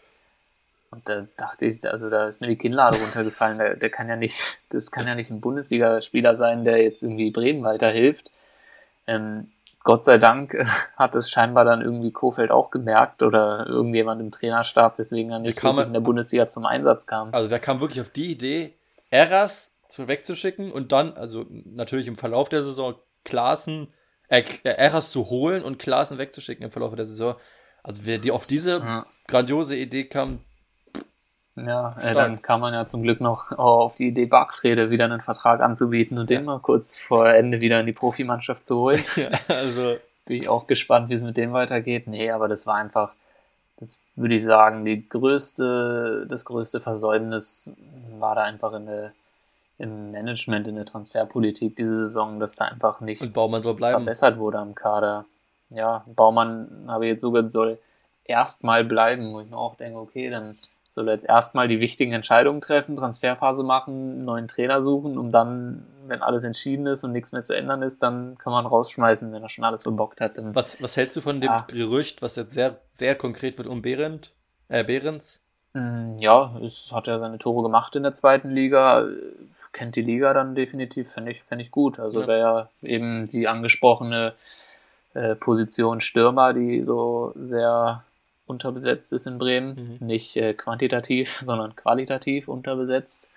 Und 0.91 1.09
da 1.09 1.27
dachte 1.37 1.67
ich, 1.67 1.85
also 1.91 2.09
da 2.09 2.29
ist 2.29 2.41
mir 2.41 2.47
die 2.47 2.57
Kinnlade 2.57 2.99
runtergefallen. 2.99 3.59
Der, 3.59 3.75
der 3.75 3.91
kann 3.91 4.09
ja 4.09 4.15
nicht, 4.15 4.39
das 4.71 4.93
kann 4.93 5.09
ja 5.09 5.17
nicht 5.17 5.31
ein 5.31 5.41
Bundesligaspieler 5.41 6.37
sein, 6.37 6.65
der 6.65 6.81
jetzt 6.83 7.03
irgendwie 7.03 7.33
Bremen 7.33 7.65
weiterhilft. 7.65 8.31
Ähm, 9.07 9.53
Gott 9.85 10.03
sei 10.03 10.19
Dank 10.19 10.55
hat 10.97 11.15
es 11.15 11.31
scheinbar 11.31 11.65
dann 11.65 11.83
irgendwie 11.83 12.11
Kofeld 12.11 12.51
auch 12.51 12.71
gemerkt 12.71 13.23
oder 13.23 13.67
irgendjemand 13.67 14.21
im 14.21 14.31
Trainerstab, 14.33 14.99
weswegen 14.99 15.31
er 15.31 15.39
nicht 15.39 15.63
in 15.63 15.93
der 15.93 16.01
Bundesliga 16.01 16.49
zum 16.49 16.65
Einsatz 16.65 17.07
kam. 17.07 17.33
Also 17.33 17.51
wer 17.51 17.59
kam 17.59 17.81
wirklich 17.81 18.01
auf 18.01 18.11
die 18.11 18.31
Idee, 18.31 18.75
Eras 19.11 19.73
wegzuschicken 19.97 20.73
und 20.73 20.91
dann, 20.91 21.13
also 21.13 21.47
natürlich 21.65 22.09
im 22.09 22.17
Verlauf 22.17 22.49
der 22.49 22.63
Saison, 22.65 22.97
Klaassen, 23.23 23.93
äh, 24.29 24.43
Eras 24.65 25.13
zu 25.13 25.31
holen 25.31 25.63
und 25.63 25.79
Klaassen 25.79 26.19
wegzuschicken 26.19 26.65
im 26.65 26.73
Verlauf 26.73 26.95
der 26.95 27.07
Saison. 27.07 27.37
Also 27.83 28.03
wer 28.05 28.19
die 28.19 28.33
auf 28.33 28.47
diese 28.47 28.79
ja. 28.79 29.07
grandiose 29.29 29.77
Idee 29.77 30.05
kam. 30.05 30.41
Ja, 31.57 31.97
äh, 32.01 32.15
dann 32.15 32.43
kam 32.43 32.61
man 32.61 32.75
ja 32.75 32.85
zum 32.85 33.03
Glück 33.03 33.21
noch 33.21 33.53
auf 33.53 33.95
die 33.95 34.09
Idee, 34.09 34.27
Bargfrede 34.27 34.91
wieder 34.91 35.05
einen 35.05 35.21
Vertrag 35.21 35.61
anzubieten 35.61 36.19
und 36.19 36.29
ja. 36.31 36.39
den 36.39 36.47
mal 36.47 36.59
kurz 36.59 36.97
vor 36.97 37.29
Ende 37.29 37.61
wieder 37.61 37.81
in 37.81 37.87
die 37.87 37.93
Profimannschaft 37.93 38.67
zu 38.67 38.79
holen. 38.79 39.05
ja, 39.17 39.31
also 39.49 39.97
bin 40.25 40.43
ich 40.43 40.49
auch 40.49 40.67
gespannt, 40.67 41.11
wie 41.11 41.15
es 41.15 41.23
mit 41.23 41.37
dem 41.37 41.53
weitergeht. 41.53 42.09
Nee, 42.09 42.31
aber 42.31 42.49
das 42.49 42.67
war 42.67 42.75
einfach, 42.75 43.15
das 43.79 44.01
würde 44.17 44.35
ich 44.35 44.43
sagen, 44.43 44.85
die 44.85 45.09
größte, 45.09 46.27
das 46.29 46.45
größte 46.45 46.81
Versäumnis 46.81 47.71
war 48.19 48.35
da 48.35 48.43
einfach 48.43 48.73
in 48.73 48.87
der, 48.87 49.13
im 49.79 50.11
Management, 50.11 50.67
in 50.67 50.75
der 50.75 50.87
Transferpolitik 50.87 51.77
diese 51.77 51.99
Saison, 51.99 52.41
dass 52.41 52.57
da 52.57 52.65
einfach 52.65 53.01
nicht 53.01 53.23
verbessert 53.23 54.39
wurde 54.39 54.59
am 54.59 54.75
Kader 54.75 55.25
ja, 55.75 56.05
Baumann 56.07 56.85
habe 56.87 57.07
ich 57.07 57.13
jetzt 57.13 57.23
sogar 57.23 57.51
soll 57.51 57.79
erstmal 58.25 58.85
bleiben, 58.85 59.33
wo 59.33 59.41
ich 59.41 59.51
mir 59.51 59.57
auch 59.57 59.77
denke, 59.77 59.99
okay, 59.99 60.31
dann 60.31 60.57
soll 60.95 61.09
er 61.09 61.15
jetzt 61.15 61.29
erstmal 61.29 61.69
die 61.69 61.81
wichtigen 61.81 62.13
Entscheidungen 62.13 62.61
treffen, 62.61 62.97
Transferphase 62.97 63.63
machen, 63.63 64.25
neuen 64.25 64.49
Trainer 64.49 64.83
suchen, 64.83 65.19
um 65.19 65.33
dann, 65.33 65.87
wenn 66.07 66.23
alles 66.23 66.45
entschieden 66.45 66.87
ist 66.87 67.05
und 67.05 67.13
nichts 67.13 67.33
mehr 67.33 67.43
zu 67.43 67.57
ändern 67.57 67.83
ist, 67.83 68.03
dann 68.03 68.39
kann 68.39 68.53
man 68.53 68.65
rausschmeißen, 68.65 69.33
wenn 69.33 69.43
er 69.43 69.49
schon 69.49 69.65
alles 69.65 69.83
verbockt 69.83 70.21
hat. 70.21 70.39
Dann, 70.39 70.55
was, 70.55 70.81
was 70.81 70.97
hältst 70.97 71.17
du 71.17 71.21
von 71.21 71.41
dem 71.41 71.51
ja. 71.51 71.65
Gerücht, 71.69 72.23
was 72.23 72.37
jetzt 72.37 72.55
sehr, 72.55 72.79
sehr 72.93 73.17
konkret 73.17 73.59
wird 73.59 73.67
um 73.67 73.83
Behrendt, 73.83 74.33
äh, 74.69 74.85
Behrens? 74.85 75.43
Mm, 75.73 76.17
ja, 76.21 76.57
es 76.65 76.91
hat 76.93 77.09
ja 77.09 77.19
seine 77.19 77.39
Tore 77.39 77.65
gemacht 77.65 77.97
in 77.97 78.05
der 78.05 78.13
zweiten 78.13 78.51
Liga, 78.51 79.07
kennt 79.73 79.97
die 79.97 80.03
Liga 80.03 80.33
dann 80.33 80.55
definitiv, 80.55 81.11
fände 81.11 81.33
ich, 81.33 81.43
fänd 81.43 81.61
ich 81.61 81.73
gut. 81.73 81.99
Also 81.99 82.23
ja. 82.23 82.27
wäre 82.29 82.39
ja 82.39 82.69
eben 82.89 83.29
die 83.29 83.49
angesprochene 83.49 84.35
äh, 85.15 85.35
Position 85.35 86.01
Stürmer, 86.01 86.55
die 86.55 86.85
so 86.85 87.33
sehr 87.37 88.05
unterbesetzt 88.47 89.13
ist 89.13 89.27
in 89.27 89.39
Bremen. 89.39 89.99
Mhm. 90.01 90.07
Nicht 90.07 90.37
äh, 90.37 90.55
quantitativ, 90.55 91.41
sondern 91.45 91.77
qualitativ 91.77 92.49
unterbesetzt. 92.49 93.29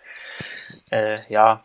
Äh, 0.89 1.19
ja, 1.31 1.63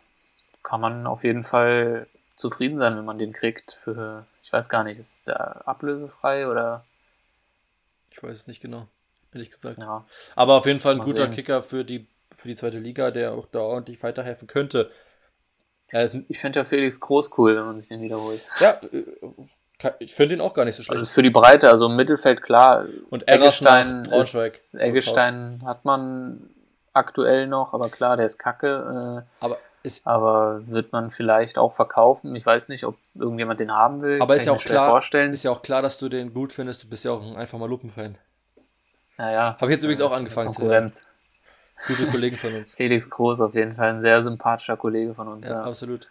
kann 0.63 0.81
man 0.81 1.07
auf 1.07 1.23
jeden 1.23 1.43
Fall 1.43 2.07
zufrieden 2.35 2.79
sein, 2.79 2.97
wenn 2.97 3.05
man 3.05 3.19
den 3.19 3.33
kriegt. 3.33 3.73
Für, 3.83 4.25
ich 4.43 4.51
weiß 4.51 4.69
gar 4.69 4.83
nicht, 4.83 4.99
ist 4.99 5.27
der 5.27 5.67
ablösefrei 5.67 6.47
oder? 6.47 6.85
Ich 8.11 8.21
weiß 8.21 8.37
es 8.37 8.47
nicht 8.47 8.61
genau, 8.61 8.87
ehrlich 9.33 9.51
gesagt. 9.51 9.79
Ja. 9.79 10.05
Aber 10.35 10.53
auf 10.55 10.65
jeden 10.65 10.79
Fall 10.79 10.93
ein 10.93 10.99
Mal 10.99 11.05
guter 11.05 11.23
sehen. 11.23 11.33
Kicker 11.33 11.63
für 11.63 11.83
die, 11.83 12.07
für 12.31 12.47
die 12.47 12.55
zweite 12.55 12.79
Liga, 12.79 13.11
der 13.11 13.33
auch 13.33 13.47
da 13.47 13.59
ordentlich 13.59 14.01
weiterhelfen 14.03 14.47
könnte. 14.47 14.91
ich 16.29 16.39
finde 16.39 16.59
ja 16.59 16.65
Felix 16.65 16.99
Groß 16.99 17.37
cool, 17.37 17.55
wenn 17.55 17.65
man 17.65 17.79
sich 17.79 17.89
den 17.89 18.01
wiederholt. 18.01 18.41
Ja, 18.59 18.79
äh, 18.83 19.05
ich 19.99 20.13
finde 20.13 20.35
ihn 20.35 20.41
auch 20.41 20.53
gar 20.53 20.65
nicht 20.65 20.75
so 20.75 20.83
schlecht. 20.83 20.99
Also 20.99 21.11
für 21.11 21.23
die 21.23 21.29
Breite, 21.29 21.69
also 21.69 21.87
im 21.87 21.95
Mittelfeld 21.95 22.41
klar. 22.41 22.85
Und 23.09 23.27
Eggestein, 23.27 24.03
Braunschweig. 24.03 24.53
Ist, 24.53 24.75
Eggestein 24.75 25.61
hat 25.65 25.85
man 25.85 26.49
aktuell 26.93 27.47
noch, 27.47 27.73
aber 27.73 27.89
klar, 27.89 28.17
der 28.17 28.25
ist 28.25 28.37
kacke. 28.37 29.23
Äh, 29.41 29.43
aber, 29.43 29.57
ist, 29.83 30.07
aber 30.07 30.61
wird 30.67 30.91
man 30.91 31.11
vielleicht 31.11 31.57
auch 31.57 31.73
verkaufen. 31.73 32.35
Ich 32.35 32.45
weiß 32.45 32.69
nicht, 32.69 32.85
ob 32.85 32.97
irgendjemand 33.15 33.59
den 33.59 33.71
haben 33.71 34.01
will. 34.01 34.21
Aber 34.21 34.35
ist 34.35 34.45
ja, 34.45 34.53
auch 34.53 34.61
klar, 34.61 34.89
vorstellen. 34.91 35.33
ist 35.33 35.43
ja 35.43 35.51
auch 35.51 35.61
klar, 35.61 35.81
dass 35.81 35.97
du 35.97 36.09
den 36.09 36.33
gut 36.33 36.53
findest. 36.53 36.83
Du 36.83 36.89
bist 36.89 37.03
ja 37.05 37.11
auch 37.11 37.21
ein 37.21 37.35
einfacher 37.35 37.67
Lupenfan. 37.67 38.17
Naja. 39.17 39.57
Habe 39.59 39.65
ich 39.65 39.71
jetzt 39.71 39.83
übrigens 39.83 40.01
auch 40.01 40.11
angefangen 40.11 40.51
Konkurrenz. 40.51 40.99
zu 40.99 41.05
hören. 41.05 41.13
Gute 41.87 42.07
Kollegen 42.07 42.37
von 42.37 42.55
uns. 42.55 42.73
Felix 42.75 43.09
Groß 43.09 43.41
auf 43.41 43.55
jeden 43.55 43.73
Fall 43.73 43.89
ein 43.89 44.01
sehr 44.01 44.21
sympathischer 44.21 44.77
Kollege 44.77 45.13
von 45.13 45.27
uns. 45.27 45.47
Ja, 45.47 45.55
ja. 45.55 45.63
absolut. 45.63 46.07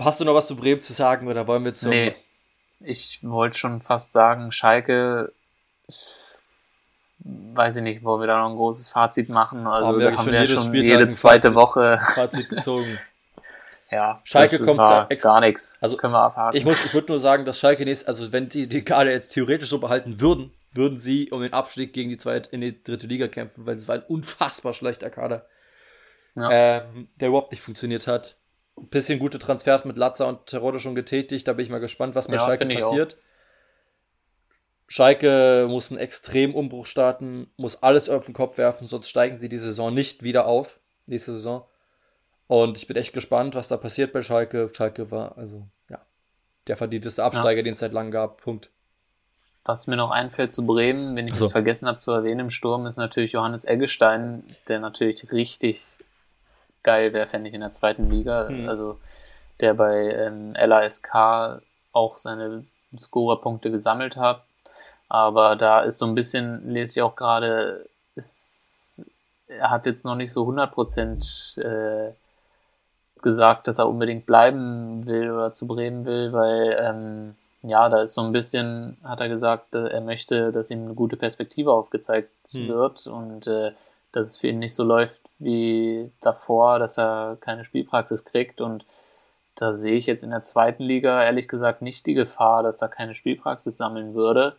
Hast 0.00 0.20
du 0.20 0.24
noch 0.24 0.34
was 0.34 0.48
zu 0.48 0.56
Bremen 0.56 0.80
zu 0.80 0.92
sagen 0.92 1.28
oder 1.28 1.46
wollen 1.46 1.64
wir 1.64 1.74
zum. 1.74 1.90
Nee, 1.90 2.14
ich 2.80 3.20
wollte 3.22 3.58
schon 3.58 3.82
fast 3.82 4.12
sagen, 4.12 4.52
Schalke, 4.52 5.32
weiß 7.18 7.76
ich 7.76 7.82
nicht, 7.82 8.02
wollen 8.02 8.22
wir 8.22 8.26
da 8.26 8.38
noch 8.38 8.50
ein 8.50 8.56
großes 8.56 8.88
Fazit 8.88 9.28
machen? 9.28 9.66
Also, 9.66 9.88
haben 9.88 9.98
wir, 10.00 10.16
haben 10.16 10.32
wir 10.32 10.48
schon 10.48 10.64
Spieltag 10.64 10.98
jede 10.98 11.08
zweite 11.10 11.48
Fazit, 11.48 11.54
Woche. 11.54 12.00
Fazit 12.14 12.48
gezogen. 12.48 12.98
ja, 13.90 14.20
Schalke 14.24 14.58
kommt 14.64 14.78
gar 14.78 15.40
nichts. 15.40 15.74
Also, 15.80 15.96
können 15.96 16.14
wir 16.14 16.22
abhaken. 16.22 16.56
Ich, 16.56 16.64
muss, 16.64 16.84
ich 16.84 16.94
würde 16.94 17.12
nur 17.12 17.18
sagen, 17.18 17.44
dass 17.44 17.58
Schalke 17.58 17.84
nächstes, 17.84 18.08
also 18.08 18.32
wenn 18.32 18.48
die 18.48 18.68
die 18.68 18.82
Karte 18.82 19.10
jetzt 19.10 19.30
theoretisch 19.30 19.68
so 19.68 19.78
behalten 19.78 20.20
würden, 20.20 20.52
würden 20.72 20.96
sie 20.96 21.30
um 21.30 21.42
den 21.42 21.52
Abstieg 21.52 21.92
gegen 21.92 22.08
die 22.10 22.16
zweite, 22.16 22.48
in 22.50 22.62
die 22.62 22.82
dritte 22.82 23.06
Liga 23.06 23.28
kämpfen, 23.28 23.66
weil 23.66 23.76
es 23.76 23.88
war 23.88 23.96
ein 23.96 24.04
unfassbar 24.04 24.72
schlechter 24.72 25.10
Kader, 25.10 25.44
ja. 26.36 26.48
ähm, 26.50 27.08
der 27.16 27.28
überhaupt 27.28 27.50
nicht 27.50 27.62
funktioniert 27.62 28.06
hat 28.06 28.36
ein 28.80 28.88
bisschen 28.88 29.18
gute 29.18 29.38
Transfers 29.38 29.84
mit 29.84 29.96
Latza 29.96 30.24
und 30.24 30.46
Terodde 30.46 30.80
schon 30.80 30.94
getätigt. 30.94 31.46
Da 31.46 31.52
bin 31.52 31.64
ich 31.64 31.70
mal 31.70 31.80
gespannt, 31.80 32.14
was 32.14 32.28
bei 32.28 32.34
ja, 32.34 32.40
Schalke 32.40 32.66
passiert. 32.66 33.16
Schalke 34.86 35.66
muss 35.68 35.90
einen 35.90 36.00
extremen 36.00 36.54
Umbruch 36.54 36.84
starten, 36.84 37.48
muss 37.56 37.82
alles 37.82 38.08
auf 38.08 38.26
den 38.26 38.34
Kopf 38.34 38.58
werfen, 38.58 38.88
sonst 38.88 39.08
steigen 39.08 39.36
sie 39.36 39.48
die 39.48 39.56
Saison 39.56 39.94
nicht 39.94 40.24
wieder 40.24 40.46
auf, 40.46 40.80
nächste 41.06 41.32
Saison. 41.32 41.64
Und 42.48 42.76
ich 42.76 42.88
bin 42.88 42.96
echt 42.96 43.12
gespannt, 43.12 43.54
was 43.54 43.68
da 43.68 43.76
passiert 43.76 44.12
bei 44.12 44.22
Schalke. 44.22 44.68
Schalke 44.74 45.12
war, 45.12 45.38
also, 45.38 45.68
ja, 45.88 46.00
der 46.66 46.76
verdienteste 46.76 47.22
Absteiger, 47.22 47.58
ja. 47.58 47.62
den 47.62 47.74
es 47.74 47.78
seit 47.78 47.92
langem 47.92 48.10
gab. 48.10 48.40
Punkt. 48.40 48.70
Was 49.64 49.86
mir 49.86 49.94
noch 49.94 50.10
einfällt 50.10 50.52
zu 50.52 50.66
Bremen, 50.66 51.14
wenn 51.14 51.28
ich 51.28 51.36
so. 51.36 51.44
es 51.44 51.52
vergessen 51.52 51.86
habe 51.86 51.98
zu 51.98 52.10
erwähnen 52.10 52.40
im 52.40 52.50
Sturm, 52.50 52.86
ist 52.86 52.96
natürlich 52.96 53.32
Johannes 53.32 53.64
Eggestein, 53.64 54.42
der 54.66 54.80
natürlich 54.80 55.30
richtig 55.30 55.86
geil 56.82 57.12
wäre, 57.12 57.26
fände 57.26 57.48
ich 57.48 57.54
in 57.54 57.60
der 57.60 57.70
zweiten 57.70 58.10
Liga. 58.10 58.48
Mhm. 58.50 58.68
Also 58.68 58.98
der 59.60 59.74
bei 59.74 60.10
ähm, 60.12 60.54
LASK 60.54 61.14
auch 61.92 62.18
seine 62.18 62.64
Scorerpunkte 62.98 63.70
gesammelt 63.70 64.16
hat. 64.16 64.44
Aber 65.08 65.56
da 65.56 65.80
ist 65.80 65.98
so 65.98 66.06
ein 66.06 66.14
bisschen, 66.14 66.70
lese 66.70 66.92
ich 66.92 67.02
auch 67.02 67.16
gerade, 67.16 67.88
er 69.48 69.70
hat 69.70 69.86
jetzt 69.86 70.04
noch 70.04 70.14
nicht 70.14 70.32
so 70.32 70.48
100% 70.48 71.60
äh, 71.60 72.12
gesagt, 73.20 73.68
dass 73.68 73.78
er 73.78 73.88
unbedingt 73.88 74.26
bleiben 74.26 75.06
will 75.06 75.30
oder 75.30 75.52
zu 75.52 75.66
Bremen 75.66 76.04
will, 76.04 76.32
weil 76.32 76.76
ähm, 76.80 77.34
ja, 77.62 77.88
da 77.88 78.02
ist 78.02 78.14
so 78.14 78.22
ein 78.22 78.32
bisschen, 78.32 78.96
hat 79.04 79.20
er 79.20 79.28
gesagt, 79.28 79.74
er 79.74 80.00
möchte, 80.00 80.52
dass 80.52 80.70
ihm 80.70 80.84
eine 80.84 80.94
gute 80.94 81.16
Perspektive 81.16 81.72
aufgezeigt 81.72 82.30
hm. 82.52 82.68
wird 82.68 83.06
und 83.06 83.46
äh, 83.46 83.72
dass 84.12 84.26
es 84.26 84.36
für 84.36 84.48
ihn 84.48 84.58
nicht 84.58 84.74
so 84.74 84.84
läuft 84.84 85.20
wie 85.38 86.10
davor, 86.20 86.78
dass 86.78 86.98
er 86.98 87.38
keine 87.40 87.64
Spielpraxis 87.64 88.24
kriegt. 88.24 88.60
Und 88.60 88.84
da 89.54 89.72
sehe 89.72 89.96
ich 89.96 90.06
jetzt 90.06 90.24
in 90.24 90.30
der 90.30 90.42
zweiten 90.42 90.82
Liga 90.82 91.22
ehrlich 91.22 91.48
gesagt 91.48 91.82
nicht 91.82 92.06
die 92.06 92.14
Gefahr, 92.14 92.62
dass 92.62 92.82
er 92.82 92.88
keine 92.88 93.14
Spielpraxis 93.14 93.76
sammeln 93.76 94.14
würde. 94.14 94.56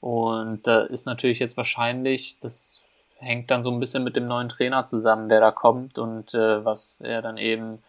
Und 0.00 0.66
da 0.66 0.82
ist 0.82 1.06
natürlich 1.06 1.38
jetzt 1.38 1.56
wahrscheinlich, 1.56 2.38
das 2.40 2.82
hängt 3.18 3.50
dann 3.50 3.62
so 3.62 3.70
ein 3.70 3.80
bisschen 3.80 4.04
mit 4.04 4.16
dem 4.16 4.26
neuen 4.26 4.48
Trainer 4.48 4.84
zusammen, 4.84 5.28
der 5.28 5.40
da 5.40 5.50
kommt 5.50 5.98
und 5.98 6.32
äh, 6.34 6.64
was 6.64 7.00
er 7.02 7.20
dann 7.22 7.36
eben, 7.36 7.82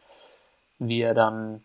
wie 0.80 1.02
er 1.02 1.14
dann, 1.14 1.64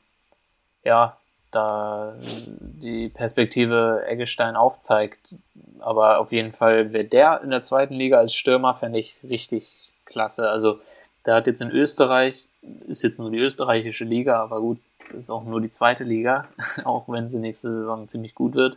ja, 0.85 1.17
da 1.57 2.15
die 2.21 3.09
Perspektive 3.09 4.05
Eggestein 4.07 4.57
aufzeigt. 4.57 5.35
Aber 5.81 6.19
auf 6.21 6.33
jeden 6.33 6.53
Fall 6.53 6.93
wäre 6.93 7.05
der 7.05 7.41
in 7.43 7.51
der 7.51 7.63
zweiten 7.63 7.95
Liga 7.95 8.19
als 8.19 8.35
Stürmer, 8.35 8.75
fände 8.75 8.99
ich 8.99 9.19
richtig 9.23 9.91
klasse. 10.05 10.51
Also 10.51 10.79
der 11.25 11.35
hat 11.35 11.47
jetzt 11.47 11.63
in 11.63 11.71
Österreich, 11.71 12.47
ist 12.87 13.03
jetzt 13.03 13.19
nur 13.19 13.31
die 13.31 13.39
österreichische 13.39 14.05
Liga, 14.05 14.43
aber 14.43 14.61
gut, 14.61 14.79
ist 15.13 15.31
auch 15.31 15.45
nur 15.45 15.61
die 15.61 15.71
zweite 15.71 16.05
Liga, 16.05 16.47
auch 16.85 17.09
wenn 17.09 17.29
sie 17.29 17.39
nächste 17.39 17.73
Saison 17.73 18.09
ziemlich 18.09 18.35
gut 18.35 18.55
wird. 18.55 18.77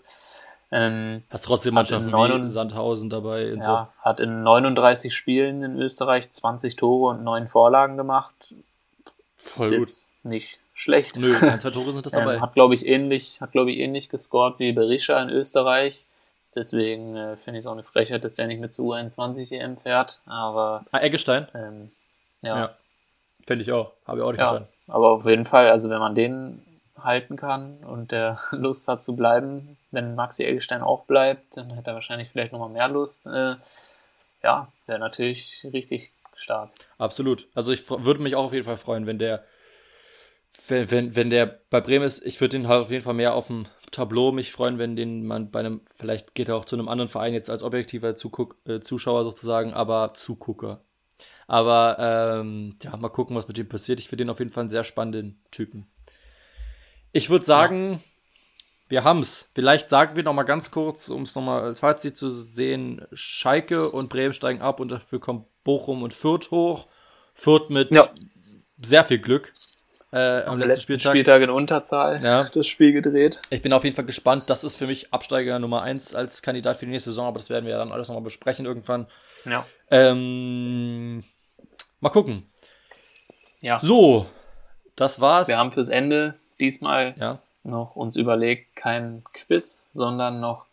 Ähm, 0.72 1.24
Hast 1.32 1.46
trotzdem 1.46 1.74
Mannschaften 1.74 2.14
wie 2.14 2.48
Sandhausen 2.48 3.10
dabei. 3.10 3.56
ja, 3.56 3.62
so. 3.62 3.88
hat 4.04 4.20
in 4.20 4.44
39 4.44 5.14
Spielen 5.14 5.64
in 5.64 5.82
Österreich 5.82 6.30
20 6.30 6.76
Tore 6.76 7.16
und 7.16 7.24
9 7.24 7.48
Vorlagen 7.48 7.98
gemacht. 7.98 8.54
Voll 9.38 9.80
gut. 9.80 9.90
Nicht 10.24 10.60
schlecht. 10.80 11.18
Nö, 11.18 11.36
ein, 11.42 11.60
zwei 11.60 11.70
Tore 11.72 11.92
sind 11.92 12.06
das 12.06 12.14
dabei. 12.14 12.36
Ähm, 12.36 12.42
hat, 12.42 12.54
glaube 12.54 12.74
ich, 12.74 12.86
ähnlich, 12.86 13.42
hat, 13.42 13.52
glaube 13.52 13.72
ich, 13.72 13.80
ähnlich 13.80 14.10
gescored 14.10 14.60
wie 14.60 14.72
Berisha 14.72 15.22
in 15.22 15.30
Österreich. 15.30 16.06
Deswegen 16.56 17.16
äh, 17.16 17.36
finde 17.36 17.60
ich 17.60 17.64
es 17.64 17.68
auch 17.68 17.74
eine 17.74 17.84
Frechheit, 17.84 18.24
dass 18.24 18.34
der 18.34 18.48
nicht 18.48 18.62
mit 18.62 18.74
zu 18.74 18.94
U21 18.94 19.52
EM 19.52 19.78
fährt. 19.78 20.22
Aber. 20.26 20.86
Ah, 20.92 21.00
Eggestein? 21.00 21.48
Ähm, 21.54 21.92
ja. 22.42 22.58
ja. 22.58 22.76
Finde 23.46 23.64
ich 23.64 23.72
auch. 23.72 23.92
Habe 24.08 24.20
ich 24.20 24.24
auch 24.24 24.32
nicht 24.32 24.40
ja, 24.40 24.48
verstanden. 24.48 24.74
Aber 24.88 25.10
auf 25.10 25.26
jeden 25.26 25.46
Fall, 25.46 25.70
also 25.70 25.90
wenn 25.90 26.00
man 26.00 26.16
den 26.16 26.64
halten 26.98 27.36
kann 27.36 27.78
und 27.80 28.12
der 28.12 28.40
Lust 28.52 28.88
hat 28.88 29.04
zu 29.04 29.16
bleiben, 29.16 29.78
wenn 29.92 30.16
Maxi 30.16 30.46
Eggestein 30.46 30.82
auch 30.82 31.04
bleibt, 31.04 31.58
dann 31.58 31.72
hätte 31.72 31.92
er 31.92 31.96
wahrscheinlich 31.96 32.30
vielleicht 32.30 32.54
nochmal 32.54 32.70
mehr 32.70 32.88
Lust. 32.88 33.28
Äh, 33.28 33.56
ja, 34.44 34.72
wäre 34.88 35.00
natürlich 35.00 35.68
richtig 35.74 36.14
stark. 36.36 36.70
Absolut. 36.98 37.48
Also 37.54 37.74
ich 37.74 37.90
würde 37.90 38.22
mich 38.22 38.36
auch 38.36 38.46
auf 38.46 38.54
jeden 38.54 38.66
Fall 38.66 38.78
freuen, 38.78 39.06
wenn 39.06 39.20
der 39.20 39.44
wenn, 40.68 40.92
wenn, 40.92 41.16
wenn 41.16 41.30
der 41.30 41.46
bei 41.70 41.82
Bremen 41.82 42.06
ist, 42.06 42.26
ich 42.26 42.40
würde 42.42 42.58
den 42.58 42.68
halt 42.68 42.82
auf 42.82 42.92
jeden 42.92 43.04
Fall 43.04 43.14
mehr 43.14 43.34
auf 43.34 43.48
dem 43.48 43.66
Tableau 43.92 44.32
mich 44.32 44.52
freuen, 44.52 44.78
wenn 44.78 44.96
den 44.96 45.26
man 45.26 45.52
bei 45.52 45.60
einem, 45.60 45.82
vielleicht 45.96 46.36
geht 46.36 46.50
er 46.50 46.56
auch 46.56 46.66
zu 46.66 46.76
einem 46.76 46.90
anderen 46.90 47.10
Verein 47.10 47.34
jetzt 47.34 47.50
als 47.50 47.64
objektiver 47.64 48.16
Zuguck, 48.16 48.58
äh, 48.66 48.80
Zuschauer 48.80 49.24
sozusagen, 49.24 49.74
aber 49.74 50.14
Zugucker. 50.14 50.84
Aber 51.48 51.98
ähm, 52.40 52.78
ja, 52.84 52.96
mal 52.96 53.10
gucken, 53.10 53.36
was 53.36 53.48
mit 53.48 53.58
dem 53.58 53.68
passiert. 53.68 54.00
Ich 54.00 54.08
finde 54.08 54.26
den 54.26 54.30
auf 54.30 54.40
jeden 54.40 54.52
Fall 54.52 54.62
einen 54.62 54.70
sehr 54.70 54.84
spannenden 54.84 55.42
Typen. 55.52 55.88
Ich 57.12 57.30
würde 57.30 57.44
sagen, 57.44 57.94
ja. 57.94 58.00
wir 58.90 59.04
haben's. 59.04 59.50
Vielleicht 59.54 59.90
sagen 59.90 60.16
wir 60.16 60.24
noch 60.24 60.34
mal 60.34 60.44
ganz 60.44 60.72
kurz, 60.72 61.10
um 61.10 61.24
es 61.24 61.34
noch 61.36 61.42
mal 61.42 61.62
als 61.62 61.80
Fazit 61.80 62.16
zu 62.16 62.30
sehen: 62.30 63.06
Schalke 63.12 63.90
und 63.90 64.10
Bremen 64.10 64.34
steigen 64.34 64.62
ab 64.62 64.80
und 64.80 64.90
dafür 64.90 65.20
kommt 65.20 65.48
Bochum 65.64 66.04
und 66.04 66.14
Fürth 66.14 66.52
hoch. 66.52 66.88
Fürth 67.34 67.70
mit 67.70 67.92
ja. 67.92 68.08
sehr 68.82 69.04
viel 69.04 69.20
Glück. 69.20 69.54
Äh, 70.12 70.44
am, 70.44 70.58
letzten, 70.58 70.70
letzten 70.70 70.82
Spieltag. 70.82 71.12
Spieltag. 71.12 71.42
in 71.44 71.50
Unterzahl 71.52 72.24
ja. 72.24 72.44
das 72.44 72.66
Spiel 72.66 72.94
gedreht. 72.94 73.40
Ich 73.52 73.62
bin 73.62 73.74
auf 73.74 73.84
jeden 73.84 73.96
Fall 73.96 74.06
gespannt. 74.06 74.50
Das 74.50 74.64
ist 74.64 74.76
für 74.76 74.88
mich 74.88 75.14
Absteiger 75.14 75.60
Nummer 75.60 75.84
1 75.84 76.16
als 76.16 76.42
Kandidat 76.42 76.78
für 76.78 76.86
die 76.86 76.92
nächste 76.92 77.12
Saison, 77.12 77.28
aber 77.28 77.38
das 77.38 77.50
werden 77.52 77.66
wir 77.66 77.74
ja 77.74 77.78
dann 77.78 77.92
alles 77.92 78.08
nochmal 78.08 78.24
besprechen 78.24 78.66
irgendwann. 78.66 79.06
Ja. 79.46 79.66
Ähm, 79.92 81.24
mal 82.00 82.10
gucken. 82.10 82.48
Ja. 83.62 83.80
So, 83.80 84.26
das 84.96 85.22
war's. 85.22 85.48
Wir 85.48 85.58
haben 85.58 85.72
fürs 85.72 85.90
Ende 85.90 86.36
diesmal 86.60 87.14
ja. 87.20 87.40
noch 87.64 87.96
uns 87.96 88.16
überlegt, 88.16 88.76
kein 88.76 89.24
Quiz, 89.34 89.88
sondern 89.92 90.40
noch 90.40 90.66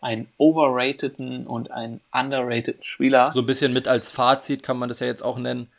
einen 0.00 0.28
overrateden 0.38 1.46
und 1.46 1.70
einen 1.70 2.00
underrateden 2.12 2.82
Spieler. 2.82 3.32
So 3.32 3.40
ein 3.40 3.46
bisschen 3.46 3.72
mit 3.72 3.86
als 3.86 4.10
Fazit 4.10 4.62
kann 4.62 4.78
man 4.78 4.88
das 4.88 5.00
ja 5.00 5.06
jetzt 5.06 5.22
auch 5.22 5.38
nennen. 5.38 5.70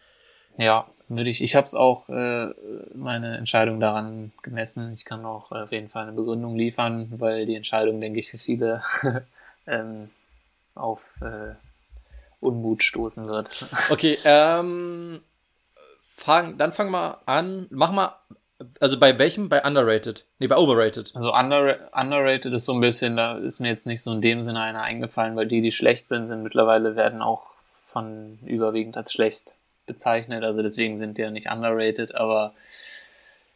Ja, 0.58 0.88
würde 1.10 1.30
ich. 1.30 1.42
Ich 1.42 1.56
habe 1.56 1.66
es 1.66 1.76
auch 1.76 2.08
äh, 2.10 2.54
meine 2.94 3.38
Entscheidung 3.38 3.80
daran 3.80 4.32
gemessen. 4.44 4.94
Ich 4.94 5.06
kann 5.06 5.26
auch 5.26 5.52
auf 5.52 5.72
jeden 5.72 5.90
Fall 5.90 6.04
eine 6.04 6.14
Begründung 6.14 6.56
liefern, 6.56 7.12
weil 7.18 7.46
die 7.46 7.56
Entscheidung, 7.56 8.00
denke 8.00 8.20
ich, 8.20 8.30
für 8.30 8.38
viele 8.38 8.84
ähm, 9.68 10.10
auf 10.76 11.02
äh, 11.22 11.56
Unmut 12.40 12.84
stoßen 12.84 13.28
wird. 13.28 13.66
Okay, 13.90 14.20
ähm, 14.24 15.22
fang, 16.04 16.58
dann 16.58 16.72
fang 16.74 16.92
mal 16.92 17.18
an. 17.26 17.66
Mach 17.72 17.92
mal, 17.92 18.14
also 18.80 19.00
bei 19.00 19.18
welchem? 19.18 19.50
Bei 19.50 19.64
underrated? 19.64 20.26
Nee, 20.38 20.48
bei 20.48 20.58
overrated. 20.58 21.16
Also 21.16 21.34
under, 21.34 21.90
underrated 21.94 22.54
ist 22.54 22.66
so 22.66 22.74
ein 22.74 22.82
bisschen, 22.82 23.18
da 23.18 23.38
ist 23.38 23.60
mir 23.60 23.70
jetzt 23.70 23.88
nicht 23.88 24.04
so 24.04 24.14
in 24.14 24.22
dem 24.22 24.44
Sinne 24.44 24.62
einer 24.62 24.84
eingefallen, 24.84 25.36
weil 25.36 25.48
die, 25.48 25.62
die 25.62 25.72
schlecht 25.72 26.08
sind, 26.08 26.28
sind 26.28 26.44
mittlerweile 26.44 26.96
werden 26.96 27.22
auch 27.22 27.48
von 27.92 28.38
überwiegend 28.46 28.96
als 28.96 29.12
schlecht 29.12 29.56
bezeichnet. 29.90 30.46
Also 30.46 30.62
deswegen 30.62 30.96
sind 30.96 31.18
die 31.18 31.24
ja 31.24 31.32
nicht 31.32 31.52
underrated, 31.52 32.16
aber 32.16 32.54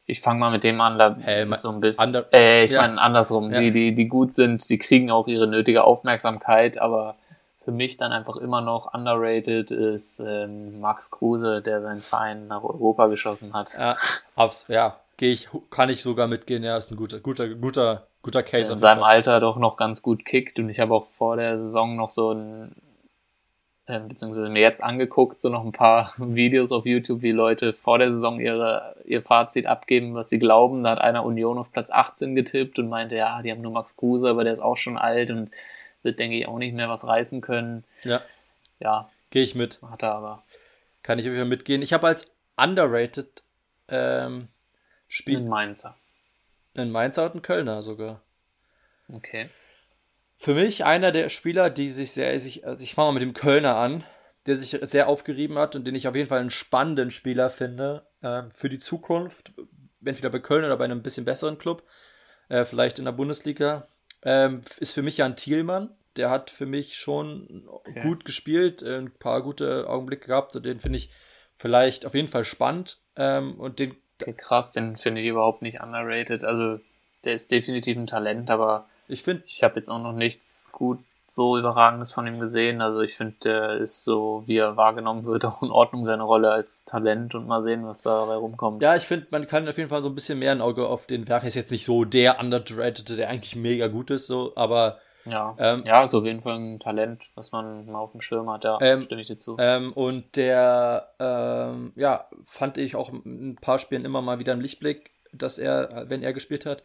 ich 0.06 0.20
fange 0.20 0.42
mal 0.42 0.52
mit 0.52 0.66
dem 0.66 0.82
an, 0.82 1.00
da 1.00 1.16
hey, 1.22 1.50
ist 1.50 1.62
so 1.62 1.70
ein 1.70 1.80
bisschen. 1.80 2.08
Under 2.08 2.26
äh, 2.34 2.66
ich 2.66 2.72
ja. 2.72 2.82
meine 2.82 3.00
andersrum. 3.00 3.54
Ja. 3.54 3.62
Die, 3.62 3.72
die, 3.72 3.96
die 3.96 4.08
gut 4.10 4.34
sind, 4.34 4.70
die 4.70 4.78
kriegen 4.78 5.10
auch 5.10 5.28
ihre 5.28 5.48
nötige 5.48 5.86
Aufmerksamkeit, 5.86 6.78
aber 6.78 7.16
für 7.64 7.72
mich 7.72 7.96
dann 7.96 8.12
einfach 8.12 8.36
immer 8.36 8.60
noch 8.60 8.94
underrated 8.94 9.72
ist 9.72 10.20
ähm, 10.20 10.82
Max 10.82 11.10
Kruse, 11.12 11.62
der 11.62 11.82
seinen 11.82 12.02
Verein 12.02 12.48
nach 12.48 12.64
Europa 12.64 13.08
geschossen 13.08 13.54
hat. 13.54 13.72
Ja, 13.78 13.96
abs 14.36 14.66
ja 14.68 14.98
gehe 15.18 15.32
ich, 15.32 15.48
kann 15.70 15.90
ich 15.90 16.02
sogar 16.02 16.28
mitgehen. 16.28 16.64
Ja, 16.64 16.78
ist 16.78 16.92
ein 16.92 16.98
guter, 16.98 17.20
guter, 17.20 17.48
guter, 17.56 18.08
guter 18.22 18.44
Case. 18.44 18.72
In 18.72 18.80
seinem 18.80 19.04
Alter 19.04 19.40
doch 19.40 19.58
noch 19.58 19.78
ganz 19.78 20.02
gut 20.02 20.26
kickt 20.26 20.60
und 20.60 20.70
ich 20.70 20.80
habe 20.80 20.94
auch 20.94 21.06
vor 21.06 21.38
der 21.38 21.58
Saison 21.58 21.96
noch 21.96 22.10
so 22.10 22.32
ein 22.32 22.72
äh, 22.72 22.93
beziehungsweise 23.86 24.50
mir 24.50 24.62
jetzt 24.62 24.84
angeguckt, 24.84 25.42
so 25.42 25.50
noch 25.50 25.66
ein 25.66 25.72
paar 25.72 26.12
Videos 26.18 26.72
auf 26.72 26.86
YouTube, 26.86 27.22
wie 27.22 27.32
Leute 27.32 27.74
vor 27.74 28.00
der 28.00 28.12
Saison 28.12 28.40
ihre, 28.40 28.96
ihr 29.06 29.22
Fazit 29.22 29.66
abgeben, 29.66 30.16
was 30.16 30.30
sie 30.30 30.40
glauben. 30.40 30.84
Da 30.84 30.92
hat 30.92 31.02
einer 31.02 31.26
Union 31.26 31.58
auf 31.58 31.72
Platz 31.72 31.92
18 31.92 32.36
getippt 32.36 32.80
und 32.80 32.88
meinte, 32.90 33.16
ja, 33.16 33.42
die 33.42 33.52
haben 33.52 33.62
nur 33.62 33.72
Max 33.72 33.98
Kruse, 33.98 34.30
aber 34.30 34.44
der 34.44 34.54
ist 34.54 34.62
auch 34.62 34.78
schon 34.78 34.98
alt 34.98 35.32
und 35.32 35.52
wird, 36.02 36.20
denke 36.20 36.38
ich, 36.38 36.48
auch 36.48 36.58
nicht 36.58 36.74
mehr 36.74 36.90
was 36.90 37.06
reißen 37.06 37.42
können. 37.42 37.84
Ja. 38.04 38.22
Ja. 38.80 39.10
Gehe 39.32 39.44
ich 39.44 39.56
mit. 39.56 39.80
Hat 39.82 40.04
er 40.04 40.16
aber. 40.16 40.44
Kann 41.02 41.20
ich 41.20 41.30
auf 41.30 41.48
mitgehen. 41.48 41.82
Ich 41.82 41.92
habe 41.92 42.08
als 42.08 42.30
underrated 42.56 43.44
ähm, 43.90 44.48
Spiel. 45.08 45.38
Ein 45.38 45.48
Mainzer. 45.48 45.96
Ein 46.76 46.92
Mainzer 46.92 47.26
und 47.26 47.36
ein 47.36 47.42
Kölner 47.42 47.82
sogar. 47.82 48.22
Okay 49.12 49.50
für 50.36 50.54
mich 50.54 50.84
einer 50.84 51.12
der 51.12 51.30
Spieler, 51.30 51.70
die 51.70 51.90
sich 51.90 52.12
sehr, 52.12 52.38
sich, 52.40 52.66
also 52.66 52.84
ich 52.84 52.96
fange 52.96 53.08
mal 53.08 53.14
mit 53.14 53.24
dem 53.24 53.34
Kölner 53.34 53.78
an, 53.78 54.04
der 54.46 54.56
sich 54.56 54.78
sehr 54.82 55.08
aufgerieben 55.08 55.58
hat 55.58 55.76
und 55.76 55.86
den 55.86 55.96
ich 55.96 56.08
auf 56.08 56.16
jeden 56.16 56.28
Fall 56.28 56.40
einen 56.40 56.50
spannenden 56.50 57.12
Spieler 57.12 57.50
finde 57.50 58.06
äh, 58.22 58.44
für 58.54 58.70
die 58.70 58.80
Zukunft, 58.80 59.54
entweder 60.04 60.30
bei 60.30 60.40
Köln 60.40 60.66
oder 60.66 60.78
bei 60.78 60.86
einem 60.86 61.02
bisschen 61.02 61.26
besseren 61.26 61.58
Club, 61.58 61.84
äh, 62.50 62.66
vielleicht 62.66 63.00
in 63.00 63.06
der 63.06 63.14
Bundesliga, 63.14 63.88
ähm, 64.24 64.62
ist 64.80 64.94
für 64.94 65.02
mich 65.02 65.18
Jan 65.18 65.36
Thielmann. 65.36 65.96
Der 66.18 66.30
hat 66.30 66.52
für 66.52 66.68
mich 66.68 66.96
schon 66.96 67.68
okay. 67.68 68.02
gut 68.04 68.26
gespielt, 68.26 68.84
äh, 68.84 68.98
ein 68.98 69.12
paar 69.12 69.42
gute 69.42 69.90
Augenblicke 69.90 70.28
gehabt 70.28 70.56
und 70.56 70.66
den 70.66 70.80
finde 70.80 70.98
ich 70.98 71.10
vielleicht 71.58 72.06
auf 72.06 72.14
jeden 72.14 72.28
Fall 72.28 72.44
spannend. 72.44 73.00
Ähm, 73.16 73.60
und 73.60 73.80
den 73.80 73.96
okay, 74.22 74.34
krass, 74.34 74.72
den 74.74 74.98
finde 74.98 75.22
ich 75.22 75.28
überhaupt 75.28 75.62
nicht 75.62 75.82
underrated. 75.82 76.44
Also 76.44 76.80
der 77.24 77.34
ist 77.34 77.52
definitiv 77.52 77.98
ein 77.98 78.08
Talent, 78.08 78.52
aber 78.52 78.90
ich 79.08 79.24
finde. 79.24 79.44
Ich 79.48 79.64
habe 79.64 79.76
jetzt 79.76 79.90
auch 79.90 80.02
noch 80.02 80.14
nichts 80.14 80.72
gut 80.72 81.00
so 81.34 81.58
Überragendes 81.58 82.12
von 82.12 82.28
ihm 82.28 82.40
gesehen. 82.40 82.82
Also 82.82 83.02
ich 83.02 83.16
finde, 83.16 83.36
der 83.44 83.72
ist 83.78 84.04
so, 84.04 84.44
wie 84.46 84.58
er 84.58 84.78
wahrgenommen 84.78 85.26
wird, 85.26 85.46
auch 85.46 85.64
in 85.64 85.72
Ordnung 85.72 86.04
seine 86.04 86.24
Rolle 86.24 86.52
als 86.52 86.86
Talent 86.86 87.34
und 87.34 87.48
mal 87.48 87.64
sehen, 87.64 87.86
was 87.86 88.04
da 88.04 88.24
rumkommt. 88.24 88.84
Ja, 88.84 88.96
ich 88.96 89.04
finde, 89.04 89.28
man 89.32 89.48
kann 89.48 89.68
auf 89.68 89.78
jeden 89.78 89.90
Fall 89.90 90.04
so 90.04 90.10
ein 90.10 90.16
bisschen 90.16 90.40
mehr 90.40 90.52
ein 90.52 90.62
Auge 90.62 90.88
auf 90.88 91.08
den 91.08 91.28
werfen. 91.28 91.46
Er 91.46 91.48
ist 91.48 91.56
jetzt 91.56 91.72
nicht 91.72 91.86
so 91.86 92.06
der 92.06 92.40
Underrated, 92.40 93.18
der 93.18 93.30
eigentlich 93.30 93.56
mega 93.56 93.88
gut 93.88 94.12
ist, 94.12 94.28
so, 94.28 94.54
aber. 94.56 95.00
Ja, 95.26 95.56
ähm, 95.58 95.84
ja, 95.86 96.04
ist 96.04 96.14
auf 96.14 96.26
jeden 96.26 96.42
Fall 96.42 96.58
ein 96.58 96.80
Talent, 96.80 97.24
was 97.36 97.54
man 97.54 97.86
mal 97.86 98.00
auf 98.00 98.12
dem 98.12 98.20
Schirm 98.20 98.50
hat, 98.50 98.66
ja, 98.66 98.78
ähm, 98.82 99.02
stimme 99.02 99.22
ich 99.22 99.28
dir 99.28 99.38
zu. 99.38 99.56
Ähm, 99.58 99.94
und 99.94 100.36
der, 100.36 101.08
ähm, 101.18 101.94
ja, 101.96 102.28
fand 102.44 102.78
ich 102.78 102.98
auch 102.98 103.10
ein 103.10 103.58
paar 103.60 103.80
Spielen 103.80 104.04
immer 104.04 104.22
mal 104.22 104.40
wieder 104.40 104.52
im 104.52 104.60
Lichtblick, 104.60 105.12
dass 105.32 105.58
er, 105.58 106.10
wenn 106.10 106.24
er 106.24 106.34
gespielt 106.34 106.66
hat, 106.66 106.84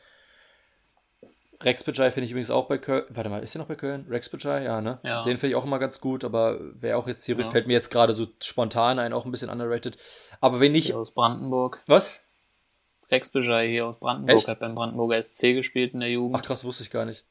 Rex 1.62 1.82
Bajai 1.82 2.12
finde 2.12 2.26
ich 2.26 2.30
übrigens 2.30 2.51
auch 2.51 2.66
bei 2.66 2.78
Köln. 2.78 3.05
Warte 3.09 3.30
mal, 3.30 3.43
ist 3.43 3.55
der 3.55 3.60
noch 3.60 3.68
bei 3.68 3.74
Köln? 3.74 4.06
Rex 4.09 4.28
Bajai? 4.28 4.62
Ja, 4.62 4.80
ne? 4.80 5.01
Ja. 5.02 5.22
Den 5.22 5.39
finde 5.39 5.48
ich 5.48 5.56
auch 5.56 5.64
immer 5.64 5.80
ganz 5.80 6.01
gut, 6.01 6.24
aber 6.24 6.59
wer 6.74 6.98
auch 6.98 7.09
jetzt 7.09 7.24
hier 7.24 7.36
ja. 7.36 7.51
fällt 7.51 7.66
mir 7.66 7.72
jetzt 7.72 7.90
gerade 7.90 8.12
so 8.12 8.28
spontan 8.40 8.98
ein, 8.98 9.12
auch 9.12 9.24
ein 9.24 9.32
bisschen 9.32 9.51
underrated. 9.51 9.97
Aber 10.40 10.60
wenn 10.60 10.72
nicht. 10.72 10.86
Hier 10.86 10.98
aus 10.98 11.12
Brandenburg. 11.12 11.82
Was? 11.89 12.24
Rex 13.10 13.30
Bajai 13.30 13.68
hier 13.68 13.86
aus 13.86 13.98
Brandenburg 13.98 14.36
Echt? 14.36 14.48
hat 14.48 14.60
beim 14.60 14.74
Brandenburger 14.74 15.20
SC 15.20 15.55
gespielt 15.55 15.94
in 15.94 16.01
der 16.01 16.10
Jugend. 16.10 16.36
Ach 16.36 16.43
krass, 16.43 16.64
wusste 16.64 16.85
ich 16.85 16.90
gar 16.90 17.05
nicht. 17.05 17.24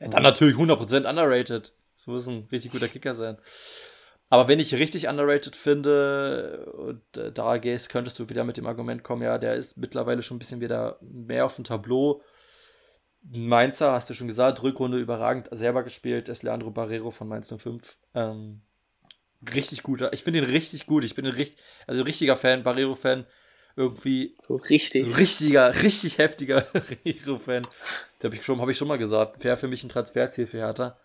Ja, 0.00 0.08
dann 0.08 0.24
natürlich 0.24 0.56
100% 0.56 1.08
underrated. 1.08 1.72
Das 1.94 2.06
muss 2.06 2.26
ein 2.26 2.48
richtig 2.50 2.72
guter 2.72 2.88
Kicker 2.88 3.14
sein. 3.14 3.38
Aber 4.28 4.48
wenn 4.48 4.58
ich 4.58 4.74
richtig 4.74 5.08
underrated 5.08 5.54
finde, 5.54 6.72
und 6.76 7.16
äh, 7.16 7.30
da 7.30 7.58
gehst, 7.58 7.90
könntest 7.90 8.18
du 8.18 8.28
wieder 8.28 8.42
mit 8.42 8.56
dem 8.56 8.66
Argument 8.66 9.04
kommen, 9.04 9.22
ja, 9.22 9.38
der 9.38 9.54
ist 9.54 9.76
mittlerweile 9.76 10.22
schon 10.22 10.36
ein 10.36 10.40
bisschen 10.40 10.60
wieder 10.60 10.98
mehr 11.00 11.46
auf 11.46 11.54
dem 11.54 11.64
Tableau 11.64 12.22
Mainzer, 13.30 13.92
hast 13.92 14.08
du 14.08 14.14
schon 14.14 14.28
gesagt, 14.28 14.62
Rückrunde 14.62 14.98
überragend 14.98 15.48
selber 15.50 15.82
gespielt, 15.82 16.28
ist 16.28 16.42
Leandro 16.42 16.70
Barrero 16.70 17.10
von 17.10 17.28
Mainz 17.28 17.52
05. 17.52 17.98
Ähm, 18.14 18.60
richtig 19.54 19.82
guter. 19.82 20.12
Ich 20.12 20.22
finde 20.22 20.40
ihn 20.40 20.44
richtig 20.44 20.86
gut. 20.86 21.04
Ich 21.04 21.14
bin 21.14 21.26
ein 21.26 21.32
richtig, 21.32 21.58
also 21.86 22.02
richtiger 22.02 22.36
Fan, 22.36 22.62
Barrero-Fan. 22.62 23.26
Irgendwie. 23.78 24.34
So 24.38 24.56
richtig. 24.56 25.04
So 25.04 25.12
richtiger, 25.12 25.82
richtig 25.82 26.18
heftiger 26.18 26.60
Barrero-Fan. 26.72 27.66
Habe 28.22 28.34
ich, 28.34 28.42
schon, 28.42 28.60
hab 28.60 28.68
ich 28.68 28.76
schon 28.78 28.88
mal 28.88 28.98
gesagt. 28.98 29.44
Wäre 29.44 29.56
für 29.56 29.68
mich 29.68 29.84
ein 29.84 29.90
Transferziel 29.90 30.46
für 30.46 30.58
Hertha. 30.58 30.96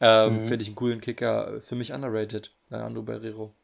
Ähm, 0.00 0.42
mhm. 0.42 0.48
Finde 0.48 0.62
ich 0.62 0.68
einen 0.68 0.76
coolen 0.76 1.00
Kicker. 1.00 1.60
Für 1.60 1.76
mich 1.76 1.92
underrated, 1.92 2.52
Leandro 2.68 3.02
Barrero. 3.02 3.54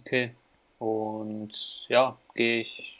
Okay. 0.00 0.34
Und 0.78 1.86
ja, 1.88 2.16
gehe 2.34 2.60
ich. 2.60 2.94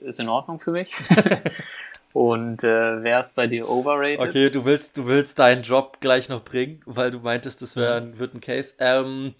Ist 0.00 0.20
in 0.20 0.28
Ordnung 0.28 0.60
für 0.60 0.72
mich. 0.72 0.92
Und 2.12 2.64
äh, 2.64 3.02
wer 3.02 3.20
ist 3.20 3.34
bei 3.34 3.46
dir 3.46 3.68
overrated? 3.68 4.26
Okay, 4.26 4.50
du 4.50 4.64
willst, 4.64 4.96
du 4.96 5.06
willst 5.06 5.38
deinen 5.38 5.62
Job 5.62 5.98
gleich 6.00 6.28
noch 6.28 6.42
bringen, 6.44 6.80
weil 6.86 7.10
du 7.10 7.18
meintest, 7.20 7.62
das 7.62 7.76
wär, 7.76 8.00
mhm. 8.00 8.18
wird 8.18 8.34
ein 8.34 8.40
Case. 8.40 8.74
Ähm, 8.78 9.34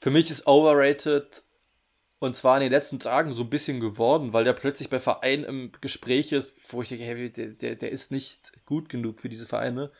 für 0.00 0.10
mich 0.10 0.30
ist 0.30 0.46
overrated 0.46 1.42
und 2.22 2.36
zwar 2.36 2.56
in 2.56 2.62
den 2.62 2.70
letzten 2.70 3.00
Tagen 3.00 3.32
so 3.32 3.42
ein 3.42 3.50
bisschen 3.50 3.80
geworden, 3.80 4.32
weil 4.32 4.44
der 4.44 4.52
plötzlich 4.52 4.88
bei 4.88 5.00
Vereinen 5.00 5.42
im 5.42 5.72
Gespräch 5.80 6.30
ist, 6.30 6.72
wo 6.72 6.80
ich 6.80 6.88
denke, 6.88 7.04
hey, 7.04 7.30
der, 7.30 7.48
der, 7.48 7.74
der 7.74 7.90
ist 7.90 8.12
nicht 8.12 8.52
gut 8.64 8.88
genug 8.88 9.20
für 9.20 9.28
diese 9.28 9.44
Vereine. 9.46 9.90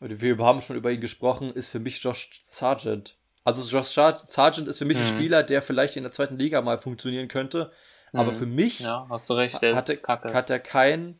Wir 0.00 0.38
haben 0.38 0.62
schon 0.62 0.76
über 0.76 0.90
ihn 0.90 1.02
gesprochen, 1.02 1.52
ist 1.52 1.68
für 1.68 1.80
mich 1.80 2.02
Josh 2.02 2.40
Sargent. 2.44 3.18
Also 3.44 3.70
Josh 3.70 3.88
Sargent 3.88 4.68
ist 4.68 4.78
für 4.78 4.86
mich 4.86 4.96
mhm. 4.96 5.02
ein 5.02 5.08
Spieler, 5.08 5.42
der 5.42 5.60
vielleicht 5.60 5.96
in 5.96 6.04
der 6.04 6.12
zweiten 6.12 6.38
Liga 6.38 6.62
mal 6.62 6.78
funktionieren 6.78 7.28
könnte. 7.28 7.70
Mhm. 8.14 8.20
Aber 8.20 8.32
für 8.32 8.46
mich 8.46 8.80
ja, 8.80 9.06
hast 9.10 9.28
du 9.28 9.34
recht, 9.34 9.60
der 9.60 9.74
hat, 9.74 9.88
er, 9.88 10.34
hat 10.34 10.48
er 10.48 10.60
kein 10.60 11.18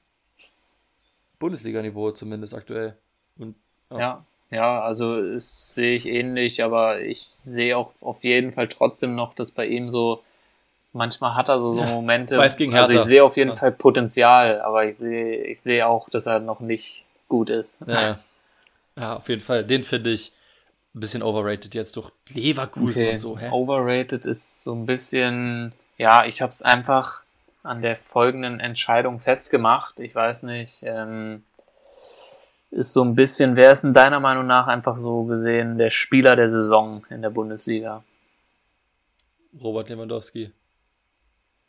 Bundesliga-Niveau 1.41 2.13
zumindest 2.13 2.55
aktuell. 2.55 2.97
Und, 3.37 3.57
ja. 3.91 3.99
ja. 3.99 4.25
ja, 4.51 4.81
also 4.81 5.21
das 5.21 5.75
sehe 5.75 5.97
ich 5.97 6.07
ähnlich, 6.07 6.63
aber 6.63 7.01
ich 7.01 7.29
sehe 7.43 7.77
auch 7.77 7.91
auf 8.01 8.23
jeden 8.23 8.53
Fall 8.53 8.69
trotzdem 8.69 9.17
noch, 9.17 9.35
dass 9.35 9.51
bei 9.51 9.67
ihm 9.67 9.91
so 9.91 10.23
manchmal 10.93 11.35
hat 11.35 11.49
er 11.49 11.61
so, 11.61 11.73
so 11.75 11.83
Momente. 11.83 12.39
Weiß 12.39 12.57
gegen 12.57 12.77
also 12.77 12.93
ich 12.93 13.03
sehe 13.03 13.25
auf 13.25 13.37
jeden 13.37 13.51
ja. 13.51 13.57
Fall 13.57 13.73
Potenzial, 13.73 14.61
aber 14.61 14.87
ich 14.87 14.97
sehe, 14.97 15.45
ich 15.47 15.61
sehe 15.61 15.89
auch, 15.89 16.09
dass 16.09 16.27
er 16.27 16.39
noch 16.39 16.61
nicht 16.61 17.05
gut 17.29 17.51
ist. 17.51 17.81
Ja, 17.89 18.21
ja 18.97 19.17
auf 19.17 19.29
jeden 19.29 19.41
Fall. 19.41 19.65
Den 19.65 19.83
finde 19.83 20.11
ich 20.11 20.33
ein 20.95 21.01
bisschen 21.01 21.25
overrated 21.25 21.75
jetzt 21.75 21.97
durch 21.97 22.13
Leverkusen 22.33 23.03
okay. 23.03 23.11
und 23.11 23.19
so. 23.19 23.37
Hä? 23.37 23.51
Overrated 23.51 24.25
ist 24.25 24.63
so 24.63 24.73
ein 24.75 24.87
bisschen, 24.87 25.73
ja, 25.97 26.25
ich 26.25 26.43
habe 26.43 26.51
es 26.51 26.63
einfach 26.63 27.23
an 27.63 27.81
der 27.81 27.97
folgenden 27.97 28.61
Entscheidung 28.61 29.21
festgemacht. 29.21 29.99
Ich 29.99 30.15
weiß 30.15 30.43
nicht, 30.45 30.81
ähm, 30.83 31.45
ist 32.71 32.93
so 32.93 33.03
ein 33.03 33.15
bisschen, 33.15 33.57
wer 33.57 33.73
ist 33.73 33.85
in 33.85 33.95
deiner 33.95 34.21
Meinung 34.21 34.47
nach 34.47 34.67
einfach 34.67 34.97
so 34.97 35.25
gesehen 35.25 35.79
der 35.79 35.91
Spieler 35.91 36.37
der 36.37 36.51
Saison 36.51 37.05
in 37.09 37.23
der 37.23 37.31
Bundesliga? 37.31 38.03
Robert 39.63 39.89
Lewandowski. 39.89 40.53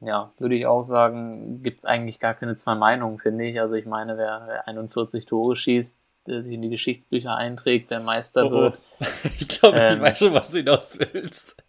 Ja, 0.02 0.32
würde 0.38 0.56
ich 0.56 0.66
auch 0.66 0.82
sagen, 0.82 1.64
gibt 1.64 1.80
es 1.80 1.86
eigentlich 1.86 2.20
gar 2.20 2.34
keine 2.34 2.56
zwei 2.56 2.76
Meinungen, 2.76 3.20
finde 3.20 3.46
ich. 3.46 3.62
Also 3.62 3.76
ich 3.76 3.86
meine, 3.86 4.18
wer, 4.18 4.44
wer 4.48 4.68
41 4.68 5.26
Tore 5.26 5.56
schießt, 5.56 5.98
der 6.28 6.44
sich 6.44 6.54
in 6.54 6.62
die 6.62 6.70
Geschichtsbücher 6.70 7.36
einträgt, 7.36 7.92
der 7.92 8.00
Meister 8.02 8.46
oh, 8.46 8.48
oh. 8.48 8.52
wird. 8.52 8.80
ich 9.40 9.48
glaube, 9.48 9.78
ähm, 9.78 9.98
ich 9.98 10.02
weiß 10.02 10.18
schon, 10.20 10.34
was 10.34 10.50
du 10.50 10.58
hinaus 10.58 11.00
willst. 11.00 11.64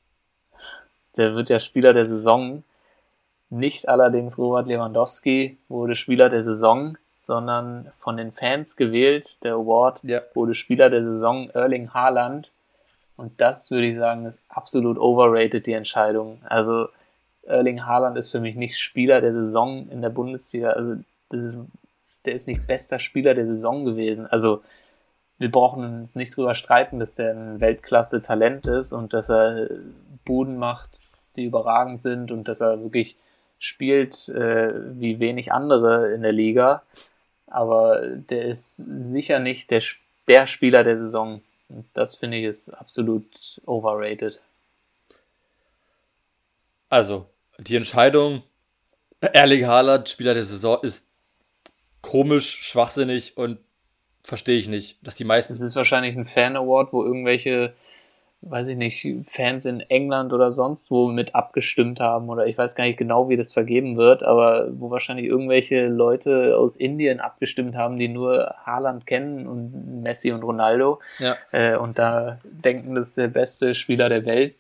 Der 1.16 1.34
wird 1.34 1.48
ja 1.48 1.60
Spieler 1.60 1.92
der 1.92 2.04
Saison. 2.04 2.62
Nicht 3.48 3.88
allerdings 3.88 4.38
Robert 4.38 4.66
Lewandowski 4.66 5.56
wurde 5.68 5.96
Spieler 5.96 6.28
der 6.28 6.42
Saison, 6.42 6.98
sondern 7.18 7.90
von 7.98 8.16
den 8.16 8.32
Fans 8.32 8.76
gewählt. 8.76 9.42
Der 9.42 9.54
Award 9.54 10.02
ja. 10.02 10.20
wurde 10.34 10.54
Spieler 10.54 10.90
der 10.90 11.04
Saison 11.04 11.50
Erling 11.50 11.92
Haaland. 11.94 12.50
Und 13.16 13.40
das 13.40 13.70
würde 13.70 13.86
ich 13.86 13.96
sagen, 13.96 14.26
ist 14.26 14.42
absolut 14.48 14.98
overrated, 14.98 15.66
die 15.66 15.72
Entscheidung. 15.72 16.40
Also 16.44 16.88
Erling 17.44 17.86
Haaland 17.86 18.18
ist 18.18 18.30
für 18.30 18.40
mich 18.40 18.56
nicht 18.56 18.78
Spieler 18.78 19.20
der 19.20 19.32
Saison 19.32 19.88
in 19.88 20.02
der 20.02 20.10
Bundesliga. 20.10 20.70
Also 20.70 20.96
ist, 21.30 21.56
der 22.24 22.34
ist 22.34 22.48
nicht 22.48 22.66
bester 22.66 22.98
Spieler 22.98 23.34
der 23.34 23.46
Saison 23.46 23.84
gewesen. 23.84 24.26
Also 24.26 24.62
wir 25.38 25.50
brauchen 25.50 25.84
uns 26.00 26.14
nicht 26.14 26.36
drüber 26.36 26.54
streiten, 26.54 26.98
dass 26.98 27.14
der 27.14 27.32
ein 27.32 27.60
Weltklasse-Talent 27.60 28.66
ist 28.66 28.92
und 28.92 29.12
dass 29.12 29.28
er 29.30 29.68
Buden 30.24 30.56
macht, 30.58 30.98
die 31.36 31.44
überragend 31.44 32.02
sind 32.02 32.30
und 32.30 32.48
dass 32.48 32.60
er 32.60 32.82
wirklich 32.82 33.16
spielt 33.58 34.28
äh, 34.28 34.72
wie 34.98 35.18
wenig 35.18 35.52
andere 35.52 36.12
in 36.12 36.22
der 36.22 36.32
Liga. 36.32 36.82
Aber 37.46 38.16
der 38.16 38.44
ist 38.44 38.76
sicher 38.76 39.38
nicht 39.38 39.70
der, 39.70 39.82
der 40.28 40.46
Spieler 40.46 40.84
der 40.84 40.98
Saison. 40.98 41.42
Und 41.68 41.86
das 41.94 42.16
finde 42.16 42.38
ich 42.38 42.44
ist 42.44 42.70
absolut 42.70 43.26
overrated. 43.66 44.40
Also, 46.88 47.26
die 47.58 47.76
Entscheidung, 47.76 48.42
Erling 49.20 49.66
Haaland, 49.66 50.08
Spieler 50.08 50.34
der 50.34 50.44
Saison, 50.44 50.78
ist 50.82 51.08
komisch, 52.02 52.62
schwachsinnig 52.62 53.36
und 53.36 53.58
verstehe 54.22 54.58
ich 54.58 54.68
nicht, 54.68 55.04
dass 55.06 55.14
die 55.14 55.24
meisten. 55.24 55.52
Es 55.52 55.60
ist 55.60 55.76
wahrscheinlich 55.76 56.16
ein 56.16 56.24
Fan-Award, 56.24 56.92
wo 56.92 57.04
irgendwelche 57.04 57.74
weiß 58.42 58.68
ich 58.68 58.76
nicht, 58.76 59.06
Fans 59.28 59.64
in 59.64 59.80
England 59.80 60.32
oder 60.32 60.52
sonst 60.52 60.90
wo 60.90 61.08
mit 61.08 61.34
abgestimmt 61.34 62.00
haben 62.00 62.28
oder 62.28 62.46
ich 62.46 62.56
weiß 62.56 62.74
gar 62.74 62.84
nicht 62.84 62.98
genau, 62.98 63.28
wie 63.28 63.36
das 63.36 63.52
vergeben 63.52 63.96
wird, 63.96 64.22
aber 64.22 64.68
wo 64.78 64.90
wahrscheinlich 64.90 65.26
irgendwelche 65.26 65.88
Leute 65.88 66.56
aus 66.56 66.76
Indien 66.76 67.20
abgestimmt 67.20 67.74
haben, 67.74 67.98
die 67.98 68.08
nur 68.08 68.54
Haaland 68.64 69.06
kennen 69.06 69.46
und 69.46 70.02
Messi 70.02 70.32
und 70.32 70.42
Ronaldo 70.42 71.00
ja. 71.18 71.36
äh, 71.52 71.76
und 71.76 71.98
da 71.98 72.38
denken, 72.44 72.94
das 72.94 73.08
ist 73.08 73.18
der 73.18 73.28
beste 73.28 73.74
Spieler 73.74 74.08
der 74.08 74.26
Welt, 74.26 74.56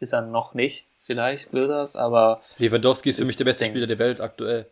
ist 0.00 0.12
er 0.12 0.22
noch 0.22 0.54
nicht, 0.54 0.86
vielleicht 1.02 1.52
wird 1.52 1.70
das, 1.70 1.96
aber 1.96 2.40
Lewandowski 2.58 3.10
ist 3.10 3.18
für 3.18 3.26
mich 3.26 3.36
der 3.36 3.44
beste 3.44 3.66
Spieler 3.66 3.86
der 3.86 3.98
Welt 3.98 4.20
aktuell. 4.20 4.66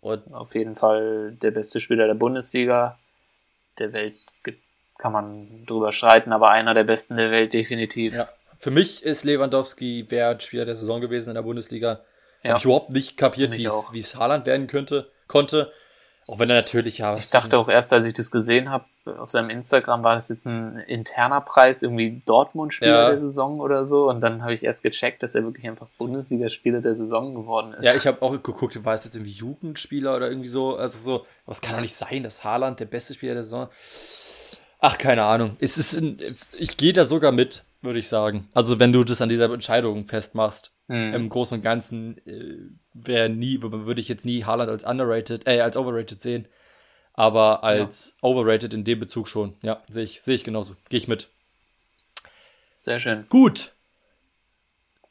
Und 0.00 0.34
auf 0.34 0.54
jeden 0.54 0.76
Fall 0.76 1.32
der 1.40 1.50
beste 1.50 1.80
Spieler 1.80 2.06
der 2.06 2.14
Bundesliga, 2.14 2.98
der 3.78 3.94
Welt 3.94 4.14
gibt 4.42 4.63
kann 4.98 5.12
man 5.12 5.66
drüber 5.66 5.92
streiten, 5.92 6.32
aber 6.32 6.50
einer 6.50 6.74
der 6.74 6.84
besten 6.84 7.16
der 7.16 7.30
Welt 7.30 7.52
definitiv. 7.52 8.14
Ja. 8.14 8.28
Für 8.58 8.70
mich 8.70 9.02
ist 9.02 9.24
Lewandowski 9.24 10.10
Wert 10.10 10.42
Spieler 10.42 10.64
der 10.64 10.76
Saison 10.76 11.00
gewesen 11.00 11.30
in 11.30 11.34
der 11.34 11.42
Bundesliga. 11.42 12.00
Ja. 12.42 12.50
Habe 12.50 12.58
ich 12.58 12.64
überhaupt 12.64 12.90
nicht 12.90 13.16
kapiert, 13.16 13.52
wie 13.52 13.98
es 13.98 14.16
Haaland 14.16 14.46
werden 14.46 14.66
könnte, 14.66 15.10
konnte. 15.28 15.72
Auch 16.26 16.38
wenn 16.38 16.48
er 16.48 16.56
natürlich 16.56 16.98
ja. 16.98 17.16
Ich 17.18 17.28
dachte 17.28 17.58
auch 17.58 17.68
erst, 17.68 17.92
als 17.92 18.06
ich 18.06 18.14
das 18.14 18.30
gesehen 18.30 18.70
habe, 18.70 18.86
auf 19.18 19.30
seinem 19.30 19.50
Instagram 19.50 20.02
war 20.02 20.14
das 20.14 20.30
jetzt 20.30 20.46
ein 20.46 20.78
interner 20.78 21.42
Preis, 21.42 21.82
irgendwie 21.82 22.22
Dortmund-Spieler 22.24 22.90
ja. 22.90 23.08
der 23.10 23.18
Saison 23.18 23.60
oder 23.60 23.84
so. 23.84 24.08
Und 24.08 24.22
dann 24.22 24.42
habe 24.42 24.54
ich 24.54 24.64
erst 24.64 24.82
gecheckt, 24.82 25.22
dass 25.22 25.34
er 25.34 25.44
wirklich 25.44 25.68
einfach 25.68 25.88
Bundesliga-Spieler 25.98 26.80
der 26.80 26.94
Saison 26.94 27.34
geworden 27.34 27.74
ist. 27.74 27.84
Ja, 27.84 27.94
ich 27.94 28.06
habe 28.06 28.22
auch 28.22 28.30
geguckt, 28.30 28.82
war 28.84 28.94
es 28.94 29.04
jetzt 29.04 29.14
irgendwie 29.14 29.32
Jugendspieler 29.32 30.16
oder 30.16 30.28
irgendwie 30.28 30.48
so. 30.48 30.76
Also 30.76 30.98
so, 30.98 31.26
was 31.44 31.60
kann 31.60 31.74
doch 31.74 31.82
nicht 31.82 31.94
sein, 31.94 32.22
dass 32.22 32.42
Haaland 32.42 32.80
der 32.80 32.86
beste 32.86 33.12
Spieler 33.12 33.34
der 33.34 33.42
Saison 33.42 33.68
Ach, 34.86 34.98
keine 34.98 35.24
Ahnung. 35.24 35.56
Es 35.60 35.78
ist 35.78 35.94
ein, 35.96 36.18
ich 36.52 36.76
gehe 36.76 36.92
da 36.92 37.04
sogar 37.04 37.32
mit, 37.32 37.64
würde 37.80 37.98
ich 37.98 38.08
sagen. 38.08 38.50
Also, 38.52 38.78
wenn 38.78 38.92
du 38.92 39.02
das 39.02 39.22
an 39.22 39.30
dieser 39.30 39.50
Entscheidung 39.50 40.04
festmachst. 40.04 40.74
Mhm. 40.88 41.14
Im 41.14 41.28
Großen 41.30 41.56
und 41.56 41.62
Ganzen 41.62 42.18
äh, 42.26 42.68
wäre 42.92 43.30
nie, 43.30 43.62
würde 43.62 44.02
ich 44.02 44.08
jetzt 44.10 44.26
nie 44.26 44.44
Haaland 44.44 44.70
als 44.70 44.84
underrated, 44.84 45.48
äh, 45.48 45.62
als 45.62 45.78
overrated 45.78 46.20
sehen. 46.20 46.48
Aber 47.14 47.64
als 47.64 48.08
ja. 48.10 48.28
overrated 48.28 48.74
in 48.74 48.84
dem 48.84 49.00
Bezug 49.00 49.26
schon. 49.26 49.56
Ja, 49.62 49.82
sehe 49.88 50.04
ich, 50.04 50.20
sehe 50.20 50.34
ich 50.34 50.44
genauso. 50.44 50.74
Gehe 50.90 50.98
ich 50.98 51.08
mit. 51.08 51.30
Sehr 52.78 53.00
schön. 53.00 53.24
Gut. 53.30 53.72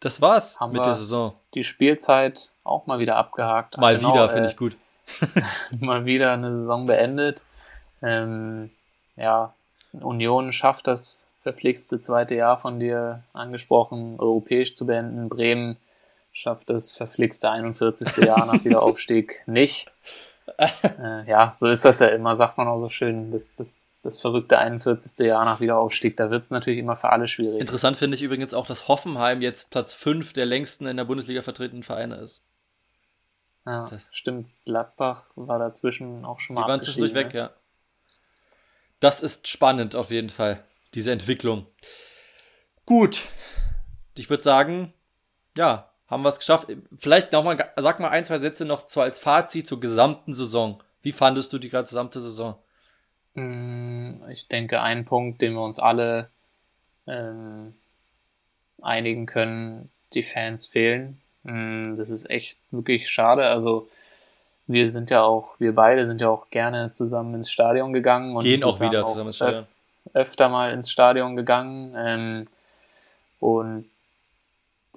Das 0.02 0.22
war's 0.22 0.60
Haben 0.60 0.74
mit 0.74 0.86
der 0.86 0.94
Saison. 0.94 1.34
Die 1.56 1.64
Spielzeit 1.64 2.52
auch 2.64 2.86
mal 2.86 3.00
wieder 3.00 3.16
abgehakt. 3.16 3.80
Mal 3.80 3.95
genau, 3.95 4.14
wieder, 4.14 4.30
finde 4.30 4.50
äh, 4.50 4.52
ich 4.52 4.58
gut. 4.58 4.78
mal 5.80 6.06
wieder 6.06 6.34
eine 6.34 6.52
Saison 6.52 6.86
beendet. 6.86 7.41
Ähm, 8.04 8.70
ja, 9.16 9.56
Union 9.94 10.53
schafft 10.53 10.88
das 10.88 11.28
verpflichtete 11.41 11.99
zweite 11.99 12.36
Jahr 12.36 12.57
von 12.57 12.80
dir 12.80 13.24
angesprochen, 13.34 14.15
europäisch 14.20 14.76
zu 14.76 14.86
beenden. 14.86 15.30
Bremen 15.30 15.78
schafft 16.32 16.70
das 16.70 16.91
verpflichtete 16.91 17.52
41. 17.52 18.26
Jahr 18.26 18.45
nach 18.45 18.64
Wiederaufstieg 18.64 19.44
nicht. 19.45 19.91
Äh, 20.57 21.30
ja, 21.30 21.53
so 21.57 21.68
ist 21.68 21.86
das 21.86 21.99
ja 21.99 22.07
immer, 22.07 22.36
sagt 22.36 22.57
man 22.57 22.68
auch 22.68 22.80
so 22.80 22.90
schön. 22.90 23.32
Das, 23.32 23.56
das, 23.56 23.95
das 24.02 24.20
verrückte 24.20 24.57
41. 24.57 25.26
Jahr 25.26 25.45
nach 25.45 25.60
Wiederaufstieg, 25.60 26.18
da 26.18 26.32
wird 26.32 26.44
es 26.44 26.52
natürlich 26.52 26.80
immer 26.80 26.95
für 26.95 27.10
alle 27.10 27.28
schwierig. 27.28 27.61
Interessant 27.61 27.98
finde 27.98 28.15
ich 28.15 28.24
übrigens 28.24 28.53
auch, 28.53 28.65
dass 28.65 28.88
Hoffenheim 28.88 29.41
jetzt 29.41 29.72
Platz 29.72 29.94
5 29.94 30.34
der 30.34 30.45
längsten 30.45 30.88
in 30.88 30.98
der 30.98 31.06
Bundesliga 31.06 31.41
vertretenen 31.41 31.84
Vereine 31.84 32.15
ist. 32.15 32.44
Ja, 33.65 33.86
das 33.90 34.06
stimmt. 34.11 34.49
Gladbach 34.65 35.24
war 35.36 35.60
dazwischen 35.60 36.26
auch 36.26 36.41
schon 36.41 36.56
mal. 36.56 36.64
Die 36.64 36.68
waren 36.68 36.82
zwischendurch 36.82 37.14
weg, 37.14 37.34
ne? 37.34 37.40
ja. 37.40 37.49
Das 39.04 39.22
ist 39.22 39.50
spannend 39.50 39.98
auf 39.98 40.12
jeden 40.12 40.30
Fall, 40.30 40.64
diese 40.94 41.12
Entwicklung. 41.12 41.68
Gut, 42.86 43.24
ich 44.16 44.30
würde 44.30 44.42
sagen, 44.42 44.94
ja, 45.58 45.90
haben 46.08 46.24
wir 46.24 46.30
es 46.30 46.40
geschafft. 46.40 46.70
Vielleicht 46.98 47.34
nochmal, 47.34 47.70
sag 47.76 48.00
mal 48.00 48.12
ein, 48.12 48.24
zwei 48.24 48.38
Sätze 48.38 48.64
noch 48.64 48.88
so 48.88 49.02
als 49.02 49.20
Fazit 49.20 49.68
zur 49.68 49.82
gesamten 49.82 50.32
Saison. 50.34 50.82
Wie 51.02 51.12
fandest 51.12 51.52
du 51.52 51.60
die 51.60 51.68
gesamte 51.68 52.22
Saison? 52.22 52.56
Mm, 53.34 54.22
ich 54.30 54.48
denke, 54.48 54.82
ein 54.82 55.04
Punkt, 55.04 55.42
den 55.42 55.52
wir 55.52 55.66
uns 55.66 55.80
alle 55.80 56.30
ähm, 57.06 57.74
einigen 58.82 59.26
können, 59.26 59.92
die 60.14 60.24
Fans 60.24 60.66
fehlen. 60.66 61.22
Mm, 61.44 61.98
das 61.98 62.10
ist 62.10 62.30
echt 62.30 62.58
wirklich 62.72 63.10
schade. 63.10 63.48
Also 63.48 63.90
wir 64.68 64.90
sind 64.90 65.10
ja 65.10 65.23
auch, 65.23 65.56
wir 65.60 65.76
beide 65.76 66.07
sind 66.07 66.22
ja 66.22 66.30
auch 66.30 66.49
gerne 66.49 66.91
zusammen 66.91 67.35
ins 67.35 67.52
Stadion 67.52 67.94
gegangen. 67.94 68.35
Und 68.35 68.44
Gehen 68.44 68.64
auch 68.64 68.80
wieder 68.80 69.06
zusammen 69.06 69.27
ins 69.27 69.35
Stadion. 69.38 69.68
öfter 70.14 70.49
mal 70.49 70.72
ins 70.72 70.90
Stadion 70.90 71.35
gegangen. 71.35 71.94
Ähm, 71.98 72.48
und 73.40 73.85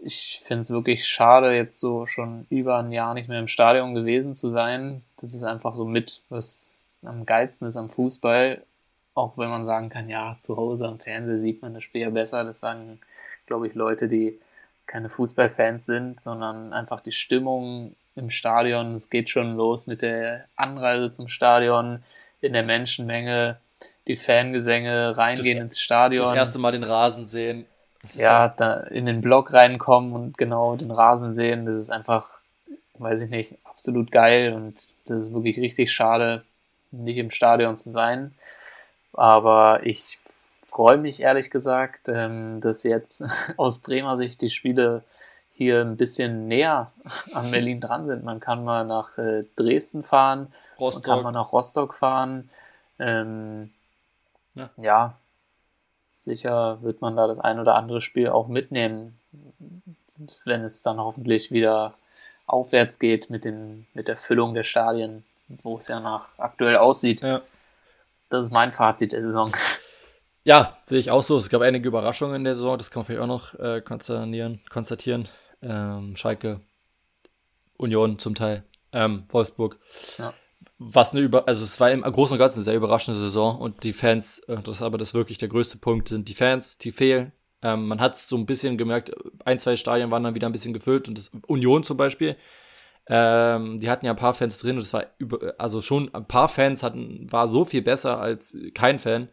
ich 0.03 0.41
finde 0.45 0.63
es 0.63 0.71
wirklich 0.71 1.07
schade, 1.09 1.55
jetzt 1.55 1.81
so 1.81 2.07
schon 2.07 2.47
über 2.49 2.79
ein 2.79 2.93
Jahr 2.93 3.15
nicht 3.15 3.29
mehr 3.29 3.41
im 3.41 3.49
Stadion 3.49 3.95
gewesen 3.95 4.35
zu 4.37 4.51
sein. 4.51 5.03
Das 5.17 5.35
ist 5.35 5.43
einfach 5.43 5.75
so 5.75 5.85
mit, 5.85 6.21
was 6.29 6.73
am 7.03 7.27
geilsten 7.27 7.67
ist 7.67 7.77
am 7.77 7.89
Fußball. 7.89 8.63
Auch 9.15 9.37
wenn 9.37 9.49
man 9.49 9.65
sagen 9.65 9.89
kann, 9.89 10.09
ja, 10.09 10.37
zu 10.39 10.57
Hause 10.57 10.87
am 10.87 11.01
Fernseher 11.01 11.39
sieht 11.39 11.63
man 11.63 11.75
das 11.75 11.83
Spiel 11.83 12.03
ja 12.03 12.11
besser. 12.11 12.45
Das 12.45 12.61
sagen, 12.61 13.01
glaube 13.47 13.67
ich, 13.67 13.75
Leute, 13.75 14.09
die 14.09 14.39
keine 14.87 15.09
Fußballfans 15.09 15.87
sind, 15.87 16.21
sondern 16.21 16.73
einfach 16.73 17.01
die 17.01 17.13
Stimmung 17.13 17.97
im 18.17 18.31
Stadion. 18.31 18.95
Es 18.95 19.11
geht 19.11 19.29
schon 19.29 19.57
los 19.57 19.87
mit 19.87 20.03
der 20.03 20.47
Anreise 20.57 21.11
zum 21.11 21.29
Stadion, 21.29 22.03
in 22.41 22.53
der 22.53 22.63
Menschenmenge, 22.63 23.59
die 24.07 24.17
Fangesänge, 24.17 25.17
reingehen 25.17 25.59
das, 25.59 25.65
ins 25.65 25.81
Stadion. 25.81 26.25
Das 26.25 26.35
erste 26.35 26.59
Mal 26.59 26.73
den 26.73 26.85
Rasen 26.85 27.25
sehen. 27.25 27.67
Ja, 28.15 28.49
da 28.49 28.81
in 28.81 29.07
den 29.07 29.21
Block 29.21 29.53
reinkommen 29.53 30.13
und 30.13 30.39
genau 30.39 30.77
den 30.77 30.93
Rasen 30.93 31.33
sehen, 31.33 31.67
das 31.67 31.77
ist 31.77 31.91
einfach, 31.91 32.31
weiß 32.95 33.23
ich 33.23 33.31
nicht, 33.31 33.57
absolut 33.65 34.13
geil 34.13 34.53
und 34.53 34.87
das 35.07 35.25
ist 35.25 35.33
wirklich 35.33 35.59
richtig 35.59 35.93
schade, 35.93 36.45
nicht 36.93 37.17
im 37.17 37.31
Stadion 37.31 37.77
zu 37.77 37.91
sein. 37.91 38.33
Aber 39.13 39.81
ich 39.85 40.19
freue 40.71 40.99
mich 40.99 41.21
ehrlich 41.21 41.51
gesagt, 41.51 42.09
ähm, 42.09 42.61
dass 42.61 42.83
jetzt 42.85 43.25
aus 43.57 43.79
Bremer 43.79 44.17
Sicht 44.17 44.41
die 44.41 44.51
Spiele 44.51 45.03
hier 45.57 45.81
ein 45.81 45.97
bisschen 45.97 46.49
näher 46.49 46.93
an 47.33 47.51
Berlin 47.51 47.81
dran 47.81 48.05
sind. 48.05 48.25
Man 48.25 48.41
kann 48.41 48.65
mal 48.65 48.85
nach 48.85 49.17
äh, 49.19 49.45
Dresden 49.57 50.03
fahren, 50.03 50.53
Rostock. 50.79 51.07
man 51.07 51.15
kann 51.17 51.25
mal 51.25 51.33
nach 51.33 51.53
Rostock 51.53 51.95
fahren. 51.95 52.51
Ähm, 52.99 53.71
ja. 54.55 54.71
ja. 54.77 55.15
sicher 56.11 56.83
wird 56.83 57.01
man 57.01 57.17
da 57.17 57.27
das 57.27 57.39
ein 57.39 57.59
oder 57.59 57.75
andere 57.75 58.03
Spiel 58.03 58.29
auch 58.29 58.49
mitnehmen, 58.49 59.19
wenn 60.45 60.63
es 60.63 60.83
dann 60.83 60.99
hoffentlich 60.99 61.51
wieder 61.51 61.95
aufwärts 62.47 62.99
geht 62.99 63.31
mit, 63.31 63.45
den, 63.45 63.87
mit 63.95 64.09
der 64.09 64.17
Füllung 64.17 64.55
der 64.55 64.65
Stadien, 64.65 65.25
wo 65.63 65.79
es 65.79 65.89
ja 65.89 66.01
nach 66.01 66.39
aktuell 66.39 66.77
aussieht. 66.77 67.23
Ja. 67.23 67.41
Das 68.29 68.45
ist 68.47 68.53
mein 68.53 68.73
Fazit 68.73 69.13
der 69.13 69.23
Saison. 69.23 69.53
Ja, 70.45 70.77
sehe 70.85 71.01
ich 71.01 71.11
auch 71.11 71.25
so. 71.25 71.37
Es 71.39 71.51
gab 71.51 71.61
einige 71.63 71.89
Überraschungen 71.89 72.37
in 72.37 72.45
der 72.45 72.55
Saison, 72.55 72.79
das 72.79 72.93
kann 72.93 73.01
man 73.01 73.07
vielleicht 73.07 73.23
auch 73.23 73.27
noch 73.27 73.55
äh, 73.59 73.81
konstatieren. 73.81 74.61
konstatieren. 74.71 75.29
Ähm, 75.63 76.17
Schalke, 76.17 76.61
Union 77.77 78.19
zum 78.19 78.35
Teil, 78.35 78.65
ähm, 78.93 79.25
Wolfsburg. 79.29 79.79
Ja. 80.19 80.35
Was 80.79 81.13
eine 81.13 81.23
über, 81.23 81.49
also 81.49 81.65
es 81.65 81.81
war 81.81 81.91
im 81.91 82.03
Großen 82.03 82.35
und 82.35 82.39
Ganzen 82.39 82.59
eine 82.59 82.65
sehr 82.65 82.77
überraschende 82.77 83.19
Saison 83.19 83.59
und 83.59 83.83
die 83.83 83.95
Fans, 83.95 84.41
äh, 84.41 84.59
das 84.63 84.77
ist 84.77 84.83
aber 84.83 84.99
das 84.99 85.15
wirklich 85.15 85.39
der 85.39 85.49
größte 85.49 85.79
Punkt, 85.79 86.09
sind 86.09 86.29
die 86.29 86.35
Fans, 86.35 86.79
die 86.79 86.93
fehlen. 86.93 87.33
Ähm, 87.63 87.89
man 87.89 88.01
hat 88.01 88.15
es 88.15 88.29
so 88.29 88.37
ein 88.37 88.47
bisschen 88.47 88.77
gemerkt, 88.77 89.13
ein, 89.45 89.59
zwei 89.59 89.77
Stadien 89.77 90.11
waren 90.11 90.23
dann 90.23 90.35
wieder 90.35 90.47
ein 90.47 90.53
bisschen 90.53 90.75
gefüllt 90.75 91.09
und 91.09 91.17
das 91.17 91.31
Union 91.47 91.83
zum 91.83 91.97
Beispiel, 91.97 92.37
ähm, 93.09 93.81
die 93.81 93.89
hatten 93.89 94.05
ja 94.05 94.13
ein 94.13 94.19
paar 94.19 94.35
Fans 94.35 94.59
drin 94.59 94.77
und 94.77 94.83
es 94.83 94.93
war 94.93 95.07
über, 95.19 95.55
also 95.59 95.81
schon 95.81 96.13
ein 96.15 96.27
paar 96.27 96.49
Fans 96.49 96.83
hatten, 96.83 97.27
war 97.31 97.49
so 97.49 97.65
viel 97.65 97.83
besser 97.83 98.19
als 98.21 98.57
kein 98.75 98.99
Fan. 98.99 99.29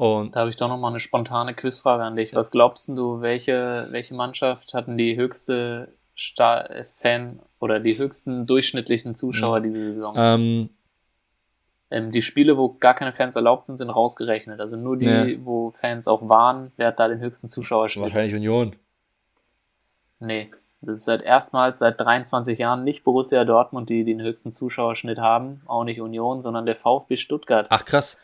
Und 0.00 0.34
da 0.34 0.40
habe 0.40 0.48
ich 0.48 0.56
doch 0.56 0.68
noch 0.68 0.78
mal 0.78 0.88
eine 0.88 0.98
spontane 0.98 1.52
Quizfrage 1.52 2.02
an 2.02 2.16
dich. 2.16 2.34
Was 2.34 2.50
glaubst 2.50 2.88
du, 2.88 3.20
welche, 3.20 3.86
welche 3.90 4.14
Mannschaft 4.14 4.72
hatten 4.72 4.96
die 4.96 5.14
höchste 5.14 5.92
Star 6.16 6.86
Fan 7.02 7.38
oder 7.58 7.80
die 7.80 7.98
höchsten 7.98 8.46
durchschnittlichen 8.46 9.14
Zuschauer 9.14 9.58
mhm. 9.58 9.64
diese 9.64 9.92
Saison? 9.92 10.14
Ähm, 10.16 10.70
ähm, 11.90 12.12
die 12.12 12.22
Spiele, 12.22 12.56
wo 12.56 12.70
gar 12.70 12.94
keine 12.94 13.12
Fans 13.12 13.36
erlaubt 13.36 13.66
sind, 13.66 13.76
sind 13.76 13.90
rausgerechnet. 13.90 14.58
Also 14.58 14.78
nur 14.78 14.96
die, 14.96 15.04
nee. 15.04 15.38
wo 15.44 15.70
Fans 15.70 16.08
auch 16.08 16.26
waren, 16.26 16.72
wer 16.78 16.86
hat 16.86 16.98
da 16.98 17.06
den 17.06 17.20
höchsten 17.20 17.48
Zuschauerschnitt? 17.48 18.04
Wahrscheinlich 18.04 18.34
Union. 18.34 18.76
Nee, 20.18 20.50
das 20.80 20.96
ist 20.96 21.04
seit 21.04 21.20
erstmals 21.20 21.78
seit 21.78 22.00
23 22.00 22.58
Jahren 22.58 22.84
nicht 22.84 23.04
Borussia 23.04 23.44
Dortmund, 23.44 23.90
die 23.90 24.04
den 24.04 24.22
höchsten 24.22 24.50
Zuschauerschnitt 24.50 25.18
haben, 25.18 25.60
auch 25.66 25.84
nicht 25.84 26.00
Union, 26.00 26.40
sondern 26.40 26.64
der 26.64 26.76
VfB 26.76 27.18
Stuttgart. 27.18 27.66
Ach 27.68 27.84
krass. 27.84 28.16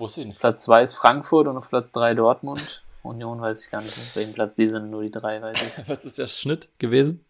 Wusste 0.00 0.22
ich 0.22 0.26
nicht. 0.26 0.40
Platz 0.40 0.62
2 0.62 0.82
ist 0.82 0.94
Frankfurt 0.94 1.46
und 1.46 1.56
auf 1.56 1.68
Platz 1.68 1.92
3 1.92 2.14
Dortmund. 2.14 2.82
Union 3.02 3.40
weiß 3.40 3.64
ich 3.64 3.70
gar 3.70 3.82
nicht, 3.82 3.96
auf 3.96 4.16
welchem 4.16 4.34
Platz 4.34 4.56
die 4.56 4.68
sind, 4.68 4.90
nur 4.90 5.02
die 5.02 5.10
drei 5.10 5.40
weiß 5.40 5.58
ich. 5.62 5.88
Was 5.88 6.04
ist 6.04 6.18
der 6.18 6.26
Schnitt 6.26 6.68
gewesen? 6.78 7.24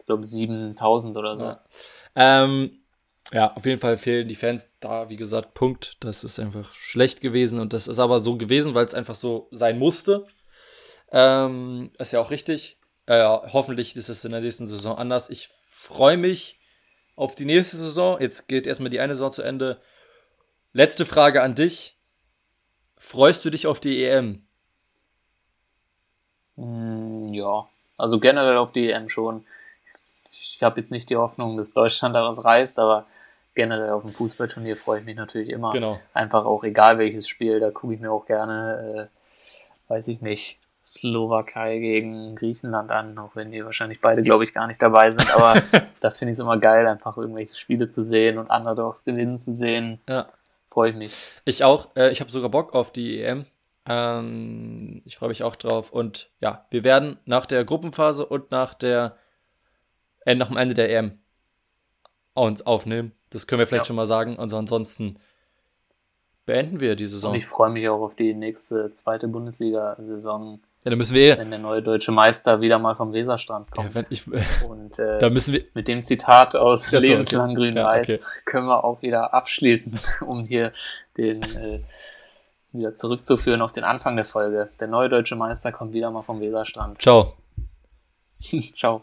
Ich 0.00 0.06
glaube 0.06 0.24
7000 0.24 1.16
oder 1.16 1.36
so. 1.36 1.44
Ja. 1.44 1.64
Ähm, 2.14 2.78
ja, 3.32 3.54
auf 3.54 3.66
jeden 3.66 3.80
Fall 3.80 3.98
fehlen 3.98 4.28
die 4.28 4.34
Fans 4.34 4.68
da, 4.80 5.08
wie 5.08 5.16
gesagt, 5.16 5.54
Punkt. 5.54 5.96
Das 6.00 6.24
ist 6.24 6.38
einfach 6.38 6.72
schlecht 6.72 7.20
gewesen 7.20 7.58
und 7.58 7.72
das 7.72 7.88
ist 7.88 7.98
aber 7.98 8.20
so 8.20 8.36
gewesen, 8.36 8.74
weil 8.74 8.86
es 8.86 8.94
einfach 8.94 9.14
so 9.14 9.48
sein 9.50 9.78
musste. 9.78 10.24
Ähm, 11.10 11.90
ist 11.98 12.12
ja 12.12 12.20
auch 12.20 12.30
richtig. 12.30 12.78
Äh, 13.06 13.22
hoffentlich 13.22 13.96
ist 13.96 14.08
es 14.08 14.24
in 14.24 14.32
der 14.32 14.40
nächsten 14.40 14.66
Saison 14.66 14.96
anders. 14.96 15.28
Ich 15.28 15.48
freue 15.48 16.16
mich 16.16 16.58
auf 17.14 17.34
die 17.34 17.44
nächste 17.44 17.76
Saison. 17.76 18.20
Jetzt 18.20 18.48
geht 18.48 18.66
erstmal 18.66 18.90
die 18.90 19.00
eine 19.00 19.14
Saison 19.14 19.32
zu 19.32 19.42
Ende. 19.42 19.80
Letzte 20.72 21.06
Frage 21.06 21.42
an 21.42 21.54
dich. 21.54 21.95
Freust 22.98 23.44
du 23.44 23.50
dich 23.50 23.66
auf 23.66 23.80
die 23.80 24.04
EM? 24.04 24.42
Mm, 26.56 27.26
ja, 27.26 27.68
also 27.98 28.18
generell 28.18 28.56
auf 28.56 28.72
die 28.72 28.90
EM 28.90 29.08
schon. 29.08 29.44
Ich 30.32 30.62
habe 30.62 30.80
jetzt 30.80 30.90
nicht 30.90 31.10
die 31.10 31.16
Hoffnung, 31.16 31.56
dass 31.58 31.74
Deutschland 31.74 32.14
daraus 32.14 32.42
reißt, 32.42 32.78
aber 32.78 33.06
generell 33.54 33.90
auf 33.90 34.04
ein 34.04 34.10
Fußballturnier 34.10 34.76
freue 34.76 35.00
ich 35.00 35.06
mich 35.06 35.16
natürlich 35.16 35.50
immer. 35.50 35.72
Genau. 35.72 36.00
Einfach 36.14 36.46
auch 36.46 36.64
egal 36.64 36.98
welches 36.98 37.28
Spiel, 37.28 37.60
da 37.60 37.70
gucke 37.70 37.94
ich 37.94 38.00
mir 38.00 38.10
auch 38.10 38.26
gerne, 38.26 39.10
äh, 39.10 39.92
weiß 39.92 40.08
ich 40.08 40.22
nicht, 40.22 40.58
Slowakei 40.84 41.78
gegen 41.78 42.36
Griechenland 42.36 42.90
an, 42.90 43.18
auch 43.18 43.34
wenn 43.34 43.50
die 43.50 43.64
wahrscheinlich 43.64 44.00
beide, 44.00 44.22
glaube 44.22 44.44
ich, 44.44 44.54
gar 44.54 44.66
nicht 44.66 44.80
dabei 44.80 45.10
sind. 45.10 45.34
Aber 45.34 45.60
da 46.00 46.10
finde 46.10 46.32
ich 46.32 46.36
es 46.36 46.40
immer 46.40 46.58
geil, 46.58 46.86
einfach 46.86 47.16
irgendwelche 47.18 47.56
Spiele 47.56 47.90
zu 47.90 48.02
sehen 48.02 48.38
und 48.38 48.50
Underdogs 48.50 49.04
gewinnen 49.04 49.38
zu 49.38 49.52
sehen. 49.52 50.00
Ja 50.08 50.28
freue 50.76 50.90
ich 50.90 50.96
mich. 50.96 51.26
Ich 51.46 51.64
auch. 51.64 51.96
Äh, 51.96 52.10
ich 52.10 52.20
habe 52.20 52.30
sogar 52.30 52.50
Bock 52.50 52.74
auf 52.74 52.92
die 52.92 53.22
EM. 53.22 53.46
Ähm, 53.88 55.00
ich 55.06 55.16
freue 55.16 55.30
mich 55.30 55.42
auch 55.42 55.56
drauf. 55.56 55.90
Und 55.90 56.30
ja, 56.38 56.66
wir 56.68 56.84
werden 56.84 57.16
nach 57.24 57.46
der 57.46 57.64
Gruppenphase 57.64 58.26
und 58.26 58.50
nach 58.50 58.74
der 58.74 59.16
äh, 60.26 60.34
nach 60.34 60.48
dem 60.48 60.58
Ende 60.58 60.74
der 60.74 60.90
EM 60.90 61.18
uns 62.34 62.60
aufnehmen. 62.66 63.12
Das 63.30 63.46
können 63.46 63.60
wir 63.60 63.66
vielleicht 63.66 63.84
ja. 63.84 63.86
schon 63.86 63.96
mal 63.96 64.06
sagen. 64.06 64.36
Und 64.36 64.52
ansonsten 64.52 65.18
beenden 66.44 66.78
wir 66.80 66.94
die 66.94 67.06
Saison. 67.06 67.32
Und 67.32 67.38
ich 67.38 67.46
freue 67.46 67.70
mich 67.70 67.88
auch 67.88 68.02
auf 68.02 68.14
die 68.14 68.34
nächste 68.34 68.92
zweite 68.92 69.28
Bundesliga-Saison 69.28 70.60
ja, 70.86 70.90
dann 70.90 70.98
müssen 70.98 71.16
wir. 71.16 71.36
Wenn 71.36 71.50
der 71.50 71.58
neue 71.58 71.82
deutsche 71.82 72.12
Meister 72.12 72.60
wieder 72.60 72.78
mal 72.78 72.94
vom 72.94 73.12
Weserstrand 73.12 73.72
kommt. 73.72 73.92
Ja, 73.92 74.04
ich, 74.08 74.22
und 74.62 74.96
äh, 75.00 75.18
da 75.18 75.30
müssen 75.30 75.54
wir, 75.54 75.64
mit 75.74 75.88
dem 75.88 76.04
Zitat 76.04 76.54
aus 76.54 76.84
so, 76.86 76.98
Lebenslang 76.98 77.50
okay. 77.50 77.54
Grün-Weiß 77.56 78.06
ja, 78.06 78.14
okay. 78.14 78.24
können 78.44 78.66
wir 78.68 78.84
auch 78.84 79.02
wieder 79.02 79.34
abschließen, 79.34 79.98
um 80.20 80.44
hier 80.44 80.72
den 81.16 81.42
äh, 81.42 81.80
wieder 82.70 82.94
zurückzuführen 82.94 83.62
auf 83.62 83.72
den 83.72 83.82
Anfang 83.82 84.14
der 84.14 84.24
Folge. 84.24 84.70
Der 84.78 84.86
neue 84.86 85.08
deutsche 85.08 85.34
Meister 85.34 85.72
kommt 85.72 85.92
wieder 85.92 86.12
mal 86.12 86.22
vom 86.22 86.40
Weserstrand. 86.40 87.02
Ciao. 87.02 87.34
Ciao. 88.78 89.02